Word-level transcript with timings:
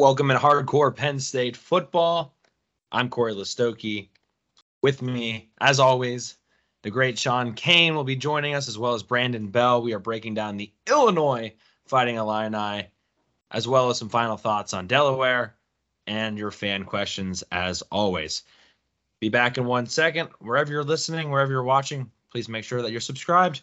Welcome 0.00 0.30
in 0.30 0.38
hardcore 0.38 0.96
Penn 0.96 1.20
State 1.20 1.58
football. 1.58 2.34
I'm 2.90 3.10
Cory 3.10 3.34
Lestochi. 3.34 4.08
With 4.82 5.02
me, 5.02 5.50
as 5.60 5.78
always, 5.78 6.36
the 6.82 6.90
great 6.90 7.18
Shawn 7.18 7.52
Kane 7.52 7.94
will 7.94 8.04
be 8.04 8.16
joining 8.16 8.54
us, 8.54 8.66
as 8.66 8.78
well 8.78 8.94
as 8.94 9.02
Brandon 9.02 9.48
Bell. 9.48 9.82
We 9.82 9.92
are 9.92 9.98
breaking 9.98 10.32
down 10.32 10.56
the 10.56 10.72
Illinois 10.88 11.52
Fighting 11.84 12.16
Illini, 12.16 12.88
as 13.50 13.68
well 13.68 13.90
as 13.90 13.98
some 13.98 14.08
final 14.08 14.38
thoughts 14.38 14.72
on 14.72 14.86
Delaware 14.86 15.54
and 16.06 16.38
your 16.38 16.50
fan 16.50 16.84
questions, 16.84 17.44
as 17.52 17.82
always. 17.92 18.44
Be 19.20 19.28
back 19.28 19.58
in 19.58 19.66
one 19.66 19.84
second. 19.84 20.30
Wherever 20.38 20.72
you're 20.72 20.82
listening, 20.82 21.30
wherever 21.30 21.52
you're 21.52 21.62
watching, 21.62 22.10
please 22.32 22.48
make 22.48 22.64
sure 22.64 22.80
that 22.80 22.90
you're 22.90 23.02
subscribed. 23.02 23.60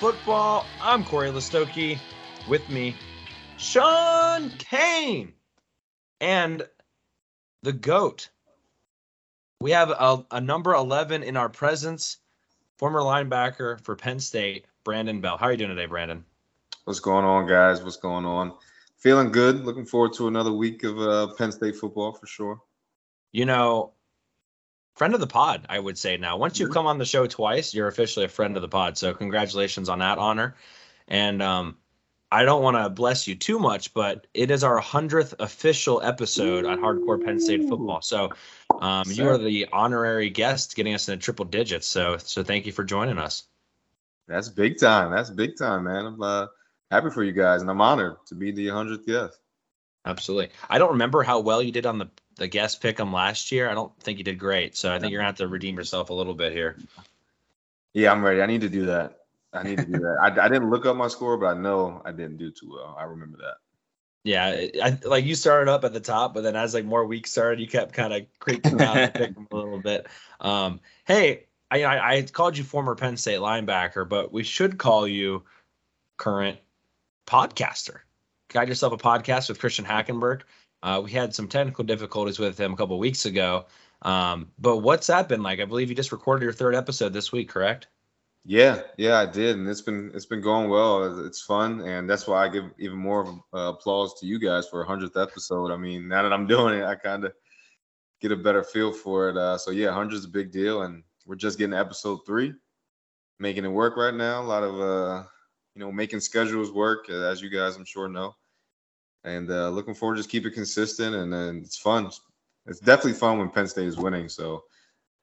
Football. 0.00 0.64
I'm 0.80 1.04
Cory 1.04 1.28
Lestochi. 1.28 1.98
With 2.48 2.66
me, 2.70 2.96
Shawn 3.58 4.50
Kane 4.56 5.34
and 6.22 6.66
the 7.62 7.74
GOAT. 7.74 8.30
We 9.60 9.72
have 9.72 9.90
a, 9.90 10.24
a 10.30 10.40
number 10.40 10.72
11 10.72 11.22
in 11.22 11.36
our 11.36 11.50
presence, 11.50 12.16
former 12.78 13.00
linebacker 13.00 13.78
for 13.82 13.94
Penn 13.94 14.20
State, 14.20 14.64
Brandon 14.84 15.20
Bell. 15.20 15.36
How 15.36 15.48
are 15.48 15.50
you 15.52 15.58
doing 15.58 15.68
today, 15.68 15.84
Brandon? 15.84 16.24
What's 16.84 17.00
going 17.00 17.26
on, 17.26 17.46
guys? 17.46 17.82
What's 17.82 17.98
going 17.98 18.24
on? 18.24 18.54
Feeling 18.96 19.30
good. 19.30 19.66
Looking 19.66 19.84
forward 19.84 20.14
to 20.14 20.28
another 20.28 20.50
week 20.50 20.82
of 20.82 20.98
uh, 20.98 21.34
Penn 21.34 21.52
State 21.52 21.76
football 21.76 22.14
for 22.14 22.26
sure. 22.26 22.62
You 23.32 23.44
know, 23.44 23.92
friend 24.94 25.14
of 25.14 25.20
the 25.20 25.26
pod, 25.26 25.66
I 25.68 25.78
would 25.78 25.98
say 25.98 26.16
now. 26.16 26.36
Once 26.36 26.58
you've 26.58 26.72
come 26.72 26.86
on 26.86 26.98
the 26.98 27.04
show 27.04 27.26
twice, 27.26 27.74
you're 27.74 27.88
officially 27.88 28.26
a 28.26 28.28
friend 28.28 28.56
of 28.56 28.62
the 28.62 28.68
pod. 28.68 28.98
So 28.98 29.14
congratulations 29.14 29.88
on 29.88 30.00
that 30.00 30.18
honor. 30.18 30.56
And 31.08 31.42
um, 31.42 31.76
I 32.32 32.44
don't 32.44 32.62
want 32.62 32.76
to 32.76 32.88
bless 32.88 33.26
you 33.26 33.34
too 33.34 33.58
much, 33.58 33.92
but 33.92 34.26
it 34.34 34.50
is 34.50 34.62
our 34.62 34.78
hundredth 34.78 35.34
official 35.40 36.00
episode 36.02 36.64
on 36.64 36.78
Hardcore 36.78 37.24
Penn 37.24 37.40
State 37.40 37.68
football. 37.68 38.02
So 38.02 38.30
um, 38.80 39.04
you 39.08 39.28
are 39.28 39.38
the 39.38 39.66
honorary 39.72 40.30
guest, 40.30 40.76
getting 40.76 40.94
us 40.94 41.08
in 41.08 41.18
the 41.18 41.22
triple 41.22 41.44
digits. 41.44 41.88
So 41.88 42.18
so 42.18 42.44
thank 42.44 42.66
you 42.66 42.72
for 42.72 42.84
joining 42.84 43.18
us. 43.18 43.44
That's 44.28 44.48
big 44.48 44.78
time. 44.78 45.10
That's 45.10 45.30
big 45.30 45.56
time, 45.58 45.84
man. 45.84 46.06
I'm 46.06 46.22
uh, 46.22 46.46
happy 46.92 47.10
for 47.10 47.24
you 47.24 47.32
guys, 47.32 47.62
and 47.62 47.70
I'm 47.70 47.80
honored 47.80 48.16
to 48.26 48.36
be 48.36 48.52
the 48.52 48.68
hundredth 48.68 49.06
guest. 49.06 49.40
Absolutely. 50.04 50.50
I 50.68 50.78
don't 50.78 50.92
remember 50.92 51.22
how 51.22 51.40
well 51.40 51.62
you 51.62 51.72
did 51.72 51.86
on 51.86 51.98
the 51.98 52.08
the 52.36 52.48
guest 52.48 52.80
pick 52.80 52.98
'em 52.98 53.12
last 53.12 53.52
year. 53.52 53.68
I 53.68 53.74
don't 53.74 53.94
think 54.00 54.18
you 54.18 54.24
did 54.24 54.38
great. 54.38 54.76
So 54.76 54.92
I 54.92 54.98
think 54.98 55.10
you're 55.10 55.20
gonna 55.20 55.28
have 55.28 55.36
to 55.36 55.48
redeem 55.48 55.76
yourself 55.76 56.10
a 56.10 56.14
little 56.14 56.34
bit 56.34 56.52
here. 56.52 56.78
Yeah, 57.92 58.12
I'm 58.12 58.24
ready. 58.24 58.40
I 58.40 58.46
need 58.46 58.62
to 58.62 58.68
do 58.68 58.86
that. 58.86 59.24
I 59.52 59.62
need 59.62 59.78
to 59.78 59.84
do 59.84 59.98
that. 59.98 60.16
I, 60.22 60.46
I 60.46 60.48
didn't 60.48 60.70
look 60.70 60.86
up 60.86 60.96
my 60.96 61.08
score, 61.08 61.36
but 61.36 61.56
I 61.56 61.60
know 61.60 62.00
I 62.04 62.12
didn't 62.12 62.38
do 62.38 62.50
too 62.50 62.70
well. 62.72 62.96
I 62.98 63.04
remember 63.04 63.38
that. 63.38 63.56
Yeah, 64.22 64.66
I, 64.82 64.98
like 65.04 65.24
you 65.24 65.34
started 65.34 65.70
up 65.70 65.84
at 65.84 65.92
the 65.92 66.00
top, 66.00 66.34
but 66.34 66.42
then 66.42 66.54
as 66.54 66.74
like 66.74 66.84
more 66.84 67.06
weeks 67.06 67.32
started, 67.32 67.58
you 67.58 67.66
kept 67.66 67.94
kind 67.94 68.12
of 68.12 68.26
creeping 68.38 68.76
down 68.76 68.96
and 68.96 69.14
picking 69.14 69.46
a 69.50 69.56
little 69.56 69.78
bit. 69.82 70.06
Um, 70.40 70.80
hey, 71.06 71.46
I, 71.70 71.84
I 71.84 72.12
I 72.12 72.22
called 72.22 72.58
you 72.58 72.64
former 72.64 72.94
Penn 72.94 73.16
State 73.16 73.40
linebacker, 73.40 74.08
but 74.08 74.30
we 74.32 74.42
should 74.44 74.76
call 74.78 75.08
you 75.08 75.44
current 76.18 76.58
podcaster. 77.26 78.00
Got 78.50 78.68
yourself 78.68 78.92
a 78.92 78.96
podcast 78.96 79.48
with 79.48 79.60
Christian 79.60 79.84
Hackenberg. 79.84 80.42
Uh, 80.82 81.00
we 81.04 81.12
had 81.12 81.34
some 81.34 81.46
technical 81.46 81.84
difficulties 81.84 82.38
with 82.38 82.58
him 82.58 82.72
a 82.72 82.76
couple 82.76 82.98
weeks 82.98 83.24
ago. 83.24 83.66
Um, 84.02 84.50
but 84.58 84.78
what's 84.78 85.06
that 85.06 85.28
been 85.28 85.42
like? 85.42 85.60
I 85.60 85.64
believe 85.64 85.88
you 85.88 85.94
just 85.94 86.10
recorded 86.10 86.42
your 86.42 86.52
third 86.52 86.74
episode 86.74 87.12
this 87.12 87.30
week, 87.30 87.48
correct? 87.48 87.86
Yeah, 88.44 88.80
yeah, 88.96 89.18
I 89.18 89.26
did, 89.26 89.58
and 89.58 89.68
it's 89.68 89.82
been 89.82 90.10
it's 90.14 90.24
been 90.24 90.40
going 90.40 90.70
well. 90.70 91.26
It's 91.26 91.42
fun, 91.42 91.82
and 91.82 92.08
that's 92.08 92.26
why 92.26 92.44
I 92.44 92.48
give 92.48 92.64
even 92.78 92.96
more 92.96 93.26
uh, 93.52 93.74
applause 93.74 94.18
to 94.18 94.26
you 94.26 94.38
guys 94.38 94.66
for 94.66 94.82
a 94.82 94.86
hundredth 94.86 95.18
episode. 95.18 95.70
I 95.70 95.76
mean, 95.76 96.08
now 96.08 96.22
that 96.22 96.32
I'm 96.32 96.46
doing 96.48 96.78
it, 96.78 96.84
I 96.84 96.94
kind 96.94 97.24
of 97.24 97.34
get 98.20 98.32
a 98.32 98.36
better 98.36 98.64
feel 98.64 98.92
for 98.92 99.28
it. 99.28 99.36
Uh, 99.36 99.58
so 99.58 99.70
yeah, 99.70 99.92
hundred's 99.92 100.24
a 100.24 100.28
big 100.28 100.50
deal, 100.50 100.82
and 100.82 101.02
we're 101.26 101.36
just 101.36 101.58
getting 101.58 101.74
episode 101.74 102.20
three, 102.26 102.54
making 103.38 103.66
it 103.66 103.68
work 103.68 103.98
right 103.98 104.14
now. 104.14 104.40
A 104.40 104.42
lot 104.42 104.62
of 104.62 104.80
uh, 104.80 105.24
you 105.74 105.80
know, 105.80 105.92
making 105.92 106.20
schedules 106.20 106.72
work, 106.72 107.06
uh, 107.10 107.26
as 107.26 107.42
you 107.42 107.50
guys 107.50 107.76
I'm 107.76 107.84
sure 107.84 108.08
know, 108.08 108.34
and 109.24 109.50
uh, 109.50 109.68
looking 109.70 109.94
forward 109.94 110.16
to 110.16 110.20
just 110.20 110.30
keep 110.30 110.46
it 110.46 110.52
consistent, 110.52 111.14
and 111.14 111.32
then 111.32 111.58
it's 111.64 111.76
fun. 111.76 112.10
It's 112.66 112.80
definitely 112.80 113.14
fun 113.14 113.38
when 113.38 113.50
Penn 113.50 113.66
State 113.66 113.88
is 113.88 113.96
winning, 113.96 114.28
so 114.28 114.64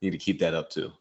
need 0.01 0.11
to 0.11 0.17
keep 0.17 0.39
that 0.39 0.53
up 0.53 0.69
too. 0.69 0.91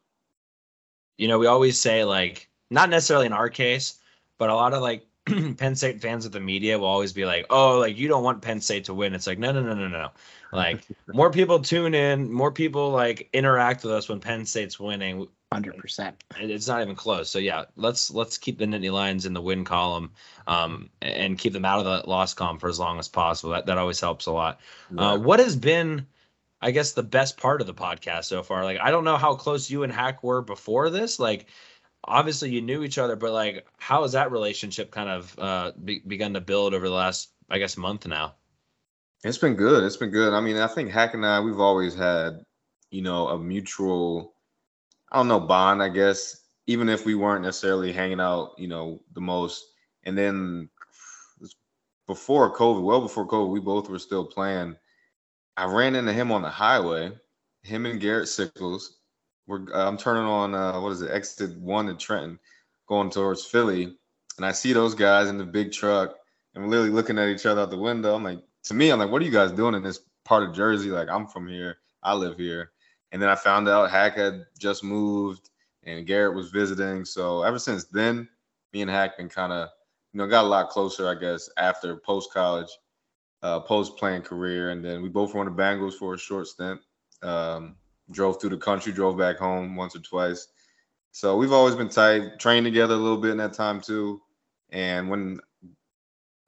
you 1.18 1.28
know, 1.28 1.38
we 1.38 1.46
always 1.46 1.78
say 1.78 2.04
like 2.04 2.48
not 2.70 2.90
necessarily 2.90 3.26
in 3.26 3.32
our 3.32 3.48
case, 3.48 3.98
but 4.38 4.50
a 4.50 4.54
lot 4.54 4.72
of 4.72 4.82
like 4.82 5.06
Penn 5.56 5.74
State 5.74 6.00
fans 6.00 6.26
of 6.26 6.32
the 6.32 6.40
media 6.40 6.78
will 6.78 6.86
always 6.86 7.12
be 7.12 7.24
like, 7.24 7.46
"Oh, 7.50 7.78
like 7.78 7.96
you 7.96 8.08
don't 8.08 8.24
want 8.24 8.42
Penn 8.42 8.60
State 8.60 8.84
to 8.86 8.94
win." 8.94 9.14
It's 9.14 9.26
like, 9.26 9.38
no, 9.38 9.52
no, 9.52 9.62
no, 9.62 9.74
no, 9.74 9.88
no. 9.88 10.10
Like 10.52 10.82
more 11.12 11.30
people 11.30 11.60
tune 11.60 11.94
in, 11.94 12.32
more 12.32 12.52
people 12.52 12.90
like 12.90 13.28
interact 13.32 13.82
with 13.82 13.92
us 13.92 14.08
when 14.08 14.20
Penn 14.20 14.46
State's 14.46 14.78
winning. 14.78 15.28
Hundred 15.52 15.78
percent. 15.78 16.22
It's 16.38 16.66
not 16.66 16.82
even 16.82 16.96
close. 16.96 17.30
So 17.30 17.38
yeah, 17.38 17.66
let's 17.76 18.10
let's 18.10 18.36
keep 18.36 18.58
the 18.58 18.66
Nittany 18.66 18.92
Lions 18.92 19.26
in 19.26 19.32
the 19.32 19.40
win 19.40 19.64
column, 19.64 20.10
um, 20.46 20.90
and 21.00 21.38
keep 21.38 21.52
them 21.52 21.64
out 21.64 21.78
of 21.78 21.84
the 21.84 22.10
loss 22.10 22.34
column 22.34 22.58
for 22.58 22.68
as 22.68 22.80
long 22.80 22.98
as 22.98 23.08
possible. 23.08 23.52
That 23.52 23.66
that 23.66 23.78
always 23.78 24.00
helps 24.00 24.26
a 24.26 24.32
lot. 24.32 24.60
Uh, 24.96 25.18
what 25.18 25.38
has 25.38 25.54
been, 25.54 26.06
I 26.60 26.72
guess, 26.72 26.92
the 26.92 27.04
best 27.04 27.36
part 27.36 27.60
of 27.60 27.66
the 27.68 27.74
podcast 27.74 28.24
so 28.24 28.42
far? 28.42 28.64
Like, 28.64 28.80
I 28.80 28.90
don't 28.90 29.04
know 29.04 29.16
how 29.16 29.36
close 29.36 29.70
you 29.70 29.84
and 29.84 29.92
Hack 29.92 30.24
were 30.24 30.42
before 30.42 30.90
this. 30.90 31.20
Like, 31.20 31.46
obviously 32.02 32.50
you 32.50 32.60
knew 32.60 32.82
each 32.82 32.98
other, 32.98 33.16
but 33.16 33.32
like, 33.32 33.66
how 33.78 34.02
has 34.02 34.12
that 34.12 34.32
relationship 34.32 34.90
kind 34.90 35.08
of 35.08 35.38
uh, 35.38 35.72
be- 35.84 36.02
begun 36.06 36.34
to 36.34 36.40
build 36.40 36.74
over 36.74 36.88
the 36.88 36.94
last, 36.94 37.30
I 37.50 37.58
guess, 37.58 37.76
month 37.76 38.06
now? 38.06 38.34
It's 39.24 39.38
been 39.38 39.54
good. 39.54 39.84
It's 39.84 39.96
been 39.96 40.10
good. 40.10 40.32
I 40.32 40.40
mean, 40.40 40.56
I 40.56 40.66
think 40.66 40.90
Hack 40.90 41.14
and 41.14 41.24
I, 41.24 41.40
we've 41.40 41.60
always 41.60 41.94
had, 41.94 42.44
you 42.90 43.02
know, 43.02 43.28
a 43.28 43.38
mutual, 43.38 44.34
I 45.10 45.18
don't 45.18 45.28
know, 45.28 45.40
bond, 45.40 45.82
I 45.82 45.88
guess, 45.88 46.40
even 46.66 46.88
if 46.88 47.06
we 47.06 47.14
weren't 47.14 47.44
necessarily 47.44 47.92
hanging 47.92 48.20
out, 48.20 48.54
you 48.58 48.68
know, 48.68 49.00
the 49.14 49.20
most. 49.20 49.64
And 50.04 50.16
then 50.16 50.68
before 52.06 52.54
COVID, 52.54 52.82
well 52.82 53.00
before 53.00 53.26
COVID, 53.26 53.50
we 53.50 53.60
both 53.60 53.88
were 53.88 53.98
still 53.98 54.24
playing. 54.24 54.76
I 55.56 55.66
ran 55.66 55.94
into 55.94 56.12
him 56.12 56.32
on 56.32 56.42
the 56.42 56.50
highway. 56.50 57.12
Him 57.62 57.86
and 57.86 58.00
Garrett 58.00 58.28
Sickels. 58.28 58.90
We're 59.46 59.62
uh, 59.72 59.88
I'm 59.88 59.96
turning 59.96 60.24
on 60.24 60.54
uh, 60.54 60.80
what 60.80 60.92
is 60.92 61.02
it, 61.02 61.10
exit 61.10 61.56
one 61.56 61.88
in 61.88 61.96
Trenton, 61.96 62.38
going 62.88 63.10
towards 63.10 63.44
Philly, 63.44 63.96
and 64.36 64.46
I 64.46 64.52
see 64.52 64.72
those 64.72 64.94
guys 64.94 65.28
in 65.28 65.38
the 65.38 65.44
big 65.44 65.72
truck, 65.72 66.16
and 66.54 66.64
we're 66.64 66.70
literally 66.70 66.90
looking 66.90 67.18
at 67.18 67.28
each 67.28 67.46
other 67.46 67.62
out 67.62 67.70
the 67.70 67.78
window. 67.78 68.14
I'm 68.14 68.24
like, 68.24 68.42
to 68.64 68.74
me, 68.74 68.90
I'm 68.90 68.98
like, 68.98 69.10
what 69.10 69.22
are 69.22 69.24
you 69.24 69.30
guys 69.30 69.52
doing 69.52 69.74
in 69.74 69.82
this 69.82 70.00
part 70.24 70.42
of 70.42 70.54
Jersey? 70.54 70.90
Like, 70.90 71.08
I'm 71.08 71.26
from 71.26 71.48
here, 71.48 71.78
I 72.02 72.14
live 72.14 72.36
here, 72.36 72.72
and 73.16 73.22
then 73.22 73.30
I 73.30 73.34
found 73.34 73.66
out 73.66 73.90
Hack 73.90 74.16
had 74.16 74.44
just 74.58 74.84
moved, 74.84 75.48
and 75.84 76.06
Garrett 76.06 76.36
was 76.36 76.50
visiting. 76.50 77.06
So 77.06 77.44
ever 77.44 77.58
since 77.58 77.84
then, 77.84 78.28
me 78.74 78.82
and 78.82 78.90
Hack 78.90 79.16
been 79.16 79.30
kind 79.30 79.54
of, 79.54 79.70
you 80.12 80.18
know, 80.18 80.26
got 80.26 80.44
a 80.44 80.46
lot 80.46 80.68
closer, 80.68 81.08
I 81.08 81.14
guess, 81.14 81.48
after 81.56 81.96
post 81.96 82.30
college, 82.30 82.68
uh, 83.42 83.60
post 83.60 83.96
playing 83.96 84.20
career, 84.20 84.68
and 84.68 84.84
then 84.84 85.00
we 85.00 85.08
both 85.08 85.32
were 85.32 85.40
on 85.40 85.46
the 85.46 85.62
Bengals 85.62 85.94
for 85.94 86.12
a 86.12 86.18
short 86.18 86.46
stint. 86.46 86.78
Um, 87.22 87.76
drove 88.10 88.38
through 88.38 88.50
the 88.50 88.58
country, 88.58 88.92
drove 88.92 89.16
back 89.16 89.38
home 89.38 89.76
once 89.76 89.96
or 89.96 90.00
twice. 90.00 90.48
So 91.12 91.38
we've 91.38 91.52
always 91.52 91.74
been 91.74 91.88
tight, 91.88 92.38
trained 92.38 92.66
together 92.66 92.96
a 92.96 92.98
little 92.98 93.16
bit 93.16 93.30
in 93.30 93.38
that 93.38 93.54
time 93.54 93.80
too. 93.80 94.20
And 94.68 95.08
when 95.08 95.40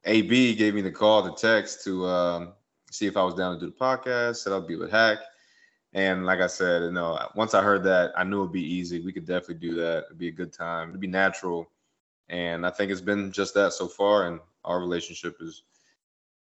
AB 0.03 0.53
gave 0.53 0.75
me 0.75 0.81
the 0.81 0.91
call, 0.91 1.23
the 1.23 1.33
text 1.33 1.83
to 1.85 2.05
um, 2.05 2.53
see 2.91 3.07
if 3.07 3.17
I 3.17 3.23
was 3.23 3.33
down 3.33 3.55
to 3.55 3.59
do 3.59 3.71
the 3.71 3.75
podcast, 3.75 4.35
said 4.35 4.53
I'll 4.53 4.61
be 4.61 4.75
with 4.75 4.91
Hack. 4.91 5.17
And 5.93 6.25
like 6.25 6.39
I 6.39 6.47
said, 6.47 6.83
you 6.83 6.91
know, 6.91 7.17
once 7.35 7.53
I 7.53 7.63
heard 7.63 7.83
that, 7.83 8.11
I 8.15 8.23
knew 8.23 8.41
it'd 8.41 8.51
be 8.51 8.75
easy. 8.75 9.01
We 9.01 9.11
could 9.11 9.25
definitely 9.25 9.67
do 9.67 9.75
that. 9.75 10.05
It'd 10.05 10.19
be 10.19 10.27
a 10.27 10.31
good 10.31 10.53
time. 10.53 10.89
It'd 10.89 11.01
be 11.01 11.07
natural. 11.07 11.69
And 12.29 12.65
I 12.65 12.69
think 12.69 12.91
it's 12.91 13.01
been 13.01 13.31
just 13.31 13.55
that 13.55 13.73
so 13.73 13.87
far. 13.87 14.27
And 14.27 14.39
our 14.63 14.79
relationship 14.79 15.37
is, 15.41 15.63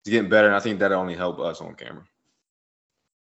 is 0.05 0.11
getting 0.11 0.29
better. 0.29 0.47
And 0.47 0.55
I 0.55 0.59
think 0.59 0.79
that'll 0.79 0.99
only 0.99 1.15
helped 1.15 1.39
us 1.39 1.59
on 1.59 1.73
camera. 1.73 2.03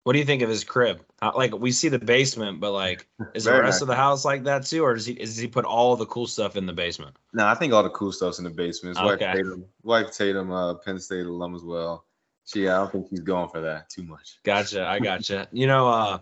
What 0.04 0.14
do 0.14 0.20
you 0.20 0.26
think 0.26 0.44
of 0.44 0.50
his 0.50 0.64
crib? 0.64 1.02
Like 1.20 1.58
we 1.58 1.72
see 1.72 1.90
the 1.90 1.98
basement, 1.98 2.60
but 2.60 2.72
like, 2.72 3.08
is 3.34 3.46
the 3.46 3.54
rest 3.54 3.64
nice. 3.64 3.82
of 3.82 3.88
the 3.88 3.96
house 3.96 4.24
like 4.24 4.44
that 4.44 4.64
too, 4.64 4.84
or 4.84 4.94
does 4.94 5.08
he 5.08 5.16
does 5.16 5.36
he 5.36 5.48
put 5.48 5.66
all 5.66 5.96
the 5.96 6.06
cool 6.06 6.28
stuff 6.28 6.56
in 6.56 6.68
the 6.68 6.74
basement? 6.74 7.16
No, 7.34 7.48
I 7.48 7.56
think 7.56 7.74
all 7.74 7.82
the 7.82 7.90
cool 7.90 8.12
stuff's 8.12 8.38
in 8.38 8.44
the 8.44 8.52
basement. 8.52 8.98
Wife 8.98 9.14
Okay. 9.14 9.34
Tatum, 9.34 9.66
wife 9.82 10.12
Tatum, 10.16 10.52
uh, 10.52 10.76
Penn 10.76 11.00
State 11.00 11.26
alum 11.26 11.56
as 11.56 11.64
well. 11.64 12.06
She, 12.46 12.68
I 12.68 12.78
don't 12.78 12.92
think 12.92 13.08
she's 13.10 13.22
going 13.22 13.50
for 13.50 13.62
that 13.62 13.90
too 13.90 14.04
much. 14.04 14.38
Gotcha, 14.44 14.86
I 14.86 15.00
gotcha. 15.00 15.48
you 15.52 15.68
know, 15.68 15.88
uh, 15.88 16.20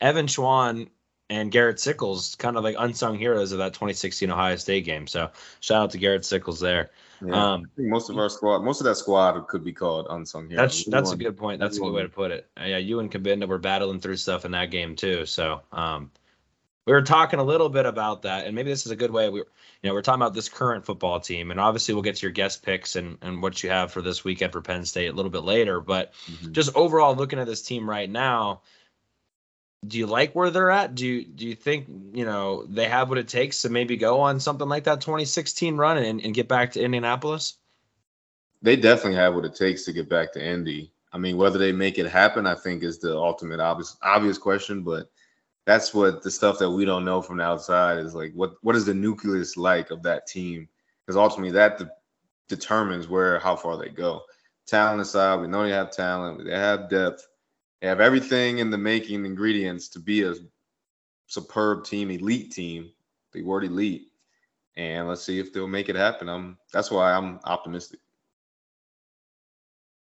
Evan 0.00 0.26
Schwan 0.26 0.88
and 1.28 1.52
Garrett 1.52 1.76
Sickels, 1.76 2.36
kind 2.36 2.56
of 2.56 2.64
like 2.64 2.74
unsung 2.78 3.16
heroes 3.16 3.52
of 3.52 3.58
that 3.58 3.72
2016 3.72 4.30
Ohio 4.30 4.56
State 4.56 4.84
game. 4.84 5.06
So 5.06 5.30
shout 5.60 5.82
out 5.82 5.90
to 5.92 5.98
Garrett 5.98 6.22
Sickels 6.22 6.60
there. 6.60 6.90
Yeah. 7.24 7.52
Um, 7.52 7.62
I 7.64 7.76
think 7.76 7.88
most 7.88 8.10
of 8.10 8.18
our 8.18 8.28
squad, 8.28 8.60
most 8.60 8.80
of 8.80 8.86
that 8.86 8.96
squad 8.96 9.40
could 9.46 9.62
be 9.62 9.72
called 9.72 10.06
unsung 10.10 10.48
heroes. 10.48 10.84
That's 10.84 10.84
that's 10.86 11.12
a 11.12 11.16
good 11.16 11.36
point. 11.36 11.60
That's 11.60 11.76
a 11.76 11.80
good 11.80 11.92
way 11.92 12.02
to 12.02 12.08
put 12.08 12.32
it. 12.32 12.48
Uh, 12.60 12.64
Yeah, 12.64 12.78
you 12.78 12.98
and 12.98 13.10
Cabinda 13.10 13.46
were 13.46 13.58
battling 13.58 14.00
through 14.00 14.16
stuff 14.16 14.44
in 14.44 14.52
that 14.52 14.70
game 14.70 14.96
too. 14.96 15.26
So 15.26 15.60
um, 15.70 16.10
we 16.90 16.96
were 16.96 17.02
talking 17.02 17.38
a 17.38 17.44
little 17.44 17.68
bit 17.68 17.86
about 17.86 18.22
that, 18.22 18.46
and 18.46 18.54
maybe 18.56 18.68
this 18.68 18.84
is 18.84 18.90
a 18.90 18.96
good 18.96 19.12
way. 19.12 19.28
We, 19.28 19.38
you 19.38 19.44
know, 19.84 19.92
we're 19.92 20.02
talking 20.02 20.20
about 20.20 20.34
this 20.34 20.48
current 20.48 20.84
football 20.84 21.20
team, 21.20 21.52
and 21.52 21.60
obviously 21.60 21.94
we'll 21.94 22.02
get 22.02 22.16
to 22.16 22.22
your 22.22 22.32
guest 22.32 22.64
picks 22.64 22.96
and 22.96 23.16
and 23.22 23.40
what 23.40 23.62
you 23.62 23.70
have 23.70 23.92
for 23.92 24.02
this 24.02 24.24
weekend 24.24 24.52
for 24.52 24.60
Penn 24.60 24.84
State 24.84 25.06
a 25.06 25.12
little 25.12 25.30
bit 25.30 25.44
later. 25.44 25.80
But 25.80 26.12
Mhm. 26.28 26.50
just 26.50 26.74
overall, 26.74 27.14
looking 27.14 27.38
at 27.38 27.46
this 27.46 27.62
team 27.62 27.88
right 27.88 28.10
now, 28.10 28.62
do 29.86 29.98
you 29.98 30.08
like 30.08 30.34
where 30.34 30.50
they're 30.50 30.72
at? 30.72 30.96
Do 30.96 31.06
you 31.06 31.24
do 31.24 31.46
you 31.46 31.54
think 31.54 31.86
you 32.12 32.24
know 32.24 32.64
they 32.64 32.88
have 32.88 33.08
what 33.08 33.18
it 33.18 33.28
takes 33.28 33.62
to 33.62 33.68
maybe 33.68 33.96
go 33.96 34.22
on 34.22 34.40
something 34.40 34.68
like 34.68 34.82
that 34.84 35.00
2016 35.00 35.76
run 35.76 35.96
and, 35.96 36.20
and 36.20 36.34
get 36.34 36.48
back 36.48 36.72
to 36.72 36.82
Indianapolis? 36.82 37.56
They 38.62 38.74
definitely 38.74 39.14
have 39.14 39.36
what 39.36 39.44
it 39.44 39.54
takes 39.54 39.84
to 39.84 39.92
get 39.92 40.08
back 40.08 40.32
to 40.32 40.44
Indy. 40.44 40.92
I 41.12 41.18
mean, 41.18 41.36
whether 41.36 41.58
they 41.60 41.70
make 41.70 41.98
it 41.98 42.08
happen, 42.08 42.48
I 42.48 42.56
think 42.56 42.82
is 42.82 42.98
the 42.98 43.16
ultimate 43.16 43.60
obvious 43.60 43.96
obvious 44.02 44.38
question. 44.38 44.82
But 44.82 45.08
that's 45.70 45.94
what 45.94 46.20
the 46.20 46.30
stuff 46.32 46.58
that 46.58 46.68
we 46.68 46.84
don't 46.84 47.04
know 47.04 47.22
from 47.22 47.36
the 47.36 47.44
outside 47.44 47.98
is 47.98 48.12
like. 48.12 48.32
What 48.34 48.54
what 48.62 48.74
is 48.74 48.86
the 48.86 48.94
nucleus 48.94 49.56
like 49.56 49.92
of 49.92 50.02
that 50.02 50.26
team? 50.26 50.68
Because 51.06 51.16
ultimately, 51.16 51.52
that 51.52 51.78
de- 51.78 51.90
determines 52.48 53.06
where 53.06 53.38
how 53.38 53.54
far 53.54 53.76
they 53.76 53.88
go. 53.88 54.22
Talent 54.66 55.00
aside, 55.00 55.40
we 55.40 55.46
know 55.46 55.62
they 55.62 55.70
have 55.70 55.92
talent. 55.92 56.44
They 56.44 56.50
have 56.50 56.90
depth. 56.90 57.24
They 57.80 57.86
have 57.86 58.00
everything 58.00 58.58
in 58.58 58.70
the 58.70 58.78
making 58.78 59.24
ingredients 59.24 59.88
to 59.90 60.00
be 60.00 60.24
a 60.24 60.34
superb 61.28 61.84
team, 61.84 62.10
elite 62.10 62.50
team. 62.50 62.90
The 63.32 63.42
word 63.42 63.62
elite. 63.62 64.08
And 64.76 65.06
let's 65.06 65.22
see 65.22 65.38
if 65.38 65.52
they'll 65.52 65.68
make 65.68 65.88
it 65.88 65.94
happen. 65.94 66.28
I'm 66.28 66.58
that's 66.72 66.90
why 66.90 67.12
I'm 67.12 67.38
optimistic. 67.44 68.00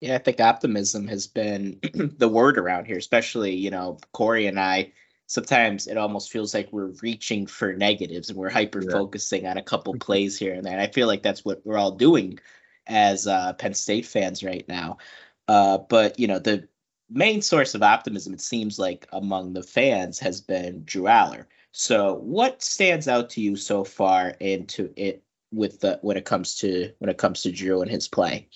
Yeah, 0.01 0.15
I 0.15 0.19
think 0.19 0.41
optimism 0.41 1.09
has 1.09 1.27
been 1.27 1.79
the 1.93 2.29
word 2.29 2.57
around 2.57 2.87
here, 2.87 2.97
especially, 2.97 3.55
you 3.55 3.71
know, 3.71 3.99
Cory 4.13 4.47
and 4.47 4.59
I. 4.59 4.93
Sometimes 5.29 5.87
it 5.87 5.99
almost 5.99 6.33
feels 6.33 6.55
like 6.55 6.73
we're 6.73 6.93
reaching 7.03 7.47
for 7.47 7.75
negatives 7.75 8.31
and 8.31 8.39
we're 8.39 8.49
hyper 8.49 8.81
focusing 8.81 9.47
on 9.47 9.59
a 9.59 9.63
couple 9.63 9.95
plays 9.95 10.39
here 10.39 10.55
and 10.55 10.65
there. 10.65 10.73
And 10.73 10.81
I 10.81 10.89
feel 10.89 11.07
like 11.07 11.23
that's 11.23 11.45
what 11.45 11.61
we're 11.65 11.77
all 11.77 11.93
doing 11.93 12.39
as 12.87 13.27
uh, 13.27 13.53
Penn 13.53 13.75
State 13.75 14.07
fans 14.07 14.43
right 14.43 14.67
now. 14.67 14.97
Uh, 15.47 15.79
but, 15.79 16.19
you 16.19 16.27
know, 16.27 16.39
the 16.39 16.67
main 17.11 17.43
source 17.43 17.75
of 17.75 17.83
optimism, 17.83 18.33
it 18.33 18.41
seems 18.41 18.79
like 18.79 19.07
among 19.13 19.53
the 19.53 19.63
fans, 19.63 20.19
has 20.19 20.41
been 20.41 20.83
Drew 20.85 21.05
Allar. 21.05 21.45
So, 21.73 22.15
what 22.15 22.63
stands 22.63 23.07
out 23.07 23.31
to 23.31 23.43
you 23.43 23.55
so 23.55 23.85
far 23.85 24.31
into 24.41 24.93
it 24.97 25.23
with 25.53 25.81
the 25.81 25.99
when 26.03 26.17
it 26.17 26.25
comes 26.25 26.57
to 26.57 26.93
when 26.99 27.11
it 27.11 27.19
comes 27.19 27.43
to 27.43 27.53
Drew 27.53 27.83
and 27.83 27.91
his 27.91 28.09
play? 28.09 28.49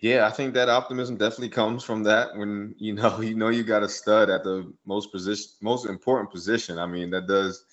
Yeah, 0.00 0.26
I 0.26 0.30
think 0.30 0.54
that 0.54 0.68
optimism 0.68 1.16
definitely 1.16 1.48
comes 1.48 1.82
from 1.82 2.04
that 2.04 2.36
when 2.36 2.74
you 2.78 2.94
know 2.94 3.20
you 3.20 3.34
know 3.34 3.48
you 3.48 3.64
got 3.64 3.82
a 3.82 3.88
stud 3.88 4.30
at 4.30 4.44
the 4.44 4.72
most 4.86 5.10
position 5.12 5.50
most 5.60 5.86
important 5.86 6.30
position. 6.30 6.78
I 6.78 6.86
mean, 6.86 7.10
that 7.10 7.26
does 7.26 7.64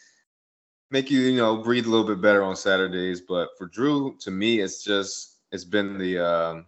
make 0.92 1.10
you, 1.12 1.19
you 1.22 1.38
know, 1.38 1.57
breathe 1.57 1.86
a 1.86 1.89
little 1.89 2.07
bit 2.07 2.22
better 2.22 2.44
on 2.44 2.56
Saturdays. 2.56 3.22
But 3.22 3.50
for 3.57 3.68
Drew, 3.68 4.18
to 4.22 4.31
me, 4.31 4.60
it's 4.60 4.83
just 4.83 5.38
it's 5.51 5.66
been 5.66 5.98
the 5.98 6.19
um 6.19 6.66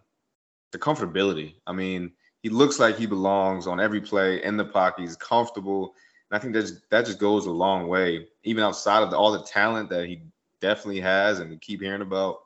the 0.72 0.78
comfortability. 0.78 1.54
I 1.66 1.72
mean, 1.72 2.12
he 2.42 2.50
looks 2.50 2.78
like 2.78 2.96
he 2.96 3.06
belongs 3.06 3.66
on 3.66 3.80
every 3.80 4.00
play 4.00 4.42
in 4.44 4.56
the 4.56 4.64
pocket. 4.64 5.02
He's 5.02 5.16
comfortable. 5.16 5.94
And 6.30 6.38
I 6.38 6.42
think 6.42 6.54
that's 6.54 6.72
that 6.90 7.06
just 7.06 7.18
goes 7.18 7.46
a 7.46 7.50
long 7.50 7.88
way, 7.88 8.28
even 8.44 8.62
outside 8.62 9.02
of 9.02 9.10
the, 9.10 9.16
all 9.16 9.32
the 9.32 9.42
talent 9.44 9.90
that 9.90 10.06
he 10.06 10.22
definitely 10.60 11.00
has 11.00 11.38
and 11.40 11.50
we 11.50 11.56
keep 11.58 11.80
hearing 11.80 12.02
about 12.02 12.38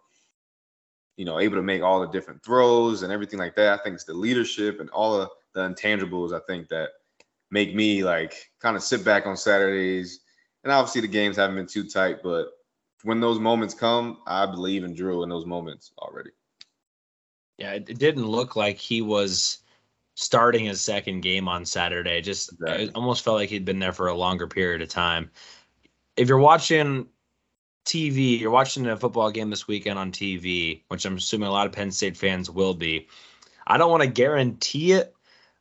you 1.17 1.25
know, 1.25 1.38
able 1.38 1.56
to 1.56 1.62
make 1.62 1.82
all 1.82 2.00
the 2.00 2.09
different 2.09 2.43
throws 2.44 3.03
and 3.03 3.12
everything 3.12 3.38
like 3.38 3.55
that. 3.56 3.79
I 3.79 3.82
think 3.82 3.94
it's 3.94 4.05
the 4.05 4.15
leadership 4.15 4.81
and 4.81 4.89
all 4.91 5.20
of 5.20 5.31
the 5.55 5.60
intangibles 5.60 6.34
I 6.34 6.41
think 6.46 6.69
that 6.69 6.91
make 7.51 7.75
me 7.75 8.03
like 8.03 8.51
kind 8.60 8.77
of 8.77 8.82
sit 8.82 9.05
back 9.05 9.27
on 9.27 9.37
Saturdays. 9.37 10.20
And 10.65 10.72
obviously 10.72 11.03
the 11.03 11.08
games 11.08 11.37
haven't 11.37 11.56
been 11.56 11.67
too 11.67 11.89
tight, 11.89 12.22
but 12.22 12.48
when 13.03 13.20
those 13.20 13.39
moments 13.39 13.75
come, 13.75 14.19
I 14.27 14.46
believe 14.46 14.84
in 14.84 14.94
Drew 14.94 15.22
in 15.22 15.29
those 15.29 15.46
moments 15.46 15.93
already. 15.98 16.31
Yeah, 17.58 17.72
it, 17.72 17.98
didn't 17.98 18.27
look 18.27 18.56
like 18.56 18.79
he 18.79 19.03
was 19.03 19.58
starting 20.15 20.65
his 20.65 20.81
second 20.81 21.20
game 21.20 21.48
on 21.48 21.65
Saturday. 21.65 22.20
Just 22.20 22.53
Exactly. 22.53 22.84
it 22.84 22.91
almost 22.94 23.22
felt 23.22 23.37
like 23.37 23.51
he'd 23.51 23.65
been 23.65 23.79
there 23.79 23.93
for 23.93 24.08
a 24.08 24.15
longer 24.15 24.46
period 24.46 24.82
of 24.82 24.89
time. 24.89 25.31
If 26.17 26.29
you're 26.29 26.39
watching 26.39 27.06
TV, 27.84 28.39
you're 28.39 28.51
watching 28.51 28.86
a 28.86 28.96
football 28.96 29.31
game 29.31 29.51
this 29.51 29.67
weekend 29.67 29.98
on 29.98 30.12
TV, 30.12 30.82
which 30.89 31.05
I'm 31.05 31.17
assuming 31.17 31.48
a 31.48 31.53
lot 31.53 31.67
of 31.67 31.72
Penn 31.72 31.91
State 31.91 32.17
fans 32.17 32.51
will 32.51 32.74
be. 32.74 33.08
I 33.67 33.79
don't 33.79 33.91
want 33.91 34.03
to 34.03 34.08
guarantee 34.08 34.93
it, 34.93 35.15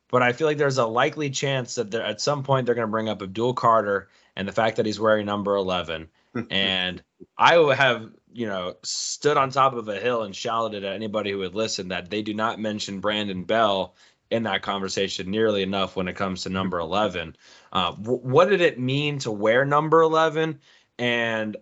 but 0.08 0.22
I 0.22 0.32
feel 0.32 0.46
like 0.46 0.58
there's 0.58 0.78
a 0.78 0.86
likely 0.86 1.30
chance 1.30 1.76
that 1.76 1.94
at 1.94 2.20
some 2.20 2.42
point 2.42 2.66
they're 2.66 2.74
going 2.74 2.86
to 2.86 2.90
bring 2.90 3.08
up 3.08 3.22
Abdul 3.22 3.54
Carter 3.54 4.08
and 4.36 4.46
the 4.46 4.52
fact 4.52 4.76
that 4.76 4.86
he's 4.86 5.00
wearing 5.00 5.26
number 5.26 5.54
11. 5.54 6.08
and 6.50 7.02
I 7.36 7.54
have, 7.74 8.10
you 8.32 8.46
know, 8.46 8.76
stood 8.82 9.36
on 9.36 9.50
top 9.50 9.74
of 9.74 9.88
a 9.88 9.98
hill 9.98 10.22
and 10.22 10.34
shouted 10.34 10.84
at 10.84 10.94
anybody 10.94 11.30
who 11.30 11.38
would 11.38 11.54
listen 11.54 11.88
that 11.88 12.10
they 12.10 12.22
do 12.22 12.34
not 12.34 12.58
mention 12.58 13.00
Brandon 13.00 13.44
Bell 13.44 13.94
in 14.30 14.44
that 14.44 14.62
conversation 14.62 15.30
nearly 15.30 15.62
enough 15.62 15.94
when 15.94 16.08
it 16.08 16.16
comes 16.16 16.42
to 16.42 16.48
number 16.48 16.78
11. 16.78 17.36
Uh, 17.70 17.92
w- 17.92 18.20
what 18.20 18.48
did 18.48 18.62
it 18.62 18.78
mean 18.78 19.18
to 19.18 19.30
wear 19.30 19.64
number 19.64 20.00
11? 20.00 20.60
And, 20.98 21.56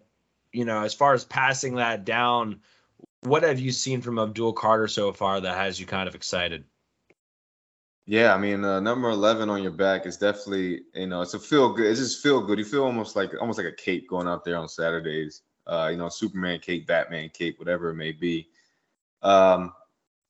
you 0.52 0.64
know, 0.64 0.82
as 0.82 0.94
far 0.94 1.14
as 1.14 1.24
passing 1.24 1.76
that 1.76 2.04
down, 2.04 2.60
what 3.22 3.42
have 3.42 3.60
you 3.60 3.72
seen 3.72 4.00
from 4.00 4.18
Abdul 4.18 4.54
Carter 4.54 4.88
so 4.88 5.12
far 5.12 5.40
that 5.40 5.56
has 5.56 5.78
you 5.78 5.86
kind 5.86 6.08
of 6.08 6.14
excited? 6.14 6.64
Yeah, 8.06 8.34
I 8.34 8.38
mean, 8.38 8.64
uh, 8.64 8.80
number 8.80 9.08
eleven 9.10 9.50
on 9.50 9.62
your 9.62 9.72
back 9.72 10.06
is 10.06 10.16
definitely, 10.16 10.82
you 10.94 11.06
know, 11.06 11.20
it's 11.20 11.34
a 11.34 11.38
feel 11.38 11.72
good. 11.72 11.86
It 11.86 11.94
just 11.94 12.22
feel 12.22 12.44
good. 12.44 12.58
You 12.58 12.64
feel 12.64 12.84
almost 12.84 13.14
like 13.14 13.30
almost 13.40 13.58
like 13.58 13.68
a 13.68 13.72
cape 13.72 14.08
going 14.08 14.26
out 14.26 14.44
there 14.44 14.56
on 14.56 14.68
Saturdays. 14.68 15.42
Uh, 15.66 15.88
you 15.92 15.96
know, 15.96 16.08
Superman 16.08 16.58
cape, 16.58 16.86
Batman 16.86 17.28
cape, 17.28 17.58
whatever 17.58 17.90
it 17.90 17.94
may 17.94 18.10
be. 18.10 18.48
Um, 19.22 19.72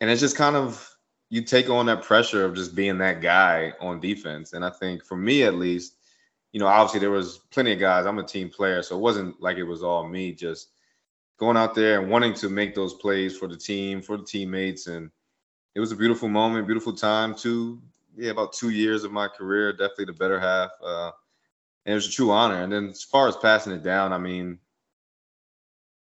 and 0.01 0.11
it's 0.11 0.21
just 0.21 0.37
kind 0.37 0.57
of 0.57 0.87
you 1.31 1.43
take 1.43 1.71
on 1.71 1.87
that 1.87 2.03
pressure 2.03 2.45
of 2.45 2.55
just 2.55 2.75
being 2.75 2.99
that 2.99 3.23
guy 3.23 3.73
on 3.81 4.01
defense. 4.01 4.53
And 4.53 4.65
I 4.65 4.71
think 4.71 5.05
for 5.05 5.17
me 5.17 5.45
at 5.45 5.55
least, 5.55 5.95
you 6.53 6.61
know, 6.61 6.67
obviously 6.67 7.01
there 7.01 7.11
was 7.11 7.39
plenty 7.51 7.73
of 7.73 7.79
guys. 7.79 8.07
I'm 8.07 8.19
a 8.19 8.25
team 8.25 8.49
player, 8.49 8.83
so 8.83 8.97
it 8.97 9.01
wasn't 9.01 9.41
like 9.41 9.57
it 9.57 9.65
was 9.65 9.83
all 9.83 10.09
me 10.09 10.33
just 10.33 10.71
going 11.39 11.57
out 11.57 11.75
there 11.75 12.01
and 12.01 12.11
wanting 12.11 12.35
to 12.35 12.49
make 12.49 12.75
those 12.75 12.95
plays 12.95 13.37
for 13.37 13.49
the 13.49 13.57
team, 13.57 14.03
for 14.03 14.17
the 14.17 14.25
teammates, 14.25 14.87
and 14.87 15.11
it 15.75 15.81
was 15.81 15.93
a 15.93 15.97
beautiful 15.97 16.29
moment, 16.29 16.67
beautiful 16.67 16.93
time. 16.93 17.35
Two, 17.35 17.81
yeah, 18.17 18.31
about 18.31 18.53
two 18.53 18.71
years 18.71 19.05
of 19.05 19.13
my 19.13 19.29
career, 19.29 19.73
definitely 19.73 20.07
the 20.07 20.13
better 20.13 20.41
half. 20.41 20.71
Uh, 20.83 21.13
and 21.87 21.93
it 21.93 21.95
was 21.95 22.09
a 22.09 22.13
true 22.13 22.31
honor. 22.31 22.63
And 22.63 22.73
then 22.73 22.89
as 22.89 23.03
far 23.03 23.29
as 23.29 23.37
passing 23.37 23.73
it 23.73 23.83
down, 23.83 24.13
I 24.13 24.19
mean, 24.19 24.59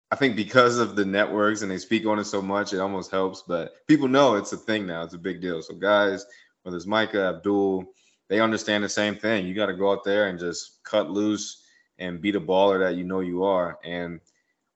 I 0.09 0.15
think 0.15 0.35
because 0.35 0.79
of 0.79 0.95
the 0.95 1.05
networks 1.05 1.61
and 1.61 1.69
they 1.69 1.77
speak 1.77 2.05
on 2.05 2.17
it 2.17 2.25
so 2.25 2.41
much, 2.41 2.73
it 2.73 2.79
almost 2.79 3.11
helps. 3.11 3.43
But 3.45 3.85
people 3.87 4.07
know 4.07 4.35
it's 4.35 4.53
a 4.53 4.57
thing 4.57 4.87
now. 4.87 5.03
It's 5.03 5.13
a 5.13 5.19
big 5.19 5.41
deal. 5.41 5.61
So 5.61 5.75
guys, 5.75 6.25
whether 6.63 6.77
it's 6.77 6.85
Micah, 6.85 7.35
Abdul, 7.35 7.85
they 8.29 8.39
understand 8.39 8.83
the 8.83 8.89
same 8.89 9.15
thing. 9.15 9.45
You 9.45 9.53
got 9.53 9.67
to 9.67 9.73
go 9.73 9.91
out 9.91 10.03
there 10.03 10.27
and 10.27 10.39
just 10.39 10.83
cut 10.83 11.09
loose 11.09 11.63
and 11.99 12.21
be 12.21 12.31
the 12.31 12.41
baller 12.41 12.79
that 12.79 12.95
you 12.95 13.03
know 13.03 13.21
you 13.21 13.43
are. 13.43 13.79
And 13.83 14.19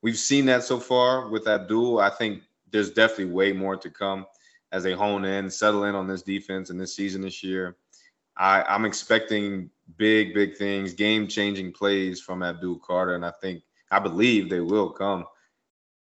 we've 0.01 0.17
seen 0.17 0.46
that 0.46 0.63
so 0.63 0.79
far 0.79 1.29
with 1.29 1.48
Abdul. 1.48 2.00
I 2.00 2.10
think 2.10 2.43
there's 2.72 2.91
definitely 2.91 3.34
way 3.34 3.53
more 3.53 3.75
to 3.77 3.89
come 3.89 4.25
as 4.72 4.84
they 4.84 4.93
hone 4.93 5.25
in, 5.25 5.50
settle 5.50 5.84
in 5.84 5.96
on 5.96 6.08
this 6.08 6.22
defense 6.22 6.70
and 6.70 6.79
this 6.79 6.96
season 6.96 7.22
this 7.22 7.43
year. 7.43 7.75
I, 8.38 8.63
I'm 8.63 8.86
expecting 8.86 9.70
big, 9.98 10.34
big 10.34 10.55
things, 10.55 10.93
game 10.93 11.27
changing 11.27 11.74
plays 11.74 12.22
from 12.22 12.41
Abdul 12.41 12.79
Carter. 12.79 13.15
And 13.15 13.25
I 13.25 13.31
think 13.41 13.62
I 13.91 14.00
believe 14.00 14.50
they 14.50 14.62
will 14.62 14.89
come. 14.89 15.25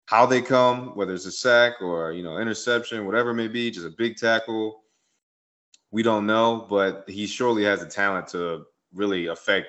How 0.06 0.24
they 0.24 0.40
come, 0.40 0.96
whether 0.96 1.14
it's 1.14 1.26
a 1.26 1.32
sack 1.32 1.82
or 1.82 2.12
you 2.12 2.22
know 2.22 2.38
interception, 2.38 3.06
whatever 3.06 3.30
it 3.30 3.34
may 3.34 3.48
be, 3.48 3.70
just 3.70 3.86
a 3.86 3.90
big 3.90 4.16
tackle, 4.16 4.82
we 5.96 6.02
don't 6.02 6.26
know. 6.26 6.66
But 6.68 7.04
he 7.08 7.26
surely 7.26 7.64
has 7.64 7.80
the 7.80 7.86
talent 7.86 8.28
to 8.28 8.66
really 8.92 9.28
affect 9.28 9.68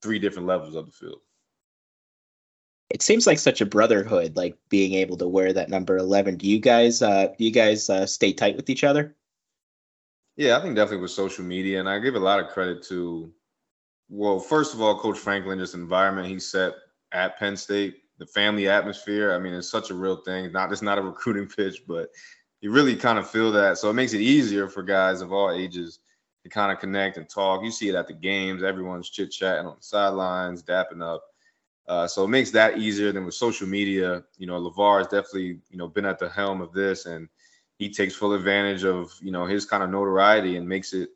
three 0.00 0.20
different 0.20 0.46
levels 0.46 0.76
of 0.76 0.86
the 0.86 0.92
field. 0.92 1.18
It 2.88 3.02
seems 3.02 3.26
like 3.26 3.40
such 3.40 3.60
a 3.60 3.66
brotherhood, 3.66 4.36
like 4.36 4.56
being 4.68 4.94
able 4.94 5.16
to 5.16 5.26
wear 5.26 5.52
that 5.52 5.68
number 5.68 5.98
eleven. 5.98 6.36
Do 6.36 6.46
you 6.48 6.60
guys, 6.60 7.02
uh, 7.02 7.34
do 7.36 7.44
you 7.44 7.50
guys 7.50 7.90
uh, 7.90 8.06
stay 8.06 8.32
tight 8.32 8.54
with 8.54 8.70
each 8.70 8.84
other? 8.84 9.16
Yeah, 10.36 10.56
I 10.56 10.62
think 10.62 10.76
definitely 10.76 11.02
with 11.02 11.10
social 11.10 11.44
media, 11.44 11.80
and 11.80 11.88
I 11.88 11.98
give 11.98 12.14
a 12.14 12.20
lot 12.20 12.38
of 12.38 12.50
credit 12.50 12.84
to, 12.84 13.32
well, 14.08 14.38
first 14.38 14.72
of 14.72 14.80
all, 14.80 15.00
Coach 15.00 15.18
Franklin, 15.18 15.58
just 15.58 15.74
environment 15.74 16.28
he 16.28 16.38
set 16.38 16.74
at 17.10 17.38
Penn 17.40 17.56
State, 17.56 18.02
the 18.18 18.26
family 18.26 18.68
atmosphere. 18.68 19.34
I 19.34 19.40
mean, 19.40 19.54
it's 19.54 19.70
such 19.70 19.90
a 19.90 19.94
real 19.94 20.16
thing. 20.16 20.52
Not 20.52 20.70
it's 20.70 20.80
not 20.80 20.98
a 20.98 21.02
recruiting 21.02 21.48
pitch, 21.56 21.82
but 21.88 22.10
you 22.60 22.70
really 22.70 22.96
kind 22.96 23.18
of 23.18 23.28
feel 23.28 23.52
that. 23.52 23.78
So 23.78 23.90
it 23.90 23.94
makes 23.94 24.12
it 24.12 24.20
easier 24.20 24.68
for 24.68 24.82
guys 24.82 25.20
of 25.20 25.32
all 25.32 25.50
ages 25.50 26.00
to 26.42 26.48
kind 26.48 26.72
of 26.72 26.78
connect 26.78 27.16
and 27.16 27.28
talk. 27.28 27.62
You 27.62 27.70
see 27.70 27.88
it 27.88 27.94
at 27.94 28.06
the 28.06 28.14
games. 28.14 28.62
Everyone's 28.62 29.10
chit 29.10 29.30
chatting 29.30 29.66
on 29.66 29.76
the 29.76 29.82
sidelines, 29.82 30.62
dapping 30.62 31.02
up. 31.02 31.22
Uh, 31.88 32.06
so 32.06 32.24
it 32.24 32.28
makes 32.28 32.50
that 32.50 32.78
easier 32.78 33.12
than 33.12 33.24
with 33.24 33.34
social 33.34 33.68
media. 33.68 34.24
You 34.38 34.46
know, 34.46 34.60
LaVar 34.60 34.98
has 34.98 35.06
definitely, 35.06 35.60
you 35.70 35.76
know, 35.76 35.88
been 35.88 36.06
at 36.06 36.18
the 36.18 36.28
helm 36.28 36.60
of 36.60 36.72
this 36.72 37.06
and 37.06 37.28
he 37.78 37.90
takes 37.90 38.14
full 38.14 38.32
advantage 38.32 38.84
of, 38.84 39.12
you 39.22 39.30
know, 39.30 39.44
his 39.46 39.66
kind 39.66 39.82
of 39.82 39.90
notoriety 39.90 40.56
and 40.56 40.68
makes 40.68 40.92
it 40.94 41.10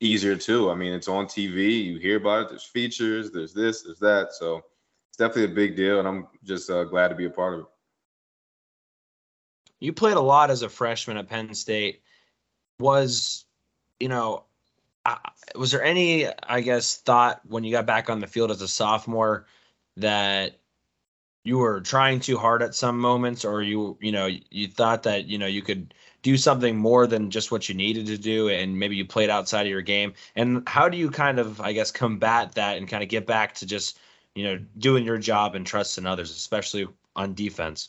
easier 0.00 0.36
too. 0.36 0.70
I 0.70 0.74
mean, 0.74 0.92
it's 0.92 1.08
on 1.08 1.26
TV. 1.26 1.84
You 1.84 1.98
hear 1.98 2.16
about 2.16 2.42
it. 2.42 2.48
There's 2.50 2.64
features. 2.64 3.30
There's 3.30 3.52
this. 3.52 3.82
There's 3.82 3.98
that. 3.98 4.32
So 4.32 4.62
it's 5.08 5.18
definitely 5.18 5.52
a 5.52 5.54
big 5.54 5.76
deal, 5.76 5.98
and 5.98 6.06
I'm 6.08 6.28
just 6.44 6.70
uh, 6.70 6.84
glad 6.84 7.08
to 7.08 7.14
be 7.14 7.26
a 7.26 7.30
part 7.30 7.54
of 7.54 7.60
it. 7.60 7.66
You 9.80 9.92
played 9.92 10.16
a 10.16 10.20
lot 10.20 10.50
as 10.50 10.62
a 10.62 10.68
freshman 10.68 11.16
at 11.16 11.28
Penn 11.28 11.54
State. 11.54 12.02
Was, 12.78 13.44
you 14.00 14.08
know, 14.08 14.44
was 15.54 15.70
there 15.72 15.82
any, 15.82 16.28
I 16.42 16.60
guess, 16.60 16.96
thought 16.96 17.40
when 17.46 17.64
you 17.64 17.70
got 17.70 17.86
back 17.86 18.10
on 18.10 18.20
the 18.20 18.26
field 18.26 18.50
as 18.50 18.60
a 18.60 18.68
sophomore 18.68 19.46
that 19.96 20.58
you 21.44 21.58
were 21.58 21.80
trying 21.80 22.20
too 22.20 22.36
hard 22.36 22.62
at 22.62 22.74
some 22.74 22.98
moments, 22.98 23.44
or 23.44 23.62
you, 23.62 23.96
you 24.00 24.12
know, 24.12 24.28
you 24.50 24.68
thought 24.68 25.04
that 25.04 25.26
you 25.26 25.38
know 25.38 25.46
you 25.46 25.62
could 25.62 25.94
do 26.22 26.36
something 26.36 26.76
more 26.76 27.06
than 27.06 27.30
just 27.30 27.52
what 27.52 27.68
you 27.68 27.74
needed 27.74 28.06
to 28.06 28.18
do, 28.18 28.48
and 28.48 28.78
maybe 28.78 28.96
you 28.96 29.04
played 29.06 29.30
outside 29.30 29.62
of 29.62 29.70
your 29.70 29.82
game? 29.82 30.12
And 30.34 30.68
how 30.68 30.88
do 30.88 30.98
you 30.98 31.10
kind 31.10 31.38
of, 31.38 31.60
I 31.60 31.72
guess, 31.72 31.92
combat 31.92 32.52
that 32.56 32.78
and 32.78 32.88
kind 32.88 33.02
of 33.02 33.08
get 33.08 33.26
back 33.26 33.54
to 33.54 33.66
just 33.66 33.98
you 34.36 34.44
know, 34.44 34.60
doing 34.78 35.04
your 35.04 35.18
job 35.18 35.54
and 35.54 35.66
trusting 35.66 36.06
others, 36.06 36.30
especially 36.30 36.86
on 37.16 37.34
defense. 37.34 37.88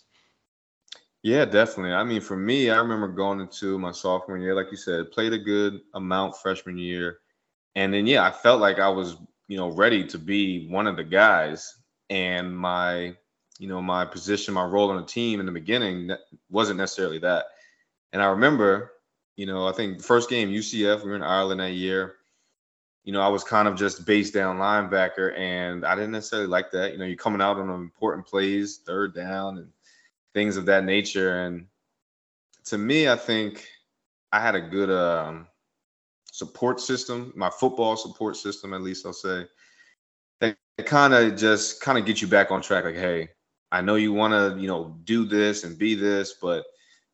Yeah, 1.28 1.44
definitely. 1.44 1.92
I 1.92 2.06
mean, 2.06 2.22
for 2.22 2.38
me, 2.38 2.70
I 2.70 2.78
remember 2.78 3.10
going 3.10 3.42
into 3.42 3.78
my 3.78 3.92
sophomore 3.92 4.38
year, 4.38 4.56
like 4.56 4.72
you 4.72 4.78
said, 4.78 5.12
played 5.12 5.34
a 5.34 5.38
good 5.38 5.82
amount 5.94 6.38
freshman 6.38 6.78
year. 6.78 7.20
And 7.76 7.94
then, 7.94 8.08
yeah, 8.08 8.26
I 8.26 8.32
felt 8.32 8.62
like 8.62 8.80
I 8.80 8.88
was, 8.88 9.18
you 9.50 9.58
know, 9.58 9.68
ready 9.72 10.06
to 10.06 10.18
be 10.18 10.70
one 10.70 10.88
of 10.88 10.96
the 10.96 11.04
guys. 11.04 11.76
And 12.10 12.58
my, 12.58 13.14
you 13.60 13.68
know, 13.68 13.82
my 13.82 14.06
position, 14.06 14.54
my 14.54 14.64
role 14.64 14.90
on 14.90 15.02
the 15.02 15.06
team 15.06 15.42
in 15.42 15.46
the 15.46 15.52
beginning 15.52 16.12
wasn't 16.50 16.78
necessarily 16.78 17.20
that. 17.20 17.48
And 18.14 18.22
I 18.22 18.28
remember, 18.28 18.94
you 19.36 19.48
know, 19.48 19.68
I 19.68 19.74
think 19.74 20.02
first 20.02 20.30
game 20.30 20.48
UCF, 20.48 21.04
we 21.04 21.10
were 21.10 21.18
in 21.18 21.24
Ireland 21.24 21.60
that 21.60 21.74
year 21.74 22.16
you 23.04 23.14
know, 23.14 23.22
I 23.22 23.30
was 23.30 23.46
kind 23.46 23.70
of 23.70 23.78
just 23.78 24.06
based 24.06 24.34
down 24.34 24.58
linebacker, 24.58 25.34
and 25.38 25.86
I 25.86 25.96
didn't 25.96 26.12
necessarily 26.12 26.50
like 26.50 26.72
that. 26.72 26.92
You 26.92 26.98
know, 26.98 27.06
you're 27.06 27.16
coming 27.16 27.40
out 27.40 27.56
on 27.56 27.70
important 27.70 28.28
plays, 28.28 28.82
third 28.86 29.16
down, 29.16 29.60
and 29.60 29.70
things 30.34 30.58
of 30.58 30.66
that 30.66 30.84
nature. 30.84 31.46
And 31.46 31.68
to 32.66 32.78
me, 32.78 33.10
I 33.10 33.16
think 33.16 33.68
I 34.32 34.40
had 34.40 34.56
a 34.56 34.62
good 34.62 34.90
um, 34.90 35.48
support 36.32 36.80
system, 36.80 37.34
my 37.36 37.50
football 37.50 37.96
support 37.96 38.36
system, 38.36 38.74
at 38.74 38.82
least 38.82 39.06
I'll 39.06 39.14
say, 39.14 39.46
that 40.40 40.58
kind 40.86 41.14
of 41.14 41.36
just 41.36 41.82
kind 41.82 41.98
of 41.98 42.06
get 42.06 42.22
you 42.22 42.28
back 42.28 42.52
on 42.52 42.62
track. 42.62 42.84
Like, 42.86 42.96
hey, 42.96 43.30
I 43.72 43.82
know 43.82 43.96
you 43.96 44.14
want 44.14 44.34
to, 44.34 44.62
you 44.62 44.68
know, 44.68 44.96
do 45.04 45.26
this 45.26 45.64
and 45.64 45.78
be 45.78 45.96
this, 45.96 46.36
but 46.42 46.66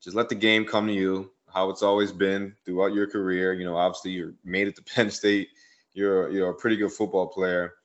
just 0.02 0.16
let 0.16 0.30
the 0.30 0.36
game 0.36 0.66
come 0.66 0.88
to 0.88 0.94
you. 0.94 1.32
How 1.48 1.70
it's 1.70 1.84
always 1.84 2.12
been 2.12 2.56
throughout 2.66 2.94
your 2.94 3.08
career. 3.08 3.54
You 3.54 3.64
know, 3.64 3.78
obviously 3.78 4.12
you're 4.12 4.34
made 4.44 4.68
it 4.68 4.76
to 4.76 4.84
Penn 4.96 5.10
State 5.12 5.50
you're 5.94 6.30
you're 6.30 6.50
a 6.50 6.56
pretty 6.56 6.76
good 6.76 6.92
football 6.92 7.28
player. 7.28 7.76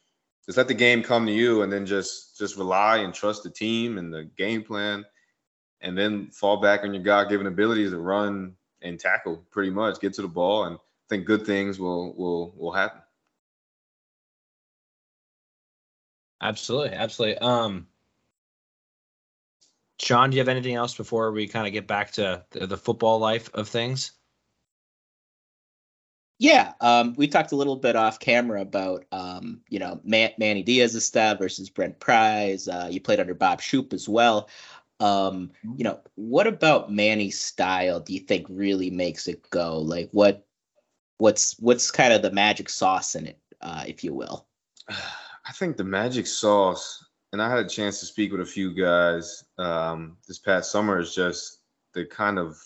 Just 0.47 0.59
let 0.59 0.69
the 0.69 0.75
game 0.75 1.03
come 1.03 1.27
to 1.27 1.33
you, 1.33 1.63
and 1.63 1.73
then 1.73 1.87
just 1.87 2.39
just 2.39 2.57
rely 2.57 2.99
and 2.99 3.13
trust 3.13 3.43
the 3.43 3.51
team 3.51 3.99
and 3.99 4.13
the 4.13 4.25
game 4.37 4.63
plan, 4.63 5.05
and 5.81 5.97
then 5.97 6.31
fall 6.31 6.59
back 6.59 6.83
on 6.83 6.95
your 6.95 7.03
God-given 7.03 7.47
abilities 7.47 7.91
to 7.91 7.99
run 7.99 8.55
and 8.83 8.99
tackle. 8.99 9.45
Pretty 9.51 9.71
much, 9.71 10.01
get 10.01 10.15
to 10.15 10.23
the 10.23 10.29
ball, 10.29 10.65
and 10.65 10.77
I 10.77 10.79
think 11.09 11.27
good 11.27 11.47
things 11.47 11.79
will 11.79 12.15
will 12.15 12.53
will 12.57 12.73
happen. 12.73 13.01
Absolutely, 16.41 16.91
absolutely. 16.91 17.39
Um, 17.39 17.89
Shawn, 20.01 20.31
do 20.31 20.37
you 20.37 20.41
have 20.41 20.49
anything 20.49 20.75
else 20.77 20.97
before 20.97 21.33
we 21.33 21.49
kind 21.49 21.67
of 21.67 21.73
get 21.73 21.89
back 21.89 22.13
to 22.13 22.45
the, 22.51 22.67
the 22.69 22.77
football 22.77 23.19
life 23.19 23.51
of 23.55 23.69
things? 23.69 24.13
Yeah, 26.41 26.75
um, 26.81 27.15
we 27.17 27.27
talked 27.27 27.51
a 27.51 27.57
little 27.57 27.75
bit 27.75 27.97
off 27.97 28.21
camera 28.21 28.61
about 28.61 29.07
um, 29.11 29.61
you 29.69 29.81
know 29.81 30.01
Man- 30.05 30.35
Manny 30.39 30.63
Diaz's 30.63 31.05
style 31.05 31.37
versus 31.37 31.69
Brent 31.69 31.99
Pry's. 31.99 32.69
Uh, 32.69 32.89
you 32.89 33.01
played 33.01 33.19
under 33.19 33.35
Bob 33.35 33.61
Shoop 33.61 33.93
as 33.93 34.09
well. 34.09 34.49
Um, 35.01 35.53
you 35.77 35.85
know, 35.85 36.01
what 36.17 36.47
about 36.47 36.93
Manny's 36.93 37.41
style 37.41 38.01
do 38.01 38.13
you 38.13 38.21
think 38.21 38.47
really 38.49 38.91
makes 38.91 39.29
it 39.29 39.49
go? 39.51 39.79
Like 39.79 40.09
what 40.13 40.47
what's 41.19 41.59
what's 41.61 41.91
kind 41.91 42.13
of 42.13 42.23
the 42.23 42.33
magic 42.33 42.69
sauce 42.69 43.15
in 43.15 43.27
it, 43.27 43.39
uh, 43.61 43.85
if 43.87 44.03
you 44.03 44.13
will? 44.13 44.47
I 44.89 45.53
think 45.53 45.77
the 45.77 45.85
magic 45.85 46.27
sauce, 46.27 47.05
and 47.33 47.41
I 47.41 47.49
had 47.49 47.65
a 47.65 47.69
chance 47.69 48.01
to 48.01 48.07
speak 48.07 48.33
with 48.33 48.41
a 48.41 48.47
few 48.47 48.75
guys 48.75 49.45
um, 49.57 50.17
this 50.27 50.39
past 50.39 50.71
summer, 50.71 50.99
is 50.99 51.15
just 51.15 51.61
the 51.95 52.05
kind 52.05 52.39
of 52.39 52.57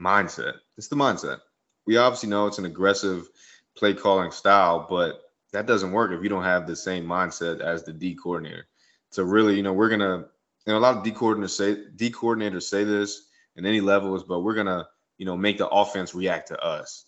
mindset. 0.00 0.54
It's 0.78 0.88
the 0.88 0.96
mindset 0.96 1.40
we 1.86 1.96
obviously 1.96 2.28
know 2.28 2.46
it's 2.46 2.58
an 2.58 2.66
aggressive 2.66 3.28
play 3.76 3.94
calling 3.94 4.30
style, 4.30 4.86
but 4.88 5.22
that 5.52 5.66
doesn't 5.66 5.92
work 5.92 6.12
if 6.12 6.22
you 6.22 6.28
don't 6.28 6.44
have 6.44 6.66
the 6.66 6.76
same 6.76 7.04
mindset 7.04 7.60
as 7.60 7.82
the 7.82 7.92
D 7.92 8.14
coordinator. 8.14 8.68
So 9.10 9.24
really, 9.24 9.56
you 9.56 9.62
know, 9.64 9.72
we're 9.72 9.88
gonna, 9.88 10.26
know, 10.66 10.78
a 10.78 10.80
lot 10.80 10.96
of 10.96 11.04
D 11.04 11.12
coordinators 11.12 11.50
say 11.50 11.76
D 11.96 12.10
coordinators 12.10 12.64
say 12.64 12.84
this 12.84 13.28
in 13.56 13.66
any 13.66 13.80
levels, 13.80 14.24
but 14.24 14.40
we're 14.40 14.54
gonna, 14.54 14.88
you 15.18 15.26
know, 15.26 15.36
make 15.36 15.58
the 15.58 15.68
offense 15.68 16.14
react 16.14 16.48
to 16.48 16.60
us. 16.60 17.06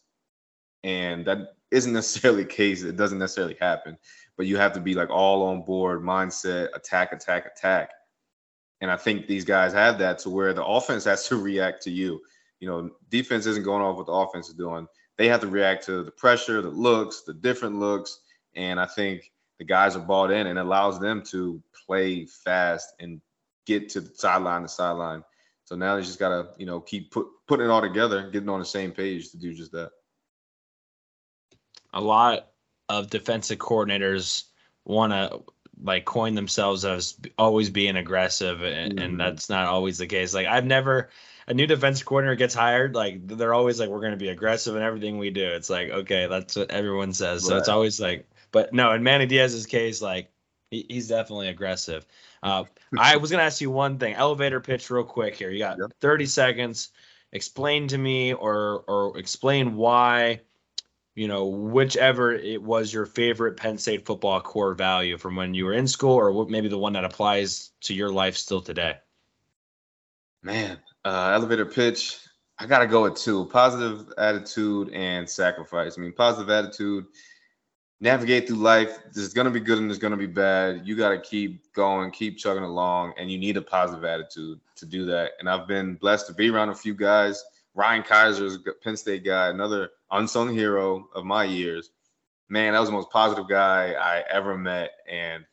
And 0.85 1.25
that 1.26 1.54
isn't 1.71 1.92
necessarily 2.00 2.44
the 2.44 2.49
case. 2.49 2.82
It 2.82 2.97
doesn't 2.97 3.18
necessarily 3.18 3.56
happen. 3.61 3.99
But 4.37 4.47
you 4.47 4.56
have 4.56 4.73
to 4.73 4.80
be 4.80 4.94
like 4.94 5.11
all 5.11 5.42
on 5.49 5.62
board 5.62 6.02
mindset, 6.02 6.68
attack, 6.75 7.12
attack, 7.12 7.47
attack. 7.47 7.90
And 8.80 8.90
I 8.90 8.97
think 8.97 9.26
these 9.26 9.44
guys 9.44 9.73
have 9.75 9.99
that 9.99 10.18
to 10.21 10.30
where 10.30 10.52
the 10.52 10.64
offense 10.64 11.04
has 11.06 11.28
to 11.28 11.37
react 11.37 11.82
to 11.82 11.90
you 11.90 12.21
you 12.62 12.68
know, 12.68 12.88
defense 13.11 13.44
isn't 13.47 13.64
going 13.64 13.82
off 13.82 13.97
what 13.97 14.06
the 14.06 14.12
offense 14.12 14.49
is 14.49 14.54
doing. 14.54 14.87
They 15.18 15.26
have 15.26 15.40
to 15.40 15.49
react 15.49 15.85
to 15.87 16.04
the 16.04 16.12
pressure, 16.12 16.62
the 16.62 16.71
looks, 16.71 17.23
the 17.23 17.35
different 17.35 17.80
looks. 17.80 18.21
And 18.54 18.78
I 18.78 18.87
think 18.87 19.32
the 19.59 19.64
guys 19.64 19.97
are 19.97 20.00
bought 20.00 20.30
in 20.30 20.47
and 20.47 20.61
allows 20.61 21.00
them 21.00 21.25
to 21.30 21.61
play 21.87 22.25
fast 22.25 22.94
and 23.00 23.21
get 23.66 23.90
to 23.90 24.00
the 24.00 24.14
sideline 24.14 24.62
to 24.62 24.69
sideline. 24.69 25.25
So 25.64 25.76
now 25.76 25.97
they 25.97 26.02
just 26.02 26.19
gotta, 26.19 26.49
you 26.59 26.66
know, 26.66 26.81
keep 26.81 27.12
put, 27.12 27.26
putting 27.47 27.66
it 27.66 27.71
all 27.71 27.81
together, 27.81 28.31
getting 28.31 28.49
on 28.49 28.59
the 28.59 28.64
same 28.64 28.92
page 28.92 29.31
to 29.31 29.38
do 29.38 29.54
just 29.54 29.73
that. 29.73 29.90
A 31.95 32.00
lot 32.00 32.49
of 32.88 33.11
defensive 33.11 33.59
coordinators 33.59 34.45
want 34.85 35.12
to 35.12 35.42
like 35.83 36.04
coin 36.04 36.35
themselves 36.35 36.85
as 36.85 37.16
always 37.38 37.71
being 37.71 37.97
aggressive, 37.97 38.62
and, 38.62 38.99
Mhm. 38.99 39.04
and 39.04 39.21
that's 39.21 39.49
not 39.49 39.66
always 39.66 39.99
the 39.99 40.07
case. 40.07 40.35
Like 40.35 40.47
I've 40.47 40.64
never 40.66 41.11
a 41.47 41.54
new 41.54 41.66
defense 41.66 42.02
coordinator 42.02 42.37
gets 42.37 42.54
hired, 42.54 42.95
like 42.95 43.26
they're 43.26 43.54
always 43.54 43.81
like 43.81 43.88
we're 43.88 44.00
going 44.00 44.12
to 44.12 44.16
be 44.16 44.28
aggressive 44.28 44.76
in 44.76 44.83
everything 44.83 45.19
we 45.19 45.31
do. 45.31 45.45
It's 45.45 45.71
like 45.71 45.90
okay, 45.90 46.26
that's 46.26 46.57
what 46.57 46.71
everyone 46.71 47.12
says. 47.12 47.47
So 47.47 47.57
it's 47.57 47.69
always 47.69 48.00
like, 48.00 48.28
but 48.52 48.73
no, 48.73 48.92
in 48.92 49.02
Manny 49.02 49.26
Diaz's 49.26 49.66
case, 49.66 50.00
like 50.00 50.31
he, 50.73 50.87
he's 50.88 51.09
definitely 51.09 51.49
aggressive. 51.49 52.05
Uh, 52.45 52.64
I 52.99 53.19
was 53.19 53.31
gonna 53.31 53.45
ask 53.45 53.61
you 53.61 53.71
one 53.71 53.99
thing. 53.99 54.14
Elevator 54.14 54.59
pitch, 54.59 54.91
real 54.91 55.05
quick 55.05 55.37
here. 55.37 55.49
You 55.49 55.61
got 55.61 55.79
Yep. 55.79 55.93
30 56.00 56.26
seconds. 56.26 56.91
Explain 57.31 57.87
to 57.87 57.97
me, 57.97 58.33
or 58.33 58.83
or 58.88 59.17
explain 59.17 59.76
why, 59.76 60.41
you 61.14 61.29
know, 61.29 61.47
whichever 61.47 62.33
it 62.33 62.61
was 62.61 62.93
your 62.93 63.07
favorite 63.07 63.57
Penn 63.59 63.79
State 63.79 64.07
football 64.07 64.41
core 64.41 64.75
value 64.75 65.19
from 65.19 65.37
when 65.37 65.55
you 65.55 65.67
were 65.67 65.73
in 65.73 65.87
school, 65.87 66.14
or 66.14 66.33
what 66.33 66.50
maybe 66.50 66.67
the 66.67 66.79
one 66.79 66.95
that 66.95 67.05
applies 67.05 67.71
to 67.83 67.95
your 67.95 68.11
life 68.11 68.37
still 68.37 68.61
today. 68.61 68.97
Man, 70.43 70.81
uh, 71.05 71.31
elevator 71.33 71.67
pitch. 71.67 72.19
I 72.59 72.67
gotta 72.67 72.88
go 72.88 73.05
with 73.05 73.14
two: 73.14 73.47
positive 73.47 74.12
attitude 74.19 74.91
and 74.91 75.31
sacrifice. 75.31 75.97
I 75.97 76.00
mean, 76.00 76.12
positive 76.12 76.50
attitude. 76.50 77.07
Navigate 78.02 78.49
through 78.49 78.56
life. 78.56 78.99
There's 79.12 79.32
gonna 79.32 79.49
be 79.49 79.61
good 79.61 79.78
and 79.78 79.88
there's 79.88 80.00
gonna 80.00 80.16
be 80.16 80.26
bad. 80.26 80.82
You 80.85 80.97
gotta 80.97 81.21
keep 81.21 81.73
going, 81.73 82.11
keep 82.11 82.37
chugging 82.37 82.64
along, 82.64 83.14
and 83.16 83.30
you 83.30 83.38
need 83.38 83.56
a 83.56 83.62
positive 83.62 84.04
attitude 84.04 84.59
to 84.75 84.87
do 84.87 85.06
that. 85.06 85.35
And 85.38 85.49
I've 85.49 85.68
been 85.68 85.94
blessed 85.94 86.26
to 86.26 86.35
be 86.35 86.50
around 86.50 86.71
a 86.71 86.75
few 86.75 86.94
guys. 86.94 87.44
Ryan 87.75 88.02
Keiser 88.02 88.42
is 88.42 88.56
a 88.56 88.73
Penn 88.82 88.97
State 88.97 89.25
guy, 89.25 89.50
another 89.50 89.90
unsung 90.11 90.52
hero 90.52 91.09
of 91.14 91.25
my 91.25 91.44
years. 91.44 91.90
Man, 92.49 92.73
that 92.73 92.80
was 92.80 92.88
the 92.88 92.94
most 92.94 93.11
positive 93.11 93.49
guy 93.49 93.92
I 93.92 94.25
ever 94.28 94.59
met, 94.59 94.90
and 95.09 95.44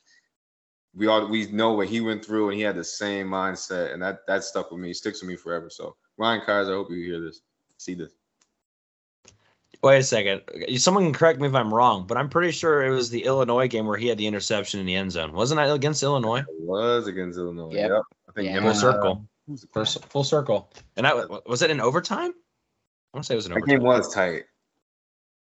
we 0.96 1.06
all 1.06 1.28
we 1.28 1.46
know 1.52 1.74
what 1.74 1.88
he 1.88 2.02
went 2.02 2.26
through 2.26 2.50
and 2.50 2.58
he 2.58 2.64
had 2.64 2.76
the 2.76 2.84
same 2.84 3.28
mindset 3.28 3.94
and 3.94 4.02
that 4.02 4.26
that 4.26 4.44
stuck 4.44 4.72
with 4.72 4.82
me 4.82 4.92
sticks 4.92 5.22
with 5.22 5.30
me 5.30 5.36
forever 5.36 5.70
so 5.70 5.96
ryan 6.18 6.42
keiser 6.42 6.72
i 6.72 6.74
hope 6.74 6.90
you 6.90 7.04
hear 7.04 7.22
this 7.22 7.42
see 7.78 7.94
this 7.94 8.12
Wait 9.82 10.00
a 10.00 10.04
second. 10.04 10.42
Someone 10.78 11.06
can 11.06 11.14
correct 11.14 11.40
me 11.40 11.48
if 11.48 11.56
I'm 11.56 11.74
wrong, 11.74 12.06
but 12.06 12.18
I'm 12.18 12.28
pretty 12.30 12.52
sure 12.52 12.84
it 12.86 12.90
was 12.90 13.10
the 13.10 13.24
Illinois 13.24 13.68
game 13.70 13.86
where 13.88 13.98
he 13.98 14.08
had 14.08 14.18
the 14.18 14.28
interception 14.28 14.80
in 14.82 14.86
the 14.86 14.96
end 14.96 15.12
zone. 15.12 15.32
Wasn't 15.32 15.58
that 15.58 15.72
against 15.74 16.04
Illinois? 16.04 16.40
it 16.40 16.46
was 16.60 17.08
against 17.08 17.38
illinois 17.38 17.72
Yep. 17.74 17.90
yep, 17.92 18.02
i 18.28 18.32
think 18.34 18.48
Yeah. 18.50 18.60
Full 18.60 18.68
and, 18.70 18.78
uh, 18.78 18.80
circle. 18.80 19.26
who 19.48 19.56
the 19.58 19.68
Full, 19.74 19.86
full 19.86 20.24
circle. 20.26 20.72
And 20.98 21.06
that 21.06 21.48
was 21.48 21.62
it 21.62 21.72
in 21.72 21.80
overtime? 21.80 22.32
I 23.14 23.18
want 23.18 23.24
to 23.24 23.28
say 23.28 23.34
it 23.34 23.38
was 23.38 23.46
in 23.46 23.54
that 23.54 23.58
overtime. 23.60 23.78
game 23.80 23.84
was 23.88 24.14
tight 24.14 24.34
It 24.36 24.46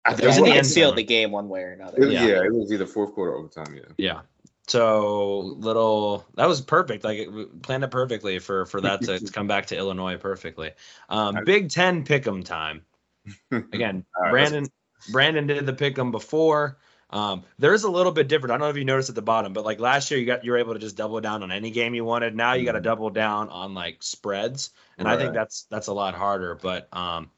I 0.05 0.11
was 0.11 0.19
think 0.21 0.37
in 0.37 0.43
the 0.45 0.49
it 0.51 0.57
end 0.59 0.67
sealed 0.67 0.91
zone. 0.91 0.95
the 0.95 1.03
game 1.03 1.31
one 1.31 1.49
way 1.49 1.61
or 1.63 1.71
another. 1.73 2.01
it, 2.01 2.11
Yeah. 2.11 2.25
yeah. 2.25 2.43
it 2.43 2.53
was 2.53 2.71
either 2.71 2.87
fourth 2.87 3.13
quarter 3.13 3.33
or 3.33 3.39
overtime 3.39 3.75
yeah 3.75 3.81
Yeah. 3.97 4.21
So 4.67 5.39
little 5.57 6.25
that 6.35 6.47
was 6.47 6.61
perfect. 6.61 7.03
Like 7.03 7.17
it 7.17 7.61
planned 7.63 7.83
it 7.83 7.91
perfectly 7.91 8.39
for 8.39 8.65
for 8.67 8.79
that 8.81 9.01
to, 9.01 9.19
to 9.19 9.31
come 9.33 9.47
back 9.47 9.65
to 9.67 9.77
Illinois 9.77 10.15
perfectly. 10.17 10.71
Um, 11.09 11.39
Big 11.43 11.69
Ten 11.71 12.05
pick'em 12.05 12.45
time. 12.45 12.83
Again, 13.51 14.05
right, 14.19 14.31
Brandon 14.31 14.67
Brandon 15.11 15.47
did 15.47 15.65
the 15.65 15.73
pick'em 15.73 16.11
before. 16.11 16.79
Um, 17.11 17.43
there's 17.57 17.83
a 17.83 17.89
little 17.89 18.11
bit 18.11 18.27
different. 18.27 18.51
I 18.51 18.53
don't 18.55 18.67
know 18.67 18.69
if 18.69 18.77
you 18.77 18.85
noticed 18.85 19.09
at 19.09 19.15
the 19.15 19.21
bottom, 19.21 19.51
but 19.51 19.65
like 19.65 19.79
last 19.79 20.11
year, 20.11 20.19
you 20.19 20.25
got 20.25 20.43
you 20.43 20.51
were 20.51 20.57
able 20.57 20.73
to 20.73 20.79
just 20.79 20.95
double 20.95 21.19
down 21.21 21.41
on 21.41 21.51
any 21.51 21.71
game 21.71 21.95
you 21.95 22.05
wanted. 22.05 22.35
Now 22.35 22.53
you 22.53 22.65
got 22.65 22.73
to 22.73 22.79
Mhm. 22.79 22.83
double 22.83 23.09
down 23.09 23.49
on 23.49 23.73
like 23.73 24.03
spreads, 24.03 24.71
and 24.97 25.07
I 25.07 25.17
think 25.17 25.33
that's 25.33 25.63
that's 25.63 25.87
a 25.87 25.93
lot 25.93 26.13
harder. 26.13 26.55
But 26.55 26.87
um, 26.95 27.31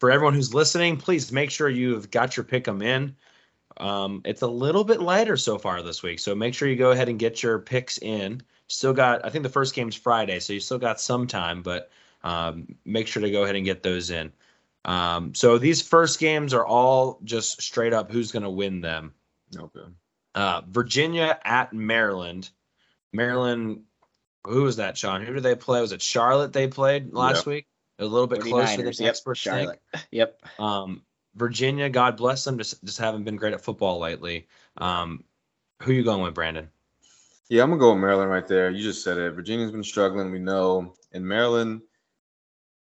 for 0.00 0.10
everyone 0.10 0.34
who's 0.34 0.52
listening, 0.52 0.96
please 0.96 1.30
make 1.30 1.50
sure 1.50 1.68
you've 1.68 2.10
got 2.10 2.36
your 2.36 2.44
pick'em 2.44 2.82
in. 2.82 3.16
Um, 3.78 4.22
it's 4.24 4.42
a 4.42 4.46
little 4.46 4.84
bit 4.84 5.00
lighter 5.00 5.36
so 5.36 5.58
far 5.58 5.82
this 5.82 6.02
week, 6.02 6.18
so 6.18 6.34
make 6.34 6.54
sure 6.54 6.68
you 6.68 6.76
go 6.76 6.90
ahead 6.90 7.08
and 7.08 7.18
get 7.18 7.42
your 7.42 7.58
picks 7.58 7.98
in. 7.98 8.42
Still 8.68 8.92
got, 8.92 9.24
I 9.24 9.30
think 9.30 9.42
the 9.44 9.48
first 9.48 9.74
game's 9.74 9.96
Friday, 9.96 10.40
so 10.40 10.52
you 10.52 10.60
still 10.60 10.78
got 10.78 11.00
some 11.00 11.26
time, 11.26 11.62
but 11.62 11.90
um, 12.24 12.74
make 12.84 13.06
sure 13.06 13.22
to 13.22 13.30
go 13.30 13.44
ahead 13.44 13.56
and 13.56 13.64
get 13.64 13.82
those 13.82 14.10
in. 14.10 14.32
Um, 14.84 15.34
so 15.34 15.58
these 15.58 15.82
first 15.82 16.18
games 16.18 16.54
are 16.54 16.66
all 16.66 17.20
just 17.24 17.62
straight 17.62 17.92
up 17.92 18.10
who's 18.10 18.32
going 18.32 18.42
to 18.42 18.50
win 18.50 18.80
them. 18.80 19.14
okay 19.56 19.80
Uh, 20.34 20.62
Virginia 20.68 21.38
at 21.44 21.72
Maryland. 21.72 22.50
Maryland, 23.12 23.82
who 24.44 24.62
was 24.62 24.76
that, 24.76 24.96
Shawn? 24.96 25.22
Who 25.22 25.34
did 25.34 25.42
they 25.42 25.54
play? 25.54 25.80
Was 25.80 25.92
it 25.92 26.02
Charlotte 26.02 26.52
they 26.52 26.66
played 26.66 27.12
last 27.12 27.46
week? 27.46 27.66
A 27.98 28.04
little 28.04 28.26
bit 28.26 28.40
closer 28.40 28.78
than 28.78 28.86
the 28.86 28.96
yep, 28.98 29.10
experts 29.10 29.44
think. 29.44 29.72
Yep. 30.10 30.40
Um, 30.58 31.02
Virginia, 31.34 31.88
God 31.88 32.16
bless 32.16 32.44
them, 32.44 32.58
just 32.58 32.82
just 32.84 32.98
haven't 32.98 33.24
been 33.24 33.36
great 33.36 33.54
at 33.54 33.60
football 33.60 33.98
lately. 33.98 34.48
Um, 34.76 35.24
who 35.82 35.92
you 35.92 36.02
going 36.02 36.22
with, 36.22 36.34
Brandon? 36.34 36.68
yeah 37.52 37.62
i'm 37.62 37.68
gonna 37.68 37.78
go 37.78 37.92
with 37.92 38.00
maryland 38.00 38.30
right 38.30 38.48
there 38.48 38.70
you 38.70 38.82
just 38.82 39.04
said 39.04 39.18
it 39.18 39.32
virginia's 39.32 39.70
been 39.70 39.84
struggling 39.84 40.30
we 40.30 40.38
know 40.38 40.94
and 41.12 41.26
maryland 41.26 41.82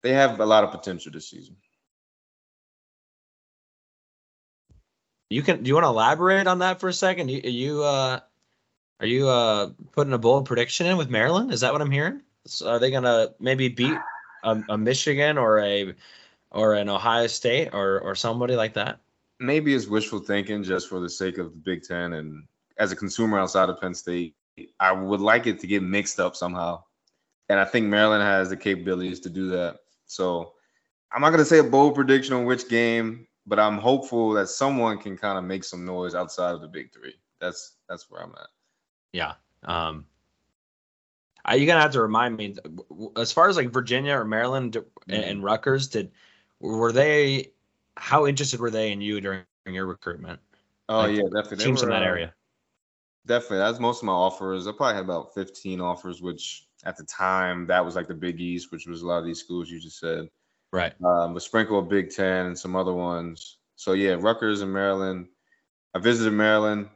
they 0.03 0.13
have 0.13 0.39
a 0.39 0.47
lot 0.47 0.63
of 0.63 0.71
potential 0.71 1.11
this 1.11 1.29
season 1.29 1.57
You 5.33 5.43
can. 5.43 5.63
Do 5.63 5.69
you 5.69 5.75
want 5.75 5.85
to 5.85 5.89
elaborate 5.89 6.47
on 6.47 6.61
that 6.61 6.81
for 6.81 6.89
a 6.89 6.93
second? 6.93 7.31
You, 7.31 7.41
you 7.45 7.83
uh, 7.83 8.21
are 9.01 9.07
you 9.07 9.29
uh 9.29 9.71
putting 9.93 10.13
a 10.13 10.19
bold 10.19 10.47
prediction 10.47 10.87
in 10.87 10.97
with 10.97 11.11
Maryland? 11.11 11.53
Is 11.53 11.61
that 11.61 11.73
what 11.73 11.83
I'm 11.83 11.91
hearing? 11.91 12.23
So 12.47 12.69
are 12.69 12.79
they 12.79 12.91
gonna 12.91 13.31
maybe 13.39 13.69
beat 13.69 13.97
a, 14.45 14.63
a 14.69 14.79
Michigan 14.79 15.39
or 15.39 15.61
a 15.61 15.95
or 16.51 16.75
an 16.75 16.89
Ohio 16.89 17.27
State 17.27 17.71
or 17.73 18.01
or 18.01 18.15
somebody 18.15 18.57
like 18.57 18.75
that? 18.75 19.01
maybe 19.43 19.75
it's 19.75 19.87
wishful 19.87 20.21
thinking 20.21 20.63
just 20.63 20.89
for 20.89 21.01
the 21.01 21.11
sake 21.11 21.39
of 21.39 21.51
the 21.51 21.59
Big 21.59 21.83
Ten. 21.83 22.15
And 22.15 22.45
as 22.79 22.93
a 22.93 22.97
consumer 22.97 23.39
outside 23.39 23.69
of 23.69 23.81
Penn 23.81 23.95
State, 23.95 24.35
I 24.79 24.93
would 24.93 25.21
like 25.21 25.47
it 25.47 25.61
to 25.61 25.67
get 25.67 25.83
mixed 25.83 26.21
up 26.21 26.37
somehow. 26.37 26.85
And 27.49 27.59
I 27.59 27.65
think 27.65 27.87
Maryland 27.87 28.23
has 28.23 28.49
the 28.49 28.57
capabilities 28.57 29.21
to 29.21 29.31
do 29.31 29.51
that. 29.51 29.81
So 30.07 30.53
I'm 31.13 31.21
not 31.21 31.31
going 31.31 31.41
to 31.41 31.45
say 31.45 31.59
a 31.59 31.65
bold 31.65 31.95
prediction 31.95 32.35
on 32.35 32.45
which 32.45 32.69
game, 32.69 33.27
but 33.47 33.59
I'm 33.59 33.79
hopeful 33.79 34.33
that 34.33 34.49
someone 34.49 34.99
can 34.99 35.17
kind 35.17 35.39
of 35.39 35.45
make 35.45 35.65
some 35.65 35.85
noise 35.85 36.15
outside 36.15 36.55
of 36.55 36.61
the 36.61 36.69
Big 36.69 36.93
Three. 36.93 37.15
That's 37.41 37.77
that's 37.89 38.11
where 38.11 38.23
I'm 38.23 38.33
at. 38.33 38.49
Yeah. 39.13 39.35
Um, 39.65 40.07
I, 41.45 41.57
you're 41.57 41.67
gonna 41.67 41.81
have 41.81 41.93
to 41.93 42.03
remind 42.03 42.37
me 42.37 42.57
as 43.17 43.33
far 43.33 43.49
as 43.49 43.57
like 43.57 43.71
Virginia 43.71 44.15
or 44.15 44.25
Maryland 44.25 44.77
and, 45.09 45.25
and 45.25 45.45
Rutgers. 45.45 45.89
Did 45.89 46.13
were 46.61 46.93
they? 46.93 47.51
How 47.97 48.27
interested 48.27 48.61
were 48.61 48.71
they 48.71 48.93
in 48.93 49.01
you 49.01 49.21
during 49.21 49.45
your 49.67 49.87
recruitment? 49.87 50.41
Oh 50.89 51.01
Like, 51.01 51.17
yeah, 51.17 51.25
definitely. 51.25 51.65
Teams 51.65 51.83
in 51.83 51.89
that 51.91 52.03
uh, 52.03 52.07
area. 52.07 52.35
Definitely. 53.27 53.59
That's 53.59 53.79
most 53.79 54.03
of 54.03 54.07
my 54.07 54.13
offers. 54.13 54.67
I 54.67 54.73
probably 54.73 54.97
had 54.97 55.05
about 55.05 55.35
15 55.35 55.81
offers, 55.81 56.21
which 56.21 56.67
at 56.85 56.97
the 56.97 57.05
time 57.05 57.67
that 57.67 57.85
was 57.85 57.95
like 57.95 58.09
the 58.09 58.15
Big 58.15 58.41
East, 58.41 58.73
which 58.73 58.87
was 58.87 59.03
a 59.03 59.07
lot 59.07 59.19
of 59.19 59.25
these 59.25 59.39
schools 59.39 59.71
you 59.71 59.79
just 59.79 59.99
said. 59.99 60.29
Right. 60.73 60.95
Um, 61.05 61.37
a 61.37 61.41
sprinkle 61.41 61.79
of 61.79 61.89
Big 61.89 62.11
Ten 62.11 62.47
and 62.47 62.59
some 62.59 62.75
other 62.77 62.95
ones. 62.95 63.59
So 63.77 63.93
yeah, 63.93 64.17
Rutgers 64.19 64.63
and 64.63 64.73
Maryland. 64.73 65.29
I 65.95 65.99
visited 65.99 66.33
Maryland. 66.33 66.89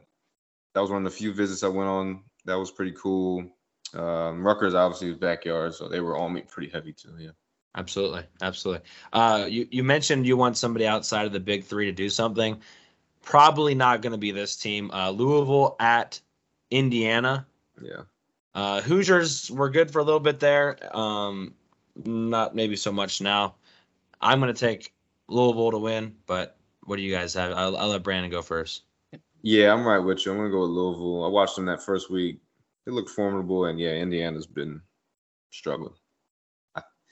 That 0.73 0.81
was 0.81 0.89
one 0.89 1.05
of 1.05 1.11
the 1.11 1.17
few 1.17 1.33
visits 1.33 1.63
I 1.63 1.67
went 1.67 1.89
on. 1.89 2.23
That 2.45 2.55
was 2.55 2.71
pretty 2.71 2.93
cool. 2.93 3.45
Um, 3.93 4.45
Rutgers 4.45 4.73
obviously 4.73 5.09
was 5.09 5.17
backyard, 5.17 5.73
so 5.73 5.87
they 5.87 6.01
were 6.01 6.17
on 6.17 6.33
me 6.33 6.41
pretty 6.41 6.69
heavy 6.69 6.93
too. 6.93 7.13
Yeah. 7.19 7.31
Absolutely, 7.75 8.23
absolutely. 8.41 8.83
Uh, 9.13 9.45
you 9.47 9.67
you 9.69 9.83
mentioned 9.83 10.25
you 10.25 10.35
want 10.35 10.57
somebody 10.57 10.87
outside 10.87 11.27
of 11.27 11.31
the 11.31 11.39
big 11.39 11.63
three 11.63 11.85
to 11.85 11.91
do 11.91 12.09
something. 12.09 12.59
Probably 13.21 13.75
not 13.75 14.01
going 14.01 14.13
to 14.13 14.17
be 14.17 14.31
this 14.31 14.55
team. 14.55 14.89
Uh, 14.91 15.11
Louisville 15.11 15.75
at 15.79 16.19
Indiana. 16.71 17.45
Yeah. 17.79 18.03
Uh, 18.55 18.81
Hoosiers 18.81 19.51
were 19.51 19.69
good 19.69 19.91
for 19.91 19.99
a 19.99 20.03
little 20.03 20.19
bit 20.19 20.39
there. 20.39 20.77
Um, 20.95 21.53
not 22.03 22.55
maybe 22.55 22.75
so 22.75 22.91
much 22.91 23.21
now. 23.21 23.55
I'm 24.21 24.39
going 24.39 24.53
to 24.53 24.59
take 24.59 24.93
Louisville 25.27 25.71
to 25.71 25.77
win, 25.77 26.15
but 26.25 26.57
what 26.83 26.95
do 26.95 27.01
you 27.01 27.13
guys 27.13 27.33
have? 27.33 27.51
I'll, 27.51 27.77
I'll 27.77 27.89
let 27.89 28.03
Brandon 28.03 28.31
go 28.31 28.41
first. 28.41 28.83
Yeah, 29.43 29.73
I'm 29.73 29.85
right 29.85 29.99
with 29.99 30.25
you. 30.25 30.31
I'm 30.31 30.39
gonna 30.39 30.49
go 30.49 30.61
with 30.61 30.71
Louisville. 30.71 31.23
I 31.23 31.27
watched 31.29 31.55
them 31.55 31.65
that 31.65 31.83
first 31.83 32.09
week. 32.09 32.39
They 32.85 32.91
look 32.91 33.07
formidable, 33.07 33.65
and 33.65 33.79
yeah, 33.79 33.91
Indiana's 33.91 34.47
been 34.47 34.81
struggling. 35.51 35.93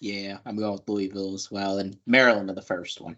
Yeah, 0.02 0.40
I'm 0.46 0.58
going 0.58 0.74
with 0.74 0.90
Louisville 0.90 1.34
as 1.34 1.50
well, 1.50 1.78
and 1.78 1.98
Maryland 2.06 2.50
in 2.50 2.56
the 2.56 2.62
first 2.62 3.00
one. 3.00 3.16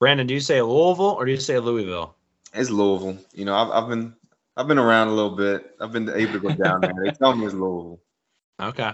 Brandon, 0.00 0.26
do 0.26 0.34
you 0.34 0.40
say 0.40 0.62
Louisville 0.62 1.16
or 1.18 1.24
do 1.24 1.32
you 1.32 1.38
say 1.38 1.58
Louisville? 1.58 2.16
It's 2.52 2.70
Louisville. 2.70 3.18
You 3.32 3.44
know, 3.44 3.54
I've, 3.54 3.70
I've 3.70 3.88
been 3.88 4.14
I've 4.56 4.68
been 4.68 4.78
around 4.78 5.08
a 5.08 5.12
little 5.12 5.36
bit. 5.36 5.76
I've 5.80 5.92
been 5.92 6.08
able 6.08 6.32
to 6.32 6.40
go 6.40 6.50
down 6.54 6.80
there. 6.80 6.94
They 7.04 7.10
tell 7.10 7.34
me 7.34 7.46
it's 7.46 7.54
Louisville. 7.54 8.00
Okay. 8.60 8.92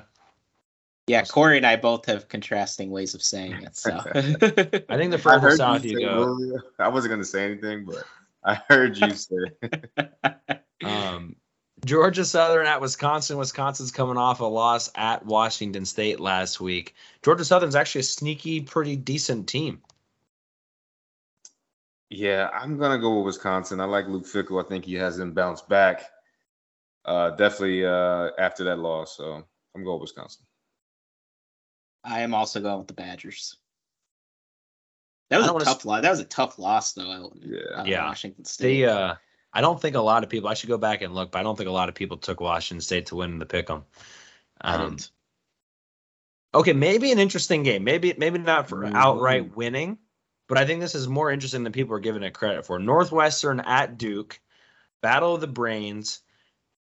Yeah, 1.10 1.24
Cory 1.24 1.56
and 1.56 1.66
I 1.66 1.74
both 1.74 2.06
have 2.06 2.28
contrasting 2.28 2.92
ways 2.92 3.16
of 3.16 3.22
saying 3.22 3.64
it. 3.64 3.76
So 3.76 3.90
I 4.14 4.22
think 4.22 5.10
the 5.10 5.16
I 5.16 5.18
further 5.18 5.40
heard 5.40 5.56
south 5.56 5.84
you 5.84 5.98
you 5.98 6.06
go, 6.06 6.36
Louisville. 6.38 6.62
I 6.78 6.86
wasn't 6.86 7.10
gonna 7.10 7.24
say 7.24 7.44
anything, 7.46 7.84
but 7.84 8.04
I 8.44 8.54
heard 8.68 8.96
you 8.96 9.10
say. 9.14 9.36
Um, 10.82 11.36
Georgia 11.84 12.24
Southern 12.24 12.66
at 12.66 12.80
Wisconsin. 12.80 13.36
Wisconsin's 13.36 13.92
coming 13.92 14.16
off 14.16 14.40
a 14.40 14.46
loss 14.46 14.90
at 14.94 15.26
Washington 15.26 15.84
State 15.84 16.20
last 16.20 16.58
week. 16.58 16.94
Georgia 17.22 17.44
Southern's 17.44 17.74
actually 17.74 18.00
a 18.00 18.04
sneaky, 18.04 18.62
pretty 18.62 18.96
decent 18.96 19.46
team. 19.46 19.82
Yeah, 22.08 22.48
I'm 22.54 22.78
gonna 22.78 22.98
go 22.98 23.18
with 23.18 23.26
Wisconsin. 23.26 23.78
I 23.78 23.84
like 23.84 24.06
Luke 24.06 24.24
Fickell. 24.24 24.64
I 24.64 24.66
think 24.66 24.86
he 24.86 24.94
has 24.94 25.18
him 25.18 25.32
bounce 25.32 25.60
back. 25.60 26.04
Uh, 27.04 27.30
definitely 27.32 27.84
uh, 27.84 28.30
after 28.38 28.64
that 28.64 28.78
loss. 28.78 29.18
So 29.18 29.44
I'm 29.74 29.84
going 29.84 30.00
with 30.00 30.12
Wisconsin. 30.12 30.46
I 32.04 32.20
am 32.20 32.34
also 32.34 32.60
going 32.60 32.78
with 32.78 32.88
the 32.88 32.94
Badgers. 32.94 33.56
That 35.28 35.38
was 35.38 35.46
I 35.46 35.50
a 35.50 35.52
don't 35.52 35.64
tough 35.64 35.84
loss. 35.84 36.02
That 36.02 36.10
was 36.10 36.20
a 36.20 36.24
tough 36.24 36.58
loss, 36.58 36.92
though. 36.92 37.32
Yeah. 37.40 37.58
uh, 37.76 37.84
Yeah. 37.84 38.06
Washington 38.06 38.44
State. 38.44 38.82
The 38.82 38.86
uh, 38.86 39.14
I 39.52 39.60
don't 39.60 39.80
think 39.80 39.96
a 39.96 40.00
lot 40.00 40.24
of 40.24 40.30
people. 40.30 40.48
I 40.48 40.54
should 40.54 40.68
go 40.68 40.78
back 40.78 41.02
and 41.02 41.14
look, 41.14 41.32
but 41.32 41.38
I 41.38 41.42
don't 41.42 41.56
think 41.56 41.68
a 41.68 41.72
lot 41.72 41.88
of 41.88 41.94
people 41.94 42.16
took 42.16 42.40
Washington 42.40 42.80
State 42.80 43.06
to 43.06 43.16
win 43.16 43.38
the 43.38 43.46
pick'em. 43.46 43.84
I 44.60 44.74
Um, 44.74 44.96
okay, 46.54 46.72
maybe 46.72 47.12
an 47.12 47.18
interesting 47.18 47.62
game. 47.62 47.84
Maybe 47.84 48.14
maybe 48.16 48.38
not 48.38 48.68
for 48.68 48.78
Mhm. 48.78 48.94
outright 48.94 49.56
winning, 49.56 49.98
but 50.48 50.58
I 50.58 50.66
think 50.66 50.80
this 50.80 50.94
is 50.94 51.06
more 51.08 51.30
interesting 51.30 51.62
than 51.64 51.72
people 51.72 51.94
are 51.94 52.00
giving 52.00 52.22
it 52.22 52.34
credit 52.34 52.66
for. 52.66 52.78
Northwestern 52.78 53.60
at 53.60 53.98
Duke, 53.98 54.40
battle 55.00 55.34
of 55.34 55.40
the 55.40 55.46
brains. 55.46 56.20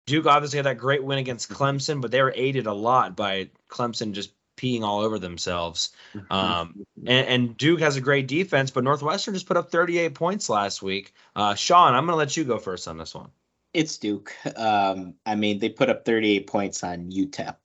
Duke 0.06 0.26
obviously 0.26 0.56
had 0.56 0.66
that 0.66 0.78
great 0.78 1.04
win 1.04 1.18
against 1.18 1.50
Clemson, 1.50 2.00
but 2.00 2.10
they 2.10 2.22
were 2.22 2.32
aided 2.34 2.66
a 2.66 2.72
lot 2.72 3.16
by 3.16 3.50
Clemson 3.68 4.12
just 4.12 4.32
peeing 4.60 4.82
all 4.82 5.00
over 5.00 5.18
themselves. 5.18 5.90
Um, 6.30 6.84
and, 7.06 7.26
and 7.26 7.56
Duke 7.56 7.80
has 7.80 7.96
a 7.96 8.00
great 8.00 8.28
defense, 8.28 8.70
but 8.70 8.84
Northwestern 8.84 9.34
just 9.34 9.46
put 9.46 9.56
up 9.56 9.70
38 9.70 10.14
points 10.14 10.48
last 10.48 10.82
week. 10.82 11.14
Uh, 11.34 11.54
Shawn, 11.54 11.94
I'm 11.94 12.04
going 12.04 12.14
to 12.14 12.18
let 12.18 12.36
you 12.36 12.44
go 12.44 12.58
first 12.58 12.86
on 12.88 12.98
this 12.98 13.14
one. 13.14 13.30
It's 13.72 13.98
Duke. 13.98 14.34
Um, 14.56 15.14
I 15.24 15.36
mean, 15.36 15.58
they 15.60 15.68
put 15.68 15.88
up 15.88 16.04
38 16.04 16.46
points 16.46 16.82
on 16.84 17.10
UTEP. 17.10 17.56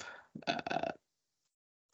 Uh, 0.48 0.92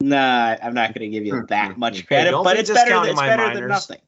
nah, 0.00 0.56
I'm 0.62 0.74
not 0.74 0.94
going 0.94 1.10
to 1.10 1.14
give 1.14 1.26
you 1.26 1.46
that 1.48 1.78
much 1.78 2.06
credit, 2.06 2.30
don't 2.30 2.44
but 2.44 2.58
it's 2.58 2.70
better, 2.70 2.90
discounting 2.90 3.12
it's 3.12 3.20
my 3.20 3.28
better 3.28 3.54
than 3.58 3.68
nothing. 3.68 4.00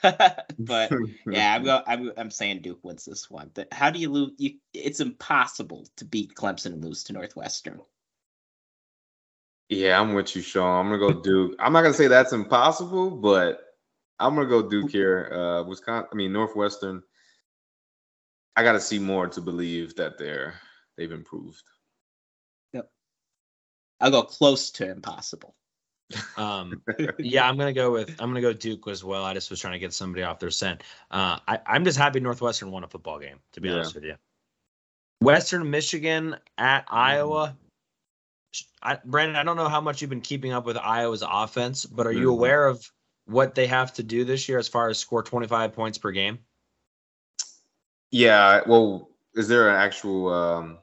but 0.58 0.92
yeah, 1.26 1.54
I'm, 1.56 1.64
go, 1.64 1.82
I'm 1.84 2.12
I'm 2.16 2.30
saying 2.30 2.62
Duke 2.62 2.78
wins 2.84 3.04
this 3.04 3.28
one. 3.28 3.50
But 3.52 3.72
how 3.72 3.90
do 3.90 3.98
you 3.98 4.10
lose? 4.10 4.30
You, 4.38 4.52
it's 4.72 5.00
impossible 5.00 5.88
to 5.96 6.04
beat 6.04 6.34
Clemson 6.34 6.66
and 6.66 6.84
lose 6.84 7.02
to 7.04 7.12
Northwestern. 7.12 7.80
Yeah, 9.68 10.00
I'm 10.00 10.14
with 10.14 10.34
you, 10.34 10.42
Shawn. 10.42 10.86
I'm 10.86 10.90
gonna 10.90 11.12
go 11.12 11.20
Duke. 11.20 11.56
I'm 11.58 11.72
not 11.72 11.82
gonna 11.82 11.94
say 11.94 12.06
that's 12.08 12.32
impossible, 12.32 13.10
but 13.10 13.60
I'm 14.18 14.34
gonna 14.34 14.48
go 14.48 14.68
Duke 14.68 14.90
here. 14.90 15.30
Uh, 15.32 15.62
Wisconsin. 15.64 16.08
I 16.12 16.16
mean 16.16 16.32
Northwestern. 16.32 17.02
I 18.56 18.64
got 18.64 18.72
to 18.72 18.80
see 18.80 18.98
more 18.98 19.28
to 19.28 19.40
believe 19.40 19.94
that 19.96 20.18
they're 20.18 20.54
they've 20.96 21.12
improved. 21.12 21.62
Yep. 22.72 22.90
I'll 24.00 24.10
go 24.10 24.22
close 24.22 24.70
to 24.72 24.90
impossible. 24.90 25.54
Um, 26.36 26.82
yeah, 27.18 27.46
I'm 27.46 27.56
gonna 27.58 27.72
go 27.74 27.92
with 27.92 28.08
I'm 28.18 28.30
gonna 28.30 28.40
go 28.40 28.52
Duke 28.54 28.88
as 28.88 29.04
well. 29.04 29.22
I 29.24 29.34
just 29.34 29.50
was 29.50 29.60
trying 29.60 29.74
to 29.74 29.78
get 29.78 29.92
somebody 29.92 30.22
off 30.22 30.38
their 30.38 30.50
scent. 30.50 30.82
Uh, 31.10 31.38
I, 31.46 31.60
I'm 31.66 31.84
just 31.84 31.98
happy 31.98 32.18
Northwestern 32.18 32.70
won 32.70 32.82
a 32.82 32.88
football 32.88 33.18
game. 33.18 33.38
To 33.52 33.60
be 33.60 33.68
Yeah. 33.68 33.74
honest 33.74 33.94
with 33.94 34.04
you, 34.04 34.16
Western 35.20 35.70
Michigan 35.70 36.36
at 36.56 36.86
Iowa. 36.88 37.56
I, 38.82 38.98
Brandon, 39.04 39.36
I 39.36 39.42
don't 39.42 39.56
know 39.56 39.68
how 39.68 39.80
much 39.80 40.00
you've 40.00 40.10
been 40.10 40.20
keeping 40.20 40.52
up 40.52 40.64
with 40.64 40.76
Iowa's 40.76 41.24
offense, 41.26 41.84
but 41.84 42.06
are 42.06 42.12
you 42.12 42.28
Mhm. 42.28 42.32
aware 42.32 42.66
of 42.66 42.90
what 43.26 43.54
they 43.54 43.66
have 43.66 43.92
to 43.94 44.02
do 44.02 44.24
this 44.24 44.48
year 44.48 44.58
as 44.58 44.68
far 44.68 44.88
as 44.88 44.98
score 44.98 45.22
25 45.22 45.74
points 45.74 45.98
per 45.98 46.10
game? 46.10 46.38
Yeah. 48.10 48.62
Well, 48.66 49.10
is 49.34 49.48
there 49.48 49.68
an 49.68 49.76
actual? 49.76 50.32
Um, 50.32 50.78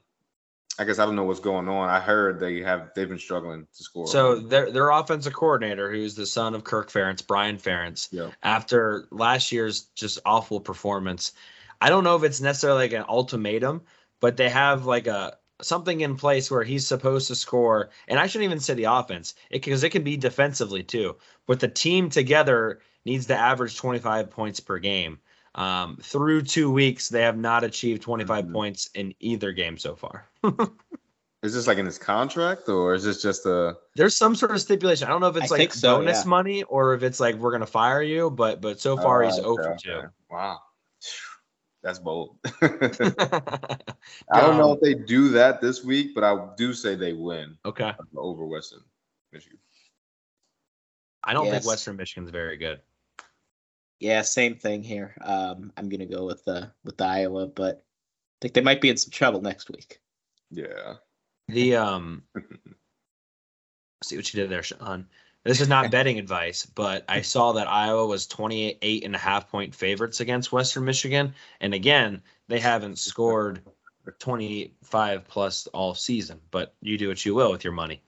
I 0.77 0.83
guess 0.83 0.99
I 0.99 1.05
don't 1.05 1.15
know 1.15 1.23
what's 1.23 1.39
going 1.39 1.69
on. 1.69 1.89
I 1.89 1.99
heard 1.99 2.39
they 2.39 2.61
have 2.61 2.91
they've 2.95 3.07
been 3.07 3.17
struggling 3.17 3.65
to 3.65 3.83
score. 3.83 4.07
So 4.07 4.35
their 4.35 4.71
their 4.71 4.89
offensive 4.89 5.33
coordinator, 5.33 5.89
who's 5.89 6.15
the 6.15 6.25
son 6.25 6.53
of 6.53 6.63
Kirk 6.63 6.91
Ferentz, 6.91 7.25
Brian 7.25 7.57
Ferentz, 7.57 8.09
yeah. 8.11 8.31
after 8.43 9.07
last 9.09 9.51
year's 9.51 9.83
just 9.95 10.19
awful 10.25 10.59
performance. 10.59 11.31
I 11.79 11.89
don't 11.89 12.03
know 12.03 12.15
if 12.15 12.23
it's 12.23 12.41
necessarily 12.41 12.83
like 12.83 12.93
an 12.93 13.05
ultimatum, 13.07 13.83
but 14.19 14.37
they 14.37 14.49
have 14.49 14.85
like 14.85 15.07
a 15.07 15.37
something 15.61 16.01
in 16.01 16.15
place 16.15 16.51
where 16.51 16.63
he's 16.63 16.85
supposed 16.87 17.27
to 17.27 17.35
score. 17.35 17.89
And 18.07 18.19
I 18.19 18.27
shouldn't 18.27 18.45
even 18.45 18.59
say 18.59 18.73
the 18.73 18.85
offense, 18.85 19.35
because 19.49 19.83
it, 19.83 19.89
can 19.91 20.03
be 20.03 20.17
defensively 20.17 20.83
too. 20.83 21.15
But 21.47 21.59
the 21.59 21.67
team 21.67 22.09
together 22.09 22.79
needs 23.05 23.27
to 23.27 23.35
average 23.37 23.77
25 23.77 24.29
points 24.29 24.59
per 24.59 24.79
game. 24.79 25.19
Um, 25.55 25.97
through 26.01 26.41
two 26.41 26.69
weeks, 26.69 27.07
they 27.07 27.21
have 27.21 27.37
not 27.37 27.63
achieved 27.63 28.01
25 28.01 28.45
Mhm. 28.45 28.53
points 28.53 28.89
in 28.93 29.13
either 29.19 29.53
game 29.53 29.77
so 29.77 29.95
far. 29.95 30.27
Is 31.43 31.53
this 31.53 31.67
like 31.67 31.77
in 31.77 31.85
his 31.85 31.99
contract 31.99 32.69
or 32.69 32.95
is 32.95 33.03
this 33.03 33.21
just 33.21 33.45
a? 33.45 33.77
There's 33.95 34.17
some 34.17 34.33
sort 34.33 34.49
of 34.51 34.61
stipulation. 34.61 35.07
I 35.07 35.11
don't 35.11 35.21
know 35.21 35.27
if 35.27 35.35
it's 35.35 35.51
I 35.51 35.57
like 35.57 35.73
so, 35.73 35.97
bonus 35.99 36.23
yeah. 36.23 36.29
money 36.29 36.63
or 36.63 36.95
if 36.95 37.03
it's 37.03 37.19
like 37.19 37.35
we're 37.35 37.51
gonna 37.51 37.67
fire 37.67 38.01
you, 38.01 38.31
but 38.31 38.61
but 38.61 38.79
so 38.79 38.97
far 38.97 39.21
he's 39.21 39.37
Oh, 39.37 39.55
0 39.55 39.67
okay, 39.67 39.75
2. 39.83 39.91
okay. 39.91 40.07
Wow. 40.31 40.59
That's 41.85 41.99
bold. 41.99 42.37
I 42.43 42.49
I 44.33 44.41
don't 44.41 44.57
know 44.57 44.73
if 44.73 44.81
they 44.81 44.95
do 44.95 45.29
that 45.29 45.61
this 45.61 45.83
week, 45.83 46.15
but 46.15 46.23
I 46.23 46.47
do 46.57 46.73
say 46.73 46.95
they 46.95 47.13
win 47.13 47.55
Okay. 47.63 47.93
over 48.17 48.43
Western 48.47 48.81
Michigan. 49.31 49.59
I 51.23 51.33
don't 51.33 51.43
think 51.43 51.53
Yes. 51.53 51.67
Western 51.67 51.95
Michigan's 51.95 52.31
very 52.31 52.57
good. 52.57 52.81
Yeah, 53.99 54.23
same 54.23 54.55
thing 54.55 54.81
here. 54.81 55.15
Um, 55.21 55.71
I'm 55.77 55.87
gonna 55.87 56.07
go 56.07 56.25
with 56.25 56.43
the 56.43 56.71
with 56.83 56.97
the 56.97 57.05
Iowa, 57.05 57.45
but 57.45 57.75
I 57.77 58.37
think 58.41 58.55
they 58.55 58.61
might 58.61 58.81
be 58.81 58.89
in 58.89 58.97
some 58.97 59.11
trouble 59.11 59.41
next 59.41 59.69
week. 59.69 59.99
Yeah. 60.49 60.95
The 61.49 61.75
um 61.75 62.23
see 64.03 64.15
what 64.17 64.33
you 64.33 64.41
did 64.41 64.49
there, 64.49 64.63
Shawn. 64.63 65.07
This 65.45 65.61
is 65.61 65.69
not 65.69 65.91
betting 65.91 66.17
advice, 66.17 66.65
but 66.65 67.05
I 67.07 67.21
saw 67.21 67.51
that 67.53 67.67
Iowa 67.67 68.07
was 68.07 68.25
28 68.25 69.03
and 69.03 69.15
a 69.15 69.19
half 69.19 69.51
point 69.51 69.75
favorites 69.75 70.19
against 70.19 70.51
Western 70.51 70.85
Michigan. 70.85 71.35
And 71.61 71.75
again, 71.75 72.23
they 72.47 72.59
haven't 72.59 72.97
scored 72.97 73.61
25 74.17 75.27
plus 75.27 75.67
all 75.67 75.93
season, 75.93 76.41
but 76.49 76.73
you 76.81 76.97
do 76.97 77.09
what 77.09 77.23
you 77.23 77.35
will 77.35 77.51
with 77.51 77.63
your 77.63 77.73
money. 77.73 78.01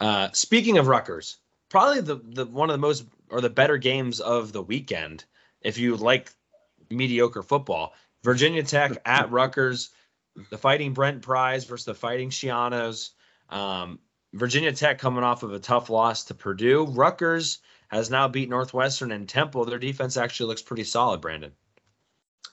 Uh, 0.00 0.30
speaking 0.32 0.76
of 0.76 0.88
Rutgers, 0.88 1.36
probably 1.68 2.00
the, 2.00 2.16
the 2.16 2.46
one 2.46 2.68
of 2.68 2.74
the 2.74 2.78
most 2.78 3.06
or 3.30 3.40
the 3.40 3.48
better 3.48 3.76
games 3.76 4.18
of 4.18 4.52
the 4.52 4.62
weekend, 4.62 5.24
if 5.60 5.78
you 5.78 5.96
like 5.96 6.32
mediocre 6.90 7.44
football. 7.44 7.94
Virginia 8.24 8.64
Tech 8.64 9.00
at 9.04 9.30
Rutgers, 9.30 9.90
the 10.50 10.58
Fighting 10.58 10.94
Brent 10.94 11.22
Prys 11.22 11.64
versus 11.64 11.84
the 11.86 11.94
Fighting 11.94 12.30
Schianos. 12.30 13.10
Um, 13.48 14.00
Virginia 14.36 14.72
Tech 14.72 14.98
coming 14.98 15.24
off 15.24 15.42
of 15.42 15.52
a 15.52 15.58
tough 15.58 15.90
loss 15.90 16.24
to 16.24 16.34
Purdue. 16.34 16.84
Rutgers 16.86 17.58
has 17.88 18.10
now 18.10 18.28
beat 18.28 18.48
Northwestern 18.48 19.12
and 19.12 19.28
Temple. 19.28 19.64
Their 19.64 19.78
defense 19.78 20.16
actually 20.16 20.48
looks 20.48 20.62
pretty 20.62 20.84
solid, 20.84 21.20
Brandon. 21.20 21.52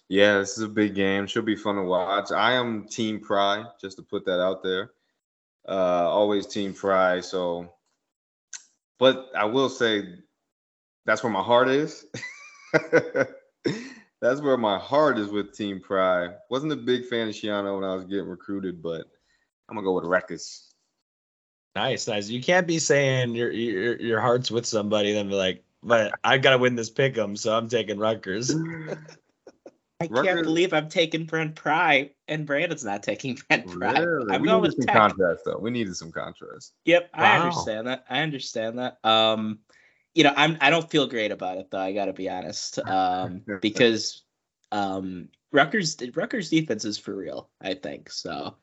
Yeah, 0.07 0.37
this 0.39 0.57
is 0.57 0.63
a 0.63 0.69
big 0.69 0.95
game. 0.95 1.27
Should 1.27 1.45
be 1.45 1.55
fun 1.55 1.75
to 1.75 1.83
watch. 1.83 2.31
I 2.31 2.53
am 2.53 2.87
Team 2.87 3.19
Pry, 3.19 3.65
just 3.81 3.97
to 3.97 4.03
put 4.03 4.25
that 4.25 4.41
out 4.41 4.61
there. 4.63 4.91
Uh, 5.67 6.07
always 6.09 6.45
Team 6.45 6.73
Pry. 6.73 7.19
So, 7.21 7.73
but 8.99 9.29
I 9.35 9.45
will 9.45 9.69
say 9.69 10.19
that's 11.05 11.23
where 11.23 11.31
my 11.31 11.41
heart 11.41 11.69
is. 11.69 12.05
that's 14.21 14.41
where 14.41 14.57
my 14.57 14.77
heart 14.77 15.17
is 15.17 15.29
with 15.29 15.55
Team 15.55 15.79
Pry. 15.79 16.29
Wasn't 16.49 16.71
a 16.71 16.77
big 16.77 17.05
fan 17.05 17.29
of 17.29 17.33
Schiano 17.33 17.75
when 17.75 17.89
I 17.89 17.95
was 17.95 18.05
getting 18.05 18.27
recruited, 18.27 18.81
but 18.81 19.05
I'm 19.67 19.75
gonna 19.75 19.85
go 19.85 19.93
with 19.93 20.05
Rutgers. 20.05 20.72
Nice, 21.75 22.07
nice. 22.07 22.29
You 22.29 22.41
can't 22.41 22.67
be 22.67 22.79
saying 22.79 23.35
your 23.35 23.51
your 23.51 23.99
your 23.99 24.21
heart's 24.21 24.51
with 24.51 24.65
somebody 24.65 25.09
and 25.09 25.17
then 25.17 25.29
be 25.29 25.35
like, 25.35 25.63
but 25.81 26.13
I 26.23 26.37
gotta 26.37 26.57
win 26.57 26.75
this 26.75 26.91
pick'em, 26.91 27.37
so 27.37 27.55
I'm 27.55 27.67
taking 27.67 27.97
Rutgers. 27.97 28.53
I 29.99 30.07
can't 30.07 30.43
believe 30.43 30.73
I'm 30.73 30.89
taking 30.89 31.25
Brent 31.25 31.55
Pry 31.55 32.11
and 32.27 32.45
Brandon's 32.45 32.83
not 32.83 33.03
taking 33.03 33.39
Brent 33.47 33.67
Pry. 33.67 33.99
Really? 33.99 34.33
I'm 34.33 34.41
we 34.41 34.47
going 34.47 34.61
needed 34.61 34.77
with 34.77 34.85
some 34.85 34.93
Tech. 34.93 34.95
contrast 34.95 35.41
though. 35.45 35.57
We 35.57 35.71
needed 35.71 35.95
some 35.95 36.11
contrast. 36.11 36.73
Yep, 36.85 37.09
I 37.13 37.37
understand 37.37 37.87
that. 37.87 38.05
I 38.09 38.21
understand 38.21 38.79
that. 38.79 38.97
Um, 39.03 39.59
you 40.13 40.23
know, 40.23 40.33
I'm 40.35 40.57
I 40.61 40.69
don't 40.69 40.89
feel 40.89 41.07
great 41.07 41.31
about 41.31 41.57
it 41.57 41.71
though. 41.71 41.79
I 41.79 41.93
got 41.93 42.05
to 42.05 42.13
be 42.13 42.29
honest. 42.29 42.79
Um, 42.87 43.41
because 43.61 44.23
um, 44.71 45.29
Rutgers 45.51 45.97
Rutgers 46.13 46.49
defense 46.49 46.85
is 46.85 46.97
for 46.97 47.15
real. 47.15 47.49
I 47.61 47.73
think 47.73 48.11
so, 48.11 48.57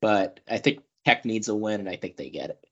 but 0.00 0.40
I 0.48 0.58
think 0.58 0.80
Tech 1.04 1.24
needs 1.24 1.48
a 1.48 1.54
win, 1.54 1.80
and 1.80 1.88
I 1.88 1.96
think 1.96 2.16
they 2.16 2.30
get 2.30 2.50
it. 2.50 2.66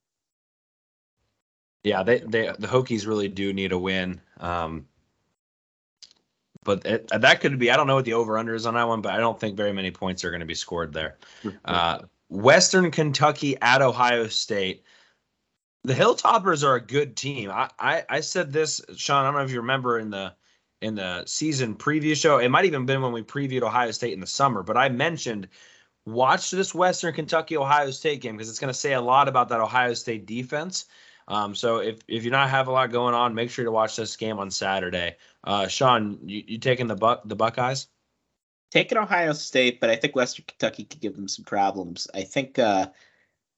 Yeah, 1.82 2.02
they 2.02 2.18
they 2.18 2.52
the 2.58 2.66
Hokies 2.66 3.06
really 3.06 3.28
do 3.28 3.52
need 3.52 3.72
a 3.72 3.78
win. 3.78 4.20
Um, 4.38 4.86
but 6.62 6.84
it, 6.84 7.08
that 7.08 7.40
could 7.40 7.58
be. 7.58 7.70
I 7.70 7.76
don't 7.76 7.86
know 7.86 7.94
what 7.94 8.04
the 8.04 8.14
over 8.14 8.36
under 8.36 8.54
is 8.54 8.66
on 8.66 8.74
that 8.74 8.86
one, 8.88 9.00
but 9.00 9.14
I 9.14 9.18
don't 9.18 9.40
think 9.40 9.56
very 9.56 9.72
many 9.72 9.90
points 9.90 10.24
are 10.24 10.30
going 10.30 10.40
to 10.40 10.46
be 10.46 10.54
scored 10.54 10.92
there. 10.92 11.16
Uh, 11.64 12.00
Western 12.28 12.90
Kentucky 12.90 13.56
at 13.60 13.82
Ohio 13.82 14.26
State. 14.28 14.84
The 15.84 15.94
Hilltoppers 15.94 16.62
are 16.62 16.74
a 16.74 16.80
good 16.80 17.16
team. 17.16 17.50
I, 17.50 17.70
I 17.78 18.04
I 18.08 18.20
said 18.20 18.52
this, 18.52 18.82
Shawn. 18.96 19.24
I 19.24 19.28
don't 19.28 19.38
know 19.38 19.44
if 19.44 19.50
you 19.50 19.60
remember 19.60 19.98
in 19.98 20.10
the 20.10 20.34
in 20.82 20.94
the 20.94 21.24
season 21.26 21.74
preview 21.74 22.14
show. 22.14 22.38
It 22.38 22.50
might 22.50 22.66
even 22.66 22.84
been 22.84 23.00
when 23.00 23.12
we 23.12 23.22
previewed 23.22 23.62
Ohio 23.62 23.90
State 23.90 24.12
in 24.12 24.20
the 24.20 24.26
summer, 24.26 24.62
but 24.62 24.76
I 24.76 24.90
mentioned 24.90 25.48
watch 26.12 26.50
this 26.50 26.74
Western 26.74 27.14
Kentucky 27.14 27.56
Ohio 27.56 27.90
State 27.90 28.20
game 28.20 28.36
because 28.36 28.48
it's 28.48 28.58
going 28.58 28.72
to 28.72 28.78
say 28.78 28.92
a 28.92 29.00
lot 29.00 29.28
about 29.28 29.48
that 29.48 29.60
Ohio 29.60 29.94
State 29.94 30.26
defense. 30.26 30.86
Um, 31.28 31.54
so 31.54 31.78
if 31.78 32.00
if 32.08 32.24
you 32.24 32.30
not 32.30 32.50
have 32.50 32.68
a 32.68 32.72
lot 32.72 32.90
going 32.90 33.14
on, 33.14 33.34
make 33.34 33.50
sure 33.50 33.64
to 33.64 33.70
watch 33.70 33.96
this 33.96 34.16
game 34.16 34.38
on 34.38 34.50
Saturday. 34.50 35.16
Uh, 35.44 35.68
Shawn, 35.68 36.18
you, 36.24 36.42
you 36.46 36.58
taking 36.58 36.86
the 36.86 36.96
buck 36.96 37.22
the 37.24 37.36
Buckeyes? 37.36 37.86
taking 38.70 38.98
Ohio 38.98 39.32
State, 39.32 39.80
but 39.80 39.90
I 39.90 39.96
think 39.96 40.16
Western 40.16 40.44
Kentucky 40.46 40.84
could 40.84 41.00
give 41.00 41.16
them 41.16 41.28
some 41.28 41.44
problems. 41.44 42.06
I 42.14 42.22
think, 42.22 42.58
uh, 42.58 42.88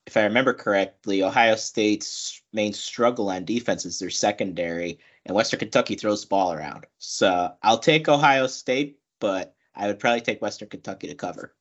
if 0.05 0.17
I 0.17 0.23
remember 0.23 0.53
correctly, 0.53 1.23
Ohio 1.23 1.55
State's 1.55 2.41
main 2.51 2.73
struggle 2.73 3.29
on 3.29 3.45
defense 3.45 3.85
is 3.85 3.99
their 3.99 4.09
secondary, 4.09 4.99
and 5.25 5.35
Western 5.35 5.59
Kentucky 5.59 5.95
throws 5.95 6.21
the 6.21 6.27
ball 6.27 6.51
around. 6.51 6.85
So 6.97 7.53
I'll 7.61 7.79
take 7.79 8.09
Ohio 8.09 8.47
State, 8.47 8.99
but 9.19 9.55
I 9.75 9.87
would 9.87 9.99
probably 9.99 10.21
take 10.21 10.41
Western 10.41 10.67
Kentucky 10.67 11.07
to 11.07 11.15
cover. 11.15 11.53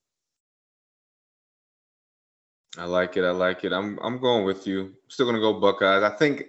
I 2.79 2.85
like 2.85 3.17
it. 3.17 3.25
I 3.25 3.31
like 3.31 3.65
it. 3.65 3.73
I'm 3.73 3.99
I'm 4.03 4.19
going 4.19 4.45
with 4.45 4.67
you. 4.67 4.95
Still 5.09 5.27
gonna 5.27 5.41
go 5.41 5.61
Buckeyes. 5.61 6.03
I 6.03 6.11
think 6.11 6.45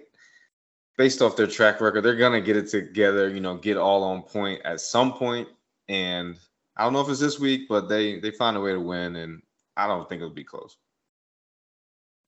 based 0.96 1.20
off 1.20 1.36
their 1.36 1.46
track 1.46 1.80
record, 1.80 2.02
they're 2.02 2.16
gonna 2.16 2.40
get 2.40 2.56
it 2.56 2.68
together. 2.68 3.28
You 3.28 3.40
know, 3.40 3.56
get 3.56 3.76
all 3.76 4.02
on 4.04 4.22
point 4.22 4.62
at 4.64 4.80
some 4.80 5.12
point. 5.12 5.48
And 5.88 6.38
I 6.76 6.84
don't 6.84 6.92
know 6.92 7.00
if 7.00 7.08
it's 7.08 7.20
this 7.20 7.38
week, 7.38 7.68
but 7.68 7.88
they 7.88 8.20
they 8.20 8.30
find 8.30 8.56
a 8.56 8.60
way 8.60 8.72
to 8.72 8.80
win, 8.80 9.16
and 9.16 9.42
I 9.76 9.86
don't 9.86 10.08
think 10.08 10.20
it'll 10.20 10.34
be 10.34 10.44
close. 10.44 10.76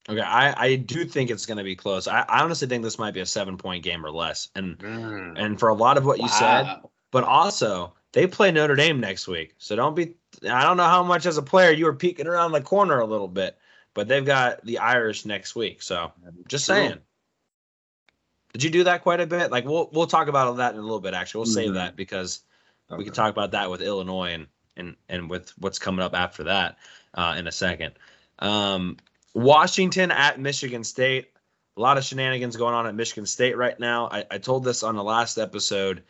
Okay, 0.09 0.21
I, 0.21 0.67
I 0.67 0.77
do 0.77 1.05
think 1.05 1.31
it's 1.31 1.47
going 1.47 1.59
to 1.59 1.65
be 1.65 1.75
close. 1.75 2.07
I, 2.07 2.21
I 2.29 2.43
honestly 2.43 2.69
think 2.69 2.85
this 2.85 2.99
might 2.99 3.15
be 3.15 3.21
a 3.21 3.27
seven 3.27 3.57
point 3.57 3.83
game 3.83 4.07
or 4.07 4.11
less. 4.11 4.49
And 4.55 4.79
mm. 4.79 5.35
and 5.37 5.59
for 5.59 5.69
a 5.69 5.75
lot 5.75 5.99
of 5.99 6.05
what 6.05 6.21
you 6.21 6.29
said, 6.29 6.81
but 7.11 7.25
also 7.25 7.93
they 8.13 8.27
play 8.27 8.53
Notre 8.53 8.77
Dame 8.77 9.01
next 9.01 9.27
week. 9.27 9.55
So 9.59 9.75
don't 9.75 9.97
be. 9.97 10.15
I 10.49 10.63
don't 10.63 10.77
know 10.77 10.85
how 10.85 11.03
much 11.03 11.27
as 11.27 11.39
a 11.39 11.43
player 11.43 11.73
you 11.73 11.87
were 11.87 11.95
peeking 11.95 12.27
around 12.27 12.53
the 12.53 12.61
corner 12.61 13.01
a 13.01 13.07
little 13.07 13.29
bit, 13.29 13.59
but 13.97 14.07
they've 14.07 14.25
got 14.25 14.65
the 14.65 14.79
Irish 14.79 15.25
next 15.25 15.57
week. 15.57 15.83
So 15.83 16.13
just 16.47 16.67
True. 16.67 16.75
saying. 16.77 16.99
Did 18.53 18.63
you 18.63 18.71
do 18.71 18.85
that 18.85 19.03
quite 19.03 19.21
a 19.21 19.27
bit? 19.27 19.51
Like 19.51 19.65
we'll 19.65 19.89
we'll 19.93 20.07
talk 20.07 20.29
about 20.29 20.59
that 20.59 20.75
in 20.75 20.79
a 20.79 20.83
little 20.83 21.01
bit. 21.01 21.15
Actually, 21.15 21.41
we'll 21.41 21.47
save 21.47 21.71
Mhm. 21.71 21.75
that 21.75 21.97
because 21.97 22.43
we 22.97 23.05
can 23.05 23.13
talk 23.13 23.31
about 23.31 23.51
that 23.53 23.71
with 23.71 23.83
Illinois 23.83 24.33
and 24.35 24.47
and 24.77 24.97
and 25.09 25.29
with 25.29 25.51
what's 25.59 25.79
coming 25.79 26.05
up 26.05 26.15
after 26.15 26.45
that 26.45 26.79
uh, 27.15 27.35
in 27.39 27.47
a 27.47 27.53
second. 27.53 27.95
Um, 28.39 28.99
Washington 29.35 30.11
at 30.11 30.39
Michigan 30.39 30.85
State. 30.85 31.33
A 31.77 31.81
lot 31.81 31.99
of 31.99 32.05
shenanigans 32.05 32.57
going 32.57 32.75
on 32.75 32.87
at 32.87 32.95
Michigan 32.95 33.27
State 33.27 33.57
right 33.57 33.79
now. 33.79 34.09
I, 34.11 34.25
I 34.31 34.39
told 34.39 34.65
this 34.65 34.83
on 34.83 34.97
the 34.97 35.05
last 35.05 35.37
episode. 35.37 36.05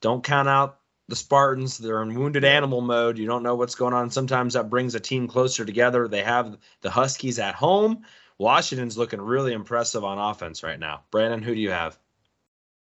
Don't 0.00 0.22
count 0.22 0.48
out 0.48 0.78
the 1.08 1.16
Spartans. 1.16 1.78
They're 1.78 2.02
in 2.02 2.14
wounded 2.14 2.44
animal 2.44 2.80
mode. 2.80 3.18
You 3.18 3.26
don't 3.26 3.42
know 3.42 3.54
what's 3.54 3.74
going 3.74 3.94
on. 3.94 4.10
Sometimes 4.10 4.54
that 4.54 4.70
brings 4.70 4.94
a 4.94 5.00
team 5.00 5.28
closer 5.28 5.64
together. 5.64 6.08
They 6.08 6.22
have 6.22 6.56
the 6.80 6.90
Huskies 6.90 7.38
at 7.38 7.54
home. 7.54 8.04
Washington's 8.38 8.98
looking 8.98 9.20
really 9.20 9.52
impressive 9.52 10.04
on 10.04 10.18
offense 10.18 10.62
right 10.62 10.78
now. 10.78 11.02
Brandon, 11.10 11.42
who 11.42 11.54
do 11.54 11.60
you 11.60 11.70
have? 11.70 11.98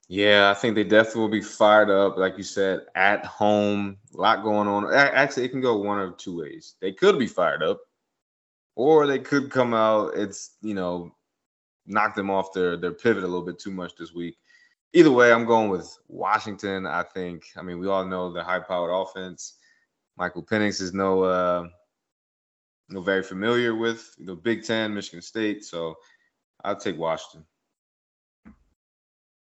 Yeah, 0.07 0.51
I 0.51 0.53
think 0.53 0.75
they 0.75 0.83
definitely 0.83 1.21
will 1.21 1.29
be 1.29 1.41
fired 1.41 1.89
up, 1.89 2.17
like 2.17 2.37
you 2.37 2.43
said, 2.43 2.81
at 2.93 3.25
home. 3.25 3.97
A 4.13 4.17
lot 4.17 4.43
going 4.43 4.67
on. 4.67 4.93
Actually, 4.93 5.45
it 5.45 5.49
can 5.49 5.61
go 5.61 5.77
one 5.77 5.99
of 5.99 6.17
two 6.17 6.37
ways. 6.37 6.75
They 6.79 6.91
could 6.91 7.17
be 7.17 7.27
fired 7.27 7.63
up, 7.63 7.79
or 8.75 9.07
they 9.07 9.19
could 9.19 9.49
come 9.49 9.73
out. 9.73 10.15
It's 10.15 10.57
you 10.61 10.75
know, 10.75 11.15
knock 11.87 12.15
them 12.15 12.29
off 12.29 12.53
their 12.53 12.77
their 12.77 12.91
pivot 12.91 13.23
a 13.23 13.27
little 13.27 13.45
bit 13.45 13.57
too 13.57 13.71
much 13.71 13.95
this 13.95 14.13
week. 14.13 14.37
Either 14.93 15.11
way, 15.11 15.31
I'm 15.31 15.45
going 15.45 15.69
with 15.69 15.97
Washington. 16.07 16.85
I 16.85 17.03
think. 17.03 17.45
I 17.57 17.61
mean, 17.61 17.79
we 17.79 17.87
all 17.87 18.05
know 18.05 18.31
the 18.31 18.43
high-powered 18.43 18.91
offense. 18.91 19.55
Michael 20.17 20.43
Penix 20.43 20.81
is 20.81 20.93
no 20.93 21.23
uh, 21.23 21.67
no 22.89 23.01
very 23.01 23.23
familiar 23.23 23.75
with 23.75 24.15
the 24.19 24.35
Big 24.35 24.63
Ten, 24.63 24.93
Michigan 24.93 25.21
State. 25.21 25.65
So 25.65 25.95
I'll 26.63 26.75
take 26.75 26.97
Washington. 26.97 27.45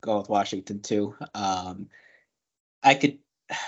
Go 0.02 0.18
with 0.18 0.30
Washington 0.30 0.82
too. 0.82 1.16
Um, 1.34 1.90
I 2.84 2.96
could. 2.96 3.20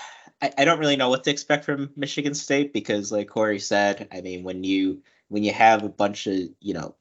I, 0.44 0.52
I 0.58 0.66
don't 0.66 0.80
really 0.80 0.96
know 0.96 1.10
what 1.10 1.24
to 1.26 1.30
expect 1.30 1.66
from 1.66 1.92
Michigan 1.96 2.34
State 2.34 2.74
because, 2.74 3.12
like 3.12 3.28
Cory 3.28 3.60
said, 3.60 4.08
I 4.12 4.22
mean, 4.22 4.44
when 4.44 4.64
you 4.64 5.04
when 5.28 5.44
you 5.44 5.54
have 5.54 5.84
a 5.84 5.90
bunch 5.90 6.26
of 6.26 6.36
you 6.60 6.74
know 6.74 6.96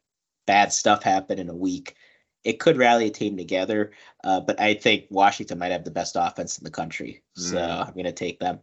bad 0.46 0.72
stuff 0.74 1.02
happen 1.02 1.38
in 1.38 1.48
a 1.48 1.54
week, 1.54 1.96
it 2.44 2.58
could 2.58 2.76
rally 2.76 3.06
a 3.06 3.10
team 3.10 3.36
together. 3.36 3.92
Uh, 4.24 4.40
but 4.40 4.60
I 4.60 4.74
think 4.74 5.06
Washington 5.10 5.58
might 5.58 5.72
have 5.72 5.84
the 5.84 5.90
best 5.90 6.16
offense 6.18 6.58
in 6.58 6.64
the 6.64 6.70
country, 6.70 7.22
so 7.36 7.56
Mm. 7.56 7.86
I'm 7.88 7.94
gonna 7.94 8.12
take 8.12 8.40
them. 8.40 8.60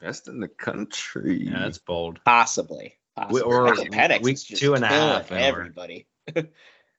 Best 0.00 0.28
in 0.28 0.40
the 0.40 0.48
country. 0.48 1.44
Yeah, 1.46 1.58
that's 1.60 1.78
bold. 1.78 2.20
Possibly. 2.24 2.94
Possibly. 3.16 3.42
or 3.42 3.74
Penix 3.74 4.22
week 4.22 4.34
is 4.34 4.44
just 4.44 4.62
two 4.62 4.74
and 4.74 4.84
a 4.84 4.88
killing 4.88 5.08
half, 5.08 5.30
and 5.30 5.38
we're- 5.40 5.48
Everybody. 5.48 6.06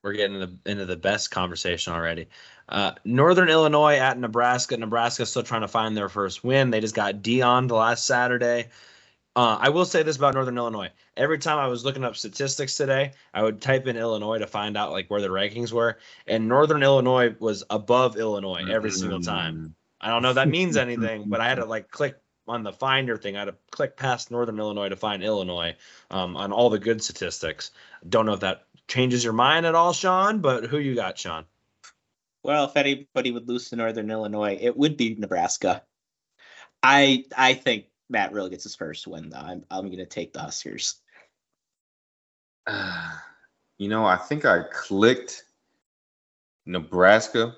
We're 0.04 0.14
getting 0.14 0.42
into, 0.42 0.58
into 0.66 0.86
the 0.88 0.98
best 0.98 1.30
conversation 1.30 1.94
already. 1.94 2.28
Uh, 2.68 2.94
Northern 3.06 3.50
Illinois 3.50 3.98
at 3.98 4.18
Nebraska. 4.18 4.76
Nebraska 4.76 5.28
still 5.28 5.44
trying 5.44 5.62
to 5.62 5.68
find 5.68 5.96
their 5.96 6.10
first 6.10 6.44
win. 6.44 6.72
They 6.72 6.80
just 6.82 6.96
got 6.96 7.22
Dion 7.22 7.68
the 7.68 7.76
last 7.76 8.08
Saturday. 8.08 8.70
Uh, 9.36 9.58
I 9.60 9.70
will 9.70 9.86
say 9.86 10.04
this 10.04 10.18
about 10.18 10.34
Northern 10.34 10.58
Illinois. 10.58 10.90
Every 11.16 11.38
time 11.38 11.58
I 11.58 11.68
was 11.68 11.86
looking 11.86 12.04
up 12.04 12.18
statistics 12.18 12.76
today, 12.76 13.14
I 13.34 13.44
would 13.44 13.62
type 13.62 13.88
in 13.88 13.96
Illinois 13.96 14.40
to 14.40 14.48
find 14.48 14.76
out 14.76 14.92
like 14.92 15.10
where 15.10 15.22
the 15.22 15.30
rankings 15.30 15.72
were, 15.72 16.00
and 16.28 16.50
Northern 16.50 16.84
Illinois 16.84 17.34
was 17.40 17.64
above 17.70 18.18
Illinois 18.18 18.66
every 18.70 18.92
single 18.92 19.22
time. 19.22 19.76
I 20.02 20.10
don't 20.10 20.22
know 20.22 20.30
if 20.30 20.36
that 20.36 20.50
means 20.50 20.76
anything, 20.76 21.30
but 21.30 21.40
I 21.40 21.48
had 21.48 21.56
to 21.56 21.66
like 21.66 21.90
click 21.90 22.18
on 22.48 22.64
the 22.64 22.74
finder 22.74 23.16
thing. 23.16 23.36
I 23.38 23.40
had 23.40 23.46
to 23.46 23.56
click 23.70 23.96
past 23.96 24.32
Northern 24.32 24.60
Illinois 24.60 24.90
to 24.90 24.98
find 24.98 25.24
Illinois 25.24 25.76
um, 26.10 26.36
on 26.36 26.52
all 26.52 26.70
the 26.70 26.80
good 26.80 27.02
statistics. 27.02 27.72
Don't 28.08 28.26
know 28.26 28.34
if 28.34 28.42
that 28.42 28.66
changes 28.88 29.24
your 29.24 29.34
mind 29.34 29.66
at 29.66 29.76
all, 29.76 29.94
Shawn, 29.94 30.40
but 30.40 30.66
who 30.66 30.78
you 30.78 30.96
got, 30.96 31.18
Shawn? 31.18 31.46
Well, 32.44 32.66
if 32.66 32.76
anybody 32.76 33.32
would 33.32 33.48
lose 33.48 33.70
to 33.70 33.78
Northern 33.78 34.10
Illinois, 34.10 34.58
it 34.60 34.76
would 34.76 34.98
be 34.98 35.16
Nebraska. 35.16 35.84
I 36.84 37.26
I 37.38 37.54
think 37.54 37.86
Matt 38.12 38.34
really 38.34 38.50
gets 38.50 38.64
his 38.64 38.76
first 38.76 39.08
win 39.08 39.30
though. 39.30 39.38
I'm 39.38 39.64
I'm 39.72 39.90
gonna 39.90 40.06
take 40.06 40.34
the 40.34 40.40
Huskers. 40.40 40.98
Uh, 42.68 43.12
you 43.78 43.88
know, 43.88 44.06
I 44.06 44.18
think 44.18 44.46
I 44.46 44.64
clicked 44.72 45.46
Nebraska, 46.66 47.56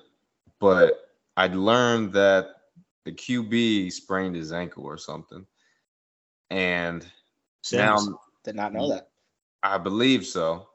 but 0.60 1.10
I 1.36 1.48
learned 1.48 2.12
that 2.12 2.54
the 3.04 3.12
QB 3.12 3.92
sprained 3.92 4.36
his 4.36 4.52
ankle 4.52 4.84
or 4.84 4.96
something. 4.96 5.44
And 6.50 7.04
now 7.72 7.98
Did 8.44 8.54
not 8.54 8.72
know 8.72 8.88
that. 8.90 9.08
I 9.62 9.76
believe 9.78 10.24
so. 10.24 10.68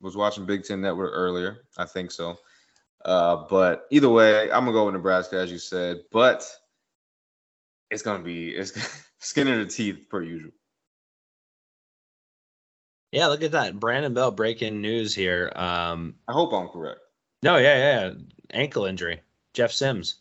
Was 0.00 0.16
watching 0.16 0.46
Big 0.46 0.62
Ten 0.62 0.80
Network 0.80 1.10
earlier. 1.12 1.64
I 1.76 1.84
think 1.84 2.12
so. 2.12 2.36
Uh, 3.04 3.44
but 3.48 3.86
either 3.90 4.08
way, 4.08 4.42
I'm 4.52 4.64
gonna 4.64 4.72
go 4.72 4.84
with 4.84 4.94
Nebraska, 4.94 5.36
as 5.36 5.50
you 5.50 5.58
said. 5.58 6.02
But 6.12 6.48
it's 7.90 8.02
gonna 8.02 8.22
be 8.22 8.50
it's 8.50 8.72
skin 9.18 9.48
in 9.48 9.60
the 9.60 9.66
teeth 9.66 10.08
per 10.08 10.22
usual. 10.22 10.52
Yeah, 13.12 13.28
look 13.28 13.42
at 13.42 13.52
that. 13.52 13.78
Brandon 13.78 14.12
Bell 14.12 14.30
breaking 14.30 14.82
news 14.82 15.14
here. 15.14 15.50
Um, 15.56 16.16
I 16.28 16.32
hope 16.32 16.52
I'm 16.52 16.68
correct. 16.68 17.00
no, 17.42 17.56
yeah, 17.56 17.76
yeah, 17.76 18.06
yeah. 18.08 18.14
Ankle 18.50 18.84
injury. 18.84 19.22
Jeff 19.54 19.72
Sims. 19.72 20.16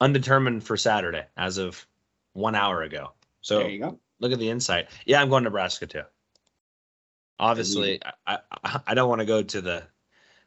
Undetermined 0.00 0.64
for 0.64 0.76
Saturday 0.76 1.24
as 1.36 1.58
of 1.58 1.86
one 2.32 2.54
hour 2.54 2.82
ago. 2.82 3.12
So 3.40 3.58
there 3.58 3.68
you 3.68 3.80
go. 3.80 3.98
look 4.20 4.32
at 4.32 4.38
the 4.38 4.50
insight. 4.50 4.88
Yeah, 5.06 5.20
I'm 5.20 5.28
going 5.28 5.42
to 5.44 5.50
Nebraska 5.50 5.86
too. 5.86 6.02
Obviously, 7.38 8.00
I, 8.26 8.38
I, 8.64 8.80
I 8.86 8.94
don't 8.94 9.08
want 9.08 9.20
to 9.20 9.26
go 9.26 9.42
to 9.42 9.60
the 9.60 9.82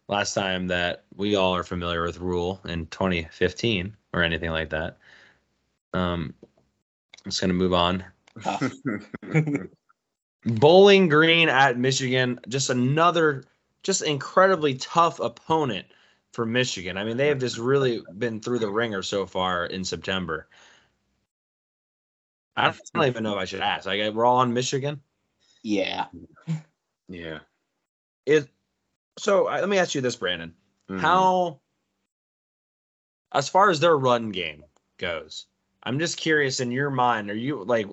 last 0.08 0.34
time 0.34 0.68
that 0.68 1.04
we 1.16 1.36
all 1.36 1.56
are 1.56 1.64
familiar 1.64 2.04
with 2.04 2.20
Rhule 2.20 2.62
in 2.66 2.88
2015 2.88 3.96
or 4.14 4.24
anything 4.24 4.52
like 4.52 4.70
that. 4.70 4.98
Um, 5.98 6.34
I'm 7.26 7.32
just 7.32 7.42
gonna 7.42 7.54
move 7.54 7.74
on. 7.74 8.04
Tough. 8.44 8.72
Bowling 10.46 11.10
Green 11.10 11.50
at 11.50 11.78
Michigan, 11.78 12.40
just 12.48 12.70
another 12.70 13.44
just 13.84 14.02
incredibly 14.02 14.76
tough 14.76 15.20
opponent 15.20 15.88
for 16.34 16.46
Michigan. 16.46 16.98
I 16.98 17.04
mean, 17.04 17.18
they 17.18 17.28
have 17.28 17.40
just 17.40 17.58
really 17.58 18.04
been 18.18 18.40
through 18.40 18.60
the 18.60 18.70
ringer 18.70 19.02
so 19.02 19.26
far 19.26 19.66
in 19.66 19.84
September. 19.84 20.48
I 22.56 22.74
don't 22.94 23.06
even 23.08 23.24
know 23.24 23.34
if 23.34 23.40
I 23.40 23.46
should 23.46 23.62
ask. 23.62 23.86
Like, 23.86 24.14
we're 24.14 24.26
all 24.26 24.38
on 24.38 24.54
Michigan. 24.54 25.02
Yeah. 25.64 26.06
yeah. 27.10 27.40
Is 28.26 28.48
so. 29.18 29.48
I- 29.48 29.60
Let 29.60 29.70
me 29.70 29.80
ask 29.80 29.96
you 29.96 30.02
this, 30.02 30.16
Brandon. 30.16 30.54
Mhm. 30.90 31.00
How, 31.02 31.60
as 33.34 33.50
far 33.50 33.70
as 33.70 33.80
their 33.80 33.98
run 33.98 34.32
game 34.32 34.64
goes, 34.98 35.46
I'm 35.88 36.00
just 36.00 36.18
curious 36.18 36.60
in 36.60 36.72
your 36.72 36.90
mind, 36.90 37.32
are 37.32 37.36
you 37.36 37.64
like, 37.64 37.88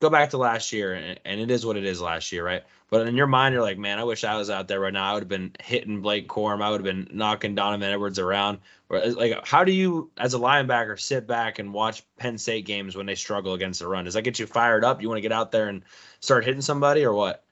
go 0.00 0.10
back 0.10 0.30
to 0.30 0.36
last 0.36 0.72
year, 0.72 0.94
and, 0.94 1.20
and 1.24 1.40
it 1.40 1.48
is 1.48 1.64
what 1.64 1.76
it 1.76 1.84
is 1.84 2.00
last 2.00 2.32
year, 2.32 2.44
right? 2.44 2.64
But 2.90 3.06
in 3.06 3.16
your 3.16 3.28
mind, 3.28 3.54
you're 3.54 3.62
like, 3.62 3.78
man, 3.78 4.00
I 4.00 4.04
wish 4.04 4.24
I 4.24 4.36
was 4.36 4.50
out 4.50 4.66
there 4.66 4.80
right 4.80 4.92
now. 4.92 5.08
I 5.08 5.14
would 5.14 5.22
have 5.22 5.28
been 5.28 5.52
hitting 5.62 6.02
Blake 6.02 6.28
Corum. 6.28 6.60
I 6.60 6.70
would 6.70 6.84
have 6.84 6.96
been 6.96 7.08
knocking 7.16 7.54
Donovan 7.54 7.88
Edwards 7.88 8.18
around. 8.18 8.58
Or 8.88 8.98
like, 8.98 9.46
how 9.46 9.62
do 9.62 9.70
you, 9.70 10.10
as 10.18 10.34
a 10.34 10.38
linebacker, 10.38 11.00
sit 11.00 11.26
back 11.26 11.60
and 11.60 11.72
watch 11.72 12.02
Penn 12.18 12.36
State 12.36 12.66
games 12.66 12.96
when 12.96 13.06
they 13.06 13.14
struggle 13.14 13.54
against 13.54 13.78
the 13.78 13.86
run? 13.86 14.04
Does 14.04 14.14
that 14.14 14.22
get 14.22 14.40
you 14.40 14.46
fired 14.46 14.84
up? 14.84 15.00
You 15.00 15.08
want 15.08 15.18
to 15.18 15.22
get 15.22 15.32
out 15.32 15.52
there 15.52 15.68
and 15.68 15.82
start 16.18 16.44
hitting 16.44 16.60
somebody, 16.60 17.04
or 17.04 17.14
what? 17.14 17.44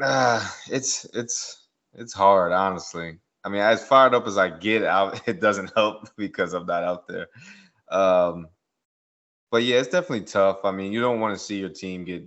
Uh, 0.00 0.46
it's 0.68 1.06
it's 1.14 1.68
it's 1.94 2.12
hard, 2.12 2.52
honestly. 2.52 3.18
I 3.44 3.48
mean, 3.48 3.60
as 3.60 3.86
fired 3.86 4.12
up 4.12 4.26
as 4.26 4.38
I 4.38 4.48
get 4.50 4.82
out, 4.82 5.22
it 5.28 5.40
doesn't 5.40 5.72
help 5.76 6.10
because 6.16 6.52
I'm 6.52 6.66
not 6.66 6.82
out 6.82 7.06
there. 7.06 7.28
Um, 7.88 8.48
but 9.52 9.62
yeah, 9.64 9.76
it's 9.76 9.88
definitely 9.88 10.24
tough. 10.24 10.64
I 10.64 10.70
mean, 10.72 10.92
you 10.92 11.00
don't 11.02 11.20
want 11.20 11.34
to 11.34 11.38
see 11.38 11.60
your 11.60 11.68
team 11.68 12.04
get, 12.04 12.24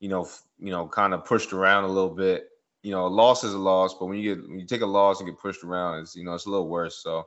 you 0.00 0.08
know, 0.08 0.26
you 0.58 0.70
know, 0.70 0.88
kind 0.88 1.12
of 1.12 1.26
pushed 1.26 1.52
around 1.52 1.84
a 1.84 1.88
little 1.88 2.10
bit. 2.10 2.48
You 2.82 2.90
know, 2.90 3.06
a 3.06 3.08
loss 3.08 3.44
is 3.44 3.52
a 3.52 3.58
loss, 3.58 3.94
but 3.94 4.06
when 4.06 4.18
you 4.18 4.34
get 4.34 4.48
when 4.48 4.58
you 4.58 4.66
take 4.66 4.80
a 4.80 4.86
loss 4.86 5.20
and 5.20 5.28
get 5.28 5.38
pushed 5.38 5.62
around, 5.62 6.00
it's 6.00 6.16
you 6.16 6.24
know, 6.24 6.32
it's 6.32 6.46
a 6.46 6.50
little 6.50 6.68
worse. 6.68 7.02
So 7.02 7.26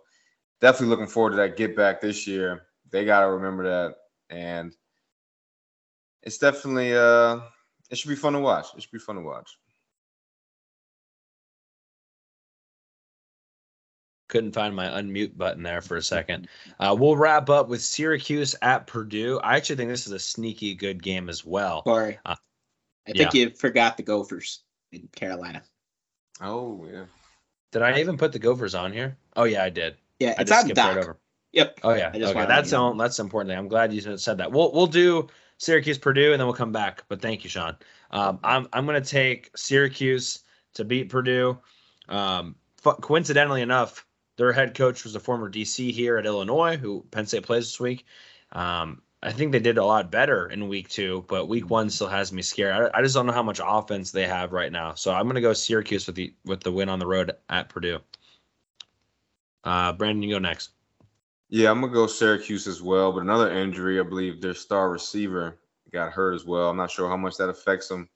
definitely 0.60 0.88
looking 0.88 1.08
forward 1.08 1.32
to 1.32 1.36
that 1.38 1.56
get 1.56 1.76
back 1.76 2.02
this 2.02 2.26
year. 2.26 2.64
They 2.90 3.06
gotta 3.06 3.30
remember 3.30 3.64
that, 3.64 3.96
and 4.36 4.76
it's 6.24 6.40
definitely 6.40 6.96
uh, 6.96 7.42
it 7.92 8.00
should 8.00 8.10
be 8.10 8.16
fun 8.16 8.34
to 8.34 8.40
watch. 8.40 8.68
It 8.76 8.82
should 8.82 8.92
be 8.92 8.98
fun 8.98 9.18
to 9.18 9.22
watch. 9.22 9.56
Couldn't 14.32 14.54
find 14.54 14.74
my 14.74 14.88
unmute 14.88 15.38
button 15.38 15.62
there 15.62 15.82
for 15.82 15.98
a 15.98 16.02
second. 16.02 16.48
Uh, 16.80 16.96
we'll 16.98 17.18
wrap 17.18 17.50
up 17.50 17.68
with 17.68 17.82
Syracuse 17.82 18.56
at 18.62 18.88
Purdue. 18.88 19.42
I 19.44 19.58
actually 19.58 19.76
think 19.76 19.90
this 19.90 20.08
is 20.08 20.14
a 20.14 20.20
sneaky 20.20 20.74
good 20.74 21.04
game 21.04 21.28
as 21.28 21.46
well. 21.46 21.82
Cory, 21.82 22.18
Uh, 22.26 22.36
I 23.06 23.12
think 23.12 23.34
you 23.34 23.50
forgot 23.50 23.98
the 23.98 24.04
Gophers 24.04 24.62
in 24.94 25.10
Carolina. 25.14 25.64
Oh 26.40 26.88
yeah. 26.90 27.04
Did 27.74 27.82
I 27.82 28.00
even 28.00 28.18
put 28.18 28.32
the 28.32 28.40
Gophers 28.40 28.74
on 28.74 28.94
here? 28.94 29.18
Oh 29.36 29.44
yeah, 29.44 29.66
I 29.66 29.70
did. 29.70 29.98
Yeah, 30.20 30.36
I 30.38 30.44
it's 30.44 30.50
just 30.50 30.60
on 30.60 30.64
skipped 30.66 30.76
Doc. 30.78 30.96
right 30.96 31.04
over. 31.04 31.18
Yep. 31.52 31.80
Oh 31.84 31.94
yeah, 31.94 32.12
I 32.14 32.18
just 32.20 32.32
okay. 32.34 32.46
That's 32.46 32.72
let 32.72 32.78
you 32.78 32.84
know. 32.84 32.94
the, 32.94 33.04
that's 33.04 33.18
the 33.18 33.24
important 33.24 33.50
thing. 33.50 33.58
I'm 33.58 33.68
glad 33.68 33.92
you 33.92 34.18
said 34.18 34.38
that. 34.38 34.54
We'll 34.54 34.72
we'll 34.72 34.88
do 34.88 35.28
Syracuse 35.58 35.98
Purdue 35.98 36.32
and 36.32 36.40
then 36.40 36.48
we'll 36.48 36.56
come 36.56 36.72
back. 36.72 37.04
But 37.10 37.22
thank 37.22 37.44
you, 37.44 37.50
Shawn. 37.50 37.76
Um, 38.12 38.40
I'm 38.46 38.68
I'm 38.72 38.86
gonna 38.86 39.02
take 39.02 39.52
Syracuse 39.58 40.40
to 40.76 40.86
beat 40.86 41.10
Purdue. 41.10 41.60
Um, 42.08 42.56
fu- 42.78 42.94
coincidentally 42.94 43.62
enough, 43.62 44.06
their 44.42 44.52
head 44.52 44.74
coach 44.74 45.04
was 45.04 45.14
a 45.14 45.20
former 45.20 45.52
DC 45.52 45.92
here 45.92 46.18
at 46.18 46.26
Illinois, 46.26 46.76
who 46.76 47.06
Penn 47.12 47.28
State 47.28 47.44
plays 47.44 47.66
this 47.66 47.80
week. 47.80 48.08
Um, 48.52 49.04
I 49.22 49.32
think 49.32 49.52
they 49.52 49.60
did 49.60 49.78
a 49.78 49.86
lot 49.86 50.10
better 50.10 50.48
in 50.48 50.68
week 50.68 50.90
two, 50.90 51.24
but 51.28 51.48
week 51.48 51.70
one 51.70 51.92
still 51.92 52.08
has 52.08 52.34
me 52.34 52.42
scared. 52.42 52.90
I, 52.92 52.98
I 52.98 53.04
just 53.04 53.14
don't 53.14 53.28
know 53.28 53.34
how 53.34 53.44
much 53.44 53.62
offense 53.64 54.10
they 54.10 54.26
have 54.26 54.52
right 54.52 54.72
now. 54.72 54.96
So 54.96 55.14
I'm 55.14 55.28
gonna 55.28 55.42
go 55.42 55.54
Syracuse 55.54 56.08
with 56.08 56.16
the 56.16 56.34
with 56.44 56.62
the 56.62 56.72
win 56.72 56.90
on 56.90 56.98
the 56.98 57.06
road 57.06 57.34
at 57.52 57.70
Purdue. 57.70 58.00
Uh, 59.64 59.94
Brandon, 59.94 60.24
you 60.24 60.34
go 60.34 60.40
next. 60.40 60.72
Yeah, 61.50 61.70
I'm 61.70 61.80
gonna 61.80 61.94
go 61.94 62.08
Syracuse 62.08 62.66
as 62.66 62.82
well, 62.82 63.12
but 63.12 63.22
another 63.22 63.56
injury. 63.56 64.00
I 64.00 64.04
believe 64.04 64.42
their 64.42 64.56
star 64.56 64.90
receiver 64.90 65.60
got 65.94 66.14
hurt 66.14 66.34
as 66.34 66.46
well. 66.46 66.72
I'm 66.72 66.78
not 66.78 66.90
sure 66.90 67.08
how 67.08 67.18
much 67.18 67.38
that 67.38 67.50
affects 67.50 67.90
them. 67.90 68.10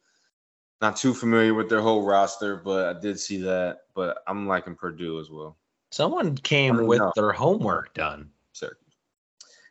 Not 0.81 0.97
too 0.97 1.13
familiar 1.13 1.53
with 1.53 1.69
their 1.69 1.81
whole 1.81 2.03
roster, 2.03 2.55
but 2.55 2.97
I 2.97 2.99
did 2.99 3.19
see 3.19 3.37
that. 3.43 3.81
But 3.93 4.23
I'm 4.25 4.47
liking 4.47 4.73
Purdue 4.73 5.19
as 5.19 5.29
well. 5.29 5.55
Someone 5.95 6.35
came 6.35 6.87
with 6.87 6.99
know. 6.99 7.13
their 7.15 7.31
homework 7.31 7.93
done. 7.93 8.29
Syracuse. 8.51 8.97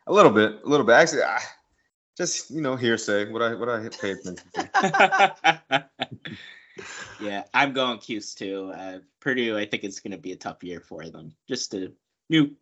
A 0.07 0.11
little 0.11 0.31
bit, 0.31 0.59
a 0.63 0.67
little 0.67 0.83
bit. 0.83 0.93
Actually, 0.93 1.21
I, 1.21 1.39
just 2.17 2.49
you 2.49 2.61
know, 2.61 2.75
hearsay. 2.75 3.31
What 3.31 3.43
I 3.43 3.53
what 3.53 3.69
I 3.69 3.87
pay 3.89 4.13
attention 4.13 4.37
to. 4.55 5.85
yeah, 7.21 7.43
I'm 7.53 7.73
going 7.73 7.99
Cuse 7.99 8.33
too. 8.33 8.73
Uh, 8.75 8.99
Purdue, 9.19 9.55
I 9.55 9.67
think 9.67 9.83
it's 9.83 9.99
going 9.99 10.13
to 10.13 10.17
be 10.17 10.31
a 10.31 10.35
tough 10.35 10.63
year 10.63 10.79
for 10.79 11.07
them. 11.07 11.31
Just 11.47 11.75
a 11.75 11.91
new 12.31 12.55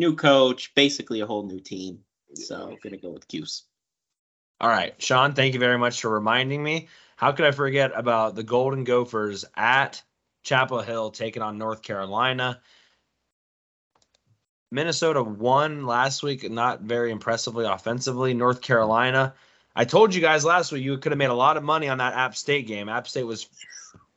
new 0.00 0.16
coach, 0.16 0.74
basically 0.74 1.20
a 1.20 1.26
whole 1.26 1.44
new 1.44 1.60
team. 1.60 2.00
So 2.34 2.56
I'm 2.56 2.78
going 2.82 2.90
to 2.90 2.96
go 2.96 3.10
with 3.10 3.28
Cuse. 3.28 3.62
All 4.60 4.68
right, 4.68 5.00
Shawn, 5.00 5.32
thank 5.34 5.54
you 5.54 5.60
very 5.60 5.78
much 5.78 6.00
for 6.00 6.10
reminding 6.10 6.60
me. 6.60 6.88
How 7.14 7.30
could 7.30 7.46
I 7.46 7.52
forget 7.52 7.92
about 7.94 8.34
the 8.34 8.42
Golden 8.42 8.82
Gophers 8.82 9.44
at 9.54 10.02
Chapel 10.42 10.80
Hill 10.80 11.12
taking 11.12 11.42
on 11.42 11.56
North 11.56 11.82
Carolina? 11.82 12.60
Minnesota 14.70 15.22
won 15.22 15.86
last 15.86 16.22
week, 16.22 16.48
not 16.50 16.82
very 16.82 17.10
impressively 17.10 17.64
offensively. 17.64 18.34
North 18.34 18.60
Carolina, 18.60 19.34
I 19.74 19.84
told 19.84 20.14
you 20.14 20.20
guys 20.20 20.44
last 20.44 20.72
week 20.72 20.84
you 20.84 20.98
could 20.98 21.12
have 21.12 21.18
made 21.18 21.30
a 21.30 21.34
lot 21.34 21.56
of 21.56 21.62
money 21.62 21.88
on 21.88 21.98
that 21.98 22.14
App 22.14 22.36
State 22.36 22.66
game. 22.66 22.88
App 22.88 23.06
State 23.06 23.24
was 23.24 23.48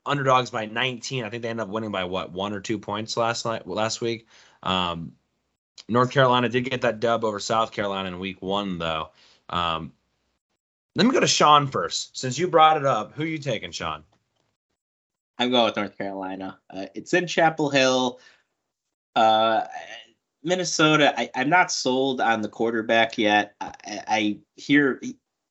underdogs 0.06 0.50
by 0.50 0.66
19. 0.66 1.24
I 1.24 1.30
think 1.30 1.44
they 1.44 1.50
ended 1.50 1.64
up 1.64 1.70
winning 1.70 1.92
by 1.92 2.04
what 2.04 2.32
one 2.32 2.54
or 2.54 2.60
two 2.60 2.80
points 2.80 3.16
last 3.16 3.46
night 3.46 3.68
last 3.68 4.02
week. 4.02 4.28
Um, 4.64 5.14
North 5.88 6.12
Carolina 6.12 6.50
did 6.50 6.70
get 6.70 6.82
that 6.82 7.00
dub 7.00 7.24
over 7.24 7.40
South 7.40 7.72
Carolina 7.72 8.10
in 8.10 8.20
week 8.20 8.42
one, 8.42 8.78
though. 8.78 9.10
Um, 9.50 9.94
let 10.96 11.06
me 11.06 11.14
go 11.14 11.20
to 11.20 11.28
Shawn 11.28 11.68
first. 11.68 12.18
Since 12.18 12.38
you 12.38 12.48
brought 12.48 12.78
it 12.78 12.86
up, 12.86 13.14
who 13.14 13.24
you 13.24 13.38
taking, 13.38 13.72
Shawn? 13.72 14.04
I'm 15.38 15.52
going 15.52 15.66
with 15.66 15.78
North 15.78 15.98
Carolina. 15.98 16.60
Uh, 16.70 16.88
it's 16.94 17.14
in 17.14 17.26
Chapel 17.26 17.70
Hill. 17.70 18.20
Uh, 19.16 19.66
Minnesota, 20.44 21.14
I, 21.18 21.30
I'm 21.36 21.50
not 21.50 21.72
sold 21.72 22.22
on 22.22 22.42
the 22.42 22.50
quarterback 22.50 23.18
yet. 23.18 23.56
I, 23.60 23.74
I 23.86 24.04
I 24.08 24.38
hear, 24.56 25.02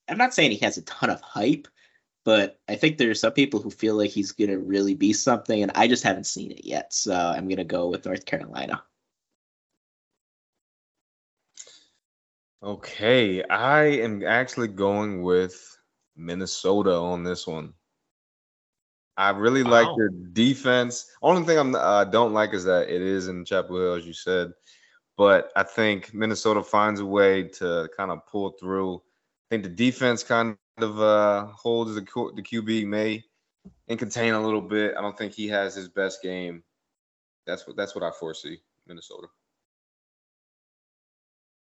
I'm 0.09 0.19
not 0.19 0.35
saying 0.35 0.51
he 0.53 0.59
has 0.59 0.79
a 0.79 0.83
ton 0.83 1.11
of 1.11 1.21
hype, 1.21 1.69
but 2.25 2.59
I 2.69 2.77
think 2.77 2.99
there's 2.99 3.21
some 3.21 3.33
people 3.33 3.61
who 3.61 3.71
feel 3.71 3.97
like 3.97 4.11
he's 4.11 4.33
going 4.33 4.51
to 4.51 4.59
really 4.59 4.95
be 4.95 5.13
something, 5.13 5.63
and 5.63 5.73
I 5.75 5.89
just 5.89 6.05
haven't 6.05 6.25
seen 6.27 6.51
it 6.53 6.65
yet. 6.65 6.93
So 6.95 7.15
I'm 7.15 7.49
going 7.49 7.59
to 7.59 7.65
go 7.65 7.89
with 7.89 8.07
North 8.07 8.25
Carolina. 8.25 8.83
Okay, 12.63 13.45
I 13.45 13.85
am 13.85 14.25
actually 14.25 14.69
going 14.69 15.23
with 15.23 15.79
Minnesota 16.17 16.95
on 16.95 17.23
this 17.23 17.47
one. 17.47 17.75
I 19.17 19.31
really 19.31 19.63
like 19.65 19.87
Wow. 19.87 19.97
their 19.97 20.09
defense. 20.11 21.11
Only 21.23 21.45
thing 21.45 21.59
I'm 21.59 21.75
uh, 21.75 22.05
don't 22.05 22.33
like 22.33 22.55
is 22.55 22.65
that 22.65 22.89
it 22.89 23.03
is 23.03 23.29
in 23.29 23.45
Chapel 23.45 23.77
Hill, 23.77 23.95
as 23.95 24.07
you 24.07 24.13
said. 24.13 24.53
But 25.19 25.51
I 25.57 25.65
think 25.65 26.15
Minnesota 26.15 26.63
finds 26.63 27.01
a 27.01 27.05
way 27.05 27.43
to 27.43 27.91
kind 27.97 28.13
of 28.13 28.25
pull 28.29 28.51
through. 28.51 28.99
I 28.99 29.47
think 29.51 29.65
the 29.65 29.69
defense 29.69 30.23
kind 30.23 30.57
of 30.79 31.01
uh, 31.01 31.47
holds 31.47 31.97
the 31.97 32.01
the 32.01 32.43
QB 32.43 32.87
may 32.87 33.25
and 33.89 33.99
contain 33.99 34.35
a 34.35 34.41
little 34.41 34.61
bit. 34.61 34.95
I 34.97 35.03
don't 35.03 35.19
think 35.19 35.35
he 35.35 35.49
has 35.49 35.75
his 35.75 35.89
best 35.89 36.23
game. 36.23 36.63
That's 37.47 37.67
what 37.67 37.77
that's 37.77 37.97
what 37.97 38.05
I 38.05 38.13
foresee 38.13 38.61
Minnesota. 38.87 39.27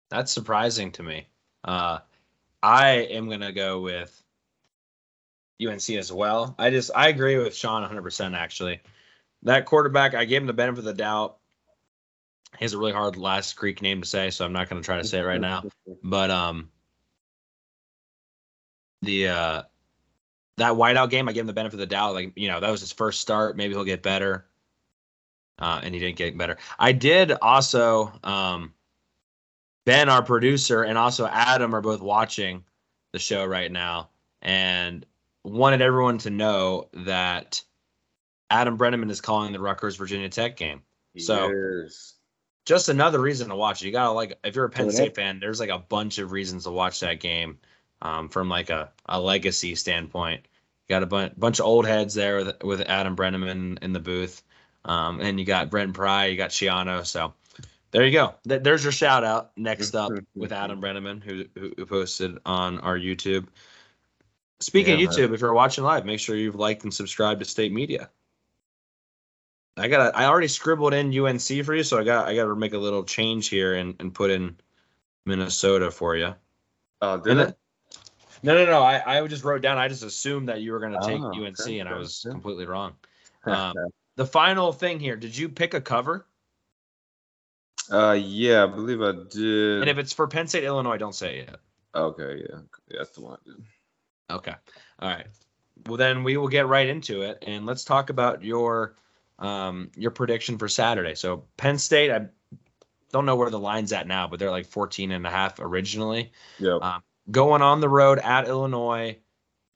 That's 0.09 0.31
surprising 0.31 0.93
to 0.93 1.03
me. 1.03 1.27
Uh, 1.65 1.99
I 2.61 2.91
am 3.11 3.29
gonna 3.29 3.51
go 3.51 3.81
with 3.81 4.23
UNC 5.61 5.89
as 5.89 6.13
well. 6.13 6.55
I 6.57 6.69
just 6.69 6.91
I 6.95 7.09
agree 7.09 7.37
with 7.37 7.57
Shawn 7.57 7.81
100 7.81 8.03
percent 8.03 8.35
actually. 8.35 8.79
That 9.41 9.65
quarterback, 9.65 10.13
I 10.13 10.23
gave 10.23 10.39
him 10.39 10.47
the 10.47 10.53
benefit 10.53 10.79
of 10.79 10.85
the 10.85 10.93
doubt. 10.93 11.39
He 12.57 12.65
has 12.65 12.73
a 12.73 12.77
really 12.77 12.91
hard 12.91 13.17
last 13.17 13.55
Greek 13.55 13.81
name 13.81 14.01
to 14.01 14.07
say, 14.07 14.29
so 14.29 14.45
I'm 14.45 14.53
not 14.53 14.69
gonna 14.69 14.81
try 14.81 14.97
to 14.97 15.03
say 15.03 15.19
it 15.19 15.23
right 15.23 15.41
now. 15.41 15.63
But 16.03 16.29
um, 16.31 16.69
the 19.01 19.27
uh, 19.27 19.61
that 20.57 20.73
whiteout 20.73 21.09
game, 21.09 21.27
I 21.27 21.33
gave 21.33 21.41
him 21.41 21.47
the 21.47 21.53
benefit 21.53 21.75
of 21.75 21.79
the 21.79 21.85
doubt. 21.87 22.13
Like 22.13 22.33
you 22.35 22.47
know, 22.47 22.59
that 22.59 22.69
was 22.69 22.81
his 22.81 22.91
first 22.91 23.21
start. 23.21 23.57
Maybe 23.57 23.73
he'll 23.73 23.83
get 23.83 24.03
better. 24.03 24.45
Uh, 25.59 25.79
and 25.83 25.93
he 25.93 25.99
didn't 25.99 26.15
get 26.17 26.37
better. 26.37 26.57
I 26.79 26.91
did 26.93 27.31
also 27.31 28.11
um 28.23 28.73
Ben, 29.85 30.09
our 30.09 30.23
producer, 30.23 30.83
and 30.83 30.97
also 30.97 31.27
Adam 31.27 31.75
are 31.75 31.81
both 31.81 32.01
watching 32.01 32.63
the 33.11 33.19
show 33.19 33.45
right 33.45 33.71
now 33.71 34.09
and 34.41 35.05
wanted 35.43 35.81
everyone 35.81 36.17
to 36.19 36.29
know 36.29 36.87
that 36.93 37.61
Adam 38.49 38.77
Breneman 38.77 39.09
is 39.11 39.19
calling 39.21 39.51
the 39.51 39.59
Rutgers 39.59 39.97
Virginia 39.97 40.29
Tech 40.29 40.55
game. 40.57 40.81
So- 41.17 41.51
Yes. 41.83 42.12
Just 42.65 42.89
another 42.89 43.19
reason 43.19 43.49
to 43.49 43.55
watch 43.55 43.81
it. 43.81 43.87
You 43.87 43.91
gotta 43.91 44.11
like 44.11 44.39
if 44.43 44.55
you're 44.55 44.65
a 44.65 44.69
Penn 44.69 44.89
State 44.89 45.15
fan, 45.15 45.39
there's 45.39 45.59
like 45.59 45.69
a 45.69 45.79
bunch 45.79 46.17
of 46.17 46.31
reasons 46.31 46.63
to 46.63 46.71
watch 46.71 47.01
that 47.01 47.19
game 47.19 47.59
um, 48.01 48.29
from 48.29 48.49
like 48.49 48.69
a, 48.69 48.91
a 49.07 49.19
legacy 49.19 49.75
standpoint. 49.75 50.47
You 50.87 50.95
got 50.95 51.03
a 51.03 51.07
bun- 51.07 51.33
bunch 51.37 51.59
of 51.59 51.65
old 51.65 51.85
heads 51.85 52.13
there 52.13 52.37
with 52.37 52.63
with 52.63 52.81
Adam 52.81 53.15
Breneman 53.15 53.79
in 53.81 53.93
the 53.93 53.99
booth. 53.99 54.43
Um, 54.85 55.21
and 55.21 55.39
you 55.39 55.45
got 55.45 55.69
Brent 55.69 55.93
Pry, 55.93 56.27
you 56.27 56.37
got 56.37 56.51
Schiano. 56.51 57.05
So 57.05 57.33
there 57.91 58.05
you 58.05 58.11
go. 58.11 58.35
Th- 58.47 58.61
there's 58.61 58.83
your 58.83 58.91
shout 58.91 59.23
out. 59.23 59.51
Next 59.57 59.95
up 59.95 60.11
with 60.35 60.51
Adam 60.51 60.81
Breneman, 60.81 61.23
who, 61.23 61.45
who 61.55 61.73
who 61.77 61.85
posted 61.85 62.37
on 62.45 62.79
our 62.79 62.97
YouTube. 62.97 63.47
Speaking 64.59 64.99
Yeah, 64.99 65.05
of 65.05 65.11
YouTube, 65.11 65.33
if 65.33 65.41
you're 65.41 65.53
watching 65.53 65.83
live, 65.83 66.05
make 66.05 66.19
sure 66.19 66.35
you've 66.35 66.55
liked 66.55 66.83
and 66.83 66.93
subscribed 66.93 67.39
to 67.41 67.45
State 67.45 67.73
Media. 67.73 68.09
I 69.75 69.87
got 69.87 70.15
I 70.15 70.25
already 70.25 70.47
scribbled 70.47 70.93
in 70.93 71.17
UNC 71.17 71.65
for 71.65 71.73
you, 71.73 71.83
so 71.83 71.99
I 71.99 72.03
got 72.03 72.27
I 72.27 72.35
got 72.35 72.45
to 72.45 72.55
make 72.55 72.73
a 72.73 72.77
little 72.77 73.03
change 73.03 73.49
here 73.49 73.73
and, 73.75 73.95
and 73.99 74.13
put 74.13 74.29
in 74.29 74.57
Minnesota 75.25 75.89
for 75.89 76.15
you. 76.15 76.35
Oh, 77.01 77.17
did 77.17 77.31
And 77.31 77.39
it? 77.41 77.57
no, 78.43 78.53
no, 78.55 78.65
no. 78.65 78.83
I, 78.83 79.19
I 79.19 79.27
just 79.27 79.43
wrote 79.43 79.61
down. 79.61 79.77
I 79.77 79.87
just 79.87 80.03
assumed 80.03 80.49
that 80.49 80.61
you 80.61 80.71
were 80.73 80.79
going 80.79 80.93
to 80.93 81.07
take 81.07 81.21
Oh, 81.21 81.31
UNC, 81.31 81.59
okay, 81.59 81.79
and 81.79 81.89
I 81.89 81.97
was 81.97 82.25
completely 82.29 82.65
wrong. 82.65 82.93
Um, 83.45 83.73
the 84.15 84.25
final 84.25 84.71
thing 84.71 85.01
here. 85.01 85.17
Did 85.17 85.35
you 85.35 85.49
pick 85.49 85.73
a 85.73 85.81
cover? 85.81 86.25
Uh, 87.91 88.13
yeah, 88.13 88.63
I 88.63 88.67
believe 88.67 89.01
I 89.01 89.11
did. 89.11 89.81
And 89.81 89.89
if 89.89 89.97
it's 89.97 90.13
for 90.13 90.27
Penn 90.27 90.47
State, 90.47 90.63
Illinois, 90.63 90.95
don't 90.97 91.13
say 91.13 91.39
it 91.39 91.49
yet. 91.49 91.59
okay, 91.93 92.45
yeah, 92.49 92.59
yeah, 92.89 92.97
that's 92.99 93.09
the 93.09 93.21
one 93.21 93.33
I 93.33 93.49
did. 93.49 93.63
Okay. 94.31 94.53
All 94.99 95.09
right. 95.09 95.27
Well, 95.87 95.97
then 95.97 96.23
we 96.23 96.37
will 96.37 96.47
get 96.47 96.67
right 96.67 96.87
into 96.87 97.23
it, 97.23 97.43
and 97.45 97.65
let's 97.65 97.83
talk 97.83 98.09
about 98.09 98.45
your 98.45 98.95
um, 99.43 99.91
your 99.95 100.11
prediction 100.11 100.57
for 100.57 100.67
Saturday. 100.67 101.15
So 101.15 101.43
Penn 101.57 101.77
State, 101.77 102.09
I 102.11 102.27
don't 103.11 103.25
know 103.25 103.35
where 103.35 103.49
the 103.49 103.59
line's 103.59 103.91
at 103.91 104.07
now, 104.07 104.27
but 104.27 104.39
they're 104.39 104.49
like 104.49 104.65
14 104.65 105.11
and 105.11 105.27
a 105.27 105.29
half 105.29 105.59
originally. 105.59 106.31
Yep. 106.59 106.79
Uh, 106.81 106.99
Going 107.31 107.61
on 107.61 107.79
the 107.79 107.87
road 107.87 108.19
at 108.19 108.47
Illinois, 108.47 109.17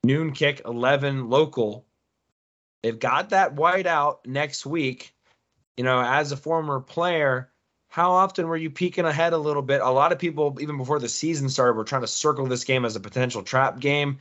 noon 0.04 0.34
kick 0.34 0.62
11 0.66 1.30
local. 1.30 1.86
They've 2.84 3.00
got 3.00 3.30
that 3.30 3.54
white 3.54 3.88
out 3.88 4.26
next 4.28 4.66
week. 4.66 5.14
You 5.78 5.86
know, 5.86 6.02
as 6.02 6.32
a 6.32 6.38
former 6.38 6.82
player, 6.82 7.50
how 7.88 8.12
often 8.14 8.48
were 8.48 8.58
you 8.58 8.70
peeking 8.70 9.06
ahead 9.06 9.32
a 9.32 9.38
little 9.38 9.62
bit? 9.62 9.80
A 9.80 9.90
lot 9.90 10.12
of 10.12 10.20
people, 10.20 10.58
even 10.60 10.78
before 10.78 11.00
the 11.00 11.08
season 11.08 11.48
started, 11.48 11.78
were 11.78 11.86
trying 11.86 12.02
to 12.02 12.08
circle 12.08 12.48
this 12.48 12.66
game 12.66 12.84
as 12.84 12.98
a 12.98 13.00
potential 13.00 13.44
trap 13.44 13.80
game. 13.80 14.20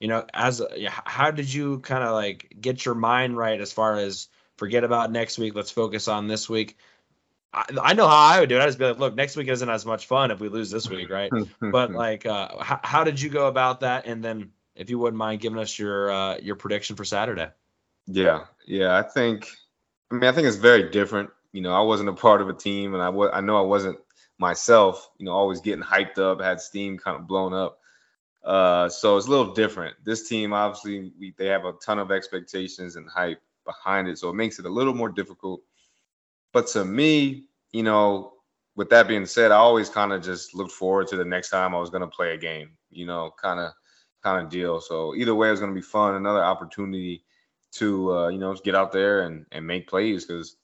You 0.00 0.08
know, 0.08 0.24
as 0.32 0.60
a, 0.60 0.68
how 0.88 1.30
did 1.30 1.52
you 1.52 1.80
kind 1.80 2.02
of 2.02 2.14
like 2.14 2.56
get 2.58 2.86
your 2.86 2.94
mind 2.94 3.36
right 3.36 3.60
as 3.60 3.70
far 3.72 3.96
as 3.96 4.28
forget 4.62 4.84
about 4.84 5.10
next 5.10 5.38
week, 5.38 5.56
let's 5.56 5.72
focus 5.72 6.06
on 6.06 6.28
this 6.28 6.48
week? 6.48 6.78
I, 7.52 7.64
I 7.82 7.94
know 7.94 8.06
how 8.06 8.16
I 8.16 8.38
would 8.38 8.48
do 8.48 8.58
it. 8.58 8.62
I 8.62 8.66
just 8.66 8.78
be 8.78 8.84
like, 8.84 9.00
look, 9.00 9.16
next 9.16 9.34
week 9.34 9.48
isn't 9.48 9.68
as 9.68 9.84
much 9.84 10.06
fun 10.06 10.30
if 10.30 10.38
we 10.38 10.48
lose 10.48 10.70
this 10.70 10.88
week, 10.88 11.10
right? 11.10 11.32
but 11.60 11.90
like, 11.90 12.26
uh, 12.26 12.62
how, 12.62 12.78
how 12.84 13.02
did 13.02 13.20
you 13.20 13.28
go 13.28 13.48
about 13.48 13.80
that? 13.80 14.06
And 14.06 14.22
then, 14.22 14.50
if 14.76 14.88
you 14.88 15.00
wouldn't 15.00 15.18
mind 15.18 15.40
giving 15.40 15.58
us 15.58 15.76
your 15.76 16.12
uh, 16.12 16.38
your 16.38 16.54
prediction 16.54 16.94
for 16.94 17.04
Saturday. 17.04 17.48
Yeah, 18.06 18.44
yeah. 18.64 18.96
I 18.96 19.02
think. 19.02 19.48
I 20.12 20.14
mean, 20.14 20.30
I 20.30 20.32
think 20.32 20.46
it's 20.46 20.56
very 20.58 20.90
different. 20.90 21.30
You 21.50 21.62
know, 21.62 21.72
I 21.72 21.80
wasn't 21.80 22.10
a 22.10 22.12
part 22.12 22.40
of 22.40 22.48
a 22.48 22.54
team, 22.54 22.94
and 22.94 23.02
I 23.02 23.08
was. 23.08 23.30
I 23.34 23.40
know 23.40 23.58
I 23.58 23.66
wasn't 23.66 23.98
myself. 24.38 25.10
You 25.18 25.26
know, 25.26 25.32
always 25.32 25.60
getting 25.60 25.82
hyped 25.82 26.18
up, 26.18 26.40
had 26.40 26.60
steam 26.60 26.98
kind 26.98 27.16
of 27.16 27.26
blown 27.26 27.52
up. 27.52 27.80
Uh, 28.44 28.88
so 28.88 29.16
it's 29.16 29.26
a 29.26 29.30
little 29.30 29.54
different. 29.54 29.96
This 30.04 30.28
team, 30.28 30.52
obviously, 30.52 31.12
we, 31.18 31.34
they 31.36 31.46
have 31.46 31.64
a 31.64 31.72
ton 31.84 31.98
of 31.98 32.12
expectations 32.12 32.94
and 32.94 33.08
hype 33.08 33.42
behind 33.72 34.08
it, 34.08 34.18
so 34.18 34.28
it 34.30 34.34
makes 34.34 34.58
it 34.58 34.66
a 34.66 34.70
little 34.70 34.94
more 34.94 35.08
difficult. 35.08 35.62
But 36.52 36.66
to 36.68 36.84
me, 36.84 37.46
you 37.72 37.82
know, 37.82 38.34
with 38.76 38.90
that 38.90 39.08
being 39.08 39.26
said, 39.26 39.52
I 39.52 39.56
always 39.56 39.88
kind 39.88 40.12
of 40.12 40.22
just 40.22 40.54
looked 40.54 40.72
forward 40.72 41.08
to 41.08 41.16
the 41.16 41.24
next 41.24 41.50
time 41.50 41.74
I 41.74 41.78
was 41.78 41.90
going 41.90 42.02
to 42.02 42.06
play 42.06 42.34
a 42.34 42.38
game. 42.38 42.70
You 42.90 43.06
know, 43.06 43.32
kind 43.40 43.60
of 43.60 43.72
kind 44.22 44.44
of 44.44 44.50
deal. 44.50 44.80
So 44.80 45.14
either 45.14 45.34
way, 45.34 45.50
it's 45.50 45.60
going 45.60 45.72
to 45.72 45.80
be 45.80 45.86
fun. 45.86 46.14
Another 46.14 46.44
opportunity 46.44 47.24
to 47.72 48.12
uh, 48.12 48.28
you 48.28 48.38
know 48.38 48.54
get 48.54 48.74
out 48.74 48.92
there 48.92 49.22
and 49.22 49.46
and 49.52 49.66
make 49.66 49.88
plays 49.88 50.24
because 50.24 50.56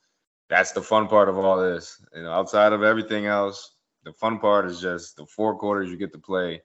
that's 0.48 0.72
the 0.72 0.82
fun 0.82 1.08
part 1.08 1.28
of 1.28 1.38
all 1.38 1.58
this. 1.58 2.02
You 2.14 2.22
know, 2.22 2.32
outside 2.32 2.72
of 2.72 2.82
everything 2.82 3.26
else, 3.26 3.74
the 4.04 4.12
fun 4.12 4.38
part 4.38 4.66
is 4.66 4.80
just 4.80 5.16
the 5.16 5.26
four 5.26 5.58
quarters 5.58 5.90
you 5.90 5.96
get 5.96 6.12
to 6.12 6.18
play. 6.18 6.62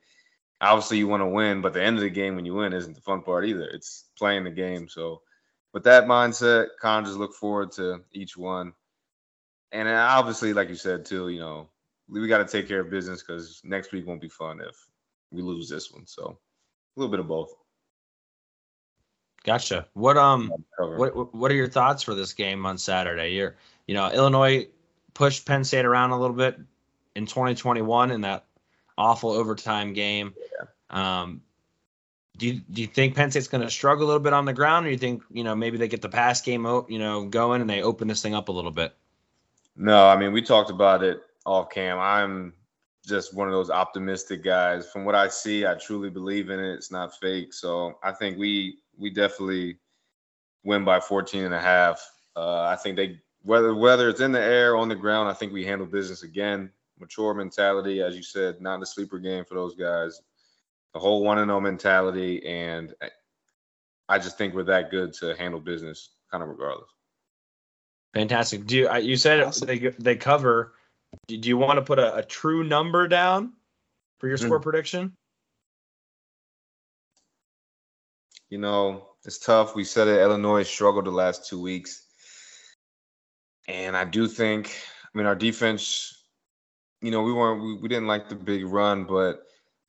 Obviously, 0.62 0.98
you 0.98 1.08
want 1.08 1.22
to 1.22 1.28
win, 1.28 1.62
but 1.62 1.74
the 1.74 1.84
end 1.84 1.98
of 1.98 2.04
the 2.04 2.10
game 2.10 2.36
when 2.36 2.46
you 2.46 2.54
win 2.54 2.72
isn't 2.72 2.94
the 2.94 3.02
fun 3.02 3.22
part 3.22 3.46
either. 3.46 3.66
It's 3.66 4.06
playing 4.18 4.46
the 4.46 4.52
game. 4.52 4.88
So 4.88 5.22
with 5.74 5.84
that 5.84 6.06
mindset, 6.06 6.68
kind 6.80 7.00
of 7.00 7.10
just 7.10 7.20
look 7.20 7.34
forward 7.34 7.72
to 7.74 8.02
each 8.12 8.38
one. 8.38 8.74
And 9.72 9.90
obviously, 9.90 10.54
like 10.54 10.70
you 10.70 10.76
said 10.76 11.06
too, 11.06 11.30
you 11.30 11.40
know, 11.40 11.68
we 12.08 12.28
got 12.28 12.38
to 12.38 12.46
take 12.46 12.68
care 12.68 12.82
of 12.82 12.90
business 12.90 13.24
because 13.24 13.60
next 13.64 13.92
week 13.92 14.06
won't 14.06 14.22
be 14.22 14.30
fun 14.30 14.62
if 14.62 14.88
we 15.32 15.42
lose 15.42 15.68
this 15.68 15.92
one. 15.92 16.06
So 16.06 16.38
a 16.96 17.00
little 17.00 17.12
bit 17.12 17.20
of 17.20 17.28
both. 17.28 17.54
Gotcha. 19.44 19.88
What 19.94 20.16
um 20.16 20.54
what 20.80 21.34
what 21.34 21.52
are 21.52 21.56
your 21.56 21.68
thoughts 21.68 22.04
for 22.04 22.16
this 22.16 22.34
game 22.34 22.66
on 22.66 22.78
Saturday? 22.78 23.34
You're 23.34 23.56
you 23.88 23.94
know 23.94 24.10
Illinois 24.10 24.68
pushed 25.14 25.46
Penn 25.46 25.64
State 25.64 25.86
around 25.86 26.12
a 26.12 26.20
little 26.20 26.36
bit 26.36 26.58
in 27.16 27.26
2021 27.26 28.12
in 28.12 28.22
that 28.22 28.46
awful 28.98 29.32
overtime 29.32 29.94
game. 29.94 30.34
Um, 30.90 31.42
do 32.44 32.50
you 32.50 32.62
do 32.72 32.82
you 32.82 32.88
think 32.88 33.16
Penn 33.16 33.32
State's 33.32 33.48
going 33.48 33.64
to 33.64 33.70
struggle 33.70 34.06
a 34.06 34.08
little 34.08 34.20
bit 34.20 34.34
on 34.34 34.44
the 34.44 34.52
ground, 34.52 34.86
or 34.86 34.90
do 34.90 34.92
you 34.92 34.98
think 34.98 35.24
you 35.32 35.46
know 35.46 35.56
maybe 35.56 35.78
they 35.78 35.88
get 35.88 36.02
the 36.02 36.10
pass 36.10 36.42
game 36.42 36.66
you 36.90 37.00
know 37.00 37.26
going 37.26 37.62
and 37.62 37.70
they 37.70 37.82
open 37.82 38.10
this 38.10 38.22
thing 38.22 38.36
up 38.36 38.50
a 38.50 38.52
little 38.52 38.72
bit? 38.72 38.94
No, 39.78 40.08
I 40.08 40.18
mean 40.18 40.34
we 40.34 40.42
talked 40.42 40.70
about 40.70 41.04
it 41.04 41.22
off 41.46 41.70
cam. 41.70 42.00
I'm 42.00 42.54
just 43.08 43.34
one 43.34 43.48
of 43.48 43.54
those 43.54 43.70
optimistic 43.70 44.44
guys. 44.44 44.90
From 44.92 45.06
what 45.06 45.16
I 45.16 45.30
see, 45.30 45.66
I 45.66 45.76
truly 45.76 46.10
believe 46.10 46.50
in 46.50 46.60
it. 46.60 46.74
It's 46.74 46.92
not 46.92 47.18
fake. 47.18 47.54
So 47.54 47.98
I 48.04 48.12
think 48.12 48.38
we 48.38 48.80
we 48.98 49.10
definitely 49.10 49.78
win 50.66 50.84
by 50.84 51.00
14 51.00 51.46
and 51.46 51.54
a 51.54 51.62
half. 51.62 52.02
Uh, 52.36 52.64
I 52.64 52.76
think 52.76 52.98
they 52.98 53.22
whether 53.44 53.74
whether 53.74 54.10
it's 54.10 54.22
in 54.22 54.34
the 54.34 54.42
air 54.42 54.74
or 54.74 54.78
on 54.78 54.90
the 54.90 54.96
ground, 54.96 55.30
I 55.30 55.34
think 55.34 55.54
we 55.54 55.64
handle 55.64 55.88
business 55.88 56.24
again. 56.24 56.72
Mature 57.00 57.34
mentality, 57.34 58.02
as 58.02 58.18
you 58.18 58.24
said, 58.24 58.60
not 58.60 58.82
a 58.82 58.86
sleeper 58.86 59.18
game 59.18 59.46
for 59.46 59.56
those 59.56 59.76
guys. 59.76 60.22
The 60.94 61.00
whole 61.00 61.24
one 61.24 61.40
and 61.40 61.50
zero 61.50 61.60
mentality, 61.60 62.46
and 62.46 62.94
I 64.08 64.20
just 64.20 64.38
think 64.38 64.54
we're 64.54 64.64
that 64.64 64.92
good 64.92 65.14
to 65.14 65.36
handle 65.36 65.60
business, 65.60 66.10
kind 66.30 66.44
of 66.44 66.50
regardless. 66.50 66.90
Fantastic. 68.14 68.68
Do 68.68 68.78
you, 68.78 68.96
you 68.98 69.18
said 69.18 69.42
Awesome. 69.42 69.68
they 69.68 69.80
they 69.80 70.16
cover? 70.16 70.74
Do 71.28 71.38
do 71.38 71.50
you 71.50 71.58
want 71.58 71.78
to 71.78 71.82
put 71.82 72.00
a, 72.00 72.18
a 72.18 72.24
true 72.24 72.64
number 72.64 73.08
down 73.08 73.54
for 74.20 74.28
your 74.28 74.38
hmm. 74.38 74.46
score 74.46 74.60
prediction? 74.60 75.14
You 78.50 78.60
know, 78.60 79.08
it's 79.26 79.40
tough. 79.40 79.76
We 79.76 79.84
said 79.84 80.08
it. 80.08 80.22
Illinois 80.22 80.64
struggled 80.64 81.06
the 81.06 81.12
last 81.12 81.50
two 81.50 81.60
weeks, 81.60 82.04
and 83.68 83.98
I 83.98 84.06
do 84.06 84.28
think. 84.28 84.76
I 85.14 85.18
mean, 85.18 85.26
our 85.26 85.36
defense. 85.36 86.20
You 87.02 87.10
know, 87.10 87.24
we 87.24 87.34
weren't. 87.34 87.64
We, 87.64 87.78
we 87.78 87.88
didn't 87.88 88.08
like 88.08 88.30
the 88.30 88.36
big 88.36 88.66
run, 88.66 89.06
but 89.06 89.44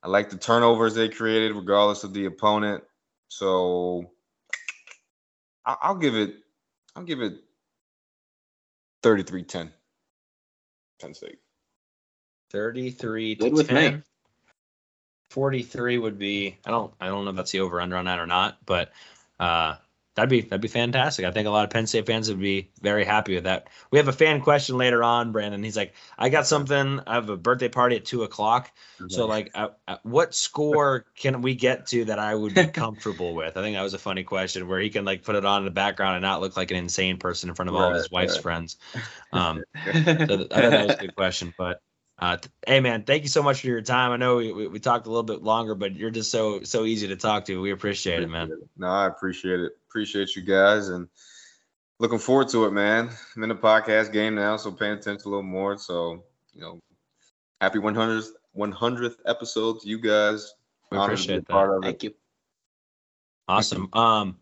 I 0.05 0.09
like 0.09 0.29
the 0.29 0.37
turnovers 0.37 0.93
they 0.93 1.09
created, 1.09 1.55
regardless 1.55 2.03
of 2.03 2.13
the 2.13 2.25
opponent. 2.25 2.83
So, 3.29 4.11
I, 5.65 5.77
I'll 5.81 5.95
give 5.95 6.15
it. 6.15 6.35
I'll 6.95 7.03
give 7.03 7.21
it 7.21 7.33
33-10. 9.03 9.71
Penn 11.01 11.13
State. 11.15 11.39
33 12.51 13.35
to 13.37 13.63
10. 13.63 14.03
43 15.31 15.97
would 15.97 16.19
be 16.19 16.57
I 16.65 16.71
don't 16.71 16.93
I 17.01 17.07
don't 17.07 17.25
know 17.25 17.31
if 17.31 17.35
that's 17.35 17.51
the 17.51 17.61
over 17.61 17.81
under 17.81 17.97
on 17.97 18.05
that 18.05 18.19
or 18.19 18.27
not, 18.27 18.57
but 18.65 18.91
uh 19.39 19.75
that'd 20.15 20.29
be 20.29 20.41
that'd 20.41 20.61
be 20.61 20.67
fantastic. 20.67 21.25
I 21.25 21.31
think 21.31 21.47
a 21.47 21.51
lot 21.51 21.65
of 21.65 21.69
Penn 21.69 21.87
State 21.87 22.05
fans 22.05 22.29
would 22.29 22.39
be 22.39 22.71
very 22.81 23.05
happy 23.05 23.35
with 23.35 23.43
that. 23.43 23.67
We 23.91 23.99
have 23.99 24.07
a 24.07 24.13
fan 24.13 24.41
question 24.41 24.77
later 24.77 25.03
on, 25.03 25.31
Brandon. 25.31 25.63
He's 25.63 25.77
like, 25.77 25.93
I 26.17 26.29
got 26.29 26.47
something. 26.47 27.01
I 27.05 27.15
have 27.15 27.29
a 27.29 27.37
birthday 27.37 27.69
party 27.69 27.97
at 27.97 28.05
two 28.05 28.23
o'clock. 28.23 28.71
So 29.09 29.27
like, 29.27 29.51
at, 29.53 29.77
at 29.87 30.05
what 30.05 30.33
score 30.33 31.05
can 31.15 31.41
we 31.41 31.53
get 31.53 31.87
to 31.87 32.05
that 32.05 32.17
I 32.17 32.33
would 32.33 32.55
be 32.55 32.67
comfortable 32.73 33.35
with? 33.35 33.57
I 33.57 33.61
think 33.61 33.75
that 33.75 33.83
was 33.83 33.93
a 33.93 33.99
funny 33.99 34.23
question 34.23 34.67
where 34.67 34.79
he 34.79 34.89
can 34.89 35.05
like 35.05 35.23
put 35.23 35.35
it 35.35 35.45
on 35.45 35.59
in 35.59 35.65
the 35.65 35.71
background 35.71 36.15
and 36.15 36.23
not 36.23 36.41
look 36.41 36.55
like 36.55 36.71
an 36.71 36.77
insane 36.77 37.17
person 37.17 37.49
in 37.49 37.55
front 37.55 37.69
of 37.69 37.75
all 37.75 37.89
of 37.89 37.95
his 37.95 38.09
wife's 38.09 38.35
right. 38.35 38.41
friends. 38.41 38.77
Um, 39.33 39.63
so 39.83 39.91
th- 39.91 40.07
I 40.51 40.61
thought 40.61 40.71
that 40.71 40.87
was 40.87 40.95
a 40.95 41.01
good 41.01 41.15
question. 41.15 41.53
But 41.57 41.81
uh, 42.17 42.37
th- 42.37 42.51
hey, 42.65 42.79
man, 42.79 43.03
thank 43.03 43.23
you 43.23 43.29
so 43.29 43.43
much 43.43 43.59
for 43.59 43.67
your 43.67 43.81
time. 43.81 44.11
I 44.11 44.17
know 44.17 44.37
we, 44.37 44.53
we, 44.53 44.67
we 44.67 44.79
talked 44.79 45.07
a 45.07 45.09
little 45.09 45.23
bit 45.23 45.43
longer, 45.43 45.75
but 45.75 45.93
you're 45.93 46.11
just 46.11 46.31
so 46.31 46.63
so 46.63 46.85
easy 46.85 47.09
to 47.09 47.17
talk 47.17 47.45
to. 47.45 47.61
We 47.61 47.71
appreciate 47.71 48.23
it, 48.23 48.29
man. 48.29 48.51
No, 48.77 48.87
I 48.87 49.07
appreciate 49.07 49.59
it. 49.59 49.73
Appreciate 49.95 50.35
you 50.35 50.41
guys 50.41 50.89
and 50.89 51.07
looking 51.99 52.19
forward 52.19 52.49
to 52.49 52.65
it, 52.65 52.71
man. 52.71 53.09
I'm 53.33 53.43
in 53.43 53.47
the 53.47 53.55
podcast 53.55 54.11
game 54.11 54.35
now, 54.35 54.57
so 54.57 54.69
paying 54.69 54.91
attention 54.97 55.25
a 55.25 55.29
little 55.29 55.41
more. 55.41 55.77
So, 55.77 56.25
you 56.51 56.59
know, 56.59 56.81
happy 57.61 57.79
100th 57.79 58.27
100th 58.57 59.15
episode 59.25 59.79
to 59.79 59.87
you 59.87 59.97
guys. 59.97 60.53
We 60.91 60.97
Honored 60.97 61.17
to 61.19 61.27
be 61.27 61.33
a 61.33 61.37
appreciate 61.37 61.47
that. 61.47 61.53
part 61.53 61.69
of 61.69 61.77
it. 61.77 61.85
Thank 61.85 62.03
you. 62.03 62.13
Awesome. 63.47 63.87
Um, 63.93 64.37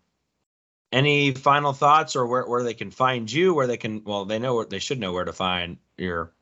any 0.91 1.35
final 1.35 1.71
thoughts 1.71 2.15
or 2.15 2.25
where, 2.25 2.47
where 2.47 2.63
they 2.63 2.73
can 2.73 2.89
find 2.89 3.31
you? 3.31 3.53
Where 3.53 3.67
they 3.67 3.77
can? 3.77 4.03
Well, 4.03 4.25
they 4.25 4.39
know 4.39 4.55
where 4.55 4.65
they 4.65 4.79
should 4.79 4.99
know 4.99 5.13
where 5.13 5.25
to 5.25 5.33
find 5.33 5.77
your 5.99 6.33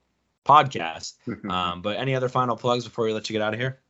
podcast. 0.46 1.16
Um, 1.52 1.82
but 1.82 1.98
any 1.98 2.16
other 2.16 2.30
final 2.30 2.56
plugs 2.56 2.86
before 2.86 3.08
we 3.08 3.14
let 3.14 3.30
you 3.30 3.34
get 3.34 3.42
out 3.42 3.54
of 3.54 3.60
here? 3.60 3.82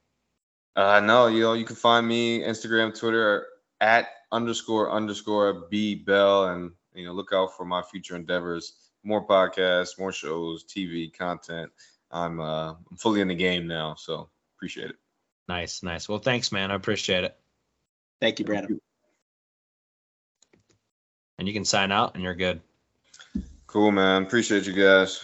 Uh, 0.76 1.00
no, 1.00 1.28
you 1.28 1.42
know, 1.42 1.54
you 1.54 1.66
can 1.66 1.76
find 1.76 2.08
me 2.08 2.40
Instagram, 2.40 2.98
Twitter 2.98 3.46
at 3.80 4.08
underscore 4.32 4.92
underscore 4.92 5.66
B 5.70 5.96
Bell, 5.96 6.50
and 6.50 6.72
you 6.94 7.06
know, 7.06 7.14
look 7.14 7.32
out 7.34 7.56
for 7.56 7.66
my 7.66 7.82
future 7.82 8.16
endeavors. 8.16 8.74
More 9.04 9.26
podcasts, 9.26 9.98
more 9.98 10.12
shows, 10.12 10.64
TV 10.64 11.12
content. 11.16 11.72
I'm 12.12 12.40
uh, 12.40 12.72
I'm 12.72 12.98
fully 12.98 13.22
in 13.22 13.28
the 13.28 13.36
game 13.36 13.68
now, 13.68 13.96
so 13.96 14.30
appreciate 14.58 14.90
it. 14.90 14.96
Nice, 15.48 15.84
nice. 15.84 16.08
Well, 16.08 16.20
thanks, 16.20 16.52
man. 16.52 16.72
I 16.72 16.76
appreciate 16.76 17.24
it. 17.24 17.36
Thank 18.20 18.40
you, 18.40 18.46
Brandon. 18.46 18.80
And 21.40 21.48
you 21.48 21.54
can 21.54 21.66
sign 21.66 21.92
out, 21.92 22.14
and 22.14 22.24
you're 22.24 22.36
good. 22.36 22.62
Cool, 23.66 23.92
man. 23.92 24.24
Appreciate 24.24 24.68
you 24.68 24.74
guys. 24.74 25.24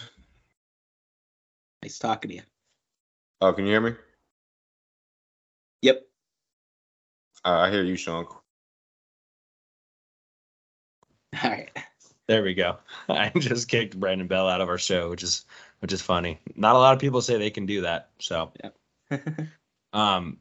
Nice 1.82 1.98
talking 1.98 2.30
to 2.30 2.36
you. 2.36 2.42
Oh, 3.40 3.52
can 3.52 3.66
you 3.66 3.70
hear 3.70 3.80
me? 3.80 3.92
Yep. 5.82 6.02
Uh, 7.44 7.48
I 7.48 7.70
hear 7.70 7.84
you, 7.84 7.96
Shawn. 7.96 8.26
All 11.42 11.50
right. 11.50 11.70
There 12.26 12.42
we 12.42 12.54
go. 12.54 12.76
I 13.08 13.30
just 13.38 13.68
kicked 13.68 13.98
Brandon 13.98 14.26
Bell 14.26 14.48
out 14.48 14.60
of 14.60 14.68
our 14.68 14.78
show, 14.78 15.10
which 15.10 15.22
is 15.22 15.44
which 15.80 15.92
is 15.92 16.02
funny. 16.02 16.40
Not 16.56 16.74
a 16.76 16.78
lot 16.78 16.94
of 16.94 17.00
people 17.00 17.22
say 17.22 17.38
they 17.38 17.50
can 17.50 17.66
do 17.66 17.82
that. 17.82 18.10
So, 18.18 18.52
yeah. 18.62 19.18
um, 19.92 20.38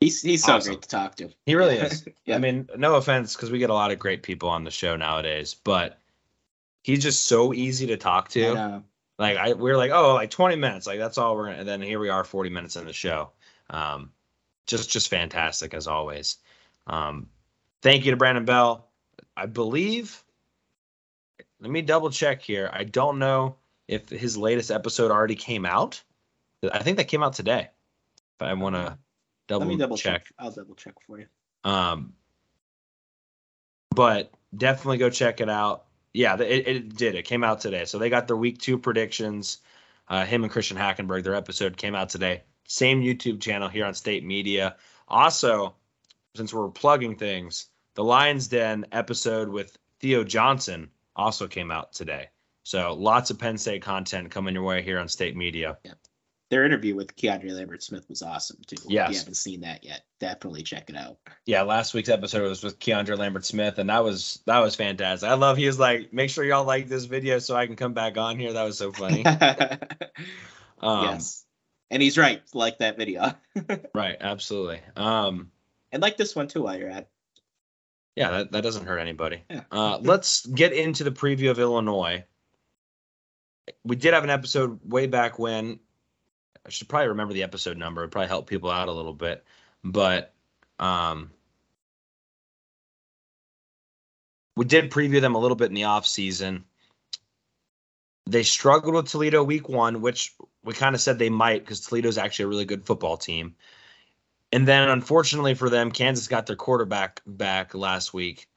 he's 0.00 0.22
he's 0.22 0.44
so 0.44 0.54
Awesome. 0.54 0.72
great 0.74 0.82
to 0.82 0.88
talk 0.88 1.16
to. 1.16 1.30
he 1.46 1.54
really 1.54 1.76
is. 1.76 2.04
Yeah. 2.24 2.36
I 2.36 2.38
mean, 2.38 2.68
no 2.76 2.96
offense, 2.96 3.34
because 3.34 3.50
we 3.50 3.58
get 3.58 3.70
a 3.70 3.74
lot 3.74 3.90
of 3.90 3.98
great 3.98 4.22
people 4.22 4.50
on 4.50 4.64
the 4.64 4.70
show 4.70 4.96
nowadays, 4.96 5.54
but 5.64 5.98
he's 6.82 7.02
just 7.02 7.24
so 7.26 7.54
easy 7.54 7.86
to 7.86 7.96
talk 7.96 8.28
to. 8.30 8.54
know. 8.54 8.84
Like 9.18 9.36
I 9.36 9.54
we 9.54 9.70
are 9.70 9.76
like, 9.76 9.90
oh, 9.90 10.14
like 10.14 10.30
20 10.30 10.56
minutes, 10.56 10.86
like 10.86 10.98
that's 10.98 11.18
all 11.18 11.34
we're 11.36 11.46
gonna 11.46 11.58
and 11.58 11.68
then 11.68 11.80
here 11.82 11.98
we 11.98 12.08
are 12.10 12.22
40 12.24 12.50
minutes 12.50 12.76
in 12.76 12.84
the 12.84 12.92
show. 12.92 13.30
Um 13.70 14.12
just 14.66 14.90
just 14.90 15.08
fantastic 15.08 15.74
as 15.74 15.86
always. 15.88 16.36
Um 16.86 17.28
thank 17.82 18.04
you 18.04 18.12
to 18.12 18.16
Brandon 18.16 18.44
Bell. 18.44 18.86
I 19.36 19.46
believe 19.46 20.22
let 21.60 21.70
me 21.70 21.82
double 21.82 22.10
check 22.10 22.42
here. 22.42 22.70
I 22.72 22.84
don't 22.84 23.18
know 23.18 23.56
if 23.86 24.08
his 24.08 24.36
latest 24.36 24.70
episode 24.70 25.10
already 25.10 25.34
came 25.34 25.64
out. 25.66 26.02
I 26.72 26.82
think 26.82 26.98
that 26.98 27.08
came 27.08 27.22
out 27.22 27.32
today. 27.34 27.68
If 28.40 28.46
I 28.46 28.52
want 28.54 28.76
to 28.76 28.98
double, 29.46 29.66
Let 29.66 29.68
me 29.72 29.76
double 29.76 29.96
check. 29.96 30.24
check. 30.24 30.34
I'll 30.38 30.50
double 30.50 30.74
check 30.74 30.94
for 31.06 31.18
you. 31.18 31.26
Um, 31.64 32.12
but 33.90 34.32
definitely 34.56 34.98
go 34.98 35.10
check 35.10 35.40
it 35.40 35.48
out. 35.48 35.84
Yeah, 36.12 36.36
it, 36.40 36.68
it 36.68 36.96
did. 36.96 37.14
It 37.14 37.24
came 37.24 37.44
out 37.44 37.60
today. 37.60 37.84
So 37.84 37.98
they 37.98 38.10
got 38.10 38.26
their 38.26 38.36
week 38.36 38.58
two 38.58 38.78
predictions. 38.78 39.58
Uh, 40.08 40.24
him 40.24 40.42
and 40.42 40.52
Christian 40.52 40.76
Hackenberg, 40.76 41.24
their 41.24 41.34
episode 41.34 41.76
came 41.76 41.94
out 41.94 42.08
today. 42.08 42.42
Same 42.66 43.02
YouTube 43.02 43.40
channel 43.40 43.68
here 43.68 43.84
on 43.84 43.94
State 43.94 44.24
Media. 44.24 44.76
Also, 45.06 45.74
since 46.34 46.52
we're 46.52 46.68
plugging 46.68 47.16
things, 47.16 47.66
the 47.94 48.04
Lions 48.04 48.48
Den 48.48 48.86
episode 48.92 49.48
with 49.48 49.76
Theo 50.00 50.24
Johnson 50.24 50.90
also 51.18 51.48
came 51.48 51.70
out 51.70 51.92
today. 51.92 52.28
So 52.62 52.94
lots 52.94 53.30
of 53.30 53.38
Penn 53.38 53.58
State 53.58 53.82
content 53.82 54.30
coming 54.30 54.54
your 54.54 54.62
way 54.64 54.82
here 54.82 54.98
on 54.98 55.08
State 55.08 55.36
Media. 55.36 55.78
Their 56.50 56.64
interview 56.64 56.94
with 56.94 57.14
Keandre 57.14 57.50
Lambert 57.52 57.82
Smith 57.82 58.06
was 58.08 58.22
awesome 58.22 58.56
too. 58.66 58.76
If 58.84 58.90
Yes. 58.90 59.10
you 59.12 59.18
haven't 59.18 59.34
seen 59.34 59.60
that 59.62 59.84
yet, 59.84 60.02
definitely 60.18 60.62
check 60.62 60.88
it 60.88 60.96
out. 60.96 61.18
Yeah, 61.44 61.62
last 61.62 61.92
week's 61.92 62.08
episode 62.08 62.48
was 62.48 62.62
with 62.62 62.78
Keandre 62.78 63.18
Lambert 63.18 63.44
Smith, 63.44 63.78
and 63.78 63.90
that 63.90 64.02
was 64.02 64.40
that 64.46 64.60
was 64.60 64.74
fantastic. 64.74 65.28
I 65.28 65.34
love 65.34 65.58
he 65.58 65.66
was 65.66 65.78
like, 65.78 66.12
make 66.14 66.30
sure 66.30 66.44
y'all 66.44 66.64
like 66.64 66.88
this 66.88 67.04
video 67.04 67.38
so 67.38 67.54
I 67.54 67.66
can 67.66 67.76
come 67.76 67.92
back 67.92 68.16
on 68.16 68.38
here. 68.38 68.54
That 68.54 68.64
was 68.64 68.78
so 68.78 68.92
funny. 68.92 69.24
Um, 70.80 71.04
yes. 71.06 71.44
And 71.90 72.00
he's 72.00 72.16
right, 72.16 72.40
like 72.54 72.78
that 72.78 72.96
video. 72.98 73.32
Right, 73.94 74.16
absolutely. 74.20 74.80
Um, 74.96 75.50
and 75.90 76.00
like 76.00 76.16
this 76.16 76.36
one 76.36 76.46
too 76.46 76.62
while 76.62 76.78
you're 76.78 76.88
at. 76.90 77.08
Yeah, 78.18 78.30
that, 78.30 78.50
that 78.50 78.62
doesn't 78.64 78.84
hurt 78.84 78.98
anybody. 78.98 79.44
Yeah. 79.48 79.62
Uh, 79.70 79.98
let's 80.02 80.44
get 80.44 80.72
into 80.72 81.04
the 81.04 81.12
preview 81.12 81.52
of 81.52 81.60
Illinois. 81.60 82.24
We 83.84 83.94
did 83.94 84.12
have 84.12 84.24
an 84.24 84.30
episode 84.30 84.80
way 84.84 85.06
back 85.06 85.38
when. 85.38 85.78
I 86.66 86.70
should 86.70 86.88
probably 86.88 87.08
remember 87.08 87.32
the 87.32 87.44
episode 87.44 87.76
number. 87.76 88.02
It'd 88.02 88.10
probably 88.10 88.26
help 88.26 88.48
people 88.48 88.70
out 88.70 88.88
a 88.88 88.92
little 88.92 89.14
bit. 89.14 89.44
But 89.84 90.34
um, 90.80 91.30
we 94.56 94.64
did 94.64 94.90
preview 94.90 95.20
them 95.20 95.36
a 95.36 95.38
little 95.38 95.56
bit 95.56 95.68
in 95.68 95.74
the 95.74 95.84
off 95.84 96.04
season. 96.04 96.64
They 98.26 98.42
struggled 98.42 98.96
with 98.96 99.06
Toledo 99.06 99.44
week 99.44 99.68
one, 99.68 100.00
which 100.00 100.34
we 100.64 100.74
kind 100.74 100.96
of 100.96 101.00
said 101.00 101.20
they 101.20 101.30
might 101.30 101.60
because 101.60 101.82
Toledo's 101.82 102.18
actually 102.18 102.46
a 102.46 102.48
really 102.48 102.64
good 102.64 102.84
football 102.84 103.16
team. 103.16 103.54
And 104.52 104.66
then 104.66 104.88
unfortunately 104.88 105.54
for 105.54 105.68
them, 105.68 105.90
Kansas 105.90 106.28
got 106.28 106.46
their 106.46 106.56
quarterback 106.56 107.20
back 107.26 107.74
last 107.74 108.14
week. 108.14 108.48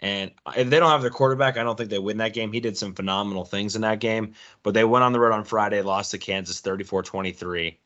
And 0.00 0.30
if 0.56 0.70
they 0.70 0.78
don't 0.78 0.90
have 0.90 1.02
their 1.02 1.10
quarterback, 1.10 1.56
I 1.56 1.64
don't 1.64 1.76
think 1.76 1.90
they 1.90 1.98
win 1.98 2.18
that 2.18 2.34
game. 2.34 2.52
He 2.52 2.60
did 2.60 2.76
some 2.76 2.94
phenomenal 2.94 3.44
things 3.44 3.74
in 3.74 3.82
that 3.82 3.98
game, 3.98 4.34
but 4.62 4.74
they 4.74 4.84
went 4.84 5.04
on 5.04 5.12
the 5.12 5.18
road 5.18 5.32
on 5.32 5.44
Friday, 5.44 5.82
lost 5.82 6.12
to 6.12 6.18
Kansas 6.18 6.60
34 6.60 7.02
23. 7.02 7.78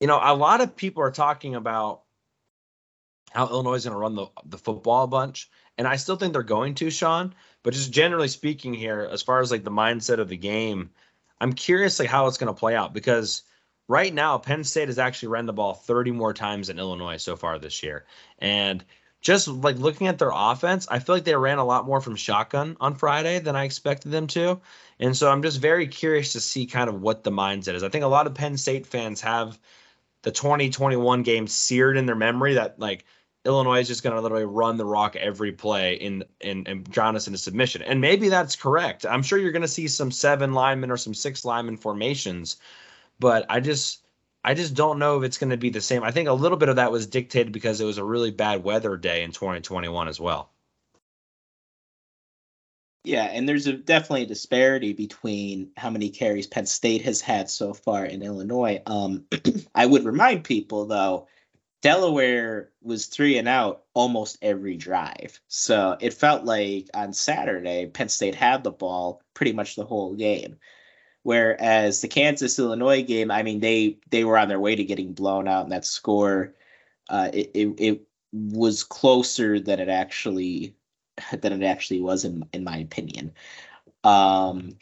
You 0.00 0.06
know, 0.06 0.20
a 0.22 0.34
lot 0.34 0.60
of 0.60 0.76
people 0.76 1.02
are 1.02 1.12
talking 1.12 1.54
about 1.54 2.02
how 3.30 3.48
Illinois 3.48 3.74
is 3.74 3.84
going 3.84 3.94
to 3.94 3.98
run 3.98 4.14
the, 4.14 4.26
the 4.44 4.58
football 4.58 5.04
a 5.04 5.08
bunch. 5.08 5.48
And 5.78 5.88
I 5.88 5.96
still 5.96 6.16
think 6.16 6.32
they're 6.32 6.42
going 6.42 6.74
to, 6.76 6.90
Shawn. 6.90 7.34
But 7.62 7.72
just 7.72 7.92
generally 7.92 8.28
speaking 8.28 8.74
here, 8.74 9.08
as 9.10 9.22
far 9.22 9.40
as 9.40 9.50
like 9.50 9.64
the 9.64 9.70
mindset 9.70 10.18
of 10.18 10.28
the 10.28 10.36
game, 10.36 10.90
I'm 11.40 11.54
curious 11.54 11.98
like 11.98 12.08
how 12.08 12.26
it's 12.26 12.36
going 12.36 12.52
to 12.52 12.58
play 12.58 12.74
out 12.74 12.92
because 12.92 13.42
right 13.92 14.12
now 14.12 14.38
Penn 14.38 14.64
State 14.64 14.88
has 14.88 14.98
actually 14.98 15.28
ran 15.28 15.44
the 15.44 15.52
ball 15.52 15.74
30 15.74 16.12
more 16.12 16.32
times 16.32 16.68
than 16.68 16.78
Illinois 16.78 17.18
so 17.18 17.36
far 17.36 17.58
this 17.58 17.82
year. 17.82 18.06
And 18.38 18.82
just 19.20 19.46
like 19.46 19.76
looking 19.76 20.06
at 20.06 20.18
their 20.18 20.32
offense, 20.34 20.88
I 20.90 20.98
feel 20.98 21.14
like 21.14 21.24
they 21.24 21.36
ran 21.36 21.58
a 21.58 21.64
lot 21.64 21.86
more 21.86 22.00
from 22.00 22.16
shotgun 22.16 22.78
on 22.80 22.94
Friday 22.94 23.38
than 23.38 23.54
I 23.54 23.64
expected 23.64 24.10
them 24.10 24.26
to. 24.28 24.60
And 24.98 25.14
so 25.14 25.30
I'm 25.30 25.42
just 25.42 25.60
very 25.60 25.86
curious 25.86 26.32
to 26.32 26.40
see 26.40 26.64
kind 26.66 26.88
of 26.88 27.02
what 27.02 27.22
the 27.22 27.30
mindset 27.30 27.74
is. 27.74 27.82
I 27.82 27.90
think 27.90 28.02
a 28.02 28.08
lot 28.08 28.26
of 28.26 28.34
Penn 28.34 28.56
State 28.56 28.86
fans 28.86 29.20
have 29.20 29.58
the 30.22 30.32
2021 30.32 31.22
game 31.22 31.46
seared 31.46 31.98
in 31.98 32.06
their 32.06 32.16
memory 32.16 32.54
that 32.54 32.80
like 32.80 33.04
Illinois 33.44 33.80
is 33.80 33.88
just 33.88 34.02
going 34.02 34.16
to 34.16 34.22
literally 34.22 34.44
run 34.44 34.76
the 34.76 34.86
rock 34.86 35.16
every 35.16 35.52
play 35.52 35.94
in 35.94 36.24
in 36.40 36.66
and 36.66 36.88
drown 36.90 37.14
us 37.14 37.26
into 37.26 37.38
submission. 37.38 37.82
And 37.82 38.00
maybe 38.00 38.28
that's 38.28 38.56
correct. 38.56 39.04
I'm 39.04 39.22
sure 39.22 39.38
you're 39.38 39.52
going 39.52 39.62
to 39.62 39.68
see 39.68 39.88
some 39.88 40.10
seven 40.10 40.54
linemen 40.54 40.90
or 40.90 40.96
some 40.96 41.14
six 41.14 41.44
lineman 41.44 41.76
formations, 41.76 42.56
but 43.22 43.46
I 43.48 43.60
just 43.60 44.04
I 44.42 44.54
just 44.54 44.74
don't 44.74 44.98
know 44.98 45.16
if 45.16 45.22
it's 45.22 45.38
going 45.38 45.50
to 45.50 45.56
be 45.56 45.70
the 45.70 45.80
same. 45.80 46.02
I 46.02 46.10
think 46.10 46.28
a 46.28 46.32
little 46.32 46.58
bit 46.58 46.68
of 46.68 46.76
that 46.76 46.90
was 46.90 47.06
dictated 47.06 47.52
because 47.52 47.80
it 47.80 47.84
was 47.84 47.98
a 47.98 48.04
really 48.04 48.32
bad 48.32 48.64
weather 48.64 48.96
day 48.96 49.22
in 49.22 49.30
2021 49.30 50.08
as 50.08 50.18
well. 50.18 50.50
Yeah, 53.04 53.24
and 53.24 53.48
there's 53.48 53.68
a 53.68 53.74
definitely 53.74 54.24
a 54.24 54.26
disparity 54.26 54.92
between 54.92 55.70
how 55.76 55.90
many 55.90 56.08
carries 56.08 56.48
Penn 56.48 56.66
State 56.66 57.02
has 57.02 57.20
had 57.20 57.48
so 57.48 57.72
far 57.72 58.04
in 58.04 58.22
Illinois. 58.22 58.82
Um, 58.86 59.24
I 59.74 59.86
would 59.86 60.04
remind 60.04 60.42
people 60.42 60.86
though, 60.86 61.28
Delaware 61.80 62.70
was 62.80 63.06
three 63.06 63.38
and 63.38 63.46
out 63.46 63.84
almost 63.94 64.38
every 64.42 64.76
drive, 64.76 65.40
so 65.46 65.96
it 66.00 66.12
felt 66.12 66.44
like 66.44 66.88
on 66.92 67.12
Saturday 67.12 67.86
Penn 67.86 68.08
State 68.08 68.34
had 68.34 68.64
the 68.64 68.72
ball 68.72 69.22
pretty 69.32 69.52
much 69.52 69.76
the 69.76 69.84
whole 69.84 70.14
game. 70.14 70.58
Whereas 71.22 72.00
the 72.00 72.08
Kansas 72.08 72.58
Illinois 72.58 73.02
game, 73.02 73.30
I 73.30 73.42
mean, 73.42 73.60
they 73.60 73.98
they 74.10 74.24
were 74.24 74.38
on 74.38 74.48
their 74.48 74.60
way 74.60 74.74
to 74.74 74.84
getting 74.84 75.12
blown 75.12 75.46
out, 75.46 75.64
and 75.64 75.72
that 75.72 75.84
score, 75.84 76.54
uh, 77.08 77.30
it, 77.32 77.50
it 77.54 77.74
it 77.78 78.00
was 78.32 78.82
closer 78.82 79.60
than 79.60 79.78
it 79.78 79.88
actually 79.88 80.74
than 81.40 81.62
it 81.62 81.64
actually 81.64 82.00
was 82.00 82.24
in 82.24 82.44
in 82.52 82.64
my 82.64 82.78
opinion. 82.78 83.32
Um, 84.04 84.78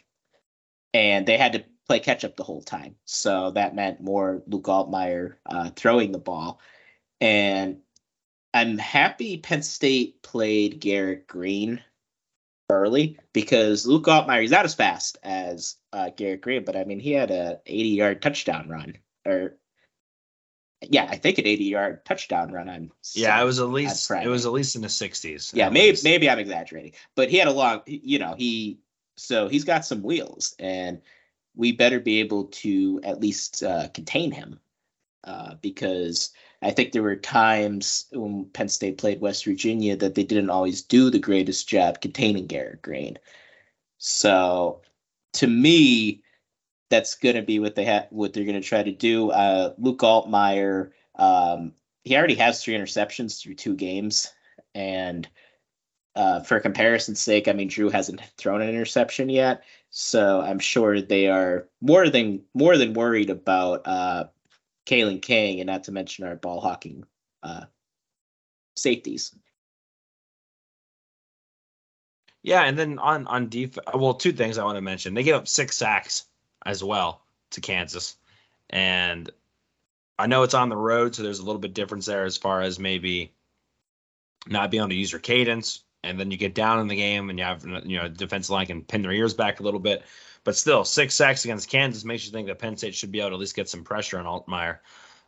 and 0.93 1.27
they 1.27 1.37
had 1.37 1.53
to 1.53 1.63
play 1.87 1.99
catch 1.99 2.25
up 2.25 2.35
the 2.35 2.43
whole 2.43 2.63
time, 2.63 2.95
so 3.05 3.51
that 3.51 3.75
meant 3.75 4.01
more 4.01 4.41
Luke 4.47 4.65
Altmyer 4.65 5.35
uh, 5.45 5.69
throwing 5.75 6.11
the 6.11 6.19
ball. 6.19 6.59
And 7.19 7.81
I'm 8.53 8.79
happy 8.79 9.37
Penn 9.37 9.61
State 9.61 10.23
played 10.23 10.79
Garrett 10.79 11.27
Green 11.27 11.81
early 12.71 13.17
because 13.33 13.85
Luke 13.85 14.05
Altmyer 14.05 14.41
he's 14.41 14.51
not 14.51 14.65
as 14.65 14.75
fast 14.75 15.17
as 15.23 15.77
uh, 15.93 16.09
Garrett 16.15 16.41
Green, 16.41 16.63
but 16.63 16.75
I 16.75 16.83
mean 16.83 16.99
he 16.99 17.11
had 17.11 17.31
a 17.31 17.59
80 17.65 17.89
yard 17.89 18.21
touchdown 18.21 18.69
run 18.69 18.97
or 19.25 19.57
yeah, 20.89 21.07
I 21.09 21.17
think 21.17 21.37
an 21.37 21.45
80 21.45 21.63
yard 21.65 22.05
touchdown 22.05 22.51
run 22.51 22.67
on 22.67 22.91
Yeah, 23.13 23.39
it 23.39 23.45
was 23.45 23.59
at 23.59 23.69
least 23.69 24.09
it 24.09 24.27
was 24.27 24.45
at 24.45 24.51
least 24.51 24.75
in 24.75 24.81
the 24.81 24.87
60s. 24.87 25.51
yeah, 25.53 25.69
maybe 25.69 25.91
least. 25.91 26.03
maybe 26.03 26.29
I'm 26.29 26.39
exaggerating, 26.39 26.93
but 27.15 27.29
he 27.29 27.37
had 27.37 27.47
a 27.47 27.53
long, 27.53 27.81
you 27.85 28.19
know, 28.19 28.33
he 28.35 28.79
so 29.15 29.47
he's 29.47 29.63
got 29.63 29.85
some 29.85 30.01
wheels, 30.01 30.55
and 30.57 31.01
we 31.55 31.71
better 31.73 31.99
be 31.99 32.21
able 32.21 32.45
to 32.45 32.99
at 33.03 33.19
least 33.19 33.61
uh, 33.61 33.89
contain 33.89 34.31
him, 34.31 34.59
uh, 35.23 35.55
because 35.61 36.31
I 36.61 36.71
think 36.71 36.91
there 36.91 37.03
were 37.03 37.15
times 37.15 38.05
when 38.11 38.45
Penn 38.45 38.69
State 38.69 38.97
played 38.97 39.21
West 39.21 39.45
Virginia 39.45 39.95
that 39.97 40.15
they 40.15 40.23
didn't 40.23 40.51
always 40.51 40.81
do 40.81 41.09
the 41.09 41.19
greatest 41.19 41.67
job 41.67 42.01
containing 42.01 42.47
Garrett 42.47 42.81
Green. 42.81 43.17
So, 43.97 44.81
to 45.33 45.47
me, 45.47 46.23
that's 46.89 47.15
going 47.15 47.35
to 47.35 47.41
be 47.41 47.59
what 47.59 47.75
they 47.75 47.85
have, 47.85 48.07
what 48.11 48.33
they're 48.33 48.45
going 48.45 48.61
to 48.61 48.67
try 48.67 48.83
to 48.83 48.91
do. 48.91 49.31
Uh, 49.31 49.73
Luke 49.79 49.99
Altmyer, 49.99 50.91
um, 51.15 51.73
he 52.03 52.15
already 52.15 52.35
has 52.35 52.63
three 52.63 52.75
interceptions 52.75 53.41
through 53.41 53.55
two 53.55 53.75
games, 53.75 54.31
and 54.75 55.27
uh, 56.15 56.41
for 56.41 56.59
comparison's 56.59 57.21
sake, 57.21 57.47
I 57.47 57.53
mean 57.53 57.69
Drew 57.69 57.89
hasn't 57.89 58.21
thrown 58.37 58.61
an 58.61 58.69
interception 58.69 59.29
yet, 59.29 59.63
so 59.89 60.41
I'm 60.41 60.59
sure 60.59 61.01
they 61.01 61.27
are 61.27 61.67
more 61.79 62.09
than 62.09 62.43
more 62.53 62.77
than 62.77 62.93
worried 62.93 63.29
about 63.29 63.87
uh, 63.87 64.25
Kalen 64.91 65.21
King, 65.21 65.61
and 65.61 65.67
not 65.67 65.85
to 65.85 65.91
mention 65.91 66.25
our 66.25 66.35
ball 66.35 66.59
hawking 66.59 67.05
uh, 67.43 67.65
safeties. 68.75 69.33
Yeah, 72.43 72.63
and 72.63 72.77
then 72.77 72.99
on 72.99 73.25
on 73.27 73.49
defense, 73.49 73.85
well, 73.93 74.15
two 74.15 74.33
things 74.33 74.57
I 74.57 74.65
want 74.65 74.75
to 74.75 74.81
mention. 74.81 75.13
They 75.13 75.23
gave 75.23 75.35
up 75.35 75.47
six 75.47 75.77
sacks 75.77 76.25
as 76.65 76.83
well 76.83 77.21
to 77.51 77.61
Kansas, 77.61 78.17
and 78.69 79.29
I 80.19 80.27
know 80.27 80.43
it's 80.43 80.53
on 80.53 80.69
the 80.69 80.77
road, 80.77 81.15
so 81.15 81.23
there's 81.23 81.39
a 81.39 81.45
little 81.45 81.61
bit 81.61 81.73
difference 81.73 82.07
there 82.07 82.25
as 82.25 82.37
far 82.37 82.61
as 82.61 82.77
maybe 82.77 83.31
not 84.47 84.71
being 84.71 84.81
able 84.81 84.89
to 84.89 84.95
use 84.95 85.11
your 85.11 85.21
cadence, 85.21 85.83
and 86.03 86.19
then 86.19 86.31
you 86.31 86.37
get 86.37 86.55
down 86.55 86.79
in 86.79 86.87
the 86.87 86.95
game 86.95 87.29
and 87.29 87.39
you 87.39 87.45
have 87.45 87.63
you 87.85 87.97
know 87.97 88.09
defensive 88.09 88.49
line 88.49 88.65
can 88.65 88.81
pin 88.81 89.03
their 89.03 89.11
ears 89.11 89.35
back 89.35 89.59
a 89.59 89.63
little 89.63 89.79
bit, 89.79 90.03
but 90.43 90.55
still 90.55 90.83
six 90.83 91.15
sacks 91.15 91.45
against 91.45 91.69
Kansas 91.69 92.03
makes 92.03 92.25
you 92.25 92.31
think 92.31 92.47
that 92.47 92.59
Penn 92.59 92.77
State 92.77 92.95
should 92.95 93.11
be 93.11 93.19
able 93.19 93.31
to 93.31 93.35
at 93.35 93.39
least 93.39 93.55
get 93.55 93.69
some 93.69 93.83
pressure 93.83 94.19
on 94.19 94.25
Altmyer. 94.25 94.79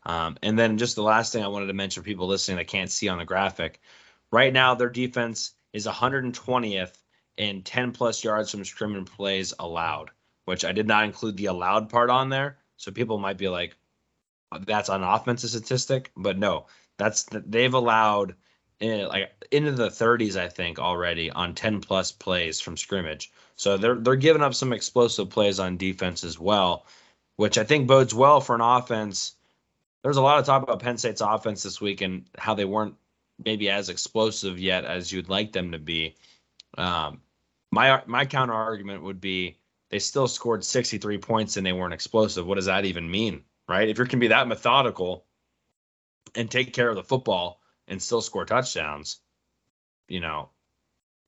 Um, 0.06 0.38
and 0.42 0.58
then 0.58 0.78
just 0.78 0.96
the 0.96 1.04
last 1.04 1.32
thing 1.32 1.44
I 1.44 1.48
wanted 1.48 1.68
to 1.68 1.74
mention 1.74 2.04
for 2.04 2.08
people 2.08 2.28
listening 2.28 2.58
that 2.58 2.68
can't 2.68 2.92
see 2.92 3.08
on 3.08 3.18
the 3.18 3.26
graphic, 3.26 3.80
right 4.32 4.52
now 4.52 4.76
their 4.76 4.90
defense 4.90 5.52
is 5.72 5.88
120th 5.88 6.94
in 7.38 7.64
10 7.64 7.92
plus 7.92 8.24
yards 8.24 8.52
from 8.52 8.66
scrimmage 8.66 9.06
plays 9.06 9.54
allowed, 9.58 10.12
which 10.46 10.66
I 10.66 10.72
did 10.72 10.88
not 10.88 11.06
include 11.06 11.38
the 11.38 11.48
allowed 11.48 11.90
part 11.90 12.10
on 12.10 12.30
there. 12.30 12.58
So 12.78 12.92
people 12.92 13.18
might 13.18 13.38
be 13.38 13.50
like, 13.50 13.76
that's 14.68 14.90
an 14.90 15.04
offensive 15.04 15.50
statistic, 15.50 16.12
but 16.16 16.38
no, 16.38 16.68
that's 16.98 17.26
they've 17.32 17.74
allowed 17.74 18.36
in, 18.80 19.08
like 19.08 19.32
into 19.52 19.72
the 19.72 19.88
30s, 19.88 20.36
I 20.36 20.50
think, 20.50 20.80
already 20.80 21.32
on 21.32 21.56
10 21.56 21.82
plus 21.82 22.12
plays 22.12 22.60
from 22.60 22.78
scrimmage. 22.78 23.32
So 23.56 23.78
they're 23.78 23.96
they're 23.96 24.16
giving 24.16 24.42
up 24.42 24.54
some 24.54 24.74
explosive 24.74 25.30
plays 25.30 25.60
on 25.60 25.78
defense 25.78 26.24
as 26.24 26.40
well, 26.40 26.86
which 27.36 27.58
I 27.58 27.64
think 27.64 27.88
bodes 27.88 28.14
well 28.14 28.42
for 28.42 28.56
an 28.56 28.62
offense. 28.62 29.36
There's 30.04 30.18
a 30.18 30.22
lot 30.22 30.40
of 30.40 30.46
talk 30.46 30.64
about 30.64 30.82
Penn 30.82 30.98
State's 30.98 31.22
offense 31.22 31.64
this 31.64 31.80
week 31.80 32.02
and 32.02 32.26
how 32.38 32.56
they 32.56 32.66
weren't 32.66 32.96
maybe 33.44 33.70
as 33.70 33.90
explosive 33.90 34.60
yet 34.60 34.86
as 34.86 35.12
you'd 35.12 35.30
like 35.30 35.54
them 35.54 35.72
to 35.72 35.80
be. 35.80 36.16
Um, 36.78 37.22
my 37.72 38.02
my 38.06 38.26
counter 38.26 38.54
argument 38.54 39.04
would 39.04 39.22
be 39.22 39.58
they 39.90 40.00
still 40.00 40.28
scored 40.28 40.64
63 40.64 41.20
points 41.20 41.58
and 41.58 41.66
they 41.66 41.74
weren't 41.74 41.94
explosive. 41.94 42.46
What 42.46 42.56
does 42.56 42.66
that 42.66 42.86
even 42.86 43.10
mean, 43.10 43.44
right? 43.68 43.88
If 43.88 44.00
you 44.00 44.06
can 44.06 44.20
be 44.20 44.30
that 44.30 44.48
methodical 44.48 45.26
and 46.36 46.50
take 46.50 46.74
care 46.74 46.90
of 46.90 46.96
the 46.96 47.04
football 47.04 47.62
and 47.88 48.02
still 48.02 48.22
score 48.22 48.46
touchdowns, 48.46 49.20
you 50.08 50.20
know, 50.20 50.50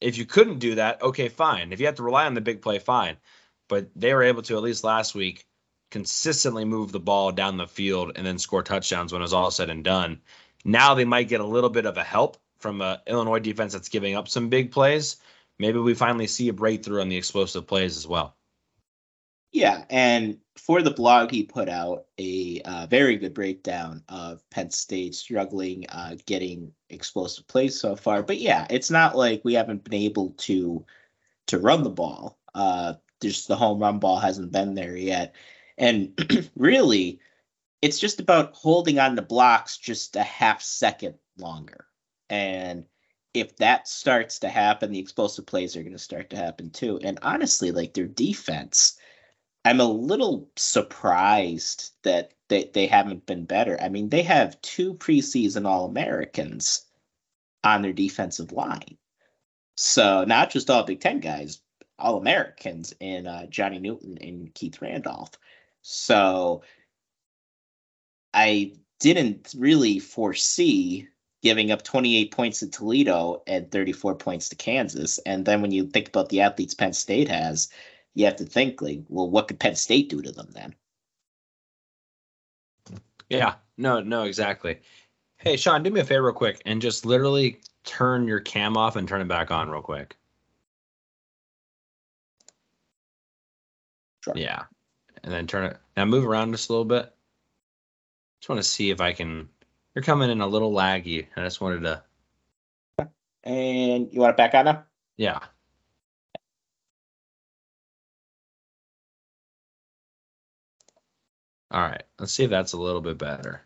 if 0.06 0.20
you 0.20 0.26
couldn't 0.26 0.60
do 0.60 0.76
that, 0.76 1.02
okay, 1.02 1.30
fine. 1.30 1.74
If 1.74 1.80
you 1.80 1.88
have 1.88 1.96
to 1.96 2.04
rely 2.04 2.28
on 2.28 2.36
the 2.36 2.42
big 2.42 2.62
play, 2.62 2.78
fine. 2.78 3.18
But 3.68 3.90
they 3.96 4.14
were 4.14 4.22
able 4.22 4.44
to 4.44 4.56
at 4.56 4.62
least 4.62 4.84
last 4.84 5.16
week 5.16 5.48
consistently 5.90 6.64
move 6.64 6.92
the 6.92 7.00
ball 7.00 7.32
down 7.32 7.58
the 7.58 7.66
field 7.66 8.12
and 8.16 8.24
then 8.26 8.38
score 8.38 8.62
touchdowns 8.62 9.12
when 9.12 9.22
it 9.22 9.24
was 9.24 9.34
all 9.34 9.50
said 9.50 9.72
and 9.72 9.84
done. 9.84 10.22
Now 10.64 10.94
they 10.94 11.06
might 11.06 11.28
get 11.28 11.42
a 11.42 11.46
little 11.46 11.72
bit 11.72 11.88
of 11.88 11.98
a 11.98 12.04
help 12.04 12.38
from 12.60 12.82
a 12.82 13.02
Illinois 13.08 13.40
defense 13.40 13.74
that's 13.74 13.90
giving 13.90 14.16
up 14.16 14.28
some 14.28 14.50
big 14.50 14.72
plays. 14.72 15.18
Maybe 15.58 15.80
we 15.80 15.96
finally 15.96 16.28
see 16.28 16.50
a 16.50 16.54
breakthrough 16.54 17.02
on 17.02 17.10
the 17.10 17.18
explosive 17.18 17.66
plays 17.66 17.98
as 17.98 18.06
well. 18.06 18.35
Yeah, 19.56 19.86
and 19.90 20.40
for 20.58 20.82
the 20.82 20.92
blog, 20.92 21.32
he 21.32 21.44
put 21.44 21.70
out 21.70 22.08
a 22.20 22.60
uh, 22.66 22.88
very 22.88 23.16
good 23.16 23.34
breakdown 23.34 24.04
of 24.10 24.44
Penn 24.50 24.70
State 24.70 25.16
struggling 25.16 25.86
uh, 25.88 26.18
getting 26.26 26.74
explosive 26.90 27.48
plays 27.48 27.80
so 27.80 27.96
far. 27.96 28.22
But 28.22 28.42
yeah, 28.42 28.68
it's 28.70 28.92
not 28.92 29.16
like 29.16 29.46
we 29.46 29.54
haven't 29.54 29.86
been 29.86 29.94
able 29.94 30.32
to 30.40 30.86
to 31.48 31.60
run 31.60 31.84
the 31.84 31.90
ball. 31.90 32.38
Uh, 32.54 32.96
just 33.22 33.48
the 33.48 33.56
home 33.56 33.80
run 33.80 33.98
ball 33.98 34.20
hasn't 34.20 34.52
been 34.52 34.76
there 34.76 34.98
yet, 34.98 35.36
and 35.78 36.20
really, 36.58 37.22
it's 37.82 37.98
just 38.00 38.20
about 38.20 38.56
holding 38.56 39.00
on 39.00 39.16
the 39.16 39.22
blocks 39.22 39.78
just 39.78 40.18
a 40.18 40.24
half 40.24 40.62
second 40.62 41.16
longer. 41.38 41.86
And 42.30 42.84
if 43.34 43.56
that 43.58 43.88
starts 43.88 44.40
to 44.40 44.50
happen, 44.50 44.92
the 44.92 45.00
explosive 45.00 45.46
plays 45.46 45.78
are 45.78 45.82
going 45.82 45.94
to 45.94 45.98
start 46.00 46.30
to 46.32 46.38
happen 46.38 46.72
too. 46.72 47.00
And 47.02 47.20
honestly, 47.22 47.72
like 47.72 47.94
their 47.94 48.08
defense 48.08 48.98
I'm 49.66 49.80
a 49.82 49.86
little 49.86 50.48
surprised 50.56 51.92
that 52.04 52.34
they, 52.50 52.70
they 52.72 52.86
haven't 52.86 53.26
been 53.26 53.46
better. 53.46 53.82
I 53.82 53.90
mean, 53.90 54.10
they 54.10 54.22
have 54.22 54.62
two 54.62 54.94
preseason 54.94 55.68
All 55.68 55.86
Americans 55.86 56.86
on 57.64 57.82
their 57.82 57.92
defensive 57.92 58.52
line. 58.52 58.98
So 59.76 60.24
not 60.24 60.52
just 60.52 60.70
all 60.70 60.84
Big 60.84 61.02
Ten 61.02 61.20
guys, 61.20 61.62
All 61.98 62.18
Americans 62.18 62.94
in 63.00 63.26
uh, 63.26 63.48
Johnny 63.48 63.80
Newton 63.80 64.20
and 64.22 64.54
Keith 64.54 64.80
Randolph. 64.82 65.32
So 65.82 66.62
I 68.36 68.74
didn't 69.00 69.56
really 69.58 69.98
foresee 69.98 71.08
giving 71.42 71.72
up 71.72 71.82
28 71.84 72.32
points 72.32 72.60
to 72.60 72.70
Toledo 72.70 73.42
and 73.48 73.72
34 73.72 74.16
points 74.16 74.50
to 74.50 74.56
Kansas. 74.56 75.18
And 75.26 75.44
then 75.44 75.62
when 75.62 75.72
you 75.72 75.88
think 75.88 76.10
about 76.10 76.30
the 76.30 76.42
athletes 76.42 76.74
Penn 76.76 76.94
State 76.94 77.30
has, 77.30 77.70
you 78.16 78.26
have 78.26 78.38
to 78.38 78.46
think 78.46 78.82
like, 78.82 79.04
well, 79.10 79.30
what 79.30 79.48
could 79.48 79.60
Penn 79.60 79.76
State 79.76 80.10
do 80.10 80.22
to 80.22 80.32
them 80.32 80.50
then? 80.52 80.74
Yeah, 83.30 83.56
no, 83.78 84.02
no, 84.02 84.24
exactly. 84.24 84.80
Hey, 85.38 85.58
Shawn, 85.58 85.84
do 85.84 85.90
me 85.90 86.00
a 86.00 86.06
favor 86.06 86.24
real 86.24 86.34
quick 86.34 86.62
and 86.66 86.82
just 86.82 87.06
literally 87.06 87.60
turn 87.84 88.28
your 88.28 88.40
cam 88.40 88.78
off 88.78 88.96
and 88.96 89.08
turn 89.08 89.22
it 89.22 89.28
back 89.28 89.52
on 89.52 89.70
real 89.70 89.82
quick. 89.82 90.16
Sure. 94.24 94.34
Yeah. 94.36 94.64
And 95.24 95.34
then 95.34 95.46
turn 95.46 95.66
it 95.66 95.78
now 95.98 96.06
move 96.06 96.26
around 96.26 96.52
just 96.52 96.70
a 96.70 96.72
little 96.72 96.86
bit. 96.86 97.12
Just 98.40 98.50
want 98.50 98.62
to 98.62 98.68
see 98.68 98.92
if 98.92 99.02
I 99.02 99.12
can 99.14 99.50
you're 99.94 100.04
coming 100.04 100.30
in 100.30 100.42
a 100.42 100.48
little 100.48 100.72
laggy. 100.72 101.28
I 101.36 101.44
just 101.44 101.62
wanted 101.62 101.82
to 101.82 102.04
And 103.44 104.12
you 104.12 104.22
want 104.22 104.32
it 104.32 104.38
back 104.38 104.54
on 104.56 104.66
now? 104.66 104.84
Yeah. 105.18 105.40
All 111.76 111.82
right, 111.82 112.04
let's 112.20 112.32
see 112.32 112.46
if 112.46 112.50
that's 112.50 112.72
a 112.72 112.78
little 112.78 113.02
bit 113.02 113.18
better. 113.18 113.62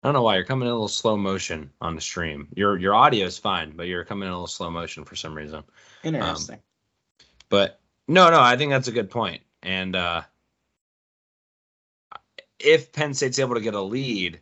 I 0.00 0.06
don't 0.06 0.14
know 0.14 0.22
why 0.22 0.36
you're 0.36 0.44
coming 0.44 0.68
in 0.68 0.70
a 0.70 0.74
little 0.74 0.86
slow 0.86 1.16
motion 1.16 1.72
on 1.80 1.96
the 1.96 2.00
stream. 2.00 2.46
Your 2.54 2.78
your 2.78 2.94
audio 2.94 3.26
is 3.26 3.36
fine, 3.36 3.72
but 3.76 3.88
you're 3.88 4.04
coming 4.04 4.28
in 4.28 4.32
a 4.32 4.36
little 4.36 4.46
slow 4.46 4.70
motion 4.70 5.04
for 5.04 5.16
some 5.16 5.34
reason. 5.34 5.64
Interesting. 6.04 6.54
Um, 6.54 6.60
but 7.48 7.80
no, 8.06 8.30
no, 8.30 8.40
I 8.40 8.56
think 8.56 8.70
that's 8.70 8.86
a 8.86 8.92
good 8.92 9.10
point. 9.10 9.42
And 9.64 9.96
uh, 9.96 10.22
if 12.60 12.92
Penn 12.92 13.14
State's 13.14 13.40
able 13.40 13.56
to 13.56 13.60
get 13.60 13.74
a 13.74 13.80
lead, 13.80 14.38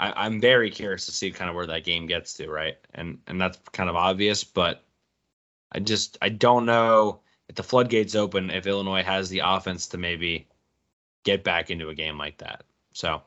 I, 0.00 0.12
I'm 0.26 0.40
very 0.40 0.70
curious 0.70 1.06
to 1.06 1.12
see 1.12 1.30
kind 1.30 1.48
of 1.48 1.54
where 1.54 1.66
that 1.66 1.84
game 1.84 2.08
gets 2.08 2.34
to, 2.34 2.50
right? 2.50 2.78
And 2.94 3.18
and 3.28 3.40
that's 3.40 3.60
kind 3.70 3.88
of 3.88 3.94
obvious, 3.94 4.42
but 4.42 4.82
I 5.70 5.78
just 5.78 6.18
I 6.20 6.30
don't 6.30 6.66
know 6.66 7.20
if 7.48 7.54
the 7.54 7.62
floodgates 7.62 8.16
open 8.16 8.50
if 8.50 8.66
Illinois 8.66 9.04
has 9.04 9.28
the 9.28 9.42
offense 9.44 9.86
to 9.88 9.98
maybe 9.98 10.48
get 11.24 11.44
back 11.44 11.70
into 11.70 11.88
a 11.88 11.94
game 11.94 12.18
like 12.18 12.38
that. 12.38 12.64
So 12.92 13.22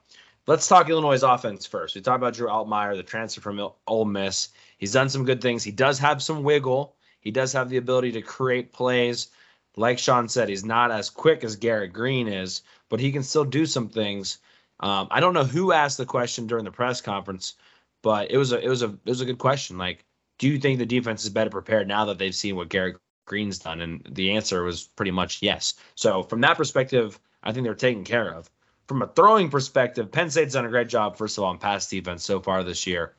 let's 0.48 0.68
talk 0.68 0.90
Illinois' 0.90 1.24
offense 1.24 1.66
first. 1.66 1.96
We 1.96 2.02
talked 2.02 2.18
about 2.22 2.34
Drew 2.34 2.48
Altmyer, 2.48 2.96
the 2.96 3.04
transfer 3.04 3.42
from 3.42 3.72
Ole 3.88 4.06
Miss. 4.06 4.50
He's 4.78 4.94
done 4.94 5.10
some 5.10 5.26
good 5.26 5.42
things. 5.42 5.64
He 5.64 5.72
does 5.72 6.00
have 6.00 6.22
some 6.22 6.44
wiggle. 6.44 6.96
He 7.20 7.32
does 7.32 7.54
have 7.54 7.70
the 7.70 7.78
ability 7.78 8.12
to 8.14 8.22
create 8.22 8.72
plays. 8.72 9.30
Like 9.76 10.00
Shawn 10.00 10.30
said, 10.30 10.48
he's 10.48 10.64
not 10.64 10.92
as 10.92 11.10
quick 11.10 11.44
as 11.44 11.56
Garrett 11.56 11.92
Green 11.92 12.28
is, 12.28 12.62
but 12.90 13.00
he 13.00 13.12
can 13.12 13.24
still 13.24 13.44
do 13.44 13.66
some 13.66 13.90
things. 13.90 14.38
Um, 14.80 15.08
I 15.12 15.20
don't 15.20 15.34
know 15.34 15.44
who 15.44 15.72
asked 15.72 15.98
the 15.98 16.06
question 16.06 16.48
during 16.48 16.66
the 16.66 16.72
press 16.72 17.02
conference, 17.02 17.56
but 18.02 18.32
it 18.32 18.38
was 18.38 18.52
a 18.52 18.60
it 18.60 18.70
was 18.70 18.84
a 18.84 18.88
it 18.88 19.10
was 19.10 19.22
a 19.22 19.26
good 19.26 19.38
question. 19.38 19.78
Like, 19.78 20.06
do 20.38 20.48
you 20.48 20.60
think 20.60 20.80
the 20.80 20.86
defense 20.86 21.24
is 21.24 21.30
better 21.30 21.50
prepared 21.50 21.88
now 21.88 22.06
that 22.06 22.18
they've 22.18 22.36
seen 22.36 22.56
what 22.56 22.70
Garrett 22.70 22.98
Green's 23.26 23.60
done? 23.60 23.82
And 23.82 24.08
the 24.10 24.32
answer 24.32 24.64
was 24.64 24.84
pretty 24.84 25.12
much 25.12 25.42
yes. 25.42 25.74
So 25.96 26.24
from 26.24 26.42
that 26.42 26.58
perspective, 26.58 27.20
I 27.46 27.54
think 27.54 27.64
they're 27.64 27.76
taken 27.76 28.04
care 28.04 28.34
of. 28.34 28.50
From 28.88 29.02
a 29.02 29.08
throwing 29.08 29.50
perspective, 29.50 30.12
Penn 30.12 30.30
State's 30.30 30.54
done 30.54 30.66
a 30.66 30.70
great 30.70 30.90
job, 30.90 31.18
first 31.18 31.38
of 31.38 31.44
all, 31.44 31.52
on 31.52 31.60
pass 31.60 31.90
defense 31.90 32.24
so 32.24 32.40
far 32.40 32.64
this 32.64 32.86
year. 32.88 33.14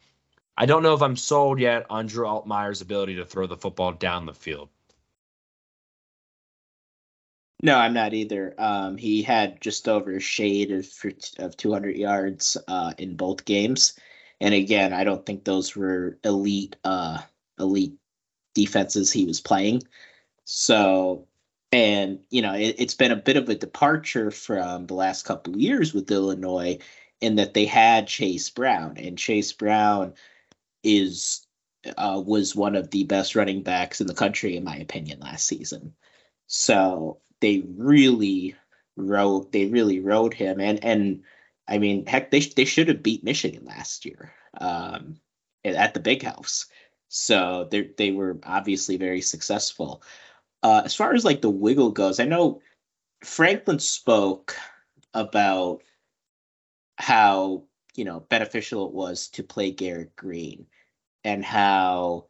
I 0.56 0.66
don't 0.66 0.82
know 0.82 0.94
if 0.94 1.02
I'm 1.02 1.16
sold 1.16 1.60
yet 1.60 1.86
on 1.90 2.06
Drew 2.06 2.26
Altmyer's 2.26 2.80
ability 2.80 3.16
to 3.16 3.24
throw 3.24 3.46
the 3.46 3.56
football 3.56 3.92
down 3.92 4.26
the 4.26 4.34
field. 4.34 4.68
No, 7.62 7.76
I'm 7.76 7.94
not 7.94 8.14
either. 8.14 8.54
Um, 8.58 8.96
he 8.96 9.22
had 9.22 9.60
just 9.60 9.88
over 9.88 10.16
a 10.16 10.20
shade 10.20 10.72
of 10.72 10.86
of 11.38 11.56
200 11.56 11.96
yards 11.96 12.56
uh, 12.68 12.92
in 12.98 13.16
both 13.16 13.44
games, 13.44 13.98
and 14.40 14.54
again, 14.54 14.92
I 14.92 15.04
don't 15.04 15.24
think 15.24 15.44
those 15.44 15.74
were 15.74 16.18
elite 16.22 16.76
uh, 16.84 17.18
elite 17.58 17.94
defenses 18.54 19.10
he 19.10 19.24
was 19.24 19.40
playing. 19.40 19.82
So 20.44 21.26
and 21.72 22.20
you 22.30 22.42
know 22.42 22.54
it, 22.54 22.78
has 22.78 22.94
been 22.94 23.12
a 23.12 23.16
bit 23.16 23.36
of 23.36 23.48
a 23.48 23.54
departure 23.54 24.30
from 24.30 24.86
the 24.86 24.94
last 24.94 25.24
couple 25.24 25.54
of 25.54 25.60
years 25.60 25.92
with 25.92 26.10
Illinois 26.10 26.78
in 27.20 27.36
that 27.36 27.54
they 27.54 27.64
had 27.64 28.06
Chase 28.06 28.50
Brown, 28.50 28.96
and 28.96 29.18
Chase 29.18 29.52
Brown 29.52 30.14
is 30.82 31.46
uh, 31.96 32.22
was 32.24 32.54
one 32.54 32.76
of 32.76 32.90
the 32.90 33.04
best 33.04 33.34
running 33.36 33.62
backs 33.62 34.00
in 34.00 34.06
the 34.06 34.14
country 34.14 34.56
in 34.56 34.64
my 34.64 34.76
opinion 34.76 35.20
last 35.20 35.46
season. 35.46 35.94
So 36.46 37.20
they 37.40 37.64
really 37.76 38.54
wrote 38.96 39.52
they 39.52 39.66
really 39.66 40.00
rode 40.00 40.34
him, 40.34 40.60
and 40.60 40.82
and 40.84 41.22
I 41.68 41.78
mean 41.78 42.06
heck 42.06 42.30
they 42.30 42.40
they 42.40 42.64
should 42.64 42.88
have 42.88 43.02
beat 43.02 43.24
Michigan 43.24 43.64
last 43.64 44.04
year 44.04 44.32
um, 44.60 45.20
at 45.64 45.94
the 45.94 46.00
Big 46.00 46.22
House. 46.22 46.66
So 47.08 47.68
they 47.70 47.90
they 47.96 48.10
were 48.10 48.38
obviously 48.44 48.96
very 48.96 49.20
successful. 49.20 50.02
Uh, 50.62 50.82
as 50.84 50.94
far 50.94 51.14
as 51.14 51.24
like 51.24 51.42
the 51.42 51.50
wiggle 51.50 51.90
goes, 51.90 52.18
I 52.18 52.24
know 52.24 52.60
Franklin 53.22 53.78
spoke 53.78 54.56
about 55.14 55.82
how 56.98 57.64
you 57.94 58.04
know 58.04 58.20
beneficial 58.20 58.86
it 58.86 58.92
was 58.92 59.28
to 59.28 59.42
play 59.42 59.70
Garrett 59.70 60.14
Green, 60.16 60.66
and 61.24 61.44
how 61.44 62.26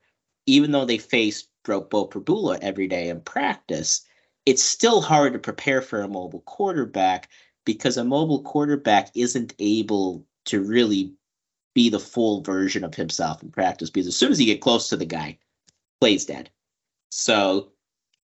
even 0.47 0.71
though 0.71 0.85
they 0.85 0.99
faced 0.99 1.49
Beau 1.65 1.83
Pribula 1.83 2.59
every 2.61 2.87
day 2.87 3.09
in 3.09 3.21
practice, 3.21 4.03
it's 4.45 4.63
still 4.63 5.01
hard 5.01 5.33
to 5.33 5.39
prepare 5.39 5.83
for 5.83 6.03
a 6.03 6.09
mobile 6.09 6.43
quarterback 6.43 7.29
because 7.65 7.97
a 7.97 8.05
mobile 8.05 8.43
quarterback 8.43 9.11
isn't 9.15 9.55
able 9.59 10.25
to 10.45 10.63
really 10.63 11.13
be 11.75 11.91
the 11.91 12.01
full 12.01 12.41
version 12.43 12.85
of 12.85 12.95
himself 12.95 13.43
in 13.43 13.51
practice 13.51 13.91
because 13.91 14.07
as 14.07 14.17
soon 14.17 14.31
as 14.33 14.41
you 14.41 14.47
get 14.47 14.63
close 14.63 14.89
to 14.89 14.97
the 14.97 15.05
guy, 15.05 15.37
plays 16.01 16.25
dead. 16.25 16.49
So 17.11 17.73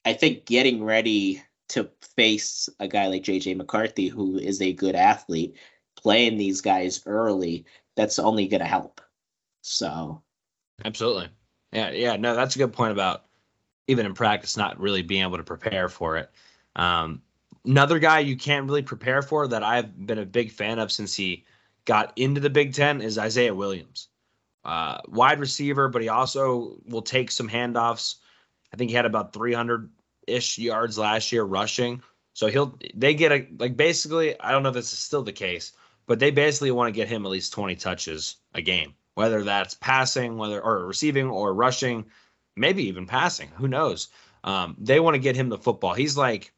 I 0.05 0.13
think 0.13 0.45
getting 0.45 0.83
ready 0.83 1.43
to 1.69 1.89
face 2.15 2.69
a 2.79 2.87
guy 2.87 3.07
like 3.07 3.23
JJ 3.23 3.57
McCarthy, 3.57 4.07
who 4.07 4.37
is 4.37 4.61
a 4.61 4.73
good 4.73 4.95
athlete, 4.95 5.55
playing 5.95 6.37
these 6.37 6.61
guys 6.61 7.01
early, 7.05 7.65
that's 7.95 8.19
only 8.19 8.47
going 8.47 8.61
to 8.61 8.65
help. 8.67 9.01
So, 9.61 10.21
absolutely. 10.85 11.29
Yeah, 11.73 11.91
yeah, 11.91 12.15
no, 12.15 12.35
that's 12.35 12.55
a 12.55 12.59
good 12.59 12.73
point 12.73 12.93
about 12.93 13.25
even 13.87 14.05
in 14.05 14.13
practice 14.13 14.57
not 14.57 14.79
really 14.79 15.01
being 15.01 15.23
able 15.23 15.37
to 15.37 15.43
prepare 15.43 15.89
for 15.89 16.17
it. 16.17 16.29
Um, 16.75 17.21
another 17.65 17.99
guy 17.99 18.19
you 18.19 18.37
can't 18.37 18.65
really 18.65 18.81
prepare 18.81 19.21
for 19.21 19.47
that 19.47 19.63
I've 19.63 20.05
been 20.05 20.19
a 20.19 20.25
big 20.25 20.51
fan 20.51 20.79
of 20.79 20.91
since 20.91 21.15
he 21.15 21.45
got 21.85 22.13
into 22.15 22.39
the 22.39 22.49
Big 22.49 22.73
Ten 22.73 23.01
is 23.01 23.17
Isaiah 23.17 23.55
Williams. 23.55 24.09
Uh, 24.63 24.99
wide 25.07 25.39
receiver, 25.39 25.87
but 25.87 26.01
he 26.01 26.09
also 26.09 26.77
will 26.87 27.01
take 27.01 27.31
some 27.31 27.49
handoffs. 27.49 28.15
I 28.73 28.77
think 28.77 28.89
he 28.89 28.95
had 28.95 29.05
about 29.05 29.33
300 29.33 29.89
ish 30.27 30.57
yards 30.57 30.97
last 30.97 31.31
year 31.31 31.43
rushing. 31.43 32.01
So 32.33 32.47
he'll 32.47 32.77
they 32.93 33.13
get 33.13 33.31
a 33.31 33.47
like 33.57 33.75
basically 33.75 34.39
I 34.39 34.51
don't 34.51 34.63
know 34.63 34.69
if 34.69 34.75
this 34.75 34.93
is 34.93 34.99
still 34.99 35.23
the 35.23 35.31
case, 35.31 35.73
but 36.05 36.19
they 36.19 36.31
basically 36.31 36.71
want 36.71 36.93
to 36.93 36.95
get 36.97 37.07
him 37.07 37.25
at 37.25 37.31
least 37.31 37.53
20 37.53 37.75
touches 37.75 38.35
a 38.53 38.61
game, 38.61 38.93
whether 39.15 39.43
that's 39.43 39.73
passing, 39.73 40.37
whether 40.37 40.61
or 40.61 40.85
receiving 40.85 41.27
or 41.27 41.53
rushing, 41.53 42.05
maybe 42.55 42.83
even 42.87 43.07
passing. 43.07 43.49
Who 43.55 43.67
knows? 43.67 44.09
Um, 44.43 44.75
they 44.79 44.99
want 44.99 45.15
to 45.15 45.19
get 45.19 45.35
him 45.35 45.49
the 45.49 45.57
football. 45.57 45.93
He's 45.93 46.15
like 46.15 46.53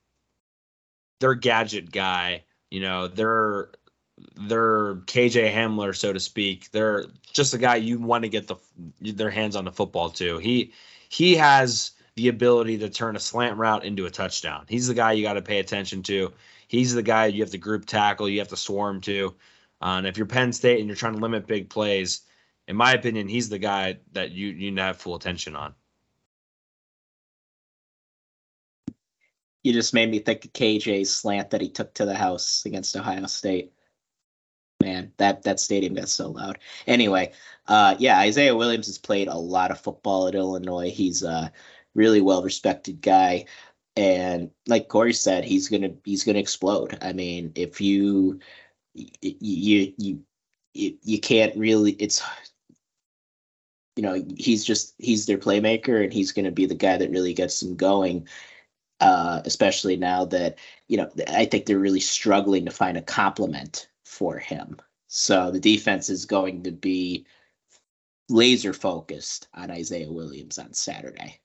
their 1.20 1.34
gadget 1.34 1.91
guy. 1.91 2.43
You 2.70 2.82
know, 2.82 3.07
they're 3.07 3.70
they're 4.36 4.95
KJ 4.95 5.53
Hamler, 5.53 5.95
so 5.95 6.12
to 6.12 6.20
speak. 6.20 6.72
They're 6.72 7.05
just 7.32 7.53
a 7.53 7.57
guy 7.57 7.78
you 7.78 7.99
want 7.99 8.24
to 8.24 8.30
get 8.30 8.47
the 8.47 8.57
their 8.99 9.30
hands 9.30 9.55
on 9.55 9.66
the 9.66 9.72
football 9.72 10.10
to. 10.12 10.39
He 10.39 10.74
he 11.07 11.36
has 11.36 11.91
the 12.20 12.28
ability 12.28 12.78
to 12.78 12.89
turn 12.89 13.15
a 13.15 13.20
slant 13.20 13.55
route 13.55 13.86
into 13.86 14.05
a 14.05 14.09
touchdown. 14.09 14.65
He's 14.67 14.88
the 14.88 14.93
guy 14.93 15.13
you 15.13 15.24
got 15.24 15.36
to 15.36 15.41
pay 15.41 15.59
attention 15.59 16.03
to. 16.03 16.34
He's 16.67 16.93
the 16.93 17.01
guy 17.01 17.28
you 17.28 17.41
have 17.41 17.51
to 17.51 17.57
group 17.57 17.86
tackle, 17.86 18.28
you 18.28 18.39
have 18.39 18.49
to 18.49 18.57
swarm 18.57 18.99
to. 19.01 19.36
Uh, 19.82 19.95
and 19.99 20.05
if 20.05 20.17
you're 20.17 20.26
Penn 20.28 20.51
State 20.51 20.80
and 20.80 20.88
you're 20.89 20.97
trying 20.97 21.13
to 21.13 21.22
limit 21.22 21.47
big 21.47 21.70
plays, 21.70 22.24
in 22.67 22.76
my 22.76 22.91
opinion, 22.91 23.30
he's 23.30 23.47
the 23.47 23.57
guy 23.57 23.99
that 24.11 24.32
you 24.32 24.47
you 24.47 24.70
need 24.70 24.76
to 24.76 24.84
have 24.84 24.97
full 24.97 25.15
attention 25.15 25.55
on. 25.55 25.74
You 29.63 29.72
just 29.72 29.93
made 29.93 30.11
me 30.11 30.20
think 30.20 30.43
of 30.43 30.51
KJ's 30.51 31.13
slant 31.15 31.51
that 31.51 31.61
he 31.61 31.70
took 31.70 31.93
to 31.93 32.05
the 32.05 32.15
house 32.15 32.65
against 32.65 32.97
Ohio 32.97 33.28
State. 33.28 33.72
Man, 34.84 35.13
that 35.17 35.43
that 35.43 35.61
stadium 35.61 35.93
got 35.93 36.09
so 36.09 36.32
loud. 36.32 36.59
Anyway, 36.86 37.32
uh, 37.67 37.95
yeah, 37.97 38.20
Isaiah 38.20 38.55
Williams 38.55 38.88
has 38.88 38.97
played 38.97 39.30
a 39.30 39.38
lot 39.38 39.72
of 39.72 39.80
football 39.80 40.28
at 40.28 40.36
Illinois. 40.36 40.89
He's 40.89 41.24
uh, 41.24 41.49
really 42.00 42.22
well 42.22 42.41
respected 42.41 43.02
guy. 43.02 43.45
And 43.95 44.50
like 44.68 44.88
Cory 44.88 45.14
said, 45.14 45.43
he's 45.43 45.68
gonna 45.68 45.91
he's 46.06 46.24
gonna 46.24 46.39
explode. 46.39 46.97
I 47.02 47.14
mean, 47.14 47.52
if 47.56 47.82
you 47.82 48.39
you 48.93 49.93
you 49.97 50.24
you, 50.74 50.97
you 51.04 51.20
can't 51.20 51.56
really 51.58 51.91
it's 51.93 52.24
you 53.95 54.04
know 54.04 54.24
he's 54.38 54.64
just 54.64 54.95
he's 54.97 55.26
their 55.26 55.38
playmaker 55.38 56.02
and 56.02 56.14
he's 56.14 56.32
going 56.32 56.45
to 56.45 56.52
be 56.52 56.66
the 56.66 56.74
guy 56.74 56.95
that 56.97 57.12
really 57.12 57.34
gets 57.34 57.60
them 57.60 57.76
going 57.76 58.28
uh, 59.02 59.41
especially 59.45 59.97
now 59.97 60.24
that 60.26 60.58
you 60.88 60.95
know 60.95 61.10
i 61.28 61.45
think 61.45 61.66
they're 61.66 61.80
really 61.80 62.00
struggling 62.00 62.66
to 62.66 62.72
find 62.72 62.97
a 62.97 63.02
complement 63.02 63.89
for 64.06 64.38
him 64.38 64.78
so 65.08 65.52
the 65.52 65.60
defense 65.60 66.10
is 66.10 66.26
going 66.26 66.64
to 66.64 66.72
be 66.72 67.26
laser 68.30 68.74
focused 68.74 69.47
on 69.54 69.70
isaiah 69.72 70.12
williams 70.12 70.58
on 70.58 70.72
saturday 70.72 71.39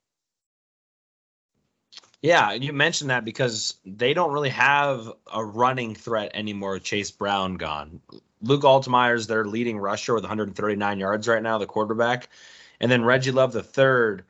yeah, 2.24 2.52
you 2.52 2.72
mentioned 2.72 3.10
that 3.10 3.26
because 3.26 3.74
they 3.84 4.14
don't 4.14 4.32
really 4.32 4.48
have 4.48 5.12
a 5.30 5.44
running 5.44 5.94
threat 5.94 6.30
anymore 6.32 6.78
Chase 6.78 7.10
Brown 7.10 7.56
gone. 7.56 8.00
Luke 8.40 8.62
Altmyer 8.62 9.14
is 9.14 9.26
their 9.26 9.44
leading 9.44 9.76
rusher 9.76 10.14
with 10.14 10.22
139 10.22 10.98
yards 10.98 11.28
right 11.28 11.42
now, 11.42 11.58
the 11.58 11.66
quarterback. 11.66 12.30
And 12.80 12.90
then 12.90 13.04
Reggie 13.04 13.30
Love 13.30 13.52
the 13.52 13.62
third 13.62 14.24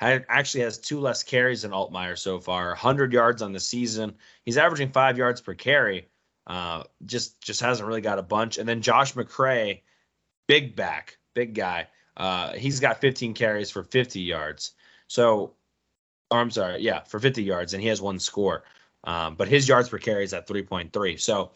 actually 0.00 0.64
has 0.64 0.78
two 0.78 0.98
less 0.98 1.22
carries 1.22 1.62
than 1.62 1.70
Altmyer 1.70 2.18
so 2.18 2.40
far, 2.40 2.70
100 2.70 3.12
yards 3.12 3.42
on 3.42 3.52
the 3.52 3.60
season. 3.60 4.16
He's 4.44 4.58
averaging 4.58 4.90
five 4.90 5.16
yards 5.16 5.40
per 5.40 5.54
carry. 5.54 6.08
Uh, 6.48 6.82
just 7.06 7.40
just 7.40 7.60
hasn't 7.60 7.86
really 7.86 8.00
got 8.00 8.18
a 8.18 8.24
bunch. 8.24 8.58
And 8.58 8.68
then 8.68 8.82
Josh 8.82 9.14
McCray, 9.14 9.82
big 10.48 10.74
back, 10.74 11.18
big 11.34 11.54
guy. 11.54 11.86
Uh, 12.16 12.54
he's 12.54 12.80
got 12.80 13.00
15 13.00 13.34
carries 13.34 13.70
for 13.70 13.84
50 13.84 14.18
yards. 14.18 14.72
So 15.06 15.54
or 16.30 16.38
I'm 16.38 16.50
sorry, 16.50 16.80
yeah, 16.80 17.00
for 17.00 17.18
50 17.18 17.42
yards, 17.42 17.74
and 17.74 17.82
he 17.82 17.88
has 17.88 18.00
one 18.00 18.18
score. 18.18 18.64
Um, 19.04 19.34
but 19.34 19.48
his 19.48 19.66
yards 19.66 19.88
per 19.88 19.98
carry 19.98 20.24
is 20.24 20.34
at 20.34 20.46
3.3. 20.46 21.20
So 21.20 21.52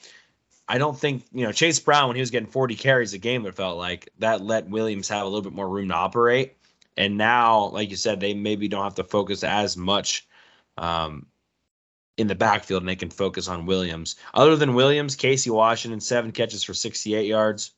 I 0.67 0.79
don't 0.79 0.99
think, 0.99 1.25
you 1.33 1.45
know, 1.45 1.53
Chase 1.53 1.79
Brown, 1.79 2.09
when 2.09 2.17
he 2.17 2.21
was 2.21 2.31
getting 2.31 2.49
40 2.49 2.75
carries 2.75 3.13
a 3.13 3.19
game, 3.19 3.45
it 3.47 3.55
felt 3.55 3.77
like 3.77 4.09
that 4.19 4.41
let 4.41 4.69
Williams 4.69 5.09
have 5.09 5.23
a 5.23 5.29
little 5.29 5.43
bit 5.43 5.53
more 5.53 5.69
room 5.69 5.89
to 5.89 5.95
operate. 5.95 6.57
And 6.97 7.19
now, 7.19 7.67
like 7.67 7.91
you 7.91 7.97
said, 7.97 8.21
they 8.21 8.35
maybe 8.35 8.69
don't 8.69 8.85
have 8.85 8.95
to 8.95 9.05
focus 9.05 9.45
as 9.45 9.77
much 9.77 10.27
um, 10.79 11.27
in 12.17 12.29
the 12.29 12.35
backfield 12.35 12.83
and 12.83 12.89
they 12.89 12.97
can 12.97 13.11
focus 13.11 13.49
on 13.49 13.67
Williams. 13.67 14.17
Other 14.33 14.57
than 14.57 14.75
Williams, 14.75 15.17
Casey 15.17 15.51
Washington, 15.51 16.01
seven 16.01 16.33
catches 16.33 16.63
for 16.63 16.73
68 16.73 17.27
yards, 17.27 17.73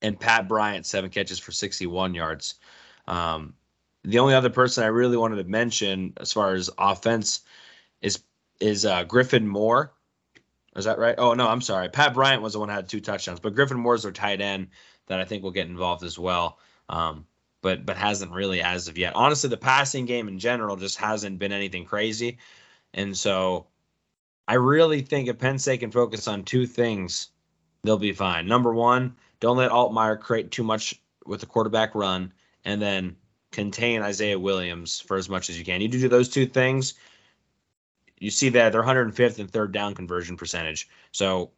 and 0.00 0.18
Pat 0.18 0.48
Bryant, 0.48 0.86
seven 0.86 1.10
catches 1.10 1.38
for 1.38 1.52
61 1.52 2.14
yards. 2.14 2.54
Um, 3.08 3.54
the 4.08 4.18
only 4.20 4.34
other 4.34 4.48
person 4.48 4.84
I 4.84 4.88
really 4.88 5.18
wanted 5.18 5.36
to 5.36 5.44
mention 5.44 6.14
as 6.16 6.32
far 6.32 6.54
as 6.54 6.70
offense 6.78 7.42
is 8.00 8.22
is 8.58 8.86
uh, 8.86 9.04
Griffin 9.04 9.46
Moore. 9.46 9.92
Is 10.74 10.86
that 10.86 10.98
right? 10.98 11.14
Oh 11.18 11.34
no, 11.34 11.46
I'm 11.46 11.60
sorry. 11.60 11.90
Pat 11.90 12.14
Bryant 12.14 12.42
was 12.42 12.54
the 12.54 12.58
one 12.58 12.68
that 12.68 12.74
had 12.74 12.88
two 12.88 13.00
touchdowns, 13.00 13.40
but 13.40 13.54
Griffin 13.54 13.78
Moore's 13.78 14.04
their 14.04 14.12
tight 14.12 14.40
end 14.40 14.68
that 15.06 15.20
I 15.20 15.24
think 15.24 15.42
will 15.42 15.50
get 15.50 15.66
involved 15.66 16.04
as 16.04 16.18
well. 16.18 16.58
Um, 16.88 17.26
but 17.60 17.84
but 17.84 17.98
hasn't 17.98 18.32
really 18.32 18.62
as 18.62 18.88
of 18.88 18.96
yet. 18.96 19.14
Honestly, 19.14 19.50
the 19.50 19.58
passing 19.58 20.06
game 20.06 20.26
in 20.28 20.38
general 20.38 20.76
just 20.76 20.96
hasn't 20.96 21.38
been 21.38 21.52
anything 21.52 21.84
crazy, 21.84 22.38
and 22.94 23.14
so 23.16 23.66
I 24.46 24.54
really 24.54 25.02
think 25.02 25.28
if 25.28 25.38
Penn 25.38 25.58
State 25.58 25.80
can 25.80 25.90
focus 25.90 26.26
on 26.28 26.44
two 26.44 26.66
things, 26.66 27.28
they'll 27.84 27.98
be 27.98 28.12
fine. 28.12 28.46
Number 28.46 28.72
one, 28.72 29.16
don't 29.40 29.58
let 29.58 29.70
Altmyer 29.70 30.18
create 30.18 30.50
too 30.50 30.64
much 30.64 30.98
with 31.26 31.40
the 31.40 31.46
quarterback 31.46 31.94
run, 31.94 32.32
and 32.64 32.80
then 32.80 33.16
contain 33.50 34.02
Isaiah 34.02 34.38
Williams 34.38 35.00
for 35.00 35.16
as 35.16 35.28
much 35.28 35.50
as 35.50 35.58
you 35.58 35.64
can. 35.64 35.80
You 35.80 35.88
do 35.88 36.08
those 36.08 36.28
two 36.28 36.46
things, 36.46 36.94
you 38.18 38.30
see 38.30 38.50
that 38.50 38.72
they're 38.72 38.82
105th 38.82 39.38
and 39.38 39.50
third 39.50 39.72
down 39.72 39.94
conversion 39.94 40.36
percentage. 40.36 40.88
So 41.12 41.52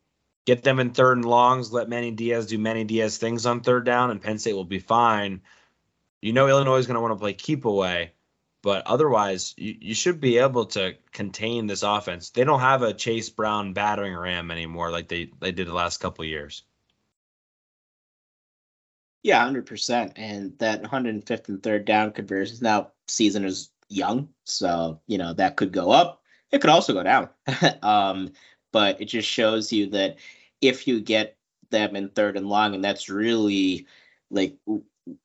get 0.45 0.63
them 0.63 0.79
in 0.79 0.91
third 0.91 1.19
and 1.19 1.25
longs, 1.25 1.73
let 1.73 1.89
Manny 1.89 2.11
Diaz 2.11 2.47
do 2.47 2.59
Manny 2.59 2.85
Diaz 2.85 3.19
things 3.19 3.47
on 3.47 3.61
third 3.61 3.85
down, 3.85 4.11
and 4.11 4.21
Penn 4.21 4.39
State 4.39 4.55
will 4.55 4.65
be 4.65 4.79
fine. 4.79 5.43
You 6.21 6.33
know 6.33 6.49
Illinois 6.49 6.77
is 6.77 6.87
going 6.87 6.97
to 6.97 7.01
want 7.01 7.13
to 7.13 7.21
play 7.21 7.33
keep 7.33 7.65
away, 7.65 8.13
but 8.63 8.87
otherwise 8.87 9.55
you, 9.57 9.75
you 9.81 9.95
should 9.95 10.21
be 10.21 10.39
able 10.39 10.67
to 10.67 10.95
contain 11.13 11.67
this 11.67 11.83
offense. 11.83 12.31
They 12.31 12.45
don't 12.45 12.61
have 12.61 12.83
a 12.83 12.93
Chase 12.93 13.31
Brown 13.31 13.73
battering 13.73 14.15
ram 14.15 14.51
anymore 14.51 14.91
like 14.91 15.09
they, 15.09 15.31
they 15.41 15.53
did 15.53 15.67
the 15.67 15.75
last 15.75 15.99
couple 15.99 16.25
years. 16.25 16.63
Yeah, 19.23 19.43
hundred 19.45 19.67
percent. 19.67 20.13
And 20.17 20.57
that 20.59 20.83
105th 20.83 21.49
and 21.49 21.63
third 21.63 21.85
down 21.85 22.13
conversions. 22.13 22.63
Now, 22.63 22.93
season 23.09 23.45
is 23.45 23.71
young, 23.89 24.29
so 24.45 25.01
you 25.07 25.19
know 25.19 25.33
that 25.35 25.57
could 25.57 25.73
go 25.73 25.91
up. 25.91 26.23
It 26.51 26.61
could 26.61 26.71
also 26.71 26.93
go 26.93 27.03
down. 27.03 27.29
um, 27.83 28.33
but 28.73 29.01
it 29.01 29.07
just 29.07 29.29
shows 29.29 29.73
you 29.73 29.89
that 29.91 30.17
if 30.61 30.87
you 30.87 31.01
get 31.01 31.37
them 31.71 31.97
in 31.97 32.09
third 32.09 32.37
and 32.37 32.49
long, 32.49 32.75
and 32.75 32.83
that's 32.83 33.09
really 33.09 33.87
like 34.31 34.57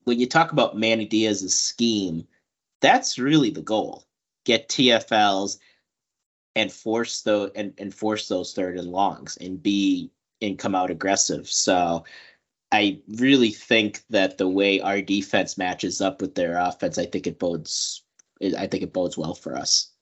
when 0.04 0.20
you 0.20 0.28
talk 0.28 0.52
about 0.52 0.78
Manny 0.78 1.06
Diaz's 1.06 1.58
scheme, 1.58 2.28
that's 2.82 3.18
really 3.18 3.50
the 3.50 3.62
goal. 3.62 4.04
Get 4.46 4.70
TFLs 4.70 5.58
and 6.56 6.72
force 6.72 7.22
those 7.22 7.52
and, 7.56 7.74
and 7.78 7.94
force 7.94 8.28
those 8.28 8.54
third 8.54 8.78
and 8.78 8.92
longs 8.92 9.38
and 9.38 9.62
be 9.62 10.12
and 10.42 10.60
come 10.60 10.76
out 10.76 10.92
aggressive. 10.92 11.48
So 11.50 12.04
I 12.76 13.00
really 13.08 13.52
think 13.52 14.04
that 14.10 14.38
the 14.38 14.50
way 14.50 14.82
our 14.82 15.02
defense 15.02 15.58
matches 15.58 16.02
up 16.02 16.20
with 16.20 16.36
their 16.36 16.58
offense, 16.58 16.98
I 16.98 17.06
think 17.06 17.26
it 17.26 17.40
bodes. 17.40 18.04
I 18.42 18.68
think 18.68 18.84
it 18.84 18.92
bodes 18.92 19.18
well 19.18 19.34
for 19.34 19.56
us. 19.56 19.94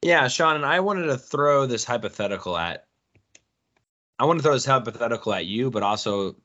Yeah, 0.00 0.28
Shawn, 0.28 0.54
and 0.54 0.64
I 0.64 0.78
wanted 0.78 1.06
to 1.06 1.18
throw 1.18 1.66
this 1.66 1.82
hypothetical 1.82 2.56
at. 2.56 2.86
I 4.20 4.26
want 4.26 4.38
to 4.38 4.44
throw 4.44 4.52
this 4.52 4.64
hypothetical 4.64 5.34
at 5.34 5.46
you, 5.46 5.72
but 5.72 5.82
also 5.82 6.36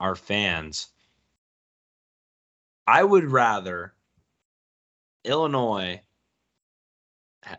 our 0.00 0.16
fans. 0.16 0.88
I 2.84 3.04
would 3.04 3.30
rather 3.30 3.94
Illinois, 5.22 6.00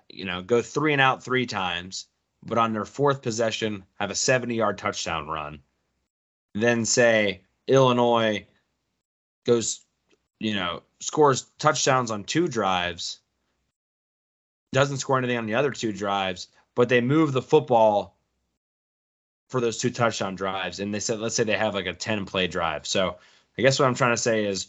you 0.09 0.25
know, 0.25 0.41
go 0.41 0.61
three 0.61 0.91
and 0.91 1.01
out 1.01 1.23
three 1.23 1.45
times, 1.45 2.07
but 2.43 2.57
on 2.57 2.73
their 2.73 2.83
fourth 2.83 3.21
possession 3.21 3.85
have 4.01 4.11
a 4.11 4.15
70 4.15 4.53
yard 4.53 4.77
touchdown 4.77 5.29
run 5.29 5.61
then 6.53 6.85
say 6.85 7.41
Illinois 7.67 8.45
goes 9.45 9.85
you 10.39 10.53
know, 10.53 10.83
scores 10.99 11.43
touchdowns 11.57 12.11
on 12.11 12.23
two 12.23 12.47
drives, 12.47 13.19
doesn't 14.71 14.97
score 14.97 15.17
anything 15.17 15.37
on 15.37 15.45
the 15.45 15.55
other 15.55 15.71
two 15.71 15.91
drives, 15.91 16.47
but 16.75 16.89
they 16.89 17.01
move 17.01 17.33
the 17.33 17.41
football 17.41 18.15
for 19.49 19.61
those 19.61 19.77
two 19.77 19.89
touchdown 19.89 20.35
drives. 20.35 20.79
And 20.79 20.93
they 20.93 20.99
said, 20.99 21.19
let's 21.19 21.35
say 21.35 21.43
they 21.43 21.57
have 21.57 21.73
like 21.73 21.85
a 21.85 21.93
10 21.93 22.25
play 22.25 22.47
drive. 22.47 22.85
So 22.85 23.17
I 23.57 23.61
guess 23.61 23.79
what 23.79 23.87
I'm 23.87 23.95
trying 23.95 24.13
to 24.13 24.21
say 24.21 24.45
is 24.45 24.67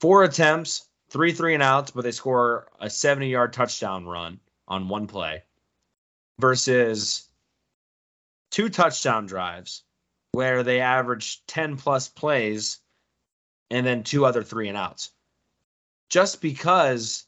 four 0.00 0.24
attempts, 0.24 0.86
three 1.10 1.32
three 1.32 1.54
and 1.54 1.62
outs, 1.62 1.90
but 1.90 2.02
they 2.02 2.12
score 2.12 2.68
a 2.80 2.90
70 2.90 3.28
yard 3.28 3.52
touchdown 3.52 4.06
run 4.06 4.40
on 4.66 4.88
one 4.88 5.06
play 5.06 5.42
versus 6.38 7.28
two 8.50 8.68
touchdown 8.68 9.26
drives 9.26 9.82
where 10.32 10.62
they 10.62 10.80
average 10.80 11.44
10 11.46 11.76
plus 11.76 12.08
plays 12.08 12.78
and 13.70 13.86
then 13.86 14.02
two 14.02 14.24
other 14.24 14.42
three 14.42 14.68
and 14.68 14.76
outs. 14.76 15.10
Just 16.08 16.40
because 16.40 17.24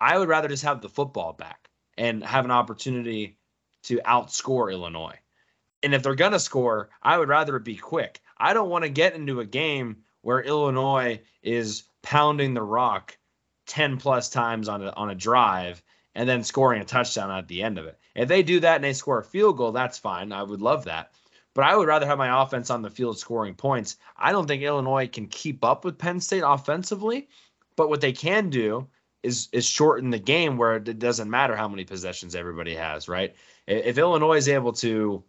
I 0.00 0.18
would 0.18 0.28
rather 0.28 0.48
just 0.48 0.64
have 0.64 0.80
the 0.80 0.88
football 0.88 1.32
back 1.32 1.68
and 1.96 2.22
have 2.24 2.44
an 2.44 2.50
opportunity 2.50 3.38
to 3.84 3.98
outscore 3.98 4.72
Illinois. 4.72 5.18
And 5.82 5.94
if 5.94 6.02
they're 6.02 6.14
going 6.14 6.32
to 6.32 6.40
score, 6.40 6.90
I 7.02 7.16
would 7.16 7.28
rather 7.28 7.56
it 7.56 7.64
be 7.64 7.76
quick. 7.76 8.20
I 8.36 8.54
don't 8.54 8.70
want 8.70 8.84
to 8.84 8.90
get 8.90 9.14
into 9.14 9.40
a 9.40 9.46
game 9.46 9.98
where 10.22 10.40
Illinois 10.40 11.20
is 11.42 11.84
pounding 12.02 12.54
the 12.54 12.62
rock 12.62 13.16
10 13.66 13.98
plus 13.98 14.28
times 14.28 14.68
on 14.68 14.82
a, 14.82 14.90
on 14.90 15.10
a 15.10 15.14
drive 15.14 15.82
and 16.14 16.28
then 16.28 16.42
scoring 16.42 16.80
a 16.80 16.84
touchdown 16.84 17.30
at 17.30 17.46
the 17.46 17.62
end 17.62 17.78
of 17.78 17.86
it. 17.86 17.98
If 18.14 18.28
they 18.28 18.42
do 18.42 18.60
that 18.60 18.76
and 18.76 18.84
they 18.84 18.94
score 18.94 19.20
a 19.20 19.24
field 19.24 19.56
goal, 19.56 19.72
that's 19.72 19.98
fine. 19.98 20.32
I 20.32 20.42
would 20.42 20.62
love 20.62 20.84
that. 20.84 21.12
But 21.56 21.64
I 21.64 21.74
would 21.74 21.88
rather 21.88 22.04
have 22.04 22.18
my 22.18 22.42
offense 22.42 22.68
on 22.68 22.82
the 22.82 22.90
field 22.90 23.18
scoring 23.18 23.54
points. 23.54 23.96
I 24.18 24.30
don't 24.30 24.46
think 24.46 24.62
Illinois 24.62 25.08
can 25.08 25.26
keep 25.26 25.64
up 25.64 25.86
with 25.86 25.96
Penn 25.96 26.20
State 26.20 26.42
offensively, 26.46 27.30
but 27.76 27.88
what 27.88 28.02
they 28.02 28.12
can 28.12 28.50
do 28.50 28.86
is 29.22 29.48
is 29.52 29.64
shorten 29.64 30.10
the 30.10 30.18
game 30.18 30.58
where 30.58 30.76
it 30.76 30.98
doesn't 30.98 31.30
matter 31.30 31.56
how 31.56 31.66
many 31.66 31.86
possessions 31.86 32.34
everybody 32.34 32.74
has, 32.74 33.08
right? 33.08 33.34
If 33.66 33.96
Illinois 33.96 34.36
is 34.36 34.50
able 34.50 34.74
to 34.74 35.24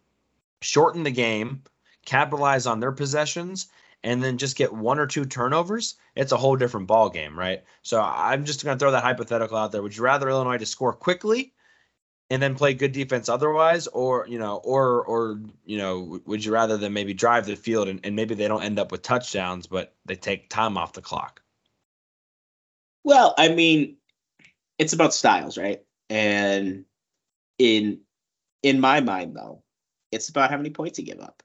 shorten 0.61 1.03
the 1.03 1.11
game, 1.11 1.63
capitalize 2.05 2.67
on 2.67 2.81
their 2.81 2.91
possessions, 2.91 3.67
and 4.03 4.21
then 4.21 4.37
just 4.37 4.57
get 4.57 4.73
one 4.73 4.99
or 4.99 5.07
two 5.07 5.23
turnovers, 5.23 5.95
it's 6.17 6.33
a 6.33 6.37
whole 6.37 6.57
different 6.57 6.87
ball 6.87 7.09
game, 7.09 7.39
right? 7.39 7.63
So 7.83 8.01
I'm 8.01 8.43
just 8.43 8.65
going 8.65 8.77
to 8.77 8.79
throw 8.79 8.91
that 8.91 9.03
hypothetical 9.03 9.55
out 9.55 9.71
there. 9.71 9.81
Would 9.81 9.95
you 9.95 10.03
rather 10.03 10.27
Illinois 10.27 10.57
to 10.57 10.65
score 10.65 10.91
quickly 10.91 11.53
and 12.29 12.41
then 12.41 12.55
play 12.55 12.73
good 12.73 12.91
defense 12.91 13.29
otherwise, 13.29 13.87
or 13.87 14.27
you 14.27 14.39
know, 14.39 14.57
or 14.57 15.03
or 15.05 15.39
you 15.65 15.77
know, 15.77 16.19
would 16.25 16.43
you 16.43 16.51
rather 16.51 16.77
them 16.77 16.93
maybe 16.93 17.13
drive 17.13 17.45
the 17.45 17.55
field 17.55 17.87
and, 17.87 17.99
and 18.03 18.15
maybe 18.15 18.35
they 18.35 18.47
don't 18.47 18.63
end 18.63 18.79
up 18.79 18.91
with 18.91 19.01
touchdowns, 19.01 19.67
but 19.67 19.95
they 20.05 20.15
take 20.15 20.49
time 20.49 20.77
off 20.77 20.93
the 20.93 21.01
clock? 21.01 21.41
Well, 23.03 23.33
I 23.37 23.49
mean, 23.49 23.97
it's 24.77 24.93
about 24.93 25.13
styles, 25.13 25.57
right? 25.57 25.81
And 26.09 26.85
in 27.57 28.01
in 28.63 28.79
my 28.79 28.99
mind, 29.01 29.35
though, 29.35 29.63
it's 30.11 30.29
about 30.29 30.51
how 30.51 30.57
many 30.57 30.69
points 30.71 30.99
you 30.99 31.05
give 31.05 31.21
up. 31.21 31.43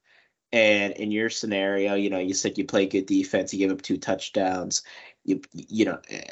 And 0.52 0.92
in 0.94 1.10
your 1.10 1.30
scenario, 1.30 1.94
you 1.94 2.10
know, 2.10 2.18
you 2.18 2.34
said 2.34 2.58
you 2.58 2.66
play 2.66 2.86
good 2.86 3.06
defense, 3.06 3.52
you 3.52 3.58
give 3.58 3.70
up 3.70 3.82
two 3.82 3.96
touchdowns, 3.96 4.82
you 5.24 5.40
you 5.52 5.84
know, 5.84 6.00
eh, 6.10 6.22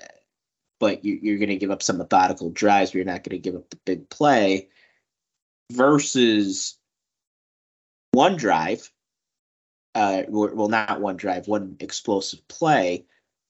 but 0.81 1.05
you, 1.05 1.19
you're 1.23 1.39
going 1.39 1.51
to 1.51 1.57
give 1.57 1.71
up 1.71 1.83
some 1.83 1.99
methodical 1.99 2.51
drives, 2.51 2.91
but 2.91 2.97
you're 2.97 3.05
not 3.05 3.23
going 3.23 3.41
to 3.41 3.51
give 3.51 3.55
up 3.55 3.71
the 3.71 3.79
big 3.85 4.11
play. 4.11 4.69
Versus 5.71 6.77
one 8.11 8.37
drive, 8.37 8.91
uh, 9.95 10.23
well, 10.29 10.69
not 10.69 11.01
one 11.01 11.17
drive, 11.17 11.47
one 11.47 11.77
explosive 11.79 12.47
play, 12.49 13.05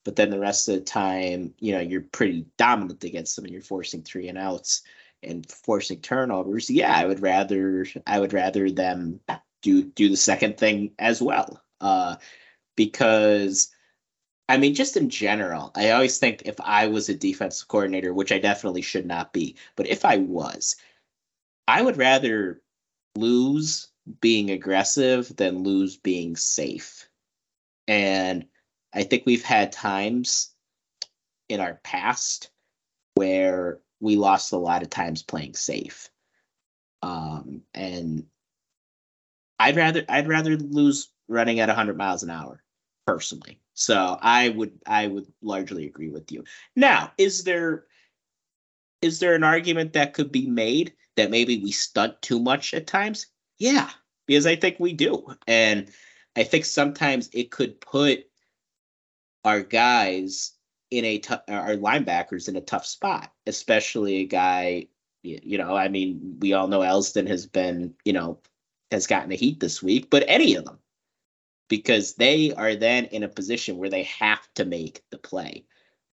but 0.04 0.16
then 0.16 0.28
the 0.28 0.38
rest 0.38 0.68
of 0.68 0.74
the 0.74 0.80
time, 0.82 1.54
you 1.58 1.72
know, 1.72 1.80
you're 1.80 2.02
pretty 2.02 2.44
dominant 2.58 3.04
against 3.04 3.36
them, 3.36 3.46
and 3.46 3.54
you're 3.54 3.62
forcing 3.62 4.02
three 4.02 4.28
and 4.28 4.36
outs 4.36 4.82
and 5.22 5.50
forcing 5.50 6.00
turnovers. 6.00 6.68
Yeah, 6.68 6.94
I 6.94 7.06
would 7.06 7.20
rather 7.20 7.86
I 8.06 8.20
would 8.20 8.32
rather 8.32 8.70
them 8.70 9.20
do 9.62 9.84
do 9.84 10.08
the 10.08 10.16
second 10.16 10.58
thing 10.58 10.92
as 10.98 11.22
well. 11.22 11.62
Uh, 11.80 12.16
because 12.76 13.70
I 14.50 14.56
mean, 14.56 14.74
just 14.74 14.96
in 14.96 15.10
general, 15.10 15.70
I 15.76 15.90
always 15.90 16.18
think 16.18 16.42
if 16.44 16.60
I 16.60 16.88
was 16.88 17.08
a 17.08 17.14
defensive 17.14 17.68
coordinator, 17.68 18.12
which 18.12 18.32
I 18.32 18.40
definitely 18.40 18.82
should 18.82 19.06
not 19.06 19.32
be, 19.32 19.54
but 19.76 19.86
if 19.86 20.04
I 20.04 20.16
was, 20.16 20.74
I 21.68 21.82
would 21.82 21.96
rather 21.96 22.60
lose 23.14 23.92
being 24.20 24.50
aggressive 24.50 25.36
than 25.36 25.62
lose 25.62 25.96
being 25.96 26.34
safe. 26.34 27.08
And 27.86 28.46
I 28.92 29.04
think 29.04 29.22
we've 29.24 29.44
had 29.44 29.70
times 29.70 30.52
in 31.48 31.60
our 31.60 31.74
past 31.84 32.50
where 33.14 33.78
we 34.00 34.16
lost 34.16 34.50
a 34.50 34.56
lot 34.56 34.82
of 34.82 34.90
times 34.90 35.22
playing 35.22 35.54
safe. 35.54 36.10
Um, 37.02 37.62
and 37.72 38.26
I'd 39.60 39.76
rather 39.76 40.04
I'd 40.08 40.26
rather 40.26 40.56
lose 40.56 41.08
running 41.28 41.60
at 41.60 41.68
100 41.68 41.96
miles 41.96 42.24
an 42.24 42.30
hour 42.30 42.64
personally. 43.06 43.60
So 43.80 44.18
I 44.20 44.50
would 44.50 44.78
I 44.86 45.06
would 45.06 45.26
largely 45.40 45.86
agree 45.86 46.10
with 46.10 46.30
you. 46.30 46.44
Now, 46.76 47.12
is 47.16 47.44
there 47.44 47.86
is 49.00 49.20
there 49.20 49.34
an 49.34 49.42
argument 49.42 49.94
that 49.94 50.12
could 50.12 50.30
be 50.30 50.46
made 50.46 50.92
that 51.16 51.30
maybe 51.30 51.58
we 51.62 51.72
stunt 51.72 52.20
too 52.20 52.40
much 52.40 52.74
at 52.74 52.86
times? 52.86 53.26
Yeah, 53.58 53.88
because 54.26 54.44
I 54.44 54.56
think 54.56 54.78
we 54.78 54.92
do. 54.92 55.34
And 55.46 55.90
I 56.36 56.44
think 56.44 56.66
sometimes 56.66 57.30
it 57.32 57.50
could 57.50 57.80
put 57.80 58.26
our 59.46 59.62
guys 59.62 60.52
in 60.90 61.06
a 61.06 61.18
t- 61.18 61.34
our 61.48 61.76
linebackers 61.76 62.50
in 62.50 62.56
a 62.56 62.60
tough 62.60 62.84
spot, 62.84 63.32
especially 63.46 64.16
a 64.16 64.26
guy 64.26 64.88
you 65.22 65.58
know, 65.58 65.74
I 65.74 65.88
mean, 65.88 66.36
we 66.40 66.52
all 66.52 66.68
know 66.68 66.80
Elsdon 66.80 67.28
has 67.28 67.46
been, 67.46 67.94
you 68.04 68.12
know, 68.12 68.40
has 68.90 69.06
gotten 69.06 69.30
the 69.30 69.36
heat 69.36 69.60
this 69.60 69.82
week, 69.82 70.08
but 70.10 70.24
any 70.26 70.54
of 70.54 70.64
them, 70.64 70.78
because 71.70 72.14
they 72.14 72.52
are 72.52 72.74
then 72.74 73.06
in 73.06 73.22
a 73.22 73.28
position 73.28 73.78
where 73.78 73.88
they 73.88 74.02
have 74.02 74.46
to 74.56 74.66
make 74.66 75.02
the 75.10 75.16
play, 75.16 75.64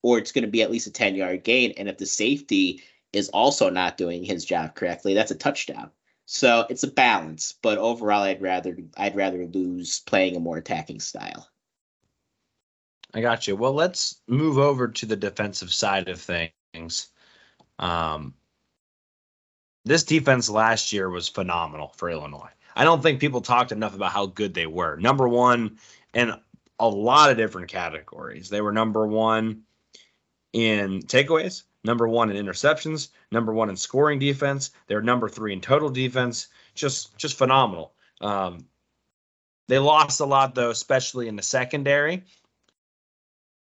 or 0.02 0.18
it's 0.18 0.32
going 0.32 0.44
to 0.44 0.50
be 0.50 0.60
at 0.60 0.70
least 0.70 0.88
a 0.88 0.92
10 0.92 1.14
yard 1.14 1.44
gain. 1.44 1.72
And 1.78 1.88
if 1.88 1.96
the 1.96 2.04
safety 2.04 2.82
is 3.14 3.30
also 3.30 3.70
not 3.70 3.96
doing 3.96 4.24
his 4.24 4.44
job 4.44 4.74
correctly, 4.74 5.14
that's 5.14 5.30
a 5.30 5.36
touchdown. 5.36 5.90
So 6.26 6.66
it's 6.68 6.82
a 6.82 6.90
balance, 6.90 7.54
but 7.62 7.78
overall, 7.78 8.22
I'd 8.22 8.42
rather 8.42 8.76
I'd 8.96 9.14
rather 9.14 9.46
lose 9.46 10.00
playing 10.00 10.36
a 10.36 10.40
more 10.40 10.56
attacking 10.56 11.00
style. 11.00 11.48
I 13.14 13.20
got 13.20 13.46
you. 13.46 13.54
Well, 13.54 13.74
let's 13.74 14.20
move 14.26 14.58
over 14.58 14.88
to 14.88 15.06
the 15.06 15.16
defensive 15.16 15.72
side 15.72 16.08
of 16.08 16.20
things. 16.20 17.08
Um, 17.78 18.34
this 19.84 20.02
defense 20.02 20.48
last 20.48 20.92
year 20.92 21.08
was 21.08 21.28
phenomenal 21.28 21.92
for 21.96 22.10
Illinois. 22.10 22.50
I 22.74 22.84
don't 22.84 23.02
think 23.02 23.20
people 23.20 23.40
talked 23.40 23.72
enough 23.72 23.94
about 23.94 24.12
how 24.12 24.26
good 24.26 24.54
they 24.54 24.66
were. 24.66 24.96
Number 24.96 25.28
one 25.28 25.78
in 26.12 26.32
a 26.78 26.88
lot 26.88 27.30
of 27.30 27.36
different 27.36 27.68
categories. 27.68 28.48
They 28.48 28.60
were 28.60 28.72
number 28.72 29.06
one 29.06 29.62
in 30.52 31.02
takeaways, 31.02 31.62
number 31.84 32.08
one 32.08 32.30
in 32.30 32.44
interceptions, 32.44 33.08
number 33.30 33.52
one 33.52 33.70
in 33.70 33.76
scoring 33.76 34.18
defense. 34.18 34.70
They're 34.86 35.02
number 35.02 35.28
three 35.28 35.52
in 35.52 35.60
total 35.60 35.90
defense. 35.90 36.48
Just 36.74 37.16
just 37.16 37.38
phenomenal. 37.38 37.92
Um, 38.20 38.66
they 39.68 39.78
lost 39.78 40.20
a 40.20 40.26
lot 40.26 40.54
though, 40.54 40.70
especially 40.70 41.28
in 41.28 41.36
the 41.36 41.42
secondary. 41.42 42.24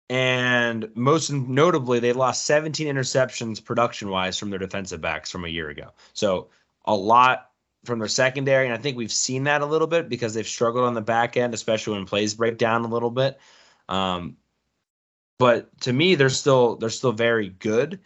And 0.09 0.89
most 0.95 1.31
notably, 1.31 1.99
they 1.99 2.13
lost 2.13 2.45
17 2.45 2.93
interceptions 2.93 3.63
production 3.63 4.09
wise 4.09 4.37
from 4.37 4.49
their 4.49 4.59
defensive 4.59 5.01
backs 5.01 5.31
from 5.31 5.45
a 5.45 5.49
year 5.49 5.69
ago. 5.69 5.91
So 6.13 6.49
a 6.85 6.93
lot 6.93 7.49
from 7.83 7.99
their 7.99 8.07
secondary, 8.07 8.65
and 8.65 8.73
I 8.73 8.77
think 8.77 8.97
we've 8.97 9.11
seen 9.11 9.43
that 9.45 9.61
a 9.61 9.65
little 9.65 9.87
bit 9.87 10.09
because 10.09 10.33
they've 10.33 10.47
struggled 10.47 10.85
on 10.85 10.93
the 10.93 11.01
back 11.01 11.37
end, 11.37 11.53
especially 11.53 11.97
when 11.97 12.05
plays 12.05 12.33
break 12.33 12.57
down 12.57 12.85
a 12.85 12.87
little 12.87 13.11
bit. 13.11 13.39
Um, 13.89 14.37
but 15.37 15.77
to 15.81 15.93
me, 15.93 16.15
they're 16.15 16.29
still 16.29 16.77
they're 16.77 16.89
still 16.89 17.11
very 17.11 17.49
good 17.49 17.99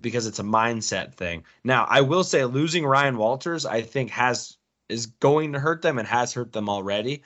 because 0.00 0.26
it's 0.26 0.38
a 0.38 0.44
mindset 0.44 1.14
thing. 1.14 1.44
Now, 1.62 1.86
I 1.88 2.00
will 2.00 2.24
say 2.24 2.44
losing 2.44 2.84
Ryan 2.84 3.16
Walters, 3.16 3.66
I 3.66 3.82
think 3.82 4.10
has 4.10 4.56
is 4.88 5.06
going 5.06 5.52
to 5.52 5.60
hurt 5.60 5.82
them 5.82 5.98
and 5.98 6.08
has 6.08 6.32
hurt 6.32 6.52
them 6.52 6.68
already. 6.68 7.22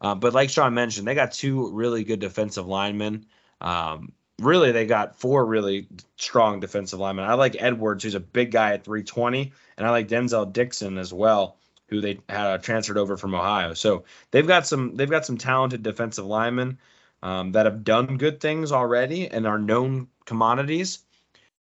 Uh, 0.00 0.14
but 0.14 0.34
like 0.34 0.50
Sean 0.50 0.74
mentioned, 0.74 1.06
they 1.06 1.14
got 1.14 1.32
two 1.32 1.70
really 1.70 2.04
good 2.04 2.18
defensive 2.18 2.66
linemen. 2.66 3.26
Um, 3.60 4.12
really, 4.40 4.72
they 4.72 4.86
got 4.86 5.16
four 5.16 5.44
really 5.44 5.88
strong 6.16 6.60
defensive 6.60 6.98
linemen. 6.98 7.24
I 7.24 7.34
like 7.34 7.56
Edwards, 7.58 8.04
who's 8.04 8.14
a 8.14 8.20
big 8.20 8.50
guy 8.50 8.72
at 8.72 8.84
320, 8.84 9.52
and 9.76 9.86
I 9.86 9.90
like 9.90 10.08
Denzel 10.08 10.52
Daxon 10.52 10.98
as 10.98 11.12
well, 11.12 11.56
who 11.88 12.00
they 12.00 12.18
had 12.28 12.46
uh, 12.46 12.58
transferred 12.58 12.98
over 12.98 13.16
from 13.16 13.34
Ohio. 13.34 13.74
So 13.74 14.04
they've 14.30 14.46
got 14.46 14.66
some 14.66 14.96
they've 14.96 15.10
got 15.10 15.26
some 15.26 15.38
talented 15.38 15.82
defensive 15.82 16.24
linemen 16.24 16.78
um, 17.22 17.52
that 17.52 17.66
have 17.66 17.84
done 17.84 18.18
good 18.18 18.40
things 18.40 18.72
already 18.72 19.28
and 19.28 19.46
are 19.46 19.58
known 19.58 20.08
commodities. 20.26 21.00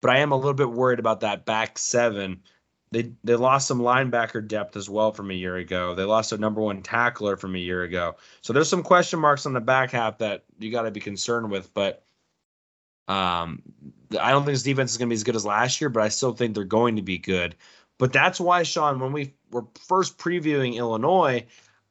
But 0.01 0.11
I 0.11 0.19
am 0.19 0.31
a 0.31 0.37
little 0.37 0.53
bit 0.53 0.71
worried 0.71 0.99
about 0.99 1.21
that 1.21 1.45
back 1.45 1.77
seven. 1.77 2.41
They 2.91 3.13
they 3.23 3.35
lost 3.35 3.67
some 3.67 3.81
linebacker 3.81 4.47
depth 4.47 4.75
as 4.75 4.89
well 4.89 5.11
from 5.11 5.31
a 5.31 5.35
year 5.35 5.55
ago. 5.55 5.95
They 5.95 6.03
lost 6.03 6.31
a 6.31 6.37
number 6.37 6.61
one 6.61 6.81
tackler 6.81 7.35
from 7.35 7.55
a 7.55 7.59
year 7.59 7.83
ago. 7.83 8.15
So 8.41 8.53
there's 8.53 8.69
some 8.69 8.83
question 8.83 9.19
marks 9.19 9.45
on 9.45 9.53
the 9.53 9.59
back 9.59 9.91
half 9.91 10.19
that 10.19 10.45
you 10.59 10.71
got 10.71 10.83
to 10.83 10.91
be 10.91 10.99
concerned 10.99 11.51
with. 11.51 11.73
But 11.73 12.03
Um, 13.09 13.63
I 14.19 14.31
don't 14.31 14.45
think 14.45 14.53
this 14.53 14.63
defense 14.63 14.91
is 14.91 14.97
going 14.97 15.09
to 15.09 15.13
be 15.13 15.17
as 15.17 15.23
good 15.23 15.35
as 15.35 15.45
last 15.45 15.81
year, 15.81 15.89
but 15.89 16.03
I 16.03 16.09
still 16.09 16.33
think 16.33 16.55
they're 16.55 16.63
going 16.63 16.95
to 16.95 17.01
be 17.01 17.17
good. 17.17 17.55
But 17.97 18.13
that's 18.13 18.39
why, 18.39 18.63
Shawn, 18.63 18.99
when 18.99 19.11
we 19.11 19.33
were 19.51 19.65
first 19.87 20.17
previewing 20.17 20.75
Illinois, 20.75 21.45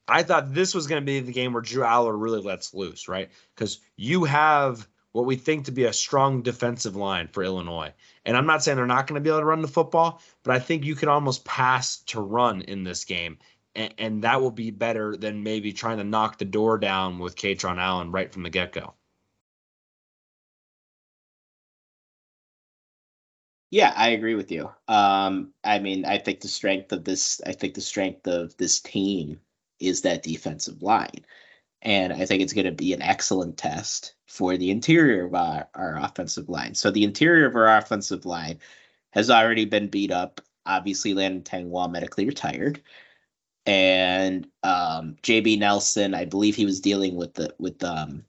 I 0.07 0.23
thought 0.23 0.55
this 0.55 0.75
was 0.75 0.87
going 0.87 1.03
to 1.03 1.07
be 1.07 1.21
the 1.21 1.33
game 1.33 1.53
where 1.53 1.61
Drew 1.61 1.83
Allar 1.83 2.19
really 2.19 2.41
lets 2.41 2.73
loose, 2.73 3.09
right? 3.09 3.31
Because 3.55 3.81
you 3.97 4.25
have 4.25 4.89
what 5.13 5.27
we 5.27 5.37
think 5.37 5.67
to 5.67 5.73
be 5.73 5.85
a 5.85 5.93
strong 5.93 6.43
defensive 6.43 6.97
line 6.97 7.29
for 7.29 7.43
Illinois. 7.43 7.93
And 8.25 8.37
I'm 8.37 8.47
not 8.47 8.63
saying 8.63 8.77
they're 8.77 8.87
not 8.87 9.07
going 9.07 9.21
to 9.21 9.25
be 9.25 9.31
able 9.31 9.41
to 9.41 9.47
run 9.47 9.63
the 9.63 9.69
football, 9.69 10.23
but 10.45 10.55
I 10.55 10.61
think 10.61 10.85
you 10.85 10.95
can 10.95 11.09
almost 11.09 11.45
pass 11.45 11.99
to 12.07 12.21
run 12.21 12.63
in 12.63 12.85
this 12.85 13.05
game. 13.05 13.39
And, 13.75 13.95
and 13.99 14.25
that 14.25 14.41
will 14.41 14.51
be 14.51 14.71
better 14.71 15.17
than 15.17 15.43
maybe 15.43 15.73
trying 15.73 15.99
to 15.99 16.05
knock 16.05 16.39
the 16.39 16.45
door 16.45 16.79
down 16.79 17.19
with 17.19 17.37
Kaytron 17.37 17.79
Allen 17.79 18.13
right 18.13 18.33
from 18.33 18.45
the 18.45 18.51
get 18.51 18.73
go. 18.73 18.95
Yeah, 23.71 23.93
I 23.97 24.11
agree 24.11 24.35
with 24.35 24.51
you. 24.51 24.71
Um, 24.89 25.53
I 25.63 25.79
mean, 25.79 26.05
I 26.07 26.19
think 26.19 26.41
the 26.41 26.49
strength 26.49 26.93
of 26.93 27.05
this, 27.05 27.41
I 27.47 27.53
think 27.53 27.75
the 27.75 27.81
strength 27.83 28.27
of 28.27 28.57
this 28.57 28.81
team 28.81 29.41
is 29.79 30.03
that 30.03 30.23
defensive 30.23 30.83
line. 30.83 31.25
And 31.83 32.13
I 32.13 32.25
think 32.25 32.43
it's 32.43 32.55
going 32.55 32.65
to 32.67 32.73
be 32.73 32.93
an 32.93 33.03
excellent 33.03 33.57
test 33.59 34.15
for 34.27 34.57
the 34.57 34.71
interior 34.71 35.27
of 35.27 35.35
our, 35.35 35.69
our 35.75 35.99
offensive 35.99 36.49
line. 36.49 36.75
So 36.75 36.91
the 36.91 37.05
interior 37.05 37.47
of 37.47 37.55
our 37.57 37.77
offensive 37.77 38.25
line 38.27 38.59
has 39.11 39.31
already 39.31 39.65
been 39.67 39.89
beat 39.89 40.11
up. 40.11 40.41
Obviously, 40.67 41.15
Landon 41.15 41.43
Tengwall 41.43 41.91
medically 41.91 42.27
retired. 42.27 42.83
And 43.67 44.49
um, 44.63 45.17
JB 45.23 45.59
Nelson, 45.59 46.15
I 46.15 46.25
believe 46.25 46.57
he 46.57 46.65
was 46.65 46.81
dealing 46.81 47.17
with 47.17 47.35
the 47.35 47.55
with 47.59 47.83
um 47.85 48.25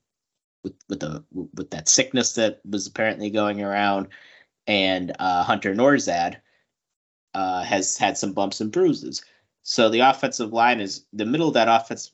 with 0.63 0.73
with 0.89 0.99
the 0.99 1.23
with 1.31 1.69
that 1.71 1.87
sickness 1.87 2.33
that 2.33 2.59
was 2.69 2.87
apparently 2.87 3.29
going 3.29 3.61
around 3.61 4.09
and 4.69 5.13
uh, 5.17 5.43
Hunter 5.43 5.73
Nourzad 5.73 6.37
uh, 7.33 7.63
has 7.63 7.97
had 7.97 8.17
some 8.17 8.33
bumps 8.33 8.61
and 8.61 8.71
bruises. 8.71 9.23
So 9.63 9.89
the 9.89 10.01
offensive 10.01 10.53
line 10.53 10.79
is 10.79 11.05
the 11.11 11.25
middle 11.25 11.47
of 11.47 11.55
that 11.55 11.67
offense. 11.67 12.13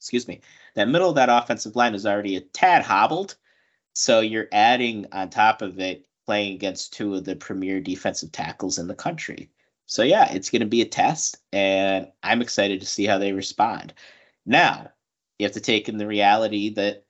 Excuse 0.00 0.26
me, 0.26 0.40
that 0.74 0.88
middle 0.88 1.10
of 1.10 1.16
that 1.16 1.28
offensive 1.28 1.76
line 1.76 1.94
is 1.94 2.06
already 2.06 2.36
a 2.36 2.40
tad 2.40 2.82
hobbled. 2.82 3.36
So 3.92 4.20
you're 4.20 4.48
adding 4.50 5.06
on 5.12 5.28
top 5.28 5.62
of 5.62 5.78
it 5.78 6.06
playing 6.24 6.54
against 6.54 6.94
two 6.94 7.14
of 7.14 7.24
the 7.24 7.36
premier 7.36 7.80
defensive 7.80 8.32
tackles 8.32 8.78
in 8.78 8.86
the 8.88 8.94
country. 8.94 9.50
So 9.84 10.02
yeah, 10.02 10.32
it's 10.32 10.50
going 10.50 10.60
to 10.60 10.66
be 10.66 10.82
a 10.82 10.86
test, 10.86 11.36
and 11.52 12.08
I'm 12.22 12.42
excited 12.42 12.80
to 12.80 12.86
see 12.86 13.04
how 13.04 13.18
they 13.18 13.32
respond. 13.32 13.94
Now, 14.44 14.90
you 15.38 15.44
have 15.44 15.52
to 15.52 15.60
take 15.60 15.88
in 15.88 15.98
the 15.98 16.06
reality 16.06 16.74
that 16.74 17.05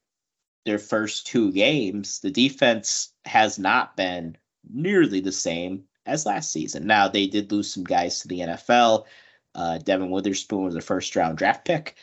their 0.67 0.79
first 0.79 1.27
two 1.27 1.53
games, 1.53 2.19
the 2.21 2.31
defense 2.31 3.13
has 3.25 3.59
not 3.59 3.97
been 3.97 4.37
nearly 4.69 5.21
the 5.21 5.33
same 5.33 5.85
as 6.05 6.27
last 6.27 6.53
season. 6.53 6.87
Now 6.87 7.09
they 7.09 7.27
did 7.29 7.51
lose 7.51 7.73
some 7.73 7.85
guys 7.85 8.21
to 8.21 8.29
the 8.29 8.41
NFL. 8.41 9.07
Uh, 9.55 9.79
Devon 9.79 10.11
Witherspoon 10.11 10.65
was 10.65 10.75
a 10.75 10.81
first 10.81 11.17
round 11.17 11.39
draft 11.39 11.65
pick, 11.65 11.97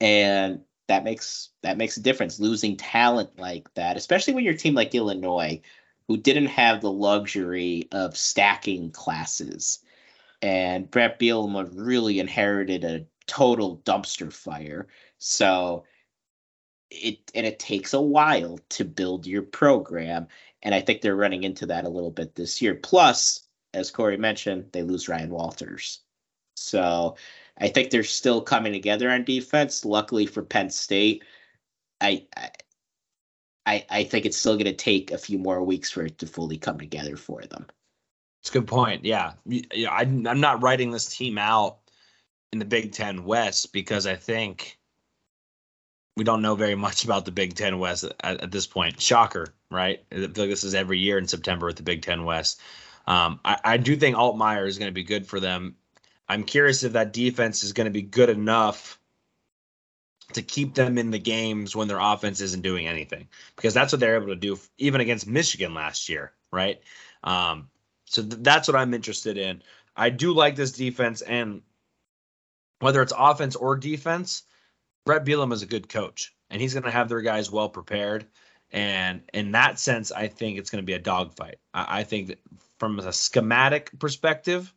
and 0.00 0.60
that 0.88 1.04
makes 1.04 1.50
that 1.62 1.78
makes 1.78 1.96
a 1.96 2.02
difference. 2.02 2.40
Losing 2.40 2.76
talent 2.76 3.38
like 3.38 3.72
that, 3.74 3.96
especially 3.96 4.34
when 4.34 4.44
your 4.44 4.54
team 4.54 4.74
like 4.74 4.94
Illinois, 4.94 5.60
who 6.08 6.16
didn't 6.16 6.46
have 6.46 6.80
the 6.80 6.90
luxury 6.90 7.88
of 7.92 8.16
stacking 8.16 8.90
classes, 8.90 9.78
and 10.42 10.90
Bret 10.90 11.18
Bielema 11.20 11.70
really 11.72 12.18
inherited 12.18 12.84
a 12.84 13.06
total 13.26 13.78
dumpster 13.84 14.32
fire. 14.32 14.88
So 15.18 15.84
it 16.90 17.30
and 17.34 17.46
it 17.46 17.58
takes 17.58 17.94
a 17.94 18.00
while 18.00 18.58
to 18.70 18.84
build 18.84 19.26
your 19.26 19.42
program 19.42 20.26
and 20.62 20.74
i 20.74 20.80
think 20.80 21.00
they're 21.00 21.16
running 21.16 21.44
into 21.44 21.66
that 21.66 21.84
a 21.84 21.88
little 21.88 22.10
bit 22.10 22.34
this 22.34 22.60
year. 22.60 22.74
Plus 22.74 23.46
as 23.72 23.90
cory 23.90 24.16
mentioned 24.16 24.66
they 24.72 24.82
lose 24.82 25.08
ryan 25.08 25.30
walters. 25.30 26.00
So 26.56 27.16
i 27.58 27.68
think 27.68 27.90
they're 27.90 28.02
still 28.02 28.40
coming 28.42 28.72
together 28.72 29.10
on 29.10 29.24
defense. 29.24 29.84
Luckily 29.84 30.26
for 30.26 30.42
penn 30.42 30.70
state 30.70 31.24
i 32.00 32.26
i 33.66 33.84
i 33.88 34.04
think 34.04 34.26
it's 34.26 34.36
still 34.36 34.54
going 34.54 34.64
to 34.64 34.72
take 34.72 35.12
a 35.12 35.18
few 35.18 35.38
more 35.38 35.62
weeks 35.62 35.90
for 35.90 36.04
it 36.04 36.18
to 36.18 36.26
fully 36.26 36.58
come 36.58 36.78
together 36.78 37.16
for 37.16 37.42
them. 37.42 37.66
It's 38.42 38.50
a 38.50 38.54
good 38.54 38.66
point 38.66 39.04
yeah. 39.04 39.34
Yeah 39.44 39.92
i'm 39.92 40.22
not 40.22 40.62
writing 40.62 40.90
this 40.90 41.06
team 41.06 41.38
out 41.38 41.78
in 42.52 42.58
the 42.58 42.64
big 42.64 42.90
ten 42.92 43.24
west 43.24 43.72
because 43.72 44.08
i 44.08 44.16
think 44.16 44.79
we 46.16 46.24
don't 46.24 46.42
know 46.42 46.54
very 46.54 46.74
much 46.74 47.04
about 47.04 47.24
the 47.24 47.30
Big 47.30 47.54
Ten 47.54 47.78
West 47.78 48.04
at, 48.04 48.42
at, 48.42 48.50
this 48.50 48.66
point. 48.66 49.00
Shocker, 49.00 49.48
right? 49.70 50.02
I 50.12 50.16
feel 50.16 50.26
like 50.26 50.34
this 50.50 50.64
is 50.64 50.74
every 50.74 50.98
year 50.98 51.18
in 51.18 51.28
September 51.28 51.66
with 51.66 51.76
the 51.76 51.82
Big 51.82 52.02
Ten 52.02 52.24
West. 52.24 52.60
Um, 53.06 53.40
I, 53.44 53.58
I, 53.64 53.76
do 53.76 53.96
think 53.96 54.16
Altmyer 54.16 54.66
is 54.66 54.78
going 54.78 54.90
to 54.90 54.94
be 54.94 55.02
good 55.02 55.26
for 55.26 55.40
them. 55.40 55.76
I'm 56.28 56.44
curious 56.44 56.84
if 56.84 56.92
that 56.92 57.12
defense 57.12 57.64
is 57.64 57.72
going 57.72 57.86
to 57.86 57.90
be 57.90 58.02
good 58.02 58.28
enough 58.28 58.98
to 60.34 60.42
keep 60.42 60.74
them 60.74 60.98
in 60.98 61.10
the 61.10 61.18
games 61.18 61.74
when 61.74 61.88
their 61.88 61.98
offense 61.98 62.40
isn't 62.40 62.62
doing 62.62 62.86
anything, 62.86 63.28
because 63.56 63.74
that's 63.74 63.92
what 63.92 64.00
they're 64.00 64.16
able 64.16 64.28
to 64.28 64.36
do 64.36 64.58
even 64.78 65.00
against 65.00 65.26
Michigan 65.26 65.74
last 65.74 66.08
year, 66.08 66.32
right? 66.52 66.80
Um, 67.24 67.68
so 68.04 68.22
th- 68.22 68.42
that's 68.42 68.68
what 68.68 68.76
I'm 68.76 68.94
interested 68.94 69.38
in. 69.38 69.62
I 69.96 70.10
do 70.10 70.32
like 70.32 70.54
this 70.54 70.72
defense, 70.72 71.22
and 71.22 71.62
whether 72.78 73.02
it's 73.02 73.12
offense 73.16 73.56
or 73.56 73.76
defense, 73.76 74.44
Bret 75.04 75.24
Bielema 75.24 75.52
is 75.52 75.62
a 75.62 75.66
good 75.66 75.88
coach, 75.88 76.34
and 76.50 76.60
he's 76.60 76.74
going 76.74 76.84
to 76.84 76.90
have 76.90 77.08
their 77.08 77.20
guys 77.20 77.50
well 77.50 77.68
prepared. 77.68 78.26
And 78.72 79.22
in 79.34 79.52
that 79.52 79.78
sense, 79.78 80.12
I 80.12 80.28
think 80.28 80.58
it's 80.58 80.70
going 80.70 80.82
to 80.82 80.86
be 80.86 80.92
a 80.92 80.98
dogfight. 80.98 81.56
I, 81.74 82.00
I 82.00 82.04
think 82.04 82.28
that 82.28 82.38
from 82.78 82.98
a 82.98 83.12
schematic 83.12 83.90
perspective, 83.98 84.72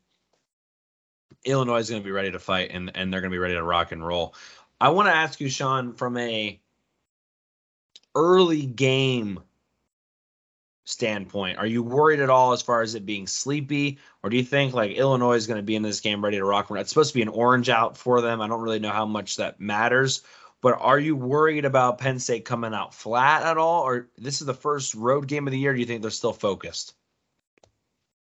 Illinois 1.46 1.80
is 1.80 1.90
going 1.90 2.02
to 2.02 2.06
be 2.06 2.12
ready 2.12 2.32
to 2.32 2.40
fight, 2.40 2.72
and 2.72 2.92
and 2.96 3.12
they're 3.12 3.22
going 3.22 3.32
to 3.32 3.36
be 3.36 3.40
ready 3.40 3.56
to 3.56 3.64
rock 3.64 3.92
and 3.92 4.06
roll. 4.06 4.34
I 4.80 4.90
want 4.90 5.08
to 5.08 5.16
ask 5.16 5.40
you, 5.40 5.50
Shawn, 5.50 5.94
from 5.94 6.18
a 6.18 6.60
early 8.16 8.66
game 8.66 9.40
standpoint, 10.86 11.58
are 11.58 11.66
you 11.66 11.82
worried 11.84 12.20
at 12.20 12.30
all 12.30 12.52
as 12.52 12.62
far 12.62 12.82
as 12.82 12.96
it 12.96 13.06
being 13.06 13.28
sleepy, 13.28 14.00
or 14.22 14.30
do 14.30 14.38
you 14.38 14.44
think 14.44 14.74
like 14.74 14.92
Illinois 14.92 15.36
is 15.36 15.48
going 15.48 15.58
to 15.58 15.64
be 15.64 15.76
in 15.76 15.82
this 15.82 16.02
game 16.02 16.24
ready 16.24 16.38
to 16.38 16.46
rock? 16.46 16.68
It's 16.72 16.90
supposed 16.90 17.12
to 17.12 17.18
be 17.18 17.22
an 17.22 17.30
orange 17.30 17.70
out 17.70 17.98
for 17.98 18.22
them. 18.22 18.42
I 18.42 18.48
don't 18.48 18.62
really 18.62 18.80
know 18.80 18.92
how 18.92 19.06
much 19.06 19.38
that 19.38 19.60
matters, 19.60 20.22
but 20.62 20.78
are 20.80 21.00
you 21.00 21.16
worried 21.16 21.66
about 21.66 21.98
Penn 21.98 22.20
State 22.20 22.46
coming 22.46 22.74
out 22.74 22.94
flat 22.94 23.44
at 23.44 23.58
all, 23.58 23.84
or 23.84 24.10
this 24.18 24.42
is 24.42 24.48
the 24.48 24.54
first 24.54 24.96
road 24.96 25.28
game 25.28 25.48
of 25.48 25.52
the 25.52 25.60
year? 25.60 25.74
do 25.74 25.80
you 25.80 25.86
think 25.86 26.02
they're 26.02 26.12
still 26.12 26.34
focused? 26.34 26.94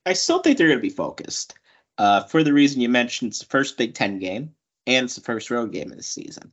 I 0.05 0.14
still 0.14 0.39
think 0.39 0.57
they're 0.57 0.68
going 0.68 0.80
to 0.80 0.82
be 0.82 0.89
focused. 0.89 1.53
Uh, 1.97 2.24
for 2.24 2.43
the 2.43 2.53
reason 2.53 2.82
you 2.82 2.89
mentioned, 2.89 3.30
it's 3.30 3.39
the 3.39 3.45
first 3.45 3.78
Big 3.78 3.93
Ten 3.93 4.18
game 4.18 4.55
and 4.88 5.05
it's 5.05 5.16
the 5.16 5.22
first 5.22 5.51
road 5.51 5.72
game 5.72 5.91
of 5.91 5.97
the 5.97 6.03
season. 6.03 6.51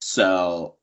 So 0.00 0.76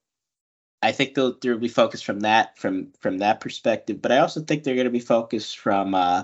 I 0.81 0.91
think 0.91 1.13
they'll 1.13 1.37
they'll 1.39 1.57
be 1.57 1.67
focused 1.67 2.05
from 2.05 2.21
that 2.21 2.57
from 2.57 2.91
from 2.99 3.17
that 3.19 3.41
perspective, 3.41 4.01
but 4.01 4.11
I 4.11 4.19
also 4.19 4.41
think 4.41 4.63
they're 4.63 4.75
going 4.75 4.85
to 4.85 4.91
be 4.91 4.99
focused 4.99 5.59
from 5.59 5.93
uh, 5.93 6.23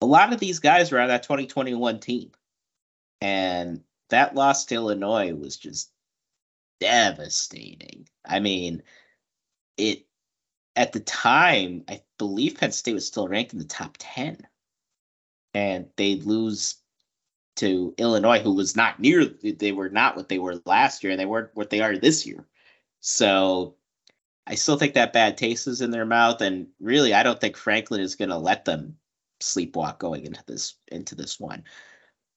a 0.00 0.06
lot 0.06 0.32
of 0.32 0.40
these 0.40 0.58
guys 0.58 0.90
were 0.90 1.00
on 1.00 1.08
that 1.08 1.22
2021 1.22 2.00
team, 2.00 2.32
and 3.20 3.82
that 4.10 4.34
loss 4.34 4.64
to 4.66 4.74
Illinois 4.74 5.34
was 5.34 5.56
just 5.56 5.90
devastating. 6.80 8.08
I 8.24 8.40
mean, 8.40 8.82
it 9.76 10.06
at 10.76 10.92
the 10.92 11.00
time 11.00 11.84
I 11.88 12.02
believe 12.18 12.56
Penn 12.58 12.72
State 12.72 12.94
was 12.94 13.06
still 13.06 13.28
ranked 13.28 13.52
in 13.52 13.60
the 13.60 13.64
top 13.64 13.96
10, 13.98 14.38
and 15.54 15.88
they 15.96 16.16
lose 16.16 16.76
to 17.56 17.94
Illinois, 17.98 18.40
who 18.40 18.52
was 18.52 18.74
not 18.74 18.98
near. 18.98 19.24
They 19.26 19.72
were 19.72 19.88
not 19.88 20.16
what 20.16 20.28
they 20.28 20.40
were 20.40 20.60
last 20.66 21.04
year, 21.04 21.12
and 21.12 21.20
they 21.20 21.26
weren't 21.26 21.50
what 21.54 21.70
they 21.70 21.80
are 21.80 21.96
this 21.96 22.26
year. 22.26 22.46
So 23.06 23.76
I 24.46 24.54
still 24.54 24.78
think 24.78 24.94
that 24.94 25.12
bad 25.12 25.36
taste 25.36 25.66
is 25.68 25.82
in 25.82 25.90
their 25.90 26.06
mouth, 26.06 26.40
and 26.40 26.68
really, 26.80 27.12
I 27.12 27.22
don't 27.22 27.38
think 27.38 27.58
Franklin 27.58 28.00
is 28.00 28.16
going 28.16 28.30
to 28.30 28.38
let 28.38 28.64
them 28.64 28.96
sleepwalk 29.40 29.98
going 29.98 30.24
into 30.24 30.42
this 30.46 30.76
into 30.90 31.14
this 31.14 31.38
one. 31.38 31.64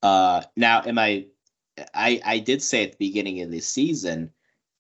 Uh, 0.04 0.44
now, 0.58 0.82
am 0.86 1.00
I? 1.00 1.28
I 1.94 2.22
I 2.26 2.40
did 2.40 2.62
say 2.62 2.84
at 2.84 2.92
the 2.92 2.98
beginning 3.00 3.42
of 3.42 3.50
this 3.50 3.70
season 3.70 4.34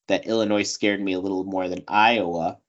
that 0.08 0.28
Illinois 0.28 0.64
scared 0.64 1.02
me 1.02 1.14
a 1.14 1.22
little 1.22 1.46
more 1.46 1.70
than 1.70 1.86
Iowa. 1.88 2.60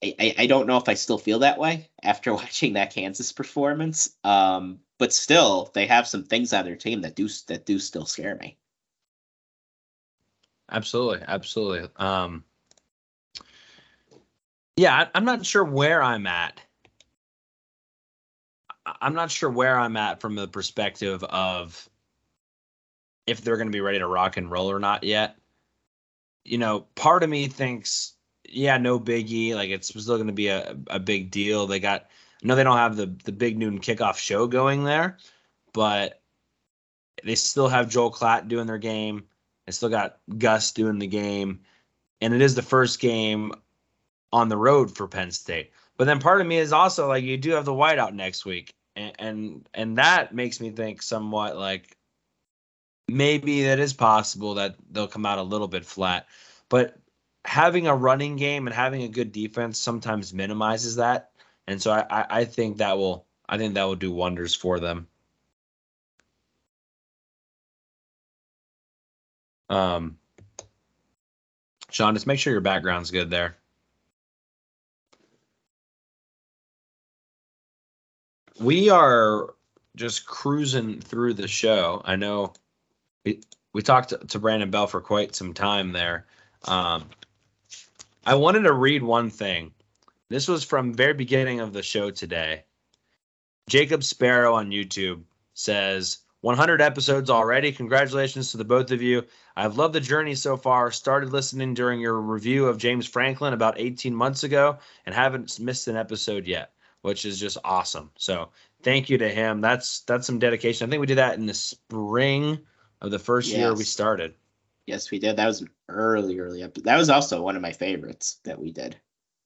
I, 0.00 0.14
I, 0.20 0.34
I 0.38 0.46
don't 0.46 0.68
know 0.68 0.76
if 0.76 0.88
I 0.88 0.94
still 0.94 1.18
feel 1.18 1.40
that 1.40 1.58
way 1.58 1.90
after 2.00 2.32
watching 2.34 2.74
that 2.74 2.94
Kansas 2.94 3.32
performance. 3.32 4.14
Um, 4.22 4.78
but 4.98 5.12
still, 5.12 5.72
they 5.74 5.86
have 5.86 6.06
some 6.06 6.22
things 6.22 6.52
on 6.52 6.64
their 6.64 6.76
team 6.76 7.00
that 7.00 7.16
do 7.16 7.28
that 7.48 7.66
do 7.66 7.80
still 7.80 8.06
scare 8.06 8.36
me. 8.36 8.56
Absolutely, 10.70 11.24
absolutely. 11.26 11.88
Um, 11.96 12.44
yeah, 14.76 14.94
I, 14.94 15.08
I'm 15.14 15.24
not 15.24 15.44
sure 15.44 15.64
where 15.64 16.02
I'm 16.02 16.26
at. 16.26 16.60
I'm 19.00 19.14
not 19.14 19.30
sure 19.30 19.50
where 19.50 19.78
I'm 19.78 19.96
at 19.96 20.20
from 20.20 20.34
the 20.34 20.48
perspective 20.48 21.22
of 21.24 21.88
if 23.26 23.42
they're 23.42 23.56
going 23.56 23.68
to 23.68 23.72
be 23.72 23.80
ready 23.80 23.98
to 23.98 24.06
rock 24.06 24.36
and 24.36 24.50
roll 24.50 24.70
or 24.70 24.78
not 24.78 25.04
yet. 25.04 25.36
You 26.44 26.58
know, 26.58 26.86
part 26.94 27.22
of 27.22 27.28
me 27.28 27.48
thinks 27.48 28.14
yeah, 28.48 28.78
no 28.78 28.98
biggie. 28.98 29.54
Like 29.54 29.70
it's 29.70 29.88
still 29.88 30.16
going 30.16 30.28
to 30.28 30.32
be 30.32 30.48
a, 30.48 30.76
a 30.88 30.98
big 30.98 31.30
deal. 31.30 31.66
They 31.66 31.80
got 31.80 32.06
no, 32.42 32.54
they 32.54 32.64
don't 32.64 32.76
have 32.76 32.96
the 32.96 33.14
the 33.24 33.32
big 33.32 33.58
noon 33.58 33.80
kickoff 33.80 34.16
show 34.16 34.46
going 34.46 34.84
there, 34.84 35.18
but 35.72 36.20
they 37.24 37.34
still 37.34 37.68
have 37.68 37.88
Joel 37.90 38.12
Klatt 38.12 38.48
doing 38.48 38.66
their 38.66 38.78
game. 38.78 39.24
They 39.68 39.72
still 39.72 39.90
got 39.90 40.16
Gus 40.38 40.72
doing 40.72 40.98
the 40.98 41.06
game, 41.06 41.60
and 42.22 42.32
it 42.32 42.40
is 42.40 42.54
the 42.54 42.62
first 42.62 43.00
game 43.00 43.52
on 44.32 44.48
the 44.48 44.56
road 44.56 44.96
for 44.96 45.06
Penn 45.06 45.30
State. 45.30 45.72
But 45.98 46.06
then 46.06 46.20
part 46.20 46.40
of 46.40 46.46
me 46.46 46.56
is 46.56 46.72
also 46.72 47.06
like 47.06 47.22
you 47.22 47.36
do 47.36 47.50
have 47.50 47.66
the 47.66 47.72
whiteout 47.72 48.14
next 48.14 48.46
week, 48.46 48.72
and 48.96 49.12
and, 49.18 49.68
and 49.74 49.98
that 49.98 50.34
makes 50.34 50.58
me 50.58 50.70
think 50.70 51.02
somewhat 51.02 51.58
like 51.58 51.94
maybe 53.08 53.64
that 53.64 53.78
is 53.78 53.92
possible 53.92 54.54
that 54.54 54.76
they'll 54.90 55.06
come 55.06 55.26
out 55.26 55.36
a 55.36 55.42
little 55.42 55.68
bit 55.68 55.84
flat. 55.84 56.28
But 56.70 56.96
having 57.44 57.88
a 57.88 57.94
running 57.94 58.36
game 58.36 58.68
and 58.68 58.74
having 58.74 59.02
a 59.02 59.08
good 59.08 59.32
defense 59.32 59.78
sometimes 59.78 60.32
minimizes 60.32 60.96
that. 60.96 61.32
And 61.66 61.82
so 61.82 61.92
I, 61.92 62.24
I 62.30 62.44
think 62.46 62.78
that 62.78 62.96
will 62.96 63.26
I 63.46 63.58
think 63.58 63.74
that 63.74 63.84
will 63.84 63.96
do 63.96 64.12
wonders 64.12 64.54
for 64.54 64.80
them. 64.80 65.08
Um 69.68 70.18
Shawn, 71.90 72.14
just 72.14 72.26
make 72.26 72.38
sure 72.38 72.52
your 72.52 72.60
background's 72.60 73.10
good 73.10 73.30
there. 73.30 73.56
We 78.60 78.90
are 78.90 79.54
just 79.96 80.26
cruising 80.26 81.00
through 81.00 81.34
the 81.34 81.48
show. 81.48 82.02
I 82.04 82.16
know 82.16 82.52
we, 83.24 83.40
we 83.72 83.82
talked 83.82 84.10
to, 84.10 84.18
to 84.18 84.38
Brandon 84.38 84.70
Bell 84.70 84.86
for 84.86 85.00
quite 85.00 85.34
some 85.34 85.54
time 85.54 85.92
there. 85.92 86.26
Um, 86.64 87.04
I 88.26 88.34
wanted 88.34 88.62
to 88.62 88.72
read 88.72 89.02
one 89.02 89.30
thing. 89.30 89.72
This 90.28 90.48
was 90.48 90.64
from 90.64 90.92
very 90.92 91.14
beginning 91.14 91.60
of 91.60 91.72
the 91.72 91.82
show 91.82 92.10
today. 92.10 92.64
Jacob 93.68 94.04
Sparrow 94.04 94.54
on 94.54 94.70
YouTube 94.70 95.22
says 95.54 96.18
100 96.40 96.80
episodes 96.80 97.30
already. 97.30 97.72
Congratulations 97.72 98.50
to 98.50 98.56
the 98.56 98.64
both 98.64 98.90
of 98.90 99.02
you. 99.02 99.24
I've 99.56 99.76
loved 99.76 99.94
the 99.94 100.00
journey 100.00 100.34
so 100.34 100.56
far. 100.56 100.90
Started 100.90 101.30
listening 101.30 101.74
during 101.74 102.00
your 102.00 102.20
review 102.20 102.66
of 102.66 102.78
James 102.78 103.06
Franklin 103.06 103.54
about 103.54 103.78
18 103.78 104.14
months 104.14 104.44
ago 104.44 104.78
and 105.04 105.14
haven't 105.14 105.58
missed 105.58 105.88
an 105.88 105.96
episode 105.96 106.46
yet, 106.46 106.72
which 107.02 107.24
is 107.24 107.40
just 107.40 107.58
awesome. 107.64 108.10
So, 108.16 108.50
thank 108.82 109.10
you 109.10 109.18
to 109.18 109.28
him. 109.28 109.60
That's 109.60 110.00
that's 110.00 110.26
some 110.26 110.38
dedication. 110.38 110.86
I 110.86 110.90
think 110.90 111.00
we 111.00 111.06
did 111.06 111.18
that 111.18 111.38
in 111.38 111.46
the 111.46 111.54
spring 111.54 112.60
of 113.00 113.10
the 113.10 113.18
first 113.18 113.50
year 113.50 113.74
we 113.74 113.84
started. 113.84 114.34
Yes, 114.86 115.10
we 115.10 115.18
did. 115.18 115.36
That 115.36 115.46
was 115.46 115.60
an 115.60 115.70
early, 115.88 116.38
early 116.38 116.62
episode. 116.62 116.84
That 116.84 116.96
was 116.96 117.10
also 117.10 117.42
one 117.42 117.56
of 117.56 117.62
my 117.62 117.72
favorites 117.72 118.38
that 118.44 118.58
we 118.58 118.72
did. 118.72 118.96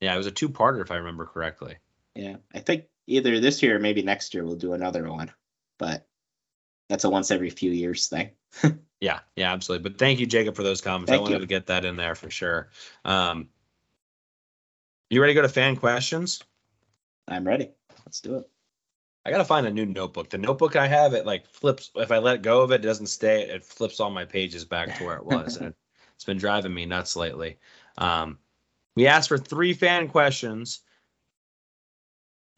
Yeah, 0.01 0.14
it 0.14 0.18
was 0.18 0.26
a 0.26 0.30
two-parter 0.30 0.82
if 0.82 0.90
I 0.90 0.97
remember 0.97 1.26
correctly. 1.26 1.76
Yeah, 2.14 2.36
I 2.55 2.61
think 2.61 2.84
either 3.07 3.40
this 3.40 3.62
year 3.62 3.76
or 3.76 3.78
maybe 3.80 4.03
next 4.03 4.34
year 4.34 4.45
we'll 4.45 4.55
do 4.55 4.74
another 4.74 5.11
one, 5.11 5.32
but 5.78 6.07
that's 6.93 7.05
a 7.05 7.11
once 7.11 7.30
every 7.30 7.49
few 7.49 7.70
years 7.70 8.09
thing. 8.09 8.30
Yeah, 9.01 9.18
yeah, 9.34 9.53
absolutely. 9.53 9.90
But 9.90 9.99
thank 9.99 10.20
you, 10.20 10.26
Jacob, 10.26 10.55
for 10.55 10.62
those 10.62 10.80
comments. 10.80 11.11
I 11.11 11.16
wanted 11.16 11.32
you. 11.32 11.38
to 11.40 11.47
get 11.47 11.66
that 11.66 11.84
in 11.84 11.97
there 11.97 12.14
for 12.14 12.30
sure. 12.30 12.68
Um, 13.05 13.49
you 15.11 15.20
ready 15.20 15.32
to 15.32 15.34
go 15.34 15.43
to 15.43 15.49
fan 15.53 15.74
questions? 15.74 16.40
I'm 17.26 17.45
ready. 17.45 17.72
Let's 18.07 18.20
do 18.20 18.36
it. 18.36 18.49
I 19.26 19.32
gotta 19.32 19.45
find 19.45 19.66
a 19.66 19.72
new 19.72 19.86
notebook. 19.86 20.30
The 20.30 20.38
notebook 20.38 20.76
I 20.76 20.86
have, 20.86 21.14
it 21.14 21.26
like 21.26 21.49
flips. 21.49 21.90
If 21.97 22.12
I 22.12 22.18
let 22.18 22.43
go 22.43 22.62
of 22.62 22.70
it, 22.70 22.76
it 22.76 22.86
doesn't 22.86 23.09
stay. 23.09 23.43
It 23.43 23.64
flips 23.64 23.99
all 23.99 24.11
my 24.11 24.24
pages 24.24 24.64
back 24.64 24.97
to 24.99 25.05
where 25.05 25.16
it 25.16 25.26
was, 25.26 25.57
and 25.57 25.74
it's 26.14 26.24
been 26.24 26.38
driving 26.38 26.72
me 26.72 26.86
nuts 26.86 27.16
lately. 27.16 27.59
Um, 27.99 28.38
we 28.95 29.09
asked 29.09 29.30
for 29.30 29.38
three 29.38 29.72
fan 29.72 30.07
questions, 30.07 30.82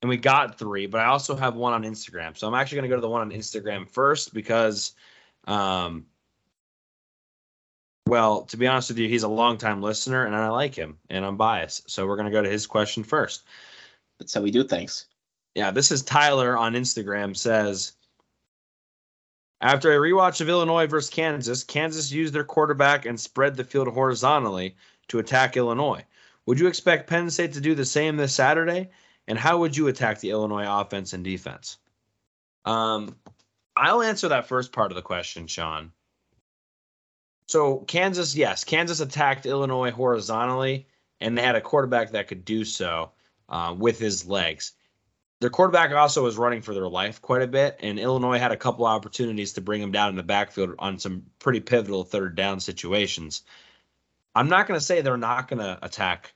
and 0.05 0.11
we 0.11 0.18
got 0.18 0.59
three. 0.59 0.84
But 0.84 1.00
I 1.00 1.07
also 1.07 1.34
have 1.34 1.57
one 1.57 1.72
on 1.72 1.82
Instagram, 1.82 2.36
so 2.36 2.46
I'm 2.46 2.52
actually 2.52 2.76
gonna 2.76 2.88
go 2.88 2.96
to 2.96 3.00
the 3.00 3.09
one 3.09 3.22
on 3.22 3.30
Instagram 3.30 3.88
first 3.88 4.34
because, 4.34 4.92
um, 5.46 6.05
well, 8.07 8.42
to 8.42 8.59
be 8.59 8.66
honest 8.66 8.90
with 8.90 8.98
you, 8.98 9.09
he's 9.09 9.22
a 9.22 9.28
longtime 9.28 9.80
listener, 9.80 10.26
and 10.26 10.36
I 10.36 10.50
like 10.50 10.74
him, 10.74 10.98
and 11.09 11.24
I'm 11.24 11.38
biased. 11.38 11.88
So 11.90 12.07
we're 12.07 12.18
gonna 12.18 12.30
go 12.30 12.42
to 12.42 12.50
his 12.50 12.66
question 12.66 13.02
first. 13.02 13.44
That's 14.18 14.34
how 14.34 14.42
we 14.42 14.50
do 14.50 14.62
things. 14.62 15.07
Yeah, 15.55 15.70
this 15.70 15.90
is 15.90 16.02
Tyler 16.02 16.55
on 16.55 16.74
Instagram 16.74 17.34
says 17.34 17.94
after 19.62 19.90
a 19.90 19.96
rewatch 19.96 20.42
of 20.42 20.50
Illinois 20.50 20.86
versus 20.86 21.09
Kansas, 21.09 21.64
Kansas 21.64 22.12
used 22.12 22.34
their 22.34 22.44
quarterback 22.44 23.07
and 23.07 23.18
spread 23.18 23.57
the 23.57 23.64
field 23.64 23.88
horizontally 23.88 24.76
to 25.09 25.18
attack 25.18 25.57
Illinois. 25.57 26.05
Would 26.44 26.61
you 26.61 26.66
expect 26.66 27.09
Penn 27.09 27.30
State 27.30 27.55
to 27.55 27.62
do 27.62 27.74
the 27.74 27.86
same 27.86 28.18
this 28.18 28.34
Saturday? 28.34 28.90
And 29.27 29.39
how 29.39 29.59
would 29.59 29.77
you 29.77 29.89
attack 29.89 30.20
the 30.20 30.31
Illinois 30.31 30.66
offense 30.68 31.12
and 31.12 31.25
defense? 31.25 31.79
Um, 32.64 33.16
I'll 33.77 34.03
answer 34.03 34.29
that 34.29 34.47
first 34.47 34.72
part 34.72 34.93
of 34.93 34.97
the 34.97 35.03
question, 35.03 35.47
Shawn. 35.47 35.93
So 37.47 37.79
Kansas, 37.79 38.35
yes, 38.37 38.64
Kansas 38.64 39.01
attacked 39.01 39.47
Illinois 39.47 39.91
horizontally, 39.91 40.87
and 41.20 41.37
they 41.37 41.43
had 41.43 41.57
a 41.57 41.61
quarterback 41.61 42.12
that 42.12 42.29
could 42.29 42.45
do 42.45 42.64
so 42.64 43.11
uh, 43.49 43.75
with 43.77 43.99
his 43.99 44.27
legs 44.27 44.72
their 45.41 45.51
quarterback 45.51 45.93
also 45.93 46.25
was 46.25 46.39
running 46.39 46.62
for 46.62 46.75
their 46.75 46.89
life 46.89 47.20
quite 47.20 47.43
a 47.43 47.47
bit, 47.47 47.79
and 47.81 47.99
Illinois 47.99 48.39
had 48.39 48.53
a 48.53 48.57
couple 48.57 48.87
opportunities 48.87 49.55
to 49.55 49.61
bring 49.61 49.83
him 49.83 49.93
down 49.93 50.11
in 50.11 50.16
the 50.16 50.22
backfield 50.22 50.75
on 50.79 50.99
some 50.99 51.25
pretty 51.39 51.61
pivotal 51.61 52.05
third 52.05 52.35
down 52.35 52.61
situations. 52.61 53.43
I'm 54.35 54.49
not 54.49 54.66
going 54.66 54.79
to 54.79 54.85
say 54.85 55.01
they're 55.01 55.16
not 55.16 55.49
going 55.49 55.61
to 55.61 55.79
attack 55.83 56.34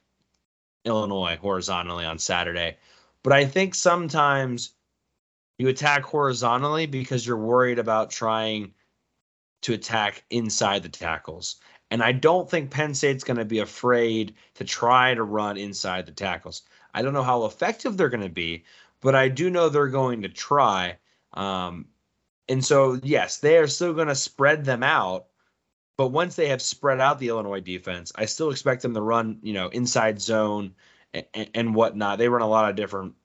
Illinois 0.89 1.37
horizontally 1.37 2.05
on 2.05 2.19
Saturday, 2.19 2.77
but 3.23 3.33
I 3.33 3.45
think 3.45 3.75
sometimes 3.75 4.71
you 5.59 5.69
attack 5.69 6.03
horizontally 6.03 6.87
because 6.87 7.27
you're 7.27 7.37
worried 7.37 7.79
about 7.79 8.11
trying 8.11 8.73
to 9.63 9.75
attack 9.75 10.25
inside 10.31 10.83
the 10.83 10.89
tackles. 10.89 11.57
And 11.91 12.03
I 12.03 12.13
don't 12.13 12.49
think 12.49 12.71
Penn 12.71 12.95
State's 12.95 13.25
going 13.25 13.39
to 13.39 13.45
be 13.45 13.61
afraid 13.61 14.35
to 14.55 14.65
try 14.65 15.15
to 15.15 15.23
run 15.23 15.57
inside 15.57 16.07
the 16.07 16.13
tackles. 16.13 16.63
I 16.95 17.03
don't 17.03 17.15
know 17.15 17.23
how 17.23 17.45
effective 17.45 17.97
they're 17.97 18.09
going 18.09 18.23
to 18.23 18.29
be, 18.29 18.65
but 19.01 19.15
I 19.15 19.29
do 19.29 19.51
know 19.51 19.69
they're 19.69 19.89
going 19.89 20.23
to 20.23 20.29
try. 20.29 20.99
Um, 21.35 21.87
and 22.49 22.65
so, 22.65 23.01
yes, 23.03 23.39
they 23.39 23.59
are 23.59 23.67
still 23.67 23.95
going 23.95 24.09
to 24.09 24.15
spread 24.15 24.65
them 24.65 24.83
out. 24.83 25.27
But 25.99 26.09
once 26.09 26.37
they 26.37 26.49
have 26.49 26.63
spread 26.63 27.01
out 27.01 27.19
the 27.19 27.29
Illinois 27.29 27.61
defense, 27.61 28.13
I 28.15 28.27
still 28.27 28.51
expect 28.51 28.83
them 28.83 28.95
to 28.95 29.01
run, 29.03 29.41
you 29.43 29.53
know, 29.53 29.69
inside 29.69 30.23
zone 30.23 30.77
and, 31.13 31.51
and 31.53 31.75
whatnot. 31.75 32.19
They 32.19 32.29
run 32.29 32.41
a 32.41 32.49
lot 32.49 32.71
of 32.71 32.77
different 32.77 33.17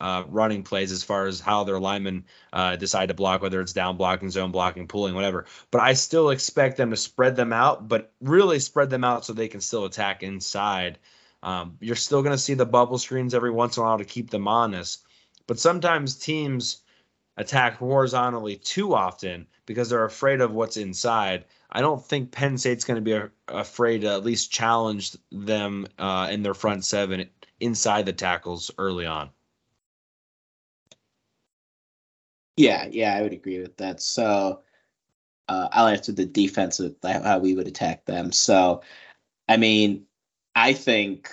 uh, 0.00 0.22
running 0.28 0.62
plays 0.62 0.92
as 0.92 1.02
far 1.02 1.26
as 1.26 1.40
how 1.40 1.64
their 1.64 1.80
linemen 1.80 2.24
uh, 2.52 2.76
decide 2.76 3.08
to 3.08 3.14
block, 3.14 3.42
whether 3.42 3.60
it's 3.60 3.72
down 3.72 3.96
blocking, 3.96 4.30
zone 4.30 4.52
blocking, 4.52 4.86
pulling, 4.86 5.16
whatever. 5.16 5.46
But 5.72 5.80
I 5.80 5.94
still 5.94 6.30
expect 6.30 6.76
them 6.76 6.90
to 6.90 6.96
spread 6.96 7.34
them 7.34 7.52
out, 7.52 7.88
but 7.88 8.12
really 8.20 8.60
spread 8.60 8.90
them 8.90 9.02
out 9.02 9.24
so 9.24 9.32
they 9.32 9.48
can 9.48 9.60
still 9.60 9.84
attack 9.84 10.22
inside. 10.22 10.98
Um, 11.42 11.78
you're 11.80 11.96
still 11.96 12.22
going 12.22 12.34
to 12.34 12.38
see 12.38 12.54
the 12.54 12.64
bubble 12.64 12.98
screens 12.98 13.34
every 13.34 13.50
once 13.50 13.76
in 13.76 13.82
a 13.82 13.86
while 13.86 13.98
to 13.98 14.04
keep 14.04 14.30
them 14.30 14.46
honest, 14.46 15.04
but 15.48 15.58
sometimes 15.58 16.14
teams 16.14 16.83
attack 17.36 17.76
horizontally 17.76 18.56
too 18.56 18.94
often 18.94 19.46
because 19.66 19.88
they're 19.88 20.04
afraid 20.04 20.40
of 20.40 20.52
what's 20.52 20.76
inside. 20.76 21.44
I 21.70 21.80
don't 21.80 22.04
think 22.04 22.30
Penn 22.30 22.58
State's 22.58 22.84
going 22.84 22.96
to 22.96 23.02
be 23.02 23.12
a, 23.12 23.30
afraid 23.48 24.02
to 24.02 24.12
at 24.12 24.24
least 24.24 24.52
challenge 24.52 25.16
them 25.32 25.86
uh, 25.98 26.28
in 26.30 26.42
their 26.42 26.54
front 26.54 26.84
seven 26.84 27.28
inside 27.60 28.06
the 28.06 28.12
tackles 28.12 28.70
early 28.78 29.06
on. 29.06 29.30
Yeah, 32.56 32.86
yeah, 32.90 33.16
I 33.16 33.22
would 33.22 33.32
agree 33.32 33.60
with 33.60 33.76
that. 33.78 34.00
So 34.00 34.60
uh, 35.48 35.68
I'll 35.72 35.88
answer 35.88 36.12
the 36.12 36.24
defensive 36.24 36.94
how 37.02 37.38
we 37.38 37.54
would 37.54 37.66
attack 37.66 38.04
them. 38.04 38.30
So, 38.30 38.82
I 39.48 39.56
mean, 39.56 40.06
I 40.54 40.72
think 40.72 41.28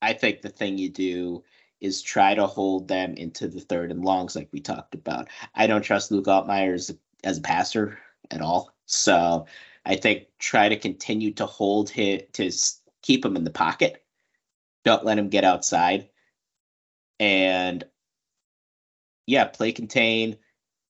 I 0.00 0.12
think 0.12 0.42
the 0.42 0.48
thing 0.48 0.78
you 0.78 0.88
do 0.88 1.42
is 1.80 2.02
try 2.02 2.34
to 2.34 2.46
hold 2.46 2.88
them 2.88 3.14
into 3.14 3.48
the 3.48 3.60
third 3.60 3.90
and 3.90 4.04
longs, 4.04 4.34
like 4.34 4.48
we 4.52 4.60
talked 4.60 4.94
about. 4.94 5.28
I 5.54 5.66
don't 5.66 5.82
trust 5.82 6.10
Luke 6.10 6.26
Altmyer 6.26 6.74
as, 6.74 6.96
as 7.24 7.38
a 7.38 7.42
passer 7.42 7.98
at 8.30 8.40
all. 8.40 8.74
So 8.86 9.46
I 9.84 9.96
think 9.96 10.26
try 10.38 10.68
to 10.68 10.76
continue 10.76 11.32
to 11.34 11.46
hold 11.46 11.90
him 11.90 12.20
to 12.32 12.50
keep 13.02 13.24
him 13.24 13.36
in 13.36 13.44
the 13.44 13.50
pocket. 13.50 14.04
Don't 14.84 15.04
let 15.04 15.18
him 15.18 15.28
get 15.28 15.44
outside. 15.44 16.08
And 17.20 17.84
yeah, 19.26 19.44
play 19.44 19.72
contain 19.72 20.38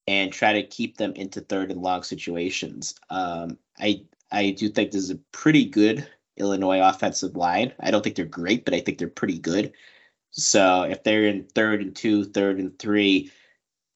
and 0.06 0.32
try 0.32 0.54
to 0.54 0.62
keep 0.62 0.96
them 0.96 1.12
into 1.14 1.40
third 1.40 1.70
and 1.70 1.82
long 1.82 2.02
situations. 2.02 2.94
Um, 3.10 3.58
I 3.78 4.04
I 4.30 4.50
do 4.50 4.68
think 4.68 4.90
this 4.90 5.02
is 5.02 5.10
a 5.10 5.16
pretty 5.32 5.64
good 5.64 6.06
Illinois 6.36 6.80
offensive 6.80 7.36
line. 7.36 7.72
I 7.80 7.90
don't 7.90 8.02
think 8.02 8.16
they're 8.16 8.24
great, 8.24 8.64
but 8.64 8.74
I 8.74 8.80
think 8.80 8.98
they're 8.98 9.08
pretty 9.08 9.38
good. 9.38 9.72
So 10.30 10.82
if 10.82 11.02
they're 11.02 11.26
in 11.26 11.44
third 11.44 11.80
and 11.80 11.96
two, 11.96 12.24
third 12.24 12.58
and 12.58 12.78
three, 12.78 13.32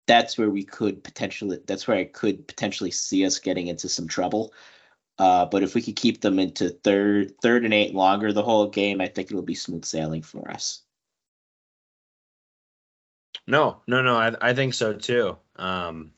that's 0.06 0.36
where 0.36 0.50
we 0.50 0.64
could 0.64 1.04
potentially 1.04 1.58
that's 1.66 1.86
where 1.86 1.96
I 1.96 2.04
could 2.04 2.46
potentially 2.48 2.90
see 2.90 3.24
us 3.24 3.38
getting 3.38 3.68
into 3.68 3.88
some 3.88 4.08
trouble. 4.08 4.52
Uh, 5.18 5.46
but 5.46 5.62
if 5.62 5.74
we 5.74 5.82
could 5.82 5.96
keep 5.96 6.20
them 6.20 6.38
into 6.38 6.70
third, 6.70 7.32
third 7.42 7.64
and 7.64 7.74
eight 7.74 7.94
longer 7.94 8.32
the 8.32 8.42
whole 8.42 8.68
game, 8.68 9.00
I 9.00 9.08
think 9.08 9.30
it'll 9.30 9.42
be 9.42 9.54
smooth 9.54 9.84
sailing 9.84 10.22
for 10.22 10.50
us. 10.50 10.82
No, 13.46 13.82
no, 13.86 14.02
no. 14.02 14.16
I 14.16 14.34
I 14.40 14.54
think 14.54 14.74
so 14.74 14.94
too. 14.94 15.36
Um, 15.56 16.12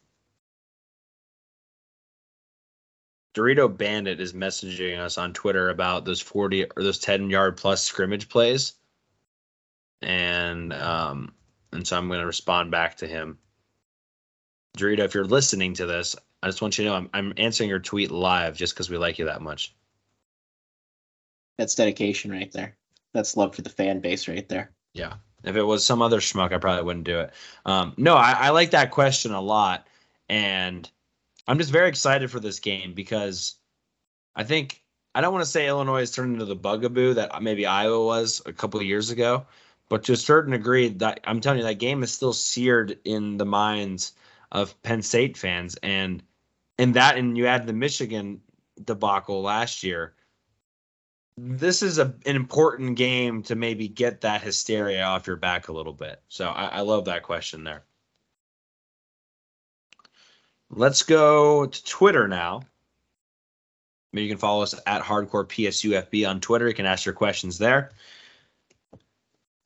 Dorito 3.34 3.68
Bandit 3.68 4.20
is 4.20 4.32
messaging 4.32 4.98
us 4.98 5.18
on 5.18 5.32
Twitter 5.32 5.68
about 5.70 6.04
those 6.04 6.20
40 6.20 6.64
or 6.76 6.82
those 6.82 6.98
10 6.98 7.30
yard 7.30 7.56
plus 7.56 7.82
scrimmage 7.82 8.28
plays. 8.28 8.74
And 10.04 10.72
um 10.72 11.32
and 11.72 11.86
so 11.86 11.98
I'm 11.98 12.06
going 12.06 12.20
to 12.20 12.26
respond 12.26 12.70
back 12.70 12.98
to 12.98 13.06
him. 13.06 13.38
Dorito, 14.78 15.00
if 15.00 15.14
you're 15.14 15.24
listening 15.24 15.74
to 15.74 15.86
this, 15.86 16.14
I 16.42 16.46
just 16.46 16.62
want 16.62 16.78
you 16.78 16.84
to 16.84 16.90
know 16.90 16.96
I'm, 16.96 17.10
I'm 17.12 17.34
answering 17.36 17.68
your 17.68 17.80
tweet 17.80 18.10
live 18.10 18.56
just 18.56 18.74
because 18.74 18.88
we 18.88 18.96
like 18.96 19.18
you 19.18 19.24
that 19.24 19.42
much. 19.42 19.74
That's 21.58 21.74
dedication 21.74 22.30
right 22.30 22.50
there. 22.52 22.76
That's 23.12 23.36
love 23.36 23.54
for 23.54 23.62
the 23.62 23.70
fan 23.70 24.00
base 24.00 24.28
right 24.28 24.48
there. 24.48 24.70
Yeah. 24.92 25.14
If 25.42 25.56
it 25.56 25.62
was 25.62 25.84
some 25.84 26.02
other 26.02 26.20
schmuck, 26.20 26.52
I 26.52 26.58
probably 26.58 26.84
wouldn't 26.84 27.06
do 27.06 27.20
it. 27.20 27.32
Um, 27.66 27.94
no, 27.96 28.14
I, 28.14 28.32
I 28.32 28.50
like 28.50 28.70
that 28.70 28.90
question 28.90 29.32
a 29.32 29.40
lot. 29.40 29.86
And 30.28 30.88
I'm 31.46 31.58
just 31.58 31.70
very 31.70 31.88
excited 31.88 32.30
for 32.30 32.40
this 32.40 32.60
game 32.60 32.94
because 32.94 33.56
I 34.34 34.44
think 34.44 34.82
I 35.14 35.20
don't 35.20 35.32
want 35.32 35.44
to 35.44 35.50
say 35.50 35.68
Illinois 35.68 36.00
has 36.00 36.10
turned 36.10 36.32
into 36.32 36.46
the 36.46 36.56
bugaboo 36.56 37.14
that 37.14 37.42
maybe 37.42 37.66
Iowa 37.66 38.04
was 38.04 38.42
a 38.46 38.52
couple 38.52 38.80
of 38.80 38.86
years 38.86 39.10
ago, 39.10 39.46
but 39.94 40.02
to 40.02 40.12
a 40.12 40.16
certain 40.16 40.50
degree, 40.50 40.88
that 40.88 41.20
I'm 41.22 41.40
telling 41.40 41.60
you, 41.60 41.66
that 41.66 41.78
game 41.78 42.02
is 42.02 42.10
still 42.10 42.32
seared 42.32 42.98
in 43.04 43.36
the 43.36 43.44
minds 43.44 44.12
of 44.50 44.82
Penn 44.82 45.02
State 45.02 45.36
fans, 45.36 45.76
and 45.84 46.20
and 46.78 46.94
that, 46.94 47.16
and 47.16 47.38
you 47.38 47.46
add 47.46 47.64
the 47.64 47.72
Michigan 47.72 48.40
debacle 48.82 49.40
last 49.40 49.84
year. 49.84 50.14
This 51.36 51.80
is 51.80 51.98
a, 51.98 52.12
an 52.26 52.34
important 52.34 52.96
game 52.96 53.44
to 53.44 53.54
maybe 53.54 53.86
get 53.86 54.22
that 54.22 54.42
hysteria 54.42 55.04
off 55.04 55.28
your 55.28 55.36
back 55.36 55.68
a 55.68 55.72
little 55.72 55.92
bit. 55.92 56.20
So 56.26 56.48
I, 56.48 56.64
I 56.64 56.80
love 56.80 57.04
that 57.04 57.22
question 57.22 57.62
there. 57.62 57.84
Let's 60.70 61.04
go 61.04 61.66
to 61.66 61.84
Twitter 61.84 62.26
now. 62.26 62.62
Maybe 64.12 64.24
you 64.24 64.32
can 64.32 64.38
follow 64.38 64.64
us 64.64 64.74
at 64.88 65.02
Hardcore 65.02 65.46
PSUFB 65.46 66.28
on 66.28 66.40
Twitter. 66.40 66.66
You 66.66 66.74
can 66.74 66.84
ask 66.84 67.06
your 67.06 67.14
questions 67.14 67.58
there. 67.58 67.92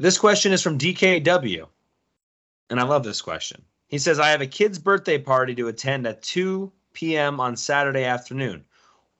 This 0.00 0.16
question 0.16 0.52
is 0.52 0.62
from 0.62 0.78
DKW, 0.78 1.66
and 2.70 2.78
I 2.78 2.84
love 2.84 3.02
this 3.02 3.20
question. 3.20 3.64
He 3.88 3.98
says, 3.98 4.20
I 4.20 4.28
have 4.28 4.40
a 4.40 4.46
kid's 4.46 4.78
birthday 4.78 5.18
party 5.18 5.56
to 5.56 5.66
attend 5.66 6.06
at 6.06 6.22
2 6.22 6.70
p.m. 6.92 7.40
on 7.40 7.56
Saturday 7.56 8.04
afternoon. 8.04 8.64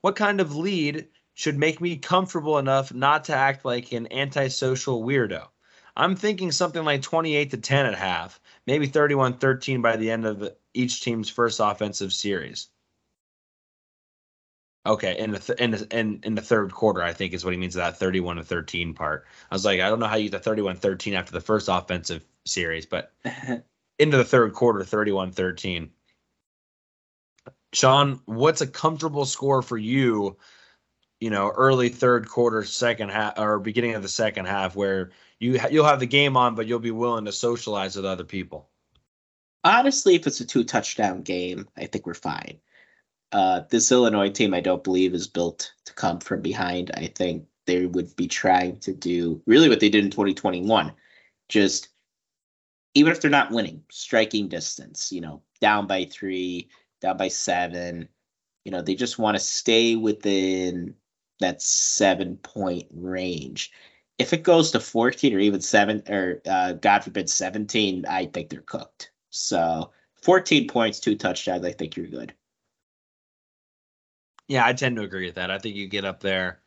What 0.03 0.15
kind 0.15 0.41
of 0.41 0.55
lead 0.55 1.09
should 1.35 1.59
make 1.59 1.81
me 1.81 1.97
comfortable 1.97 2.59
enough 2.59 2.95
not 2.95 3.25
to 3.25 3.35
act 3.35 3.65
like 3.65 3.91
an 3.91 4.13
antisocial 4.13 5.03
weirdo? 5.03 5.49
I'm 5.97 6.15
thinking 6.15 6.53
something 6.53 6.85
like 6.85 7.03
28 7.03 7.51
to 7.51 7.57
10 7.57 7.87
at 7.87 7.97
half, 7.97 8.39
maybe 8.65 8.87
31 8.87 9.39
13 9.39 9.83
by 9.83 9.97
the 9.97 10.13
end 10.13 10.27
of 10.27 10.49
each 10.75 11.03
team's 11.03 11.29
first 11.29 11.59
offensive 11.59 12.13
series. 12.13 12.69
Okay, 14.87 15.19
in 15.19 15.33
the 15.33 15.39
th- 15.39 15.59
in 15.59 15.73
the 15.73 15.87
in, 15.91 16.21
in 16.23 16.35
the 16.35 16.43
third 16.43 16.73
quarter, 16.73 17.03
I 17.03 17.13
think 17.13 17.35
is 17.35 17.45
what 17.45 17.53
he 17.53 17.59
means 17.59 17.75
that 17.75 17.99
31 17.99 18.37
to 18.37 18.45
13 18.45 18.95
part. 18.95 19.27
I 19.51 19.55
was 19.55 19.65
like, 19.65 19.81
I 19.81 19.89
don't 19.89 20.01
know 20.01 20.07
how 20.07 20.17
you 20.17 20.31
get 20.31 20.39
the 20.39 20.51
31 20.51 20.77
13 20.77 21.15
after 21.15 21.33
the 21.33 21.41
first 21.41 21.69
offensive 21.69 22.25
series, 22.47 22.87
but 22.87 23.13
into 23.99 24.17
the 24.17 24.25
third 24.25 24.55
quarter, 24.55 24.85
31 24.85 25.33
13. 25.33 25.91
Shawn, 27.75 28.21
what's 28.25 28.63
a 28.63 28.67
comfortable 28.67 29.27
score 29.27 29.61
for 29.61 29.77
you? 29.77 30.39
You 31.21 31.31
know, 31.31 31.51
early 31.51 31.89
third 31.89 32.29
quarter, 32.29 32.65
second 32.65 33.11
half, 33.11 33.39
or 33.39 33.59
beginning 33.59 33.95
of 33.95 34.03
the 34.03 34.09
second 34.09 34.47
half, 34.47 34.77
where 34.77 35.11
you 35.41 35.59
you'll 35.71 35.85
have 35.85 36.01
the 36.01 36.07
game 36.07 36.37
on, 36.37 36.55
but 36.55 36.67
you'll 36.67 36.79
be 36.79 36.93
willing 36.93 37.25
to 37.27 37.33
socialize 37.33 37.97
with 37.97 38.05
other 38.05 38.25
people. 38.25 38.71
Honestly, 39.65 40.15
if 40.15 40.27
it's 40.27 40.41
a 40.41 40.47
two 40.47 40.65
touchdown 40.65 41.23
game, 41.23 41.69
I 41.77 41.87
think 41.87 42.07
we're 42.07 42.15
fine. 42.15 42.61
Uh, 43.33 43.63
this 43.71 43.93
Illinois 43.93 44.31
team, 44.31 44.55
I 44.55 44.61
don't 44.61 44.85
believe, 44.85 45.15
is 45.15 45.27
built 45.27 45.73
to 45.85 45.93
come 45.95 46.21
from 46.21 46.41
behind. 46.41 46.91
I 46.95 47.07
think 47.07 47.45
they 47.67 47.87
would 47.87 48.17
be 48.17 48.27
trying 48.27 48.81
to 48.81 48.93
do 48.95 49.43
really 49.47 49.69
what 49.69 49.81
they 49.81 49.91
did 49.91 50.05
in 50.05 50.11
2021, 50.11 50.93
just 51.49 51.89
even 52.95 53.13
if 53.13 53.21
they're 53.21 53.31
not 53.31 53.51
winning, 53.51 53.83
striking 53.91 54.49
distance. 54.49 55.13
You 55.13 55.21
know, 55.21 55.43
down 55.61 55.87
by 55.87 56.07
three, 56.07 56.71
down 57.01 57.17
by 57.17 57.29
seven. 57.29 58.09
You 58.65 58.73
know, 58.73 58.83
they 58.83 58.95
just 58.95 59.19
want 59.19 59.37
to 59.37 59.43
stay 59.43 59.97
within 59.97 60.95
that 61.41 61.63
seven 61.63 62.37
point 62.37 62.87
range. 62.93 63.73
If 64.19 64.33
it 64.33 64.43
goes 64.43 64.73
to 64.73 64.81
14 64.81 65.35
or 65.35 65.39
even 65.39 65.61
seven, 65.61 66.03
or 66.09 66.43
uh, 66.47 66.73
God 66.73 67.05
forbid 67.05 67.31
17, 67.31 68.05
I 68.07 68.27
think 68.27 68.51
they're 68.51 68.61
cooked. 68.63 69.13
So 69.31 69.93
14 70.23 70.67
points, 70.67 70.99
two 70.99 71.15
touchdowns, 71.15 71.65
I 71.65 71.73
think 71.73 71.97
you're 71.97 72.07
good. 72.07 72.35
Yeah, 74.49 74.67
I 74.67 74.73
tend 74.73 74.97
to 74.97 75.03
agree 75.03 75.27
with 75.27 75.35
that. 75.37 75.51
I 75.51 75.59
think 75.59 75.77
you 75.77 75.87
get 75.87 76.07
up 76.07 76.21
there. 76.21 76.61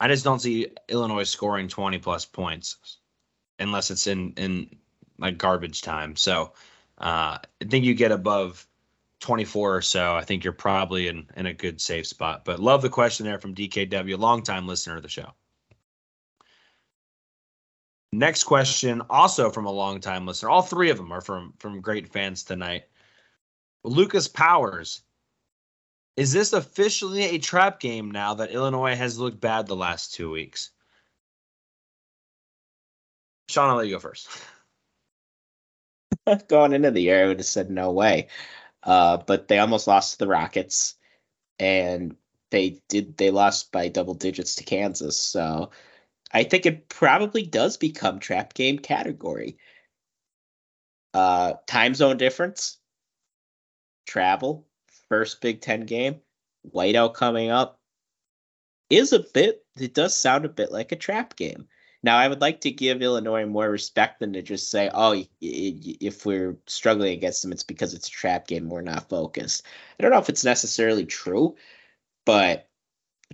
I 0.00 0.08
just 0.08 0.24
don't 0.24 0.40
see 0.40 0.68
Illinois 0.88 1.22
scoring 1.24 1.68
20 1.68 1.98
plus 1.98 2.24
points 2.24 2.98
unless 3.58 3.90
it's 3.90 4.06
in 4.06 4.32
in 4.32 4.76
like 5.18 5.38
garbage 5.38 5.82
time. 5.82 6.16
So 6.16 6.52
uh, 6.98 7.38
I 7.38 7.64
think 7.68 7.84
you 7.84 7.94
get 7.94 8.10
above 8.10 8.66
24 9.20 9.76
or 9.76 9.82
so. 9.82 10.16
I 10.16 10.24
think 10.24 10.42
you're 10.42 10.52
probably 10.52 11.08
in 11.08 11.28
in 11.36 11.46
a 11.46 11.54
good 11.54 11.80
safe 11.80 12.06
spot. 12.06 12.44
But 12.44 12.58
love 12.58 12.82
the 12.82 12.88
question 12.88 13.26
there 13.26 13.38
from 13.38 13.54
DKW, 13.54 14.18
longtime 14.18 14.66
listener 14.66 14.96
of 14.96 15.02
the 15.02 15.08
show. 15.08 15.32
Next 18.12 18.42
question, 18.42 19.02
also 19.08 19.50
from 19.50 19.66
a 19.66 19.70
longtime 19.70 20.26
listener. 20.26 20.50
All 20.50 20.62
three 20.62 20.90
of 20.90 20.96
them 20.96 21.12
are 21.12 21.20
from 21.20 21.54
from 21.58 21.80
great 21.80 22.08
fans 22.08 22.42
tonight. 22.42 22.84
Lucas 23.84 24.26
Powers 24.26 25.02
is 26.20 26.32
this 26.32 26.52
officially 26.52 27.22
a 27.22 27.38
trap 27.38 27.80
game 27.80 28.10
now 28.10 28.34
that 28.34 28.50
Illinois 28.50 28.94
has 28.94 29.18
looked 29.18 29.40
bad 29.40 29.66
the 29.66 29.74
last 29.74 30.12
two 30.12 30.30
weeks? 30.30 30.70
Shawn, 33.48 33.70
I'll 33.70 33.76
let 33.76 33.86
you 33.86 33.94
go 33.94 34.00
first. 34.00 34.28
Going 36.48 36.74
into 36.74 36.90
the 36.90 37.00
year, 37.00 37.24
I 37.24 37.28
would 37.28 37.38
have 37.38 37.46
said 37.46 37.70
no 37.70 37.92
way. 37.92 38.28
Uh, 38.82 39.16
but 39.16 39.48
they 39.48 39.58
almost 39.58 39.86
lost 39.86 40.12
to 40.12 40.18
the 40.18 40.28
Rockets, 40.28 40.94
and 41.58 42.14
they 42.50 42.82
did. 42.90 43.16
They 43.16 43.30
lost 43.30 43.72
by 43.72 43.88
double 43.88 44.12
digits 44.12 44.56
to 44.56 44.64
Kansas. 44.64 45.16
So 45.16 45.70
I 46.30 46.44
think 46.44 46.66
it 46.66 46.90
probably 46.90 47.46
does 47.46 47.78
become 47.78 48.18
trap 48.18 48.52
game 48.52 48.78
category. 48.78 49.56
Uh, 51.14 51.54
time 51.66 51.94
zone 51.94 52.18
difference, 52.18 52.76
travel, 54.06 54.66
first 55.10 55.42
Big 55.42 55.60
Ten 55.60 55.82
game, 55.82 56.20
whiteout 56.74 57.12
coming 57.12 57.50
up, 57.50 57.78
is 58.88 59.12
a 59.12 59.20
bit, 59.20 59.64
it 59.78 59.92
does 59.92 60.14
sound 60.14 60.46
a 60.46 60.48
bit 60.48 60.72
like 60.72 60.92
a 60.92 60.96
trap 60.96 61.36
game. 61.36 61.68
Now, 62.02 62.16
I 62.16 62.28
would 62.28 62.40
like 62.40 62.62
to 62.62 62.70
give 62.70 63.02
Illinois 63.02 63.44
more 63.44 63.68
respect 63.68 64.20
than 64.20 64.32
to 64.32 64.40
just 64.40 64.70
say, 64.70 64.90
oh, 64.94 65.22
if 65.42 66.24
we're 66.24 66.56
struggling 66.66 67.12
against 67.12 67.42
them, 67.42 67.52
it's 67.52 67.62
because 67.62 67.92
it's 67.92 68.08
a 68.08 68.12
trap 68.12 68.46
game. 68.46 68.70
We're 68.70 68.80
not 68.80 69.10
focused. 69.10 69.66
I 69.98 70.02
don't 70.02 70.10
know 70.10 70.18
if 70.18 70.30
it's 70.30 70.44
necessarily 70.44 71.04
true, 71.04 71.56
but 72.24 72.70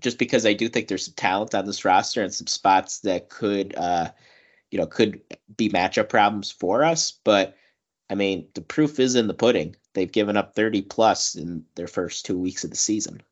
just 0.01 0.19
because 0.19 0.45
I 0.45 0.53
do 0.53 0.69
think 0.69 0.89
there's 0.89 1.05
some 1.05 1.15
talent 1.15 1.55
on 1.55 1.65
this 1.65 1.85
roster 1.85 2.23
and 2.23 2.35
some 2.35 2.49
spots 2.49 3.01
that 3.01 3.29
could, 3.29 3.75
uh, 3.77 4.11
you 4.73 4.79
know, 4.79 4.87
could 4.87 5.21
be 5.57 5.69
matchup 5.69 6.09
problems 6.09 6.51
for 6.51 6.83
us. 6.83 7.13
But 7.25 7.57
I 8.11 8.15
mean, 8.15 8.49
the 8.55 8.61
proof 8.61 8.99
is 8.99 9.15
in 9.15 9.29
the 9.29 9.35
pudding. 9.35 9.77
They've 9.97 10.13
given 10.13 10.37
up 10.37 10.55
30 10.55 10.83
plus 10.83 11.37
in 11.37 11.65
their 11.75 11.87
first 11.87 12.27
two 12.27 12.39
weeks 12.39 12.65
of 12.65 12.71
the 12.71 12.77
season. 12.77 13.23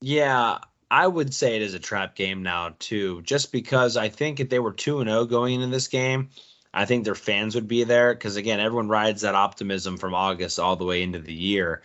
Yeah, 0.00 0.58
I 0.90 1.06
would 1.06 1.32
say 1.32 1.54
it 1.54 1.62
is 1.62 1.74
a 1.74 1.78
trap 1.78 2.16
game 2.16 2.42
now 2.42 2.74
too, 2.80 3.22
just 3.22 3.52
because 3.52 3.96
I 3.96 4.08
think 4.08 4.40
if 4.40 4.48
they 4.48 4.58
were 4.58 4.72
2 4.72 4.98
and 4.98 5.08
0 5.08 5.26
going 5.26 5.54
into 5.54 5.68
this 5.68 5.86
game, 5.86 6.30
I 6.74 6.84
think 6.84 7.04
their 7.04 7.14
fans 7.14 7.54
would 7.54 7.68
be 7.68 7.84
there 7.84 8.12
because 8.12 8.34
again, 8.34 8.58
everyone 8.58 8.88
rides 8.88 9.22
that 9.22 9.36
optimism 9.36 9.98
from 9.98 10.14
August 10.14 10.58
all 10.58 10.74
the 10.74 10.84
way 10.84 11.04
into 11.04 11.20
the 11.20 11.32
year. 11.32 11.82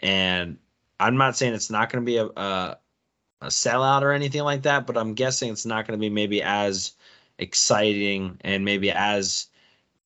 And 0.00 0.56
I'm 0.98 1.18
not 1.18 1.36
saying 1.36 1.52
it's 1.52 1.70
not 1.70 1.90
going 1.90 2.02
to 2.02 2.10
be 2.10 2.16
a, 2.16 2.26
a 2.26 2.78
a 3.42 3.48
sellout 3.48 4.02
or 4.02 4.12
anything 4.12 4.42
like 4.42 4.62
that, 4.62 4.86
but 4.86 4.96
I'm 4.96 5.12
guessing 5.12 5.50
it's 5.50 5.66
not 5.66 5.86
going 5.86 5.98
to 5.98 6.00
be 6.00 6.08
maybe 6.08 6.42
as 6.42 6.92
exciting 7.38 8.38
and 8.40 8.64
maybe 8.64 8.90
as 8.90 9.48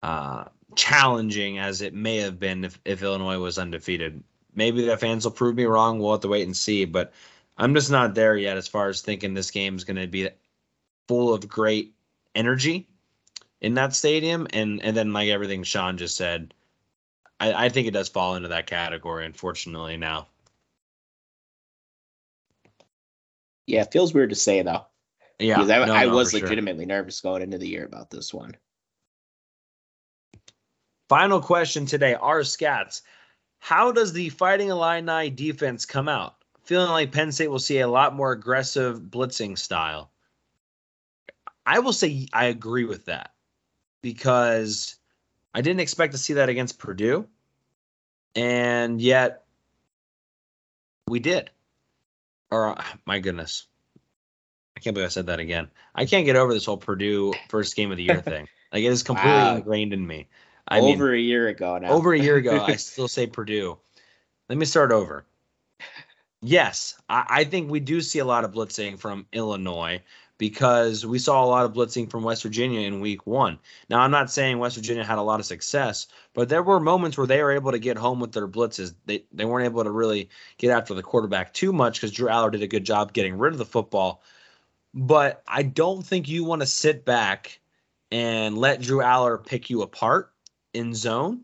uh, 0.03 0.45
challenging 0.76 1.60
as 1.60 1.82
it 1.82 1.94
may 1.94 2.18
have 2.18 2.40
been 2.40 2.66
if, 2.66 2.80
if 2.86 3.04
Illinois 3.04 3.40
was 3.40 3.58
undefeated. 3.58 4.24
Maybe 4.56 4.86
the 4.86 4.98
fans 4.98 5.26
will 5.26 5.32
prove 5.32 5.56
me 5.56 5.66
wrong. 5.66 6.00
We'll 6.00 6.12
have 6.12 6.22
to 6.22 6.28
wait 6.28 6.45
and 6.45 6.56
see. 6.56 6.86
But 6.86 7.14
I'm 7.58 7.74
just 7.74 7.91
not 7.91 8.16
there 8.16 8.38
yet 8.38 8.58
as 8.58 8.68
far 8.68 8.90
as 8.90 9.02
thinking 9.02 9.34
this 9.34 9.52
game 9.52 9.76
is 9.76 9.84
going 9.84 9.98
to 9.98 10.08
be 10.08 10.30
full 11.08 11.34
of 11.34 11.48
great 11.48 11.94
energy 12.36 12.88
in 13.62 13.76
that 13.76 13.94
stadium. 13.94 14.48
And 14.54 14.82
and 14.84 14.95
then 14.95 15.14
like 15.14 15.30
everything 15.30 15.64
Shawn 15.64 15.98
just 15.98 16.16
said, 16.16 16.54
I, 17.40 17.66
I 17.66 17.70
think 17.70 17.88
it 17.88 17.94
does 17.94 18.10
fall 18.10 18.36
into 18.36 18.50
that 18.50 18.68
category, 18.68 19.26
unfortunately 19.26 19.98
now. 19.98 20.28
Yeah, 23.66 23.82
it 23.82 23.91
feels 23.91 24.14
weird 24.14 24.30
to 24.30 24.36
say 24.36 24.62
though. 24.62 24.86
Yeah, 25.40 25.62
I, 25.62 25.66
no, 25.66 25.94
I 25.94 26.06
no, 26.06 26.16
was 26.16 26.32
for 26.32 26.38
sure. 26.38 26.48
legitimately 26.48 26.86
nervous 26.86 27.22
going 27.22 27.41
into 27.41 27.58
the 27.58 27.68
year 27.68 27.86
about 27.86 28.10
this 28.10 28.34
one. 28.34 28.56
Final 31.14 31.41
question 31.41 31.85
today, 31.85 32.15
our 32.15 32.40
scats. 32.40 33.03
How 33.60 33.91
does 33.91 34.14
the 34.14 34.30
Fighting 34.30 34.69
Illini 34.69 35.30
defense 35.30 35.85
come 35.85 36.10
out? 36.10 36.38
Feeling 36.64 36.90
like 36.90 37.11
Penn 37.11 37.31
State 37.31 37.49
will 37.52 37.60
see 37.60 37.77
a 37.77 37.88
lot 37.88 38.15
more 38.15 38.31
aggressive 38.31 38.99
blitzing 38.99 39.56
style. 39.56 40.10
I 41.68 41.81
will 41.81 41.94
say 41.94 42.26
I 42.34 42.45
agree 42.45 42.85
with 42.85 43.06
that 43.06 43.31
because 44.02 44.95
I 45.53 45.61
didn't 45.61 45.81
expect 45.81 46.14
to 46.14 46.18
see 46.18 46.34
that 46.34 46.49
against 46.49 46.80
Purdue, 46.80 47.27
and 48.34 48.99
yet 48.99 49.44
we 51.07 51.19
did. 51.19 51.52
Or 52.49 52.76
my 53.06 53.19
goodness, 53.19 53.68
I 54.76 54.80
can't 54.80 54.95
believe 54.95 55.06
I 55.06 55.10
said 55.10 55.27
that 55.27 55.40
again. 55.40 55.69
I 55.94 56.06
can't 56.07 56.26
get 56.26 56.38
over 56.38 56.56
this 56.56 56.65
whole 56.65 56.77
Purdue 56.77 57.35
first 57.49 57.76
game 57.76 57.91
of 57.91 57.98
the 57.98 58.03
year 58.03 58.22
thing. 58.23 58.48
Like 58.72 58.81
it 58.81 58.88
is 58.88 59.03
completely 59.03 59.44
Wow. 59.44 59.57
ingrained 59.57 59.94
in 59.94 60.07
me. 60.07 60.27
I 60.68 60.81
mean, 60.81 60.95
Over 60.95 61.14
a 61.14 61.19
year 61.19 61.48
ago 61.48 61.77
now. 61.77 61.91
over 61.91 62.14
a 62.14 62.19
year 62.19 62.38
ago, 62.38 62.64
I 62.64 62.76
still 62.77 63.07
say 63.07 63.27
Purdue. 63.27 63.77
Let 64.49 64.57
me 64.57 64.65
start 64.65 64.91
over. 64.91 65.26
Yes, 66.41 66.95
I, 67.10 67.26
I 67.30 67.44
think 67.45 67.69
we 67.69 67.80
do 67.80 68.02
see 68.02 68.19
a 68.19 68.26
lot 68.26 68.44
of 68.44 68.52
blitzing 68.52 68.99
from 68.99 69.26
Illinois 69.31 70.02
because 70.38 71.06
we 71.06 71.19
saw 71.19 71.41
a 71.41 71.48
lot 71.48 71.65
of 71.65 71.72
blitzing 71.72 72.10
from 72.10 72.23
West 72.23 72.44
Virginia 72.44 72.81
in 72.81 72.99
week 72.99 73.26
one. 73.26 73.60
Now, 73.90 73.99
I'm 74.02 74.11
not 74.11 74.30
saying 74.30 74.60
West 74.60 74.76
Virginia 74.76 75.06
had 75.06 75.18
a 75.18 75.22
lot 75.22 75.40
of 75.40 75.45
success, 75.45 76.07
but 76.34 76.49
there 76.49 76.64
were 76.64 76.81
moments 76.81 77.18
where 77.18 77.27
they 77.27 77.41
were 77.41 77.53
able 77.53 77.72
to 77.72 77.80
get 77.80 77.98
home 77.98 78.19
with 78.19 78.34
their 78.34 78.48
blitzes. 78.48 78.94
They, 79.06 79.23
they 79.31 79.45
weren't 79.45 79.65
able 79.65 79.85
to 79.85 79.91
really 79.91 80.30
get 80.57 80.72
after 80.72 80.94
the 80.94 81.02
quarterback 81.02 81.53
too 81.53 81.72
much 81.72 82.02
because 82.02 82.11
Drew 82.11 82.27
Allar 82.27 82.52
did 82.52 82.61
a 82.61 82.68
good 82.68 82.84
job 82.84 83.14
getting 83.14 83.38
rid 83.38 83.53
of 83.53 83.57
the 83.57 83.64
football. 83.64 84.22
But 84.94 85.44
I 85.48 85.64
don't 85.64 86.06
think 86.06 86.27
you 86.27 86.44
want 86.44 86.61
to 86.61 86.68
sit 86.68 87.06
back 87.06 87.60
and 88.11 88.57
let 88.57 88.81
Drew 88.81 88.99
Allar 88.99 89.44
pick 89.44 89.69
you 89.69 89.81
apart 89.81 90.32
in 90.74 90.94
zone. 90.94 91.41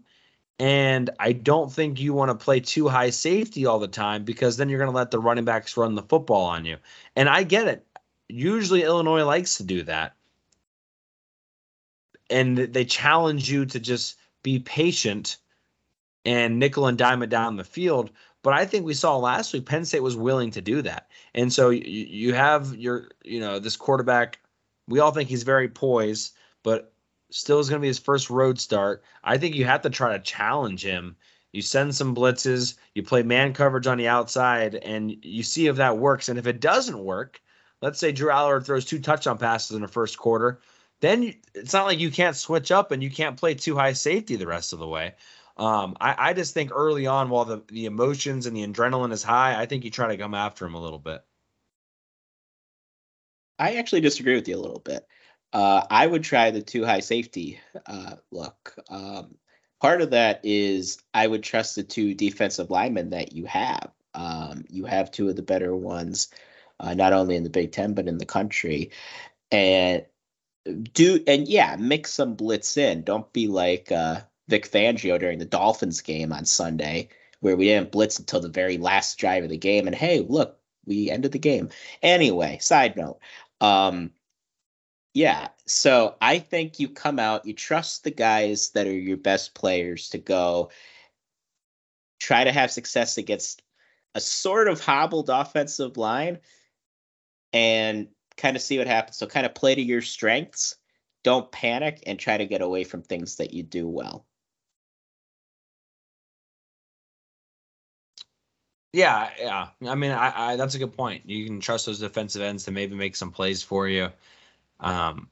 And 0.60 1.10
I 1.20 1.32
don't 1.32 1.72
think 1.72 2.02
you 2.02 2.14
want 2.14 2.30
to 2.30 2.44
play 2.44 2.60
too 2.60 2.90
high 2.90 3.12
safety 3.12 3.66
all 3.66 3.80
the 3.80 3.88
time 3.88 4.26
because 4.26 4.58
then 4.58 4.68
you're 4.68 4.80
going 4.80 4.92
to 4.92 4.96
let 4.96 5.10
the 5.10 5.20
running 5.20 5.46
backs 5.46 5.78
run 5.78 5.96
the 5.96 6.02
football 6.04 6.46
on 6.46 6.66
you. 6.66 6.78
And 7.16 7.30
I 7.30 7.44
get 7.44 7.68
it. 7.68 7.86
Usually 8.28 8.84
Illinois 8.84 9.24
likes 9.24 9.58
to 9.58 9.64
do 9.64 9.84
that. 9.84 10.16
And 12.30 12.58
they 12.58 12.86
challenge 12.86 13.50
you 13.50 13.66
to 13.68 13.80
just 13.80 14.18
be 14.44 14.60
patient 14.60 15.38
and 16.26 16.60
nickel 16.60 16.88
and 16.88 16.98
dime 16.98 17.24
it 17.24 17.30
down 17.30 17.56
the 17.56 17.64
field. 17.64 18.12
But 18.44 18.54
I 18.54 18.66
think 18.66 18.86
we 18.86 18.94
saw 18.94 19.18
last 19.18 19.54
week 19.54 19.66
Penn 19.66 19.86
State 19.86 20.04
was 20.04 20.16
willing 20.16 20.52
to 20.52 20.62
do 20.62 20.82
that. 20.82 21.10
And 21.34 21.52
so 21.52 21.70
you, 21.70 21.82
you 21.86 22.34
have 22.34 22.76
your, 22.76 23.10
you 23.24 23.40
know, 23.40 23.60
this 23.60 23.78
quarterback. 23.78 24.40
We 24.88 25.00
all 25.00 25.12
think 25.12 25.30
he's 25.30 25.44
very 25.44 25.70
poised, 25.70 26.34
but 26.64 26.94
still 27.32 27.60
is 27.60 27.70
going 27.70 27.80
to 27.80 27.84
be 27.84 27.88
his 27.88 28.00
first 28.00 28.30
road 28.30 28.60
start. 28.60 29.04
I 29.24 29.38
think 29.38 29.56
you 29.56 29.66
have 29.66 29.82
to 29.82 29.90
try 29.90 30.14
to 30.14 30.24
challenge 30.24 30.84
him. 30.84 31.16
You 31.52 31.62
send 31.62 31.96
some 31.96 32.16
blitzes, 32.16 32.76
you 32.94 33.02
play 33.02 33.24
man 33.24 33.54
coverage 33.54 33.88
on 33.88 33.98
the 33.98 34.08
outside, 34.08 34.76
and 34.76 35.16
you 35.24 35.42
see 35.42 35.68
if 35.68 35.78
that 35.78 35.98
works. 35.98 36.30
And 36.30 36.38
if 36.38 36.46
it 36.46 36.60
doesn't 36.60 37.04
work, 37.04 37.42
let's 37.82 38.00
say 38.00 38.12
Drew 38.12 38.30
Allar 38.30 38.64
throws 38.64 38.86
two 38.86 39.00
touchdown 39.00 39.38
passes 39.38 39.76
in 39.76 39.82
the 39.82 39.88
first 39.88 40.18
quarter, 40.18 40.60
then 41.02 41.24
you, 41.24 41.34
it's 41.56 41.74
not 41.74 41.86
like 41.86 42.00
you 42.00 42.12
can't 42.12 42.36
switch 42.36 42.72
up 42.72 42.92
and 42.92 43.02
you 43.02 43.10
can't 43.10 43.38
play 43.38 43.56
too 43.56 43.76
high 43.76 43.94
safety 43.94 44.36
the 44.36 44.46
rest 44.46 44.74
of 44.74 44.80
the 44.80 44.88
way. 44.88 45.16
Um, 45.58 45.98
I, 46.00 46.30
I 46.30 46.34
just 46.34 46.54
think 46.54 46.72
early 46.74 47.08
on, 47.08 47.30
while 47.30 47.46
the, 47.46 47.64
the 47.68 47.86
emotions 47.86 48.46
and 48.46 48.56
the 48.56 48.66
adrenaline 48.66 49.12
is 49.12 49.24
high, 49.24 49.60
I 49.60 49.66
think 49.66 49.84
you 49.84 49.92
try 49.92 50.08
to 50.08 50.18
come 50.18 50.34
after 50.34 50.66
him 50.66 50.76
a 50.76 50.82
little 50.82 51.00
bit. 51.00 51.24
I 53.58 53.76
actually 53.76 54.02
disagree 54.02 54.36
with 54.36 54.48
you 54.48 54.56
a 54.56 54.62
little 54.62 54.80
bit. 54.80 55.06
Uh, 55.52 55.84
I 55.90 56.06
would 56.06 56.24
try 56.24 56.52
the 56.52 56.62
two 56.62 56.86
high 56.86 57.00
safety 57.00 57.60
uh, 57.86 58.16
look. 58.32 58.76
Um, 58.90 59.36
part 59.82 60.02
of 60.02 60.12
that 60.12 60.42
is 60.44 61.00
I 61.14 61.26
would 61.26 61.44
trust 61.44 61.76
the 61.76 61.84
two 61.84 62.14
defensive 62.14 62.70
linemen 62.70 63.12
that 63.12 63.34
you 63.34 63.46
have. 63.46 63.92
Um, 64.14 64.66
you 64.70 64.86
have 64.86 65.12
two 65.12 65.30
of 65.30 65.36
the 65.36 65.42
better 65.42 65.76
ones, 65.76 66.30
uh, 66.80 66.94
not 66.94 67.14
only 67.14 67.36
in 67.36 67.44
the 67.44 67.50
Big 67.50 67.72
Ten 67.72 67.94
but 67.94 68.08
in 68.08 68.18
the 68.18 68.26
country, 68.26 68.92
and 69.52 70.06
do 70.94 71.24
and 71.26 71.48
yeah, 71.48 71.76
mix 71.78 72.14
some 72.14 72.36
blitz 72.36 72.78
in. 72.78 73.04
Don't 73.04 73.32
be 73.34 73.48
like 73.48 73.92
uh, 73.92 74.22
Vic 74.48 74.70
Fangio 74.70 75.20
during 75.20 75.40
the 75.40 75.46
Dolphins 75.46 76.02
game 76.02 76.34
on 76.34 76.46
Sunday, 76.46 77.10
where 77.40 77.56
we 77.56 77.66
didn't 77.66 77.92
blitz 77.92 78.20
until 78.20 78.42
the 78.42 78.50
very 78.50 78.78
last 78.78 79.18
drive 79.18 79.44
of 79.44 79.50
the 79.50 79.58
game. 79.58 79.88
And 79.88 79.96
hey, 79.96 80.20
look, 80.20 80.60
we 80.86 81.10
ended 81.10 81.32
the 81.32 81.40
game. 81.40 81.70
Anyway, 82.02 82.58
side 82.62 82.98
note. 82.98 83.20
Um, 83.62 84.12
yeah, 85.14 85.50
so 85.66 86.16
I 86.22 86.40
think 86.40 86.80
you 86.80 86.90
come 86.90 87.20
out, 87.20 87.46
you 87.46 87.54
trust 87.54 88.04
the 88.04 88.12
guys 88.12 88.72
that 88.72 88.88
are 88.88 88.94
your 88.94 89.18
best 89.18 89.56
players 89.56 90.10
to 90.10 90.18
go 90.18 90.70
try 92.20 92.44
to 92.44 92.52
have 92.52 92.72
success 92.72 93.18
against 93.18 93.62
a 94.14 94.20
sort 94.20 94.68
of 94.68 94.82
hobbled 94.82 95.30
offensive 95.30 95.98
line 95.98 96.40
and 97.54 98.08
kind 98.38 98.56
of 98.56 98.62
see 98.62 98.78
what 98.78 98.88
happens. 98.88 99.18
So 99.18 99.26
kind 99.26 99.46
of 99.46 99.56
play 99.56 99.76
to 99.76 99.82
your 99.82 100.02
strengths. 100.02 100.76
Don't 101.24 101.52
panic 101.52 102.04
and 102.06 102.20
try 102.20 102.38
to 102.38 102.46
get 102.46 102.62
away 102.62 102.84
from 102.84 103.02
things 103.02 103.38
that 103.38 103.54
you 103.54 103.64
do 103.64 103.88
well. 103.88 104.26
Yeah, 108.94 109.30
yeah. 109.40 109.68
I 109.88 109.96
mean, 109.96 110.12
I, 110.12 110.54
I 110.54 110.56
that's 110.56 110.76
a 110.76 110.80
good 110.80 110.96
point. 110.98 111.30
You 111.30 111.46
can 111.46 111.60
trust 111.60 111.86
those 111.86 112.00
defensive 112.00 112.42
ends 112.42 112.66
to 112.66 112.72
maybe 112.72 112.96
make 112.96 113.16
some 113.16 113.32
plays 113.32 113.62
for 113.62 113.88
you. 113.88 114.10
Um, 114.80 115.30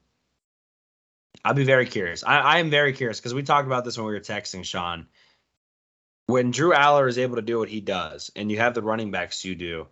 I'll 1.44 1.54
be 1.54 1.64
very 1.64 1.86
curious. 1.86 2.24
I, 2.24 2.38
I 2.38 2.58
am 2.58 2.70
very 2.70 2.92
curious 2.92 3.18
because 3.18 3.34
we 3.34 3.42
talked 3.42 3.66
about 3.66 3.84
this 3.84 3.96
when 3.96 4.06
we 4.06 4.12
were 4.12 4.20
texting 4.20 4.64
Shawn. 4.64 5.06
When 6.26 6.50
Drew 6.50 6.72
Allar 6.72 7.08
is 7.08 7.18
able 7.18 7.36
to 7.36 7.42
do 7.42 7.58
what 7.58 7.70
he 7.70 7.80
does, 7.80 8.30
and 8.36 8.50
you 8.50 8.58
have 8.58 8.74
the 8.74 8.82
running 8.82 9.10
backs 9.10 9.44
you 9.44 9.54
do, 9.54 9.86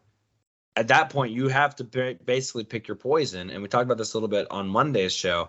at 0.74 0.89
that 0.89 1.09
point 1.09 1.33
you 1.33 1.49
have 1.49 1.74
to 1.77 2.16
basically 2.24 2.65
pick 2.65 2.89
your 2.89 2.97
poison. 2.97 3.51
And 3.51 3.62
we 3.62 3.69
talked 3.69 3.85
about 3.85 3.97
this 3.97 4.12
a 4.12 4.16
little 4.16 4.28
bit 4.28 4.47
on 4.51 4.69
Monday's 4.69 5.15
show. 5.15 5.49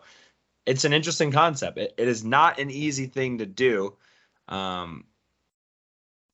It's 0.66 0.86
an 0.86 0.94
interesting 0.94 1.32
concept. 1.32 1.78
It, 1.78 1.94
it 1.98 2.08
is 2.08 2.24
not 2.24 2.60
an 2.60 2.72
easy 2.72 3.08
thing 3.08 3.40
to 3.40 3.46
do. 3.46 3.98
Um, 4.48 5.06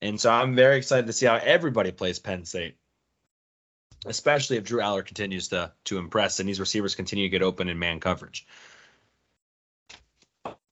and 0.00 0.20
so 0.20 0.30
I'm 0.30 0.54
very 0.54 0.76
excited 0.76 1.06
to 1.06 1.12
see 1.12 1.26
how 1.26 1.36
everybody 1.36 1.90
plays 1.90 2.18
Penn 2.18 2.44
State, 2.44 2.76
especially 4.04 4.56
if 4.56 4.64
Drew 4.64 4.80
Allar 4.80 5.04
continues 5.04 5.48
to 5.48 5.72
to 5.84 5.98
impress 5.98 6.40
and 6.40 6.48
these 6.48 6.60
receivers 6.60 6.94
continue 6.94 7.24
to 7.26 7.30
get 7.30 7.42
open 7.42 7.68
in 7.68 7.78
man 7.78 8.00
coverage. 8.00 8.46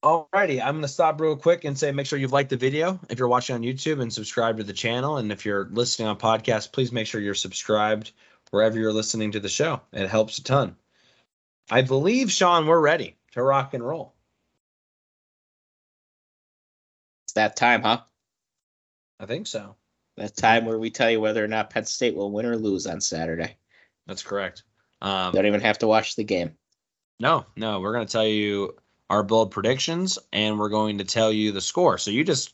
Alrighty, 0.03 0.61
I'm 0.61 0.75
gonna 0.75 0.87
stop 0.87 1.21
real 1.21 1.37
quick 1.37 1.63
and 1.63 1.77
say 1.77 1.91
make 1.91 2.07
sure 2.07 2.19
you've 2.19 2.33
liked 2.33 2.49
the 2.49 2.57
video 2.57 2.99
if 3.09 3.19
you're 3.19 3.27
watching 3.27 3.55
on 3.55 3.61
YouTube 3.61 4.01
and 4.01 4.11
subscribe 4.11 4.57
to 4.57 4.63
the 4.63 4.73
channel. 4.73 5.17
And 5.17 5.31
if 5.31 5.45
you're 5.45 5.69
listening 5.71 6.09
on 6.09 6.17
podcast, 6.17 6.73
please 6.73 6.91
make 6.91 7.07
sure 7.07 7.21
you're 7.21 7.35
subscribed 7.35 8.11
wherever 8.51 8.77
you're 8.77 8.93
listening 8.93 9.31
to 9.31 9.39
the 9.39 9.49
show. 9.49 9.81
It 9.93 10.09
helps 10.09 10.37
a 10.37 10.43
ton. 10.43 10.75
I 11.71 11.81
believe 11.81 12.31
Shawn, 12.31 12.67
we're 12.67 12.79
ready 12.79 13.15
to 13.31 13.41
rock 13.41 13.73
and 13.73 13.83
roll. 13.83 14.13
It's 17.25 17.33
that 17.33 17.55
time, 17.55 17.81
huh? 17.81 18.01
I 19.19 19.25
think 19.25 19.47
so. 19.47 19.75
That 20.17 20.35
time 20.35 20.65
where 20.65 20.77
we 20.77 20.91
tell 20.91 21.09
you 21.09 21.19
whether 21.19 21.43
or 21.43 21.47
not 21.47 21.69
Penn 21.69 21.85
State 21.85 22.15
will 22.15 22.31
win 22.31 22.45
or 22.45 22.55
lose 22.55 22.85
on 22.85 23.01
Saturday. 23.01 23.55
That's 24.05 24.21
correct. 24.21 24.63
Um, 25.01 25.33
Don't 25.33 25.45
even 25.45 25.61
have 25.61 25.79
to 25.79 25.87
watch 25.87 26.15
the 26.15 26.23
game. 26.23 26.51
No, 27.19 27.45
no, 27.55 27.79
we're 27.79 27.93
going 27.93 28.05
to 28.05 28.11
tell 28.11 28.25
you 28.25 28.75
our 29.09 29.23
bold 29.23 29.51
predictions 29.51 30.19
and 30.31 30.59
we're 30.59 30.69
going 30.69 30.99
to 30.99 31.03
tell 31.03 31.31
you 31.31 31.51
the 31.51 31.61
score. 31.61 31.97
So 31.97 32.11
you 32.11 32.23
just 32.23 32.53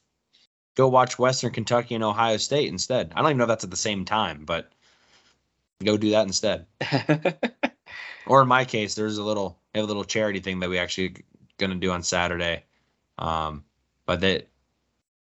go 0.76 0.88
watch 0.88 1.20
Western 1.20 1.52
Kentucky 1.52 1.96
and 1.96 2.04
Ohio 2.04 2.38
State 2.38 2.70
instead. 2.70 3.12
I 3.16 3.22
don't 3.22 3.32
even 3.32 3.38
know 3.38 3.44
if 3.46 3.50
that's 3.50 3.64
at 3.64 3.72
the 3.72 3.78
same 3.78 4.06
time, 4.06 4.46
but 4.46 4.72
go 5.84 5.98
do 5.98 6.12
that 6.12 6.28
instead. 6.28 6.66
Or 8.30 8.44
in 8.44 8.48
my 8.48 8.64
case, 8.64 8.94
there's 8.94 9.18
a 9.18 9.24
little 9.24 9.60
have 9.74 9.84
a 9.84 9.88
little 9.88 10.04
charity 10.04 10.40
thing 10.40 10.60
that 10.60 10.70
we 10.70 10.78
actually 10.78 11.16
going 11.58 11.72
to 11.72 11.76
do 11.76 11.92
on 11.92 12.04
Saturday. 12.04 12.64
Um, 13.18 13.64
but 14.06 14.22
that 14.22 14.48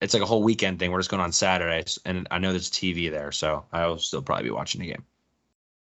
it's 0.02 0.14
like 0.14 0.22
a 0.22 0.26
whole 0.26 0.42
weekend 0.42 0.78
thing. 0.78 0.90
We're 0.90 0.98
just 1.00 1.10
going 1.10 1.22
on 1.22 1.32
Saturdays, 1.32 1.98
and 2.04 2.26
I 2.30 2.38
know 2.38 2.50
there's 2.50 2.70
TV 2.70 3.10
there, 3.10 3.32
so 3.32 3.64
I 3.72 3.86
will 3.86 3.98
still 3.98 4.22
probably 4.22 4.44
be 4.44 4.50
watching 4.50 4.80
the 4.80 4.88
game. 4.88 5.04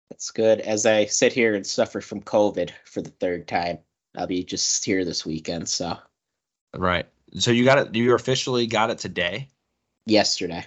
That's 0.09 0.31
good. 0.31 0.59
As 0.61 0.85
I 0.85 1.05
sit 1.05 1.33
here 1.33 1.55
and 1.55 1.65
suffer 1.65 2.01
from 2.01 2.21
COVID 2.21 2.71
for 2.85 3.01
the 3.01 3.09
third 3.09 3.47
time, 3.47 3.79
I'll 4.15 4.27
be 4.27 4.43
just 4.43 4.83
here 4.85 5.03
this 5.05 5.25
weekend. 5.25 5.67
So 5.69 5.97
Right. 6.75 7.07
So 7.39 7.51
you 7.51 7.63
got 7.65 7.77
it. 7.79 7.95
You 7.95 8.13
officially 8.13 8.67
got 8.67 8.89
it 8.91 8.97
today. 8.99 9.49
yesterday, 10.05 10.65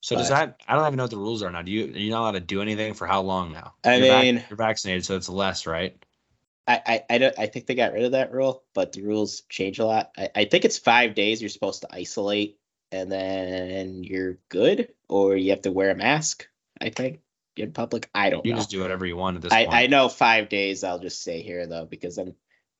So 0.00 0.16
does 0.16 0.28
that? 0.28 0.60
I 0.68 0.74
don't 0.74 0.86
even 0.86 0.96
know 0.98 1.04
what 1.04 1.10
the 1.10 1.16
rules 1.16 1.42
are 1.42 1.50
now. 1.50 1.62
Do 1.62 1.72
you? 1.72 1.86
Are 1.86 1.98
you 1.98 2.10
not 2.10 2.20
allowed 2.20 2.32
to 2.32 2.40
do 2.40 2.60
anything 2.62 2.94
for 2.94 3.06
how 3.06 3.22
long 3.22 3.52
now? 3.52 3.74
I 3.84 3.96
You're 3.96 4.06
vac- 4.08 4.22
mean- 4.24 4.44
you're 4.50 4.56
vaccinated, 4.56 5.04
so 5.06 5.16
it's 5.16 5.28
less, 5.28 5.66
right? 5.66 5.96
I 6.68 6.80
I 6.86 7.02
I, 7.14 7.18
don't, 7.18 7.38
I 7.38 7.46
think 7.46 7.66
they 7.66 7.74
got 7.74 7.92
rid 7.94 8.04
of 8.04 8.12
that 8.12 8.30
rule, 8.32 8.62
but 8.74 8.92
the 8.92 9.02
rules 9.02 9.40
change 9.48 9.78
a 9.78 9.86
lot. 9.86 10.12
I, 10.16 10.28
I 10.36 10.44
think 10.44 10.64
it's 10.64 10.78
five 10.78 11.14
days 11.14 11.40
you're 11.40 11.48
supposed 11.48 11.80
to 11.82 11.88
isolate, 11.94 12.58
and 12.92 13.10
then 13.10 14.04
you're 14.04 14.38
good, 14.48 14.88
or 15.08 15.34
you 15.36 15.50
have 15.50 15.62
to 15.62 15.72
wear 15.72 15.90
a 15.90 15.94
mask. 15.96 16.46
I 16.80 16.90
think. 16.90 17.20
in 17.56 17.72
public. 17.72 18.08
I 18.14 18.30
don't 18.30 18.46
You 18.46 18.52
know. 18.52 18.58
just 18.58 18.70
do 18.70 18.80
whatever 18.80 19.04
you 19.06 19.16
want 19.16 19.36
at 19.36 19.42
this 19.42 19.52
I, 19.52 19.64
point. 19.66 19.76
I 19.76 19.86
know 19.86 20.08
five 20.08 20.48
days. 20.48 20.84
I'll 20.84 20.98
just 20.98 21.20
stay 21.20 21.42
here 21.42 21.66
though 21.66 21.84
because 21.84 22.16
I'm 22.18 22.34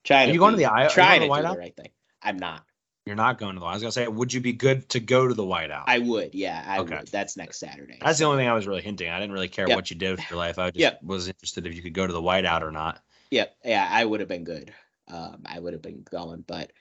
trying. 0.04 0.24
Are 0.24 0.26
to 0.28 0.32
you 0.32 0.38
going 0.38 0.52
to 0.52 0.56
the 0.58 0.66
I- 0.72 0.88
Trying 0.88 1.20
to 1.20 1.28
the 1.28 1.34
do 1.34 1.42
the 1.48 1.56
right 1.58 1.76
thing. 1.76 1.90
I'm 2.22 2.38
not. 2.38 2.64
You're 3.04 3.16
not 3.16 3.38
going 3.38 3.54
to 3.54 3.60
the. 3.60 3.66
I 3.66 3.72
was 3.74 3.82
gonna 3.82 3.92
say, 3.92 4.06
would 4.06 4.32
you 4.32 4.40
be 4.40 4.52
good 4.52 4.88
to 4.90 5.00
go 5.00 5.26
to 5.26 5.34
the 5.34 5.42
whiteout? 5.42 5.84
I 5.88 5.98
would. 5.98 6.34
Yeah, 6.34 6.62
I 6.64 6.78
Okay. 6.80 6.96
would. 6.98 7.08
That's 7.08 7.36
next 7.36 7.58
Saturday. 7.58 7.98
That's 8.00 8.18
the 8.18 8.24
only 8.26 8.38
thing 8.42 8.48
I 8.48 8.54
was 8.54 8.66
really 8.66 8.80
hinting. 8.82 9.10
I 9.10 9.18
didn't 9.18 9.32
really 9.32 9.48
care 9.48 9.68
Yep. 9.68 9.76
what 9.76 9.90
you 9.90 9.96
did 9.96 10.12
with 10.12 10.30
your 10.30 10.38
life. 10.38 10.58
I 10.58 10.70
just 10.70 10.78
Yep. 10.80 11.02
was 11.02 11.26
interested 11.28 11.66
if 11.66 11.74
you 11.74 11.82
could 11.82 11.94
go 11.94 12.06
to 12.06 12.12
the 12.12 12.22
whiteout 12.22 12.62
or 12.62 12.70
not. 12.70 13.02
Yep. 13.30 13.56
Yeah, 13.64 13.86
I 13.90 14.04
would 14.04 14.20
have 14.20 14.28
been 14.28 14.44
good. 14.44 14.72
Um, 15.08 15.42
I 15.46 15.58
would 15.58 15.72
have 15.72 15.82
been 15.82 16.02
going, 16.08 16.44
but 16.46 16.72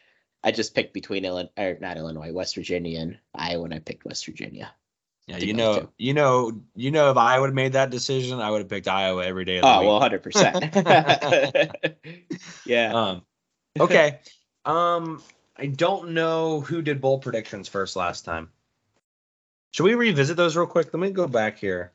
I 0.44 0.52
just 0.52 0.74
picked 0.74 0.94
between 0.94 1.26
Illinois, 1.26 1.52
or 1.58 1.78
not 1.80 1.98
Illinois, 1.98 2.32
West 2.32 2.56
Virginia, 2.56 3.00
and 3.00 3.20
Iowa, 3.36 3.66
and 3.66 3.74
I 3.74 3.80
picked 3.80 4.06
West 4.06 4.26
Virginia. 4.26 4.74
Yeah, 5.28 5.38
you 5.38 5.54
know, 5.54 5.90
you 5.98 6.14
know, 6.14 6.62
you 6.76 6.90
know. 6.92 7.12
If 7.12 7.18
I 7.18 7.40
would 7.40 7.48
have 7.48 7.56
made 7.56 7.74
that 7.74 7.92
decision, 7.92 8.42
I 8.42 8.50
would 8.50 8.62
have 8.62 8.70
picked 8.70 8.88
Iowa 8.88 9.24
every 9.24 9.46
day 9.46 9.58
of 9.58 9.64
the 9.64 9.68
Oh 9.70 9.80
week. 9.80 9.88
well, 9.88 10.00
hundred 10.00 10.24
percent. 10.24 10.76
Yeah. 12.66 12.94
Um, 12.94 13.22
okay. 13.80 14.20
um, 14.66 15.22
I 15.58 15.68
don't 15.68 16.12
know 16.12 16.62
who 16.62 16.82
did 16.82 17.02
bowl 17.02 17.20
predictions 17.20 17.68
first 17.68 17.96
last 17.96 18.26
time. 18.26 18.50
Should 19.72 19.84
we 19.84 19.96
revisit 19.96 20.38
those 20.38 20.58
real 20.58 20.66
quick? 20.68 20.94
Let 20.94 21.00
me 21.00 21.12
go 21.12 21.28
back 21.28 21.60
here. 21.60 21.92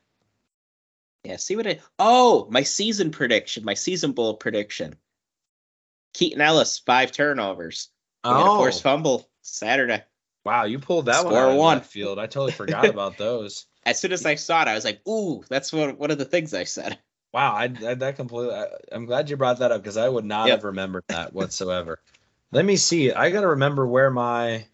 Yeah. 1.23 1.35
See 1.35 1.55
what 1.55 1.67
I? 1.67 1.79
Oh, 1.99 2.47
my 2.49 2.63
season 2.63 3.11
prediction, 3.11 3.65
my 3.65 3.73
season 3.73 4.13
bowl 4.13 4.35
prediction. 4.35 4.95
Keaton 6.13 6.41
Ellis, 6.41 6.79
five 6.79 7.11
turnovers. 7.11 7.89
We 8.23 8.29
had 8.29 8.39
a 8.39 8.49
Oh, 8.49 8.57
forced 8.57 8.83
fumble 8.83 9.29
Saturday. 9.41 10.03
wow, 10.45 10.63
you 10.65 10.79
pulled 10.79 11.05
that 11.05 11.23
one 11.23 11.33
Score 11.33 11.43
out 11.43 11.53
of 11.53 11.57
one. 11.57 11.81
field. 11.81 12.19
I 12.19 12.27
totally 12.27 12.51
forgot 12.51 12.89
about 12.89 13.17
those. 13.17 13.65
As 13.85 13.99
soon 13.99 14.11
as 14.11 14.25
I 14.25 14.35
saw 14.35 14.63
it, 14.63 14.67
I 14.67 14.75
was 14.75 14.83
like, 14.85 15.07
"Ooh, 15.07 15.43
that's 15.49 15.71
one 15.71 15.97
one 15.97 16.11
of 16.11 16.17
the 16.17 16.25
things 16.25 16.53
I 16.53 16.65
said." 16.65 16.99
Wow, 17.33 17.53
I, 17.53 17.63
I 17.63 17.93
that 17.95 18.15
completely. 18.15 18.55
I, 18.55 18.67
I'm 18.91 19.05
glad 19.05 19.29
you 19.29 19.37
brought 19.37 19.59
that 19.59 19.71
up 19.71 19.81
because 19.81 19.97
I 19.97 20.09
would 20.09 20.25
not 20.25 20.47
Yep. 20.47 20.57
have 20.57 20.63
remembered 20.63 21.03
that 21.09 21.33
whatsoever. 21.33 21.99
Let 22.51 22.65
me 22.65 22.77
see. 22.77 23.11
I 23.11 23.29
got 23.29 23.41
to 23.41 23.49
remember 23.49 23.85
where 23.85 24.09
my 24.09 24.65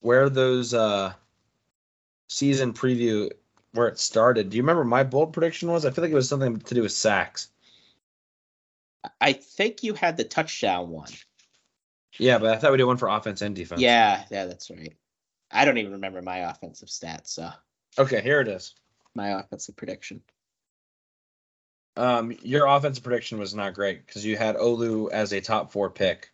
where 0.00 0.28
those 0.30 0.72
uh 0.74 1.12
season 2.28 2.72
preview 2.72 3.30
where 3.72 3.88
it 3.88 3.98
started. 3.98 4.50
Do 4.50 4.56
you 4.56 4.62
remember 4.62 4.84
my 4.84 5.04
bold 5.04 5.32
prediction 5.32 5.70
was? 5.70 5.84
I 5.84 5.90
feel 5.90 6.02
like 6.02 6.12
it 6.12 6.16
was 6.16 6.28
something 6.28 6.58
to 6.58 6.74
do 6.74 6.82
with 6.82 6.92
sacks. 6.92 7.50
I 9.20 9.32
think 9.32 9.82
you 9.82 9.94
had 9.94 10.16
the 10.16 10.24
touchdown 10.24 10.90
one. 10.90 11.08
Yeah, 12.18 12.38
but 12.38 12.54
I 12.54 12.56
thought 12.58 12.72
we 12.72 12.78
did 12.78 12.84
one 12.84 12.96
for 12.96 13.08
offense 13.08 13.42
and 13.42 13.54
defense. 13.54 13.82
Yeah, 13.82 14.24
yeah, 14.30 14.46
that's 14.46 14.70
right. 14.70 14.94
I 15.50 15.64
don't 15.64 15.78
even 15.78 15.92
remember 15.92 16.22
my 16.22 16.38
offensive 16.50 16.88
stats. 16.88 17.28
So 17.28 17.50
Okay, 17.98 18.20
here 18.20 18.40
it 18.40 18.48
is. 18.48 18.74
my 19.14 19.38
offensive 19.40 19.76
prediction. 19.76 20.22
Um, 21.96 22.36
your 22.42 22.66
offensive 22.66 23.04
prediction 23.04 23.38
was 23.38 23.54
not 23.54 23.74
great 23.74 24.06
because 24.06 24.24
you 24.24 24.36
had 24.36 24.56
Olu 24.56 25.10
as 25.10 25.32
a 25.32 25.40
top 25.40 25.72
four 25.72 25.88
pick. 25.90 26.30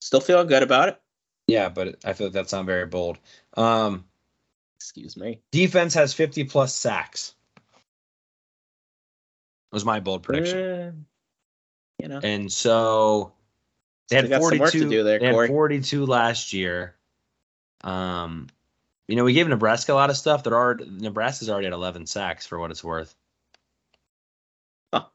Still 0.00 0.20
feeling 0.20 0.48
good 0.48 0.62
about 0.62 0.88
it. 0.88 1.00
Yeah, 1.46 1.68
but 1.68 2.04
I 2.04 2.12
feel 2.12 2.28
like 2.28 2.34
that's 2.34 2.52
not 2.52 2.66
very 2.66 2.86
bold. 2.86 3.18
Um, 3.56 4.04
Excuse 4.80 5.16
me. 5.16 5.40
defense 5.52 5.94
has 5.94 6.14
50 6.14 6.44
plus 6.44 6.74
sacks. 6.74 7.34
Was 9.72 9.84
my 9.84 10.00
bold 10.00 10.22
prediction. 10.22 11.06
You 11.98 12.08
know, 12.08 12.20
And 12.22 12.50
so 12.52 13.32
they 14.08 14.16
had 14.16 14.26
Still 14.26 14.38
got 14.40 14.48
42 14.48 14.78
to 14.80 14.88
do 14.88 15.02
there, 15.02 15.18
they 15.18 15.26
had 15.26 15.48
42 15.48 16.06
last 16.06 16.52
year. 16.52 16.94
Um 17.82 18.48
you 19.06 19.16
know, 19.16 19.24
we 19.24 19.32
gave 19.32 19.48
Nebraska 19.48 19.92
a 19.92 19.94
lot 19.94 20.10
of 20.10 20.16
stuff. 20.16 20.44
They're 20.44 20.54
already 20.54 20.88
Nebraska's 20.88 21.48
already 21.48 21.66
at 21.66 21.72
11 21.72 22.06
sacks 22.06 22.46
for 22.46 22.58
what 22.58 22.70
it's 22.70 22.84
worth. 22.84 23.14
Huh. 24.92 25.06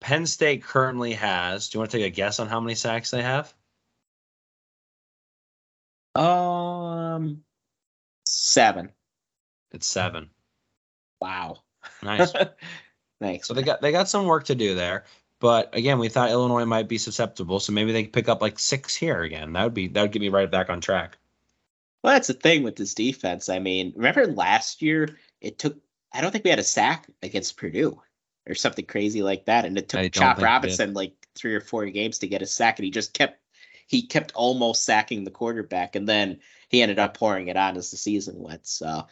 Penn 0.00 0.26
State 0.26 0.62
currently 0.62 1.14
has. 1.14 1.68
Do 1.68 1.76
you 1.76 1.80
want 1.80 1.90
to 1.90 1.98
take 1.98 2.06
a 2.06 2.14
guess 2.14 2.40
on 2.40 2.48
how 2.48 2.60
many 2.60 2.74
sacks 2.74 3.10
they 3.10 3.22
have? 3.22 3.52
um, 6.16 7.42
seven. 8.24 8.90
It's 9.72 9.86
7. 9.86 10.30
Wow. 11.20 11.58
Nice. 12.02 12.32
Thanks. 13.20 13.48
So 13.48 13.54
they 13.54 13.62
got 13.62 13.80
they 13.80 13.92
got 13.92 14.08
some 14.08 14.26
work 14.26 14.44
to 14.44 14.54
do 14.54 14.74
there. 14.74 15.04
But 15.38 15.74
again, 15.76 15.98
we 15.98 16.08
thought 16.08 16.30
Illinois 16.30 16.64
might 16.64 16.88
be 16.88 16.98
susceptible, 16.98 17.60
so 17.60 17.72
maybe 17.72 17.92
they 17.92 18.04
could 18.04 18.12
pick 18.12 18.28
up 18.28 18.40
like 18.40 18.58
six 18.58 18.94
here 18.94 19.22
again. 19.22 19.52
That 19.52 19.64
would 19.64 19.74
be 19.74 19.88
that 19.88 20.02
would 20.02 20.12
get 20.12 20.22
me 20.22 20.30
right 20.30 20.50
back 20.50 20.70
on 20.70 20.80
track. 20.80 21.18
Well, 22.02 22.14
that's 22.14 22.28
the 22.28 22.34
thing 22.34 22.62
with 22.62 22.76
this 22.76 22.94
defense. 22.94 23.48
I 23.48 23.58
mean, 23.58 23.92
remember 23.96 24.26
last 24.26 24.80
year 24.80 25.18
it 25.40 25.58
took 25.58 25.76
I 26.12 26.20
don't 26.20 26.30
think 26.30 26.44
we 26.44 26.50
had 26.50 26.58
a 26.58 26.64
sack 26.64 27.06
against 27.22 27.56
Purdue 27.56 28.00
or 28.48 28.54
something 28.54 28.86
crazy 28.86 29.22
like 29.22 29.46
that. 29.46 29.64
And 29.64 29.76
it 29.76 29.88
took 29.88 30.12
Chop 30.12 30.36
think 30.36 30.38
we 30.38 30.40
did. 30.40 30.46
Robinson 30.46 30.94
like 30.94 31.14
three 31.34 31.54
or 31.54 31.60
four 31.60 31.84
games 31.86 32.18
to 32.18 32.28
get 32.28 32.42
a 32.42 32.46
sack, 32.46 32.78
and 32.78 32.84
he 32.84 32.90
just 32.90 33.12
kept 33.12 33.40
he 33.86 34.02
kept 34.02 34.32
almost 34.34 34.84
sacking 34.84 35.24
the 35.24 35.30
quarterback, 35.30 35.94
and 35.96 36.08
then 36.08 36.40
he 36.68 36.82
ended 36.82 36.98
up 36.98 37.16
pouring 37.16 37.48
it 37.48 37.56
on 37.56 37.76
as 37.76 37.90
the 37.90 37.96
season 37.96 38.38
went. 38.38 38.66
So 38.66 39.06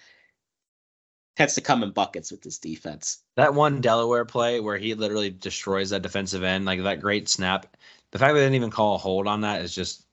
tends 1.36 1.54
to 1.54 1.60
come 1.60 1.82
in 1.82 1.90
buckets 1.90 2.30
with 2.30 2.42
this 2.42 2.58
defense. 2.58 3.18
That 3.36 3.54
one 3.54 3.80
Delaware 3.80 4.24
play 4.24 4.60
where 4.60 4.78
he 4.78 4.94
literally 4.94 5.30
destroys 5.30 5.90
that 5.90 6.02
defensive 6.02 6.42
end, 6.42 6.64
like 6.64 6.82
that 6.82 7.00
great 7.00 7.28
snap. 7.28 7.76
The 8.12 8.18
fact 8.18 8.34
that 8.34 8.38
they 8.40 8.46
didn't 8.46 8.54
even 8.56 8.70
call 8.70 8.94
a 8.94 8.98
hold 8.98 9.26
on 9.26 9.40
that 9.42 9.62
is 9.62 9.74
just 9.74 10.04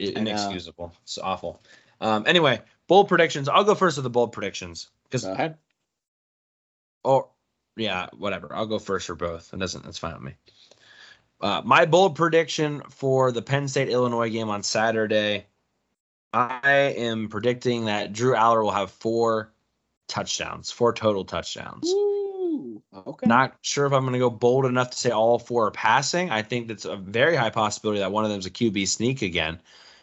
i- 0.00 0.06
I 0.06 0.10
know. 0.10 0.20
inexcusable. 0.20 0.92
It's 1.02 1.18
awful. 1.18 1.62
Um, 2.00 2.24
anyway, 2.26 2.60
bold 2.88 3.08
predictions. 3.08 3.48
I'll 3.48 3.64
go 3.64 3.74
first 3.76 3.96
with 3.96 4.04
the 4.04 4.10
bold 4.10 4.32
predictions 4.32 4.90
because, 5.04 5.24
Go 5.24 5.32
ahead. 5.32 5.58
or 7.04 7.28
yeah, 7.76 8.08
whatever. 8.16 8.54
I'll 8.54 8.66
go 8.66 8.78
first 8.78 9.06
for 9.06 9.14
both. 9.14 9.52
It 9.54 9.58
doesn't. 9.58 9.84
That's 9.84 9.98
fine 9.98 10.14
with 10.14 10.22
me. 10.22 10.34
Uh, 11.40 11.62
my 11.64 11.84
bold 11.84 12.16
prediction 12.16 12.82
for 12.90 13.30
the 13.30 13.42
Penn 13.42 13.68
State 13.68 13.88
Illinois 13.88 14.30
game 14.30 14.48
on 14.48 14.62
Saturday. 14.62 15.46
I 16.32 16.68
am 16.96 17.28
predicting 17.28 17.84
that 17.84 18.12
Drew 18.12 18.34
Allar 18.34 18.62
will 18.62 18.70
have 18.72 18.90
four 18.90 19.52
touchdowns, 20.08 20.70
four 20.70 20.92
total 20.92 21.24
touchdowns. 21.24 21.88
Ooh, 21.88 22.82
okay. 22.94 23.26
Not 23.26 23.56
sure 23.62 23.86
if 23.86 23.92
I'm 23.92 24.02
going 24.02 24.12
to 24.14 24.18
go 24.18 24.30
bold 24.30 24.66
enough 24.66 24.90
to 24.90 24.98
say 24.98 25.10
all 25.10 25.38
four 25.38 25.66
are 25.66 25.70
passing. 25.70 26.30
I 26.30 26.42
think 26.42 26.68
that's 26.68 26.84
a 26.84 26.96
very 26.96 27.36
high 27.36 27.50
possibility 27.50 28.00
that 28.00 28.12
one 28.12 28.24
of 28.24 28.30
them 28.30 28.38
is 28.38 28.46
a 28.46 28.50
QB 28.50 28.86
sneak 28.88 29.22
again. 29.22 29.60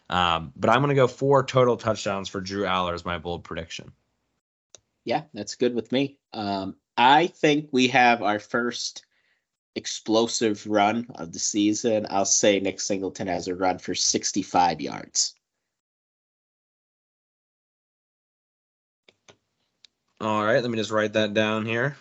Um, 0.10 0.52
but 0.56 0.70
I'm 0.70 0.82
going 0.82 0.90
to 0.90 0.96
go 0.96 1.08
four 1.08 1.44
total 1.44 1.78
touchdowns 1.78 2.28
for 2.28 2.42
Drew 2.42 2.66
Allar 2.66 2.94
as 2.94 3.06
my 3.06 3.18
bold 3.18 3.44
prediction. 3.44 3.94
Yeah, 5.06 5.24
that's 5.34 5.56
good 5.56 5.74
with 5.74 5.92
me. 5.92 6.18
Um, 6.34 6.76
I 6.98 7.28
think 7.28 7.70
we 7.72 7.88
have 7.90 8.22
our 8.22 8.40
first 8.40 9.06
explosive 9.76 10.68
run 10.68 11.08
of 11.16 11.32
the 11.32 11.40
season. 11.40 12.08
I'll 12.10 12.26
say 12.26 12.60
Nick 12.60 12.80
Singleton 12.82 13.28
has 13.28 13.48
a 13.48 13.56
run 13.56 13.80
for 13.80 13.96
65 13.96 14.82
yards. 14.82 15.34
All 20.22 20.46
right, 20.46 20.62
let 20.62 20.70
me 20.70 20.78
just 20.78 20.92
write 20.92 21.14
that 21.14 21.34
down 21.34 21.66
here. 21.66 21.98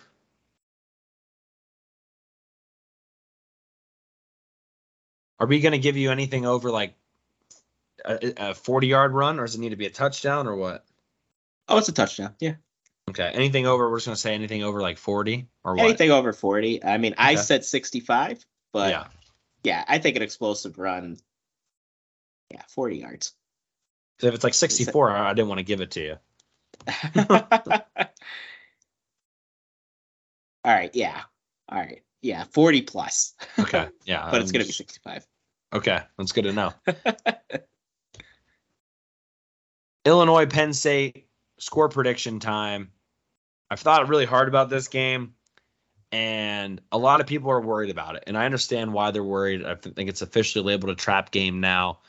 Are 5.39 5.47
we 5.47 5.59
going 5.59 5.71
to 5.71 5.79
give 5.79 5.97
you 5.97 6.11
anything 6.11 6.45
over 6.45 6.69
like 6.69 6.93
a, 8.05 8.49
a 8.49 8.53
40 8.53 8.85
yard 8.85 9.13
run, 9.13 9.39
or 9.39 9.45
does 9.45 9.55
it 9.55 9.59
need 9.59 9.69
to 9.69 9.75
be 9.75 9.87
a 9.87 9.89
touchdown, 9.89 10.47
or 10.47 10.55
what? 10.55 10.85
Oh, 11.67 11.79
it's 11.79 11.89
a 11.89 11.93
touchdown. 11.93 12.35
Yeah. 12.39 12.55
Okay, 13.09 13.27
anything 13.33 13.65
over? 13.65 13.89
We're 13.89 13.97
just 13.97 14.05
going 14.05 14.15
to 14.15 14.21
say 14.21 14.35
anything 14.35 14.61
over 14.61 14.81
like 14.81 14.99
40 14.99 15.47
or 15.63 15.73
what? 15.73 15.83
Anything 15.83 16.11
over 16.11 16.31
40. 16.31 16.83
I 16.83 16.99
mean, 16.99 17.15
I 17.17 17.33
said 17.33 17.65
65, 17.65 18.45
but 18.71 18.91
yeah. 18.91 19.07
yeah. 19.63 19.83
I 19.87 19.97
think 19.97 20.15
an 20.15 20.21
explosive 20.21 20.77
run. 20.77 21.17
Yeah, 22.51 22.61
40 22.69 22.97
yards. 22.97 23.33
So 24.19 24.27
if 24.27 24.35
it's 24.35 24.43
like 24.43 24.53
64, 24.53 25.09
I 25.09 25.31
I 25.31 25.33
didn't 25.33 25.47
want 25.49 25.57
to 25.57 25.63
give 25.63 25.81
it 25.81 25.91
to 25.91 26.01
you. 26.01 26.17
All 30.63 30.73
right. 30.73 30.91
Yeah. 30.93 31.21
All 31.69 31.79
right. 31.79 32.01
Yeah. 32.21 32.43
40 32.45 32.81
plus. 32.83 33.33
Okay, 33.59 33.87
yeah, 34.05 34.27
but 34.31 34.41
it's 34.41 34.51
going 34.51 34.63
to 34.63 34.67
be 34.67 34.73
65. 34.73 35.25
Okay, 35.73 35.99
that's 36.17 36.31
good 36.31 36.43
to 36.45 36.53
know. 36.53 36.73
Illinois, 40.05 40.45
Penn 40.47 40.73
State, 40.73 41.27
score 41.59 41.89
prediction 41.89 42.39
time. 42.39 42.91
I've 43.69 43.79
thought 43.79 44.09
really 44.09 44.25
hard 44.25 44.47
about 44.47 44.69
this 44.69 44.87
game, 44.87 45.35
and 46.11 46.81
a 46.91 46.97
lot 46.97 47.21
of 47.21 47.27
people 47.27 47.51
are 47.51 47.61
worried 47.61 47.91
about 47.91 48.15
it. 48.15 48.23
And 48.27 48.37
I 48.37 48.45
understand 48.45 48.93
why 48.93 49.11
they're 49.11 49.23
worried. 49.23 49.63
I 49.63 49.75
think 49.75 50.09
it's 50.09 50.21
officially 50.21 50.65
labeled 50.65 50.91
a 50.91 50.95
trap 50.95 51.31
game 51.31 51.61
now. 51.61 51.99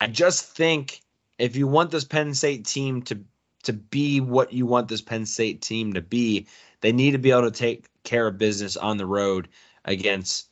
I 0.00 0.06
just 0.06 0.44
think 0.44 1.00
if 1.38 1.56
you 1.56 1.66
want 1.66 1.90
this 1.90 2.04
Penn 2.04 2.34
State 2.34 2.66
team 2.66 3.02
to 3.02 3.24
to 3.62 3.72
be 3.72 4.20
what 4.20 4.52
you 4.52 4.66
want 4.66 4.88
this 4.88 5.00
Penn 5.00 5.26
State 5.26 5.62
team 5.62 5.92
to 5.94 6.02
be, 6.02 6.46
they 6.80 6.92
need 6.92 7.12
to 7.12 7.18
be 7.18 7.30
able 7.30 7.42
to 7.42 7.50
take 7.50 7.86
care 8.04 8.26
of 8.26 8.38
business 8.38 8.76
on 8.76 8.96
the 8.96 9.06
road 9.06 9.48
against 9.84 10.48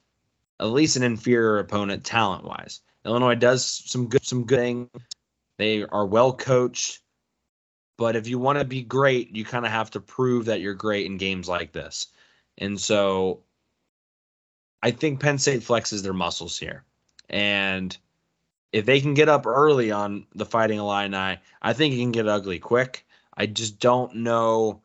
at 0.59 0.67
least 0.67 0.97
an 0.97 1.03
inferior 1.03 1.59
opponent 1.59 2.05
talent 2.05 2.45
wise. 2.45 2.81
Illinois 3.05 3.35
does 3.35 3.65
some 3.65 4.09
good 4.09 4.25
some 4.25 4.45
good. 4.45 4.89
They 5.59 5.85
are 5.85 6.07
well 6.07 6.33
coached. 6.33 7.01
But 7.97 8.17
if 8.17 8.29
you 8.29 8.39
want 8.39 8.59
to 8.59 8.65
be 8.65 8.83
great, 8.83 9.37
you 9.37 9.45
kind 9.45 9.67
of 9.67 9.73
have 9.73 9.91
to 9.91 10.01
prove 10.01 10.47
that 10.47 10.61
you're 10.61 10.75
great 10.75 11.05
in 11.05 11.19
games 11.19 11.49
like 11.49 11.73
this. 11.73 12.07
And 12.57 12.81
so 12.81 13.43
I 14.83 14.91
think 14.91 15.21
Penn 15.21 15.39
State 15.39 15.61
flexes 15.61 16.03
their 16.03 16.15
muscles 16.15 16.59
here. 16.59 16.85
And 17.29 17.97
if 18.73 18.87
they 18.87 19.01
can 19.01 19.15
get 19.15 19.29
up 19.29 19.47
early 19.47 19.91
on 19.91 20.27
the 20.35 20.47
Fighting 20.47 20.79
Illini, 20.79 21.39
I 21.63 21.73
think 21.73 21.95
it 21.95 21.99
can 21.99 22.13
get 22.13 22.29
ugly 22.29 22.59
quick. 22.59 23.07
I 23.37 23.47
just 23.47 23.79
don't 23.81 24.17
know 24.17 24.83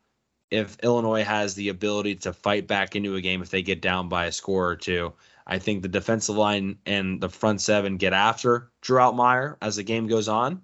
if 0.51 0.77
Illinois 0.83 1.23
has 1.23 1.55
the 1.55 1.69
ability 1.69 2.15
to 2.15 2.33
fight 2.33 2.67
back 2.67 2.95
into 2.95 3.15
a 3.15 3.21
game 3.21 3.41
if 3.41 3.49
they 3.49 3.61
get 3.61 3.81
down 3.81 4.09
by 4.09 4.25
a 4.25 4.31
score 4.31 4.67
or 4.67 4.75
two. 4.75 5.13
I 5.47 5.59
think 5.59 5.81
the 5.81 5.87
defensive 5.87 6.35
line 6.35 6.77
and 6.85 7.21
the 7.21 7.29
front 7.29 7.61
seven 7.61 7.97
get 7.97 8.13
after 8.13 8.71
Drew 8.81 8.99
Altmyer 8.99 9.57
as 9.61 9.75
the 9.75 9.83
game 9.83 10.07
goes 10.07 10.27
on. 10.27 10.61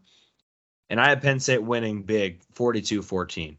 And 0.89 0.99
I 0.99 1.10
have 1.10 1.22
Penn 1.22 1.39
State 1.39 1.64
winning 1.64 2.03
big 2.03 2.41
42 2.53 3.02
14. 3.02 3.57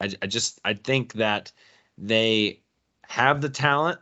I, 0.00 0.10
I 0.22 0.26
just, 0.26 0.60
I 0.64 0.74
think 0.74 1.14
that 1.14 1.52
they 1.98 2.60
have 3.06 3.40
the 3.40 3.50
talent 3.50 4.00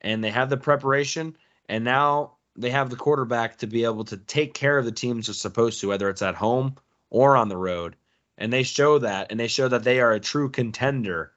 and 0.00 0.24
they 0.24 0.30
have 0.30 0.50
the 0.50 0.56
preparation. 0.56 1.36
And 1.68 1.84
now 1.84 2.35
they 2.56 2.70
have 2.70 2.90
the 2.90 2.96
quarterback 2.96 3.58
to 3.58 3.66
be 3.66 3.84
able 3.84 4.04
to 4.06 4.16
take 4.16 4.54
care 4.54 4.78
of 4.78 4.84
the 4.84 4.92
teams 4.92 5.26
they're 5.26 5.34
supposed 5.34 5.80
to, 5.80 5.88
whether 5.88 6.08
it's 6.08 6.22
at 6.22 6.34
home 6.34 6.76
or 7.10 7.36
on 7.36 7.48
the 7.48 7.56
road. 7.56 7.96
And 8.38 8.52
they 8.52 8.62
show 8.62 8.98
that, 8.98 9.28
and 9.30 9.40
they 9.40 9.48
show 9.48 9.68
that 9.68 9.84
they 9.84 10.00
are 10.00 10.12
a 10.12 10.20
true 10.20 10.50
contender, 10.50 11.32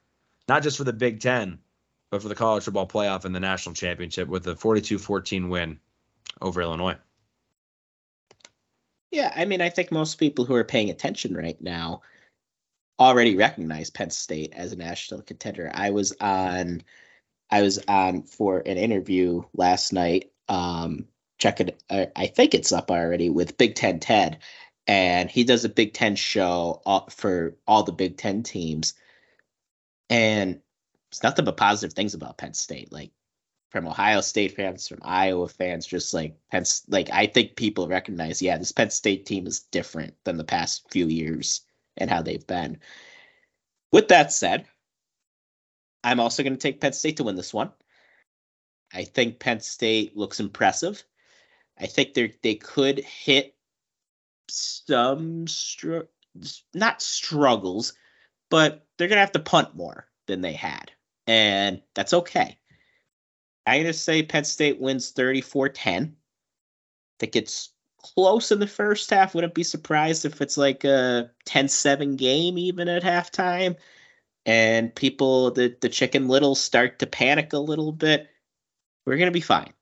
not 0.48 0.62
just 0.62 0.76
for 0.76 0.84
the 0.84 0.92
Big 0.92 1.20
Ten, 1.20 1.58
but 2.10 2.22
for 2.22 2.28
the 2.28 2.34
college 2.34 2.64
football 2.64 2.86
playoff 2.86 3.24
and 3.24 3.34
the 3.34 3.40
national 3.40 3.74
championship 3.74 4.28
with 4.28 4.46
a 4.46 4.56
42 4.56 4.98
14 4.98 5.48
win 5.48 5.78
over 6.40 6.60
Illinois. 6.60 6.96
Yeah, 9.10 9.32
I 9.34 9.44
mean, 9.44 9.60
I 9.60 9.70
think 9.70 9.90
most 9.90 10.16
people 10.16 10.44
who 10.44 10.54
are 10.54 10.64
paying 10.64 10.90
attention 10.90 11.34
right 11.34 11.60
now 11.60 12.02
already 12.98 13.36
recognize 13.36 13.90
Penn 13.90 14.10
State 14.10 14.52
as 14.54 14.72
a 14.72 14.76
national 14.76 15.22
contender. 15.22 15.70
I 15.72 15.90
was 15.90 16.14
on 16.20 16.82
I 17.50 17.62
was 17.62 17.82
on 17.88 18.22
for 18.22 18.58
an 18.58 18.76
interview 18.76 19.42
last 19.54 19.92
night. 19.92 20.30
Um, 20.50 21.06
check 21.38 21.60
it. 21.60 21.82
Uh, 21.88 22.06
I 22.16 22.26
think 22.26 22.54
it's 22.54 22.72
up 22.72 22.90
already 22.90 23.30
with 23.30 23.56
Big 23.56 23.76
Ten 23.76 24.00
Ted, 24.00 24.40
and 24.86 25.30
he 25.30 25.44
does 25.44 25.64
a 25.64 25.68
Big 25.70 25.94
Ten 25.94 26.16
show 26.16 26.82
for 27.10 27.56
all 27.66 27.84
the 27.84 27.92
Big 27.92 28.18
Ten 28.18 28.42
teams, 28.42 28.94
and 30.10 30.60
it's 31.10 31.22
nothing 31.22 31.44
but 31.44 31.56
positive 31.56 31.94
things 31.94 32.14
about 32.14 32.36
Penn 32.36 32.52
State. 32.54 32.92
Like 32.92 33.12
from 33.70 33.86
Ohio 33.86 34.20
State 34.20 34.56
fans, 34.56 34.88
from 34.88 34.98
Iowa 35.02 35.48
fans, 35.48 35.86
just 35.86 36.12
like 36.12 36.36
Penn. 36.50 36.64
Like 36.88 37.10
I 37.12 37.26
think 37.26 37.56
people 37.56 37.88
recognize, 37.88 38.42
yeah, 38.42 38.58
this 38.58 38.72
Penn 38.72 38.90
State 38.90 39.26
team 39.26 39.46
is 39.46 39.60
different 39.60 40.14
than 40.24 40.36
the 40.36 40.44
past 40.44 40.90
few 40.90 41.06
years 41.06 41.62
and 41.96 42.10
how 42.10 42.22
they've 42.22 42.46
been. 42.46 42.80
With 43.92 44.08
that 44.08 44.32
said, 44.32 44.66
I'm 46.02 46.20
also 46.20 46.42
going 46.42 46.54
to 46.54 46.58
take 46.58 46.80
Penn 46.80 46.92
State 46.92 47.18
to 47.18 47.24
win 47.24 47.36
this 47.36 47.54
one. 47.54 47.70
I 48.92 49.04
think 49.04 49.38
Penn 49.38 49.60
State 49.60 50.16
looks 50.16 50.40
impressive. 50.40 51.02
I 51.78 51.86
think 51.86 52.14
they 52.14 52.34
they 52.42 52.56
could 52.56 52.98
hit 52.98 53.54
some 54.48 55.46
str- 55.46 56.08
not 56.74 57.02
struggles, 57.02 57.94
but 58.50 58.86
they're 58.96 59.08
to 59.08 59.16
have 59.16 59.32
to 59.32 59.38
punt 59.38 59.74
more 59.76 60.06
than 60.26 60.40
they 60.40 60.52
had. 60.52 60.90
And 61.26 61.82
that's 61.94 62.14
okay. 62.14 62.58
I'm 63.66 63.84
to 63.84 63.92
say 63.92 64.22
Penn 64.22 64.44
State 64.44 64.80
wins 64.80 65.10
34 65.10 65.68
10. 65.68 66.04
I 66.04 66.08
think 67.20 67.36
it's 67.36 67.72
close 67.98 68.50
in 68.50 68.58
the 68.58 68.66
first 68.66 69.10
half. 69.10 69.34
Wouldn't 69.34 69.54
be 69.54 69.62
surprised 69.62 70.24
if 70.24 70.40
it's 70.40 70.56
like 70.56 70.84
a 70.84 71.30
10 71.44 71.68
7 71.68 72.16
game 72.16 72.58
even 72.58 72.88
at 72.88 73.02
halftime 73.02 73.76
and 74.46 74.94
people 74.94 75.50
the 75.50 75.76
the 75.80 75.88
chicken 75.88 76.28
little 76.28 76.54
start 76.54 76.98
to 76.98 77.06
panic 77.06 77.52
a 77.52 77.58
little 77.58 77.92
bit 77.92 78.29
we're 79.10 79.16
going 79.16 79.26
to 79.26 79.32
be 79.32 79.40
fine. 79.40 79.72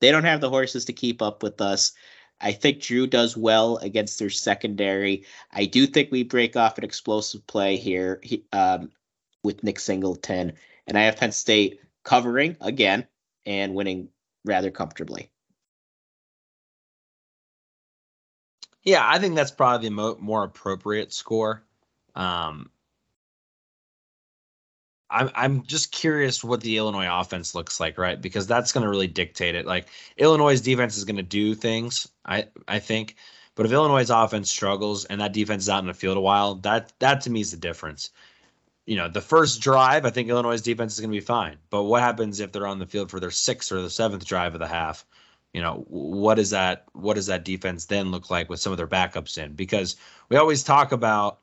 They 0.00 0.10
don't 0.10 0.24
have 0.24 0.40
the 0.40 0.48
horses 0.48 0.86
to 0.86 0.94
keep 0.94 1.20
up 1.20 1.42
with 1.42 1.60
us. 1.60 1.92
I 2.40 2.52
think 2.52 2.80
drew 2.80 3.06
does 3.06 3.36
well 3.36 3.76
against 3.76 4.18
their 4.18 4.30
secondary. 4.30 5.26
I 5.52 5.66
do 5.66 5.86
think 5.86 6.10
we 6.10 6.22
break 6.22 6.56
off 6.56 6.78
an 6.78 6.84
explosive 6.84 7.46
play 7.46 7.76
here 7.76 8.22
um, 8.54 8.92
with 9.42 9.62
nick 9.62 9.78
singleton 9.78 10.52
and 10.86 10.98
i 10.98 11.02
have 11.02 11.16
penn 11.16 11.32
state 11.32 11.80
covering 12.02 12.56
again 12.60 13.06
and 13.46 13.74
winning 13.74 14.08
rather 14.44 14.70
comfortably. 14.70 15.30
Yeah 18.84 19.06
i 19.06 19.18
think 19.18 19.34
that's 19.34 19.50
probably 19.50 19.88
the 19.88 19.94
mo- 19.94 20.18
more 20.18 20.44
appropriate 20.44 21.12
score. 21.12 21.62
Um, 22.14 22.70
I'm 25.10 25.30
I'm 25.34 25.62
just 25.64 25.92
curious 25.92 26.44
what 26.44 26.60
the 26.60 26.76
Illinois 26.76 27.08
offense 27.10 27.54
looks 27.54 27.80
like, 27.80 27.98
right? 27.98 28.20
Because 28.20 28.46
that's 28.46 28.72
going 28.72 28.84
to 28.84 28.90
really 28.90 29.08
dictate 29.08 29.54
it. 29.54 29.66
Like 29.66 29.88
Illinois' 30.16 30.60
defense 30.60 30.96
is 30.96 31.04
going 31.04 31.16
to 31.16 31.22
do 31.22 31.54
things, 31.54 32.08
I 32.24 32.46
I 32.68 32.78
think, 32.78 33.16
but 33.54 33.66
if 33.66 33.72
Illinois' 33.72 34.08
offense 34.10 34.50
struggles 34.50 35.04
and 35.04 35.20
that 35.20 35.32
defense 35.32 35.64
is 35.64 35.68
out 35.68 35.80
in 35.80 35.86
the 35.86 35.94
field 35.94 36.16
a 36.16 36.20
while, 36.20 36.54
that 36.56 36.92
that 37.00 37.22
to 37.22 37.30
me 37.30 37.40
is 37.40 37.50
the 37.50 37.56
difference. 37.56 38.10
You 38.86 38.96
know, 38.96 39.08
the 39.08 39.20
first 39.20 39.60
drive, 39.60 40.06
I 40.06 40.10
think 40.10 40.28
Illinois' 40.28 40.62
defense 40.62 40.94
is 40.94 41.00
going 41.00 41.10
to 41.10 41.16
be 41.16 41.20
fine. 41.20 41.58
But 41.68 41.84
what 41.84 42.02
happens 42.02 42.40
if 42.40 42.52
they're 42.52 42.66
on 42.66 42.78
the 42.78 42.86
field 42.86 43.10
for 43.10 43.20
their 43.20 43.30
sixth 43.30 43.70
or 43.72 43.82
the 43.82 43.90
seventh 43.90 44.24
drive 44.24 44.54
of 44.54 44.60
the 44.60 44.66
half? 44.66 45.04
You 45.52 45.60
know, 45.60 45.84
what 45.88 46.38
is 46.38 46.50
that? 46.50 46.86
What 46.92 47.14
does 47.14 47.26
that 47.26 47.44
defense 47.44 47.86
then 47.86 48.10
look 48.10 48.30
like 48.30 48.48
with 48.48 48.60
some 48.60 48.72
of 48.72 48.78
their 48.78 48.86
backups 48.86 49.36
in? 49.36 49.54
Because 49.54 49.96
we 50.28 50.36
always 50.36 50.62
talk 50.62 50.92
about 50.92 51.40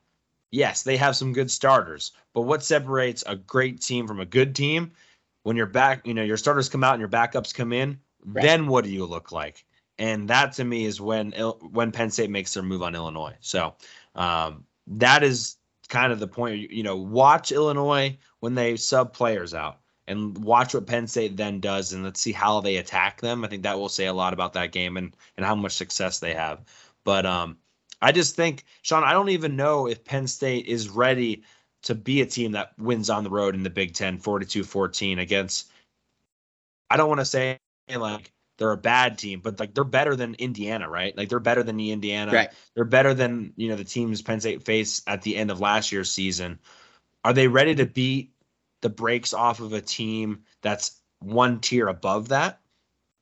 yes, 0.52 0.84
they 0.84 0.98
have 0.98 1.16
some 1.16 1.34
good 1.34 1.52
starters, 1.52 2.12
but 2.34 2.42
what 2.42 2.64
separates 2.64 3.24
a 3.26 3.36
great 3.36 3.82
team 3.82 4.08
from 4.08 4.20
a 4.20 4.26
good 4.26 4.56
team? 4.56 4.92
When 5.44 5.56
your 5.56 5.66
back, 5.66 6.06
you 6.06 6.14
know, 6.14 6.24
your 6.24 6.38
starters 6.38 6.70
come 6.70 6.84
out 6.84 6.94
and 6.94 7.00
your 7.00 7.10
backups 7.10 7.54
come 7.54 7.72
in, 7.72 8.00
right. 8.26 8.42
then 8.42 8.68
what 8.68 8.84
do 8.84 8.90
you 8.90 9.06
look 9.06 9.32
like? 9.32 9.66
And 9.98 10.30
that 10.30 10.54
to 10.54 10.64
me 10.64 10.86
is 10.86 11.02
when 11.02 11.32
when 11.32 11.92
Penn 11.92 12.12
State 12.12 12.30
makes 12.30 12.54
their 12.54 12.64
move 12.64 12.84
on 12.84 12.96
Illinois. 12.96 13.36
So 13.40 13.76
um, 14.14 14.66
that 14.88 15.24
is 15.24 15.58
kind 15.90 16.12
of 16.12 16.20
the 16.20 16.28
point. 16.28 16.72
You 16.72 16.84
know, 16.84 16.98
watch 16.98 17.52
Illinois 17.52 18.18
when 18.40 18.56
they 18.56 18.76
sub 18.76 19.14
players 19.14 19.54
out 19.54 19.80
and 20.08 20.38
watch 20.38 20.74
what 20.74 20.86
Penn 20.86 21.08
State 21.08 21.36
then 21.36 21.60
does, 21.60 21.94
and 21.94 22.04
let's 22.04 22.20
see 22.20 22.32
how 22.32 22.62
they 22.62 22.78
attack 22.78 23.22
them. 23.22 23.44
I 23.44 23.48
think 23.48 23.64
that 23.64 23.80
will 23.80 23.90
say 23.90 24.06
a 24.06 24.14
lot 24.14 24.34
about 24.34 24.54
that 24.54 24.72
game 24.72 24.98
and 24.98 25.16
and 25.36 25.46
how 25.46 25.56
much 25.56 25.74
success 25.74 26.20
they 26.20 26.34
have. 26.34 26.64
But 27.04 27.26
um, 27.26 27.58
I 28.02 28.12
just 28.12 28.36
think, 28.36 28.64
Shawn, 28.82 29.04
I 29.04 29.14
don't 29.14 29.30
even 29.30 29.56
know 29.56 29.88
if 29.88 30.06
Penn 30.06 30.28
State 30.28 30.68
is 30.68 30.90
ready 30.90 31.44
to 31.84 31.96
be 31.96 32.22
a 32.22 32.26
team 32.26 32.54
that 32.54 32.74
wins 32.78 33.10
on 33.10 33.24
the 33.24 33.30
road 33.30 33.56
in 33.56 33.64
the 33.64 33.70
Big 33.70 33.94
Ten 33.94 34.18
42 34.18 34.64
14 34.64 35.20
against, 35.20 35.70
I 36.90 36.98
don't 36.98 37.10
want 37.10 37.22
to 37.22 37.26
say 37.26 37.60
like 37.94 38.32
they're 38.58 38.72
a 38.72 38.78
bad 38.78 39.18
team, 39.18 39.40
but 39.40 39.60
like 39.60 39.74
they're 39.74 39.84
better 39.84 40.16
than 40.16 40.36
Indiana, 40.36 40.90
right? 40.90 41.16
Like 41.16 41.30
they're 41.30 41.40
better 41.40 41.64
than 41.64 41.78
the 41.78 41.92
Indiana. 41.92 42.32
Right. 42.32 42.52
They're 42.76 42.86
better 42.86 43.14
than, 43.14 43.54
you 43.56 43.70
know, 43.70 43.76
the 43.76 43.84
teams 43.84 44.22
Penn 44.22 44.40
State 44.40 44.64
faced 44.64 45.08
at 45.08 45.22
the 45.22 45.36
end 45.36 45.52
of 45.52 45.60
last 45.60 45.92
year's 45.92 46.12
season. 46.12 46.60
Are 47.24 47.34
they 47.34 47.48
ready 47.48 47.76
to 47.76 47.86
beat 47.86 48.32
the 48.82 48.90
breaks 48.90 49.34
off 49.34 49.60
of 49.60 49.74
a 49.74 49.82
team 49.82 50.44
that's 50.62 51.00
one 51.20 51.60
tier 51.60 51.88
above 51.88 52.30
that? 52.30 52.60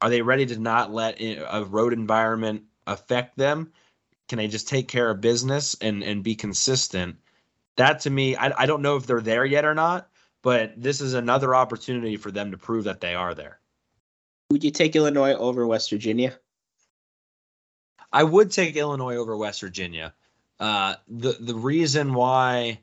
Are 0.01 0.09
they 0.09 0.21
ready 0.21 0.45
to 0.47 0.59
not 0.59 0.93
let 0.93 1.19
a 1.21 1.65
road 1.65 1.93
environment 1.93 2.63
affect 2.85 3.37
them? 3.37 3.71
Can 4.27 4.37
they 4.37 4.47
just 4.47 4.67
take 4.67 4.87
care 4.87 5.09
of 5.09 5.21
business 5.21 5.75
and 5.81 6.03
and 6.03 6.23
be 6.23 6.35
consistent? 6.35 7.17
That 7.77 8.01
to 8.01 8.09
me, 8.09 8.35
I, 8.35 8.63
I 8.63 8.65
don't 8.65 8.81
know 8.81 8.95
if 8.95 9.05
they're 9.05 9.21
there 9.21 9.45
yet 9.45 9.65
or 9.65 9.75
not, 9.75 10.09
but 10.41 10.73
this 10.81 11.01
is 11.01 11.13
another 11.13 11.53
opportunity 11.53 12.17
for 12.17 12.31
them 12.31 12.51
to 12.51 12.57
prove 12.57 12.85
that 12.85 13.01
they 13.01 13.15
are 13.15 13.33
there. 13.33 13.59
Would 14.51 14.63
you 14.63 14.71
take 14.71 14.95
Illinois 14.95 15.33
over 15.33 15.65
West 15.65 15.89
Virginia? 15.89 16.37
I 18.13 18.23
would 18.23 18.51
take 18.51 18.75
Illinois 18.75 19.17
over 19.17 19.35
West 19.35 19.59
Virginia. 19.61 20.13
Uh, 20.59 20.95
the 21.07 21.33
the 21.39 21.55
reason 21.55 22.13
why 22.13 22.79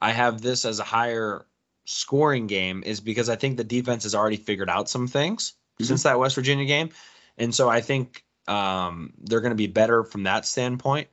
I 0.00 0.10
have 0.10 0.42
this 0.42 0.64
as 0.64 0.78
a 0.78 0.84
higher 0.84 1.46
scoring 1.86 2.46
game 2.46 2.82
is 2.84 3.00
because 3.00 3.28
I 3.28 3.36
think 3.36 3.56
the 3.56 3.64
defense 3.64 4.02
has 4.02 4.14
already 4.14 4.36
figured 4.36 4.68
out 4.68 4.88
some 4.88 5.06
things 5.06 5.52
mm-hmm. 5.52 5.84
since 5.84 6.02
that 6.02 6.18
West 6.18 6.34
Virginia 6.34 6.66
game, 6.66 6.90
and 7.38 7.54
so 7.54 7.68
I 7.68 7.80
think 7.80 8.24
um, 8.46 9.12
they're 9.18 9.40
going 9.40 9.50
to 9.50 9.56
be 9.56 9.66
better 9.66 10.04
from 10.04 10.24
that 10.24 10.46
standpoint. 10.46 11.08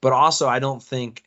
But 0.00 0.12
also, 0.12 0.48
I 0.48 0.58
don't 0.58 0.82
think, 0.82 1.24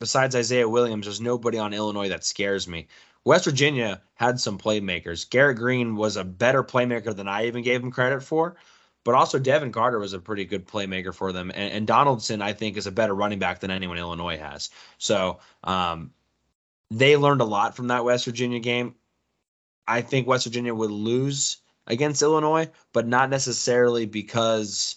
besides 0.00 0.34
Isaiah 0.34 0.68
Williams, 0.68 1.06
there's 1.06 1.20
nobody 1.20 1.58
on 1.58 1.74
Illinois 1.74 2.08
that 2.08 2.24
scares 2.24 2.66
me. 2.66 2.88
West 3.24 3.44
Virginia 3.44 4.00
had 4.14 4.40
some 4.40 4.56
playmakers. 4.56 5.28
Garrett 5.28 5.58
Greene 5.58 5.96
was 5.96 6.16
a 6.16 6.24
better 6.24 6.62
playmaker 6.62 7.14
than 7.14 7.28
I 7.28 7.46
even 7.46 7.64
gave 7.64 7.82
him 7.82 7.90
credit 7.90 8.22
for. 8.22 8.56
But 9.04 9.14
also, 9.14 9.38
Devin 9.38 9.72
Carter 9.72 9.98
was 9.98 10.14
a 10.14 10.18
pretty 10.18 10.44
good 10.44 10.66
playmaker 10.66 11.14
for 11.14 11.32
them. 11.32 11.52
And, 11.54 11.72
and 11.72 11.86
Donaldson, 11.86 12.42
I 12.42 12.52
think, 12.52 12.76
is 12.76 12.86
a 12.86 12.92
better 12.92 13.14
running 13.14 13.38
back 13.38 13.60
than 13.60 13.70
anyone 13.70 13.98
Illinois 13.98 14.36
has. 14.36 14.70
So 14.98 15.40
um, 15.62 16.12
they 16.90 17.16
learned 17.16 17.40
a 17.40 17.44
lot 17.44 17.76
from 17.76 17.88
that 17.88 18.04
West 18.04 18.24
Virginia 18.24 18.58
game. 18.58 18.94
I 19.86 20.00
think 20.00 20.26
West 20.26 20.44
Virginia 20.44 20.74
would 20.74 20.90
lose 20.90 21.58
against 21.86 22.22
Illinois, 22.22 22.68
but 22.92 23.06
not 23.06 23.30
necessarily 23.30 24.06
because 24.06 24.96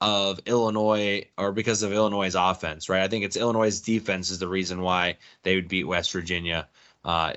of 0.00 0.40
Illinois 0.46 1.24
or 1.36 1.52
because 1.52 1.82
of 1.82 1.92
Illinois' 1.92 2.34
offense, 2.36 2.88
right? 2.88 3.02
I 3.02 3.08
think 3.08 3.24
it's 3.24 3.36
Illinois' 3.36 3.80
defense 3.80 4.30
is 4.30 4.38
the 4.38 4.48
reason 4.48 4.80
why 4.80 5.18
they 5.42 5.56
would 5.56 5.68
beat 5.68 5.84
West 5.84 6.12
Virginia 6.12 6.68
uh, 7.04 7.32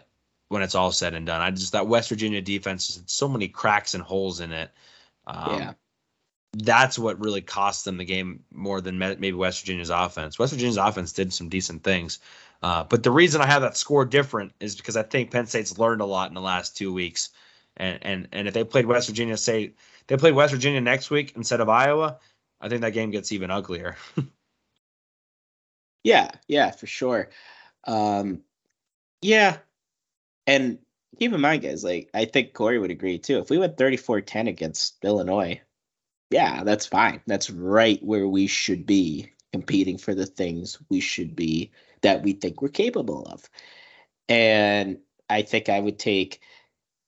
when 0.49 0.61
it's 0.61 0.75
all 0.75 0.91
said 0.91 1.15
and 1.15 1.25
done. 1.25 1.41
I 1.41 1.51
just 1.51 1.71
that 1.71 1.87
West 1.87 2.09
Virginia 2.09 2.41
defense 2.41 2.87
has 2.87 3.03
so 3.07 3.27
many 3.27 3.47
cracks 3.47 3.93
and 3.93 4.03
holes 4.03 4.39
in 4.39 4.51
it. 4.51 4.69
Um, 5.25 5.59
yeah. 5.59 5.73
That's 6.53 6.99
what 6.99 7.23
really 7.23 7.41
cost 7.41 7.85
them 7.85 7.97
the 7.97 8.05
game 8.05 8.43
more 8.53 8.81
than 8.81 8.97
maybe 8.99 9.31
West 9.31 9.61
Virginia's 9.61 9.89
offense. 9.89 10.37
West 10.37 10.51
Virginia's 10.51 10.77
offense 10.77 11.13
did 11.13 11.31
some 11.31 11.47
decent 11.47 11.81
things. 11.83 12.19
Uh, 12.61 12.83
but 12.83 13.01
the 13.01 13.11
reason 13.11 13.41
I 13.41 13.47
have 13.47 13.61
that 13.61 13.77
score 13.77 14.05
different 14.05 14.51
is 14.59 14.75
because 14.75 14.97
I 14.97 15.03
think 15.03 15.31
Penn 15.31 15.47
State's 15.47 15.79
learned 15.79 16.01
a 16.01 16.05
lot 16.05 16.29
in 16.29 16.35
the 16.35 16.41
last 16.41 16.77
two 16.77 16.93
weeks. 16.93 17.29
And 17.77 17.99
and 18.01 18.27
and 18.31 18.47
if 18.47 18.53
they 18.53 18.63
played 18.63 18.85
West 18.85 19.07
Virginia, 19.07 19.37
say 19.37 19.73
they 20.07 20.17
played 20.17 20.35
West 20.35 20.53
Virginia 20.53 20.81
next 20.81 21.09
week 21.09 21.33
instead 21.35 21.61
of 21.61 21.69
Iowa, 21.69 22.19
I 22.59 22.69
think 22.69 22.81
that 22.81 22.93
game 22.93 23.11
gets 23.11 23.31
even 23.31 23.51
uglier. 23.51 23.95
Yeah, 26.03 26.31
yeah, 26.47 26.71
for 26.71 26.87
sure. 26.87 27.29
Um, 27.85 28.41
yeah, 29.21 29.57
and 30.47 30.79
keep 31.19 31.33
in 31.33 31.41
mind, 31.41 31.61
guys, 31.61 31.83
like 31.83 32.09
I 32.13 32.25
think 32.25 32.53
Cory 32.53 32.79
would 32.79 32.91
agree 32.91 33.19
too. 33.19 33.39
If 33.39 33.49
we 33.49 33.57
went 33.57 33.77
34-10 33.77 34.47
against 34.49 35.03
Illinois, 35.03 35.61
yeah, 36.29 36.63
that's 36.63 36.85
fine. 36.85 37.21
That's 37.27 37.49
right 37.49 38.01
where 38.03 38.27
we 38.27 38.47
should 38.47 38.85
be 38.85 39.31
competing 39.53 39.97
for 39.97 40.15
the 40.15 40.25
things 40.25 40.79
we 40.89 41.01
should 41.01 41.35
be 41.35 41.71
that 42.01 42.23
we 42.23 42.33
think 42.33 42.61
we're 42.61 42.69
capable 42.69 43.23
of. 43.25 43.47
And 44.29 44.99
I 45.29 45.41
think 45.43 45.69
I 45.69 45.79
would 45.79 45.99
take 45.99 46.41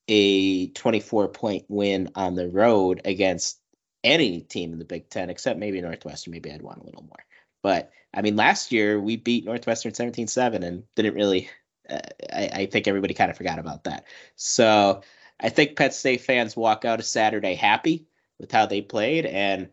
a 0.08 0.68
24 0.68 1.28
point 1.28 1.64
win 1.68 2.10
on 2.14 2.34
the 2.34 2.48
road 2.48 3.00
against 3.04 3.58
any 4.02 4.40
team 4.40 4.72
in 4.72 4.78
the 4.78 4.84
Big 4.84 5.08
Ten, 5.08 5.30
except 5.30 5.58
maybe 5.58 5.80
Northwestern. 5.80 6.32
Maybe 6.32 6.52
I'd 6.52 6.62
want 6.62 6.80
a 6.80 6.84
little 6.84 7.02
more. 7.02 7.24
But 7.62 7.90
I 8.12 8.22
mean, 8.22 8.36
last 8.36 8.70
year 8.70 9.00
we 9.00 9.16
beat 9.16 9.44
Northwestern 9.44 9.94
17 9.94 10.28
7 10.28 10.62
and 10.62 10.84
didn't 10.94 11.14
really, 11.14 11.48
uh, 11.88 12.00
I, 12.32 12.50
I 12.52 12.66
think 12.66 12.86
everybody 12.86 13.14
kind 13.14 13.30
of 13.30 13.36
forgot 13.36 13.58
about 13.58 13.84
that. 13.84 14.04
So 14.36 15.02
I 15.40 15.48
think 15.48 15.76
Penn 15.76 15.90
State 15.90 16.20
fans 16.20 16.56
walk 16.56 16.84
out 16.84 17.00
of 17.00 17.06
Saturday 17.06 17.54
happy 17.54 18.06
with 18.38 18.52
how 18.52 18.66
they 18.66 18.82
played. 18.82 19.26
And 19.26 19.70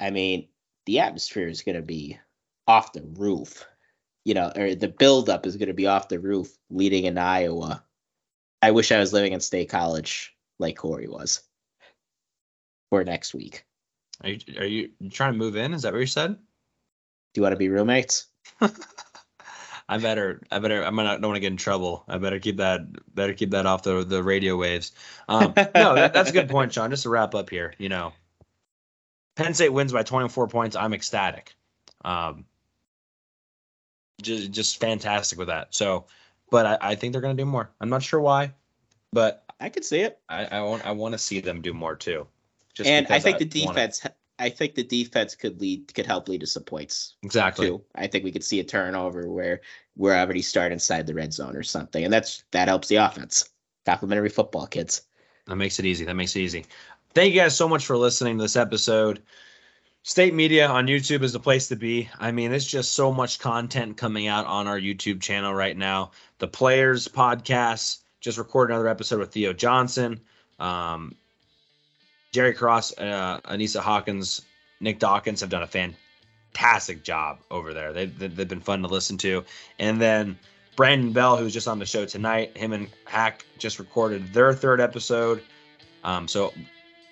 I 0.00 0.10
mean, 0.10 0.48
the 0.86 1.00
atmosphere 1.00 1.48
is 1.48 1.62
going 1.62 1.76
to 1.76 1.82
be 1.82 2.18
off 2.66 2.92
the 2.92 3.02
roof, 3.16 3.66
you 4.24 4.34
know, 4.34 4.52
or 4.54 4.74
the 4.74 4.88
buildup 4.88 5.46
is 5.46 5.56
going 5.56 5.68
to 5.68 5.74
be 5.74 5.86
off 5.86 6.08
the 6.08 6.18
roof 6.18 6.56
leading 6.70 7.04
in 7.04 7.18
Iowa. 7.18 7.84
I 8.62 8.70
wish 8.70 8.92
I 8.92 9.00
was 9.00 9.12
living 9.12 9.32
in 9.32 9.40
State 9.40 9.68
College 9.68 10.34
like 10.58 10.76
Cory 10.76 11.08
was 11.08 11.42
for 12.90 13.02
next 13.02 13.34
week. 13.34 13.66
Are 14.22 14.30
you 14.30 14.38
are 14.58 14.64
you 14.64 14.90
trying 15.10 15.32
to 15.32 15.38
move 15.38 15.56
in? 15.56 15.74
Is 15.74 15.82
that 15.82 15.92
what 15.92 15.98
you 15.98 16.06
said? 16.06 16.34
Do 16.36 17.40
you 17.40 17.42
want 17.42 17.52
to 17.54 17.58
be 17.58 17.68
roommates? 17.68 18.26
I 19.88 19.98
better 19.98 20.42
I 20.50 20.60
better 20.60 20.84
I 20.84 20.90
might 20.90 21.02
gonna 21.02 21.18
don't 21.18 21.30
want 21.30 21.36
to 21.36 21.40
get 21.40 21.50
in 21.50 21.56
trouble. 21.56 22.04
I 22.06 22.18
better 22.18 22.38
keep 22.38 22.58
that 22.58 22.82
better 23.14 23.34
keep 23.34 23.50
that 23.50 23.66
off 23.66 23.82
the 23.82 24.04
the 24.04 24.22
radio 24.22 24.56
waves. 24.56 24.92
Um, 25.28 25.52
no, 25.56 25.94
that, 25.96 26.12
that's 26.12 26.30
a 26.30 26.32
good 26.32 26.48
point, 26.48 26.72
Shawn. 26.72 26.90
Just 26.90 27.02
to 27.02 27.10
wrap 27.10 27.34
up 27.34 27.50
here, 27.50 27.74
you 27.78 27.88
know, 27.88 28.12
Penn 29.36 29.54
State 29.54 29.72
wins 29.72 29.92
by 29.92 30.02
24 30.02 30.48
points. 30.48 30.76
I'm 30.76 30.94
ecstatic. 30.94 31.54
Um, 32.04 32.44
just 34.22 34.52
just 34.52 34.80
fantastic 34.80 35.38
with 35.38 35.48
that. 35.48 35.74
So, 35.74 36.06
but 36.52 36.66
I, 36.66 36.78
I 36.90 36.94
think 36.94 37.12
they're 37.12 37.22
gonna 37.22 37.34
do 37.34 37.46
more. 37.46 37.70
I'm 37.80 37.88
not 37.88 38.02
sure 38.02 38.20
why, 38.20 38.52
but 39.12 39.44
I 39.58 39.70
could 39.70 39.84
see 39.84 40.00
it. 40.00 40.20
I 40.28 40.44
I 40.44 40.60
want 40.60 40.86
I 40.86 40.92
want 40.92 41.12
to 41.12 41.18
see 41.18 41.40
them 41.40 41.62
do 41.62 41.72
more 41.72 41.96
too. 41.96 42.28
Just 42.74 42.88
and 42.88 43.06
I 43.08 43.18
think 43.18 43.38
the 43.38 43.64
wanna- 43.64 43.74
defense 43.74 44.06
I 44.38 44.50
think 44.50 44.74
the 44.74 44.82
defense 44.82 45.34
could 45.34 45.60
lead 45.60 45.94
could 45.94 46.06
help 46.06 46.28
lead 46.28 46.40
to 46.40 46.46
some 46.46 46.64
points 46.64 47.14
exactly. 47.22 47.68
too. 47.68 47.82
I 47.94 48.06
think 48.06 48.24
we 48.24 48.32
could 48.32 48.44
see 48.44 48.60
a 48.60 48.64
turnover 48.64 49.28
where 49.30 49.60
we're 49.96 50.16
already 50.16 50.42
start 50.42 50.72
inside 50.72 51.06
the 51.06 51.14
red 51.14 51.32
zone 51.32 51.56
or 51.56 51.62
something. 51.62 52.04
And 52.04 52.12
that's 52.12 52.44
that 52.50 52.68
helps 52.68 52.88
the 52.88 52.96
offense. 52.96 53.48
Complementary 53.86 54.28
football 54.28 54.66
kids. 54.66 55.02
That 55.46 55.56
makes 55.56 55.78
it 55.78 55.86
easy. 55.86 56.04
That 56.04 56.14
makes 56.14 56.36
it 56.36 56.40
easy. 56.40 56.66
Thank 57.14 57.34
you 57.34 57.40
guys 57.40 57.56
so 57.56 57.68
much 57.68 57.86
for 57.86 57.96
listening 57.96 58.38
to 58.38 58.44
this 58.44 58.56
episode. 58.56 59.22
State 60.04 60.34
Media 60.34 60.66
on 60.66 60.88
YouTube 60.88 61.22
is 61.22 61.32
the 61.32 61.38
place 61.38 61.68
to 61.68 61.76
be. 61.76 62.08
I 62.18 62.32
mean, 62.32 62.52
it's 62.52 62.66
just 62.66 62.96
so 62.96 63.12
much 63.12 63.38
content 63.38 63.96
coming 63.96 64.26
out 64.26 64.46
on 64.46 64.66
our 64.66 64.78
YouTube 64.78 65.20
channel 65.20 65.54
right 65.54 65.76
now. 65.76 66.10
The 66.42 66.48
Players 66.48 67.06
podcast 67.06 67.98
just 68.20 68.36
recorded 68.36 68.74
another 68.74 68.88
episode 68.88 69.20
with 69.20 69.30
Theo 69.30 69.52
Johnson, 69.52 70.18
um, 70.58 71.14
Jerry 72.32 72.52
Cross, 72.52 72.98
uh, 72.98 73.38
Anissa 73.44 73.78
Hawkins, 73.78 74.42
Nick 74.80 74.98
Dawkins 74.98 75.40
have 75.40 75.50
done 75.50 75.62
a 75.62 75.68
fantastic 75.68 77.04
job 77.04 77.38
over 77.48 77.72
there. 77.72 77.92
They've, 77.92 78.18
they've 78.18 78.48
been 78.48 78.60
fun 78.60 78.82
to 78.82 78.88
listen 78.88 79.18
to. 79.18 79.44
And 79.78 80.00
then 80.00 80.36
Brandon 80.74 81.12
Bell, 81.12 81.36
who's 81.36 81.52
just 81.52 81.68
on 81.68 81.78
the 81.78 81.86
show 81.86 82.06
tonight, 82.06 82.56
him 82.56 82.72
and 82.72 82.88
Hack 83.04 83.46
just 83.58 83.78
recorded 83.78 84.34
their 84.34 84.52
third 84.52 84.80
episode. 84.80 85.44
Um, 86.02 86.26
so 86.26 86.52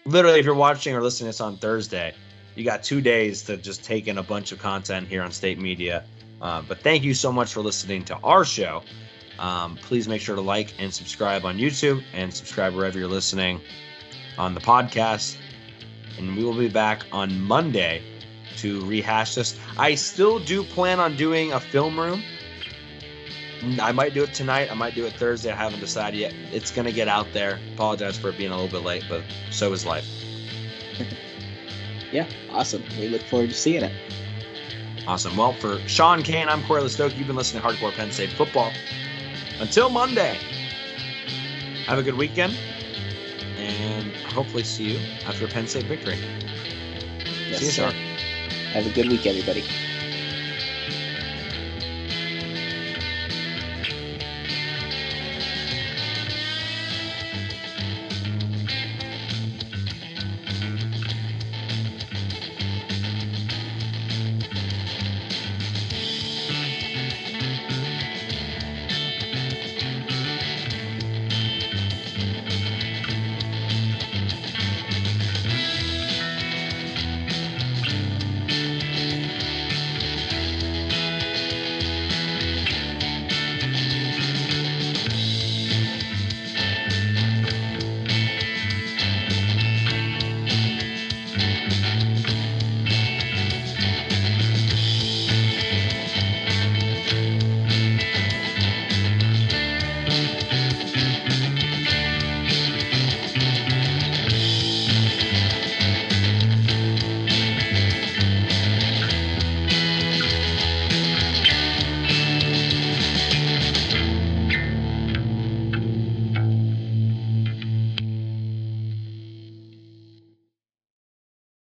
literally, 0.06 0.40
if 0.40 0.44
you're 0.44 0.56
watching 0.56 0.92
or 0.96 1.02
listening 1.02 1.26
to 1.26 1.28
this 1.28 1.40
on 1.40 1.56
Thursday, 1.56 2.14
you 2.56 2.64
got 2.64 2.82
two 2.82 3.00
days 3.00 3.44
to 3.44 3.56
just 3.56 3.84
take 3.84 4.08
in 4.08 4.18
a 4.18 4.24
bunch 4.24 4.50
of 4.50 4.58
content 4.58 5.06
here 5.06 5.22
on 5.22 5.30
State 5.30 5.60
Media. 5.60 6.02
Uh, 6.42 6.62
but 6.66 6.80
thank 6.80 7.04
you 7.04 7.14
so 7.14 7.30
much 7.30 7.52
for 7.52 7.60
listening 7.60 8.04
to 8.06 8.16
our 8.24 8.44
show. 8.44 8.82
Um, 9.40 9.76
please 9.76 10.06
make 10.06 10.20
sure 10.20 10.36
to 10.36 10.42
like 10.42 10.74
and 10.78 10.92
subscribe 10.92 11.44
on 11.46 11.56
YouTube 11.56 12.04
and 12.12 12.32
subscribe 12.32 12.74
wherever 12.74 12.98
you're 12.98 13.08
listening 13.08 13.60
on 14.38 14.54
the 14.54 14.60
podcast. 14.60 15.36
And 16.18 16.36
we 16.36 16.44
will 16.44 16.56
be 16.56 16.68
back 16.68 17.06
on 17.10 17.40
Monday 17.40 18.02
to 18.58 18.84
rehash 18.84 19.34
this. 19.34 19.58
I 19.78 19.94
still 19.94 20.38
do 20.38 20.62
plan 20.62 21.00
on 21.00 21.16
doing 21.16 21.52
a 21.52 21.60
film 21.60 21.98
room. 21.98 22.22
I 23.80 23.92
might 23.92 24.12
do 24.14 24.22
it 24.22 24.34
tonight. 24.34 24.70
I 24.70 24.74
might 24.74 24.94
do 24.94 25.06
it 25.06 25.14
Thursday. 25.14 25.50
I 25.50 25.56
haven't 25.56 25.80
decided 25.80 26.20
yet. 26.20 26.34
It's 26.52 26.70
going 26.70 26.86
to 26.86 26.92
get 26.92 27.08
out 27.08 27.26
there. 27.32 27.58
Apologize 27.74 28.18
for 28.18 28.28
it 28.28 28.38
being 28.38 28.52
a 28.52 28.54
little 28.54 28.70
bit 28.70 28.86
late, 28.86 29.04
but 29.08 29.22
so 29.50 29.72
is 29.72 29.84
life. 29.86 30.06
Yeah, 32.12 32.26
awesome. 32.50 32.82
We 32.98 33.06
look 33.08 33.22
forward 33.22 33.50
to 33.50 33.54
seeing 33.54 33.84
it. 33.84 33.92
Awesome. 35.06 35.36
Well, 35.36 35.52
for 35.52 35.78
Shawn 35.86 36.24
Kane, 36.24 36.48
I'm 36.48 36.60
Cory 36.64 36.82
Lestochi. 36.82 37.16
You've 37.16 37.28
been 37.28 37.36
listening 37.36 37.62
to 37.62 37.68
Hardcore 37.68 37.92
Penn 37.92 38.10
State 38.10 38.32
Football. 38.32 38.72
Until 39.60 39.90
Monday, 39.90 40.38
have 41.86 41.98
a 41.98 42.02
good 42.02 42.16
weekend, 42.16 42.56
and 43.58 44.10
hopefully 44.26 44.62
see 44.62 44.92
you 44.92 44.98
after 45.26 45.44
a 45.44 45.48
Penn 45.48 45.66
State 45.66 45.84
victory. 45.84 46.18
Yes, 47.50 47.58
see 47.58 47.66
you, 47.66 47.70
sir. 47.70 47.90
Have 48.72 48.86
a 48.86 48.90
good 48.90 49.08
week, 49.08 49.26
everybody. 49.26 49.62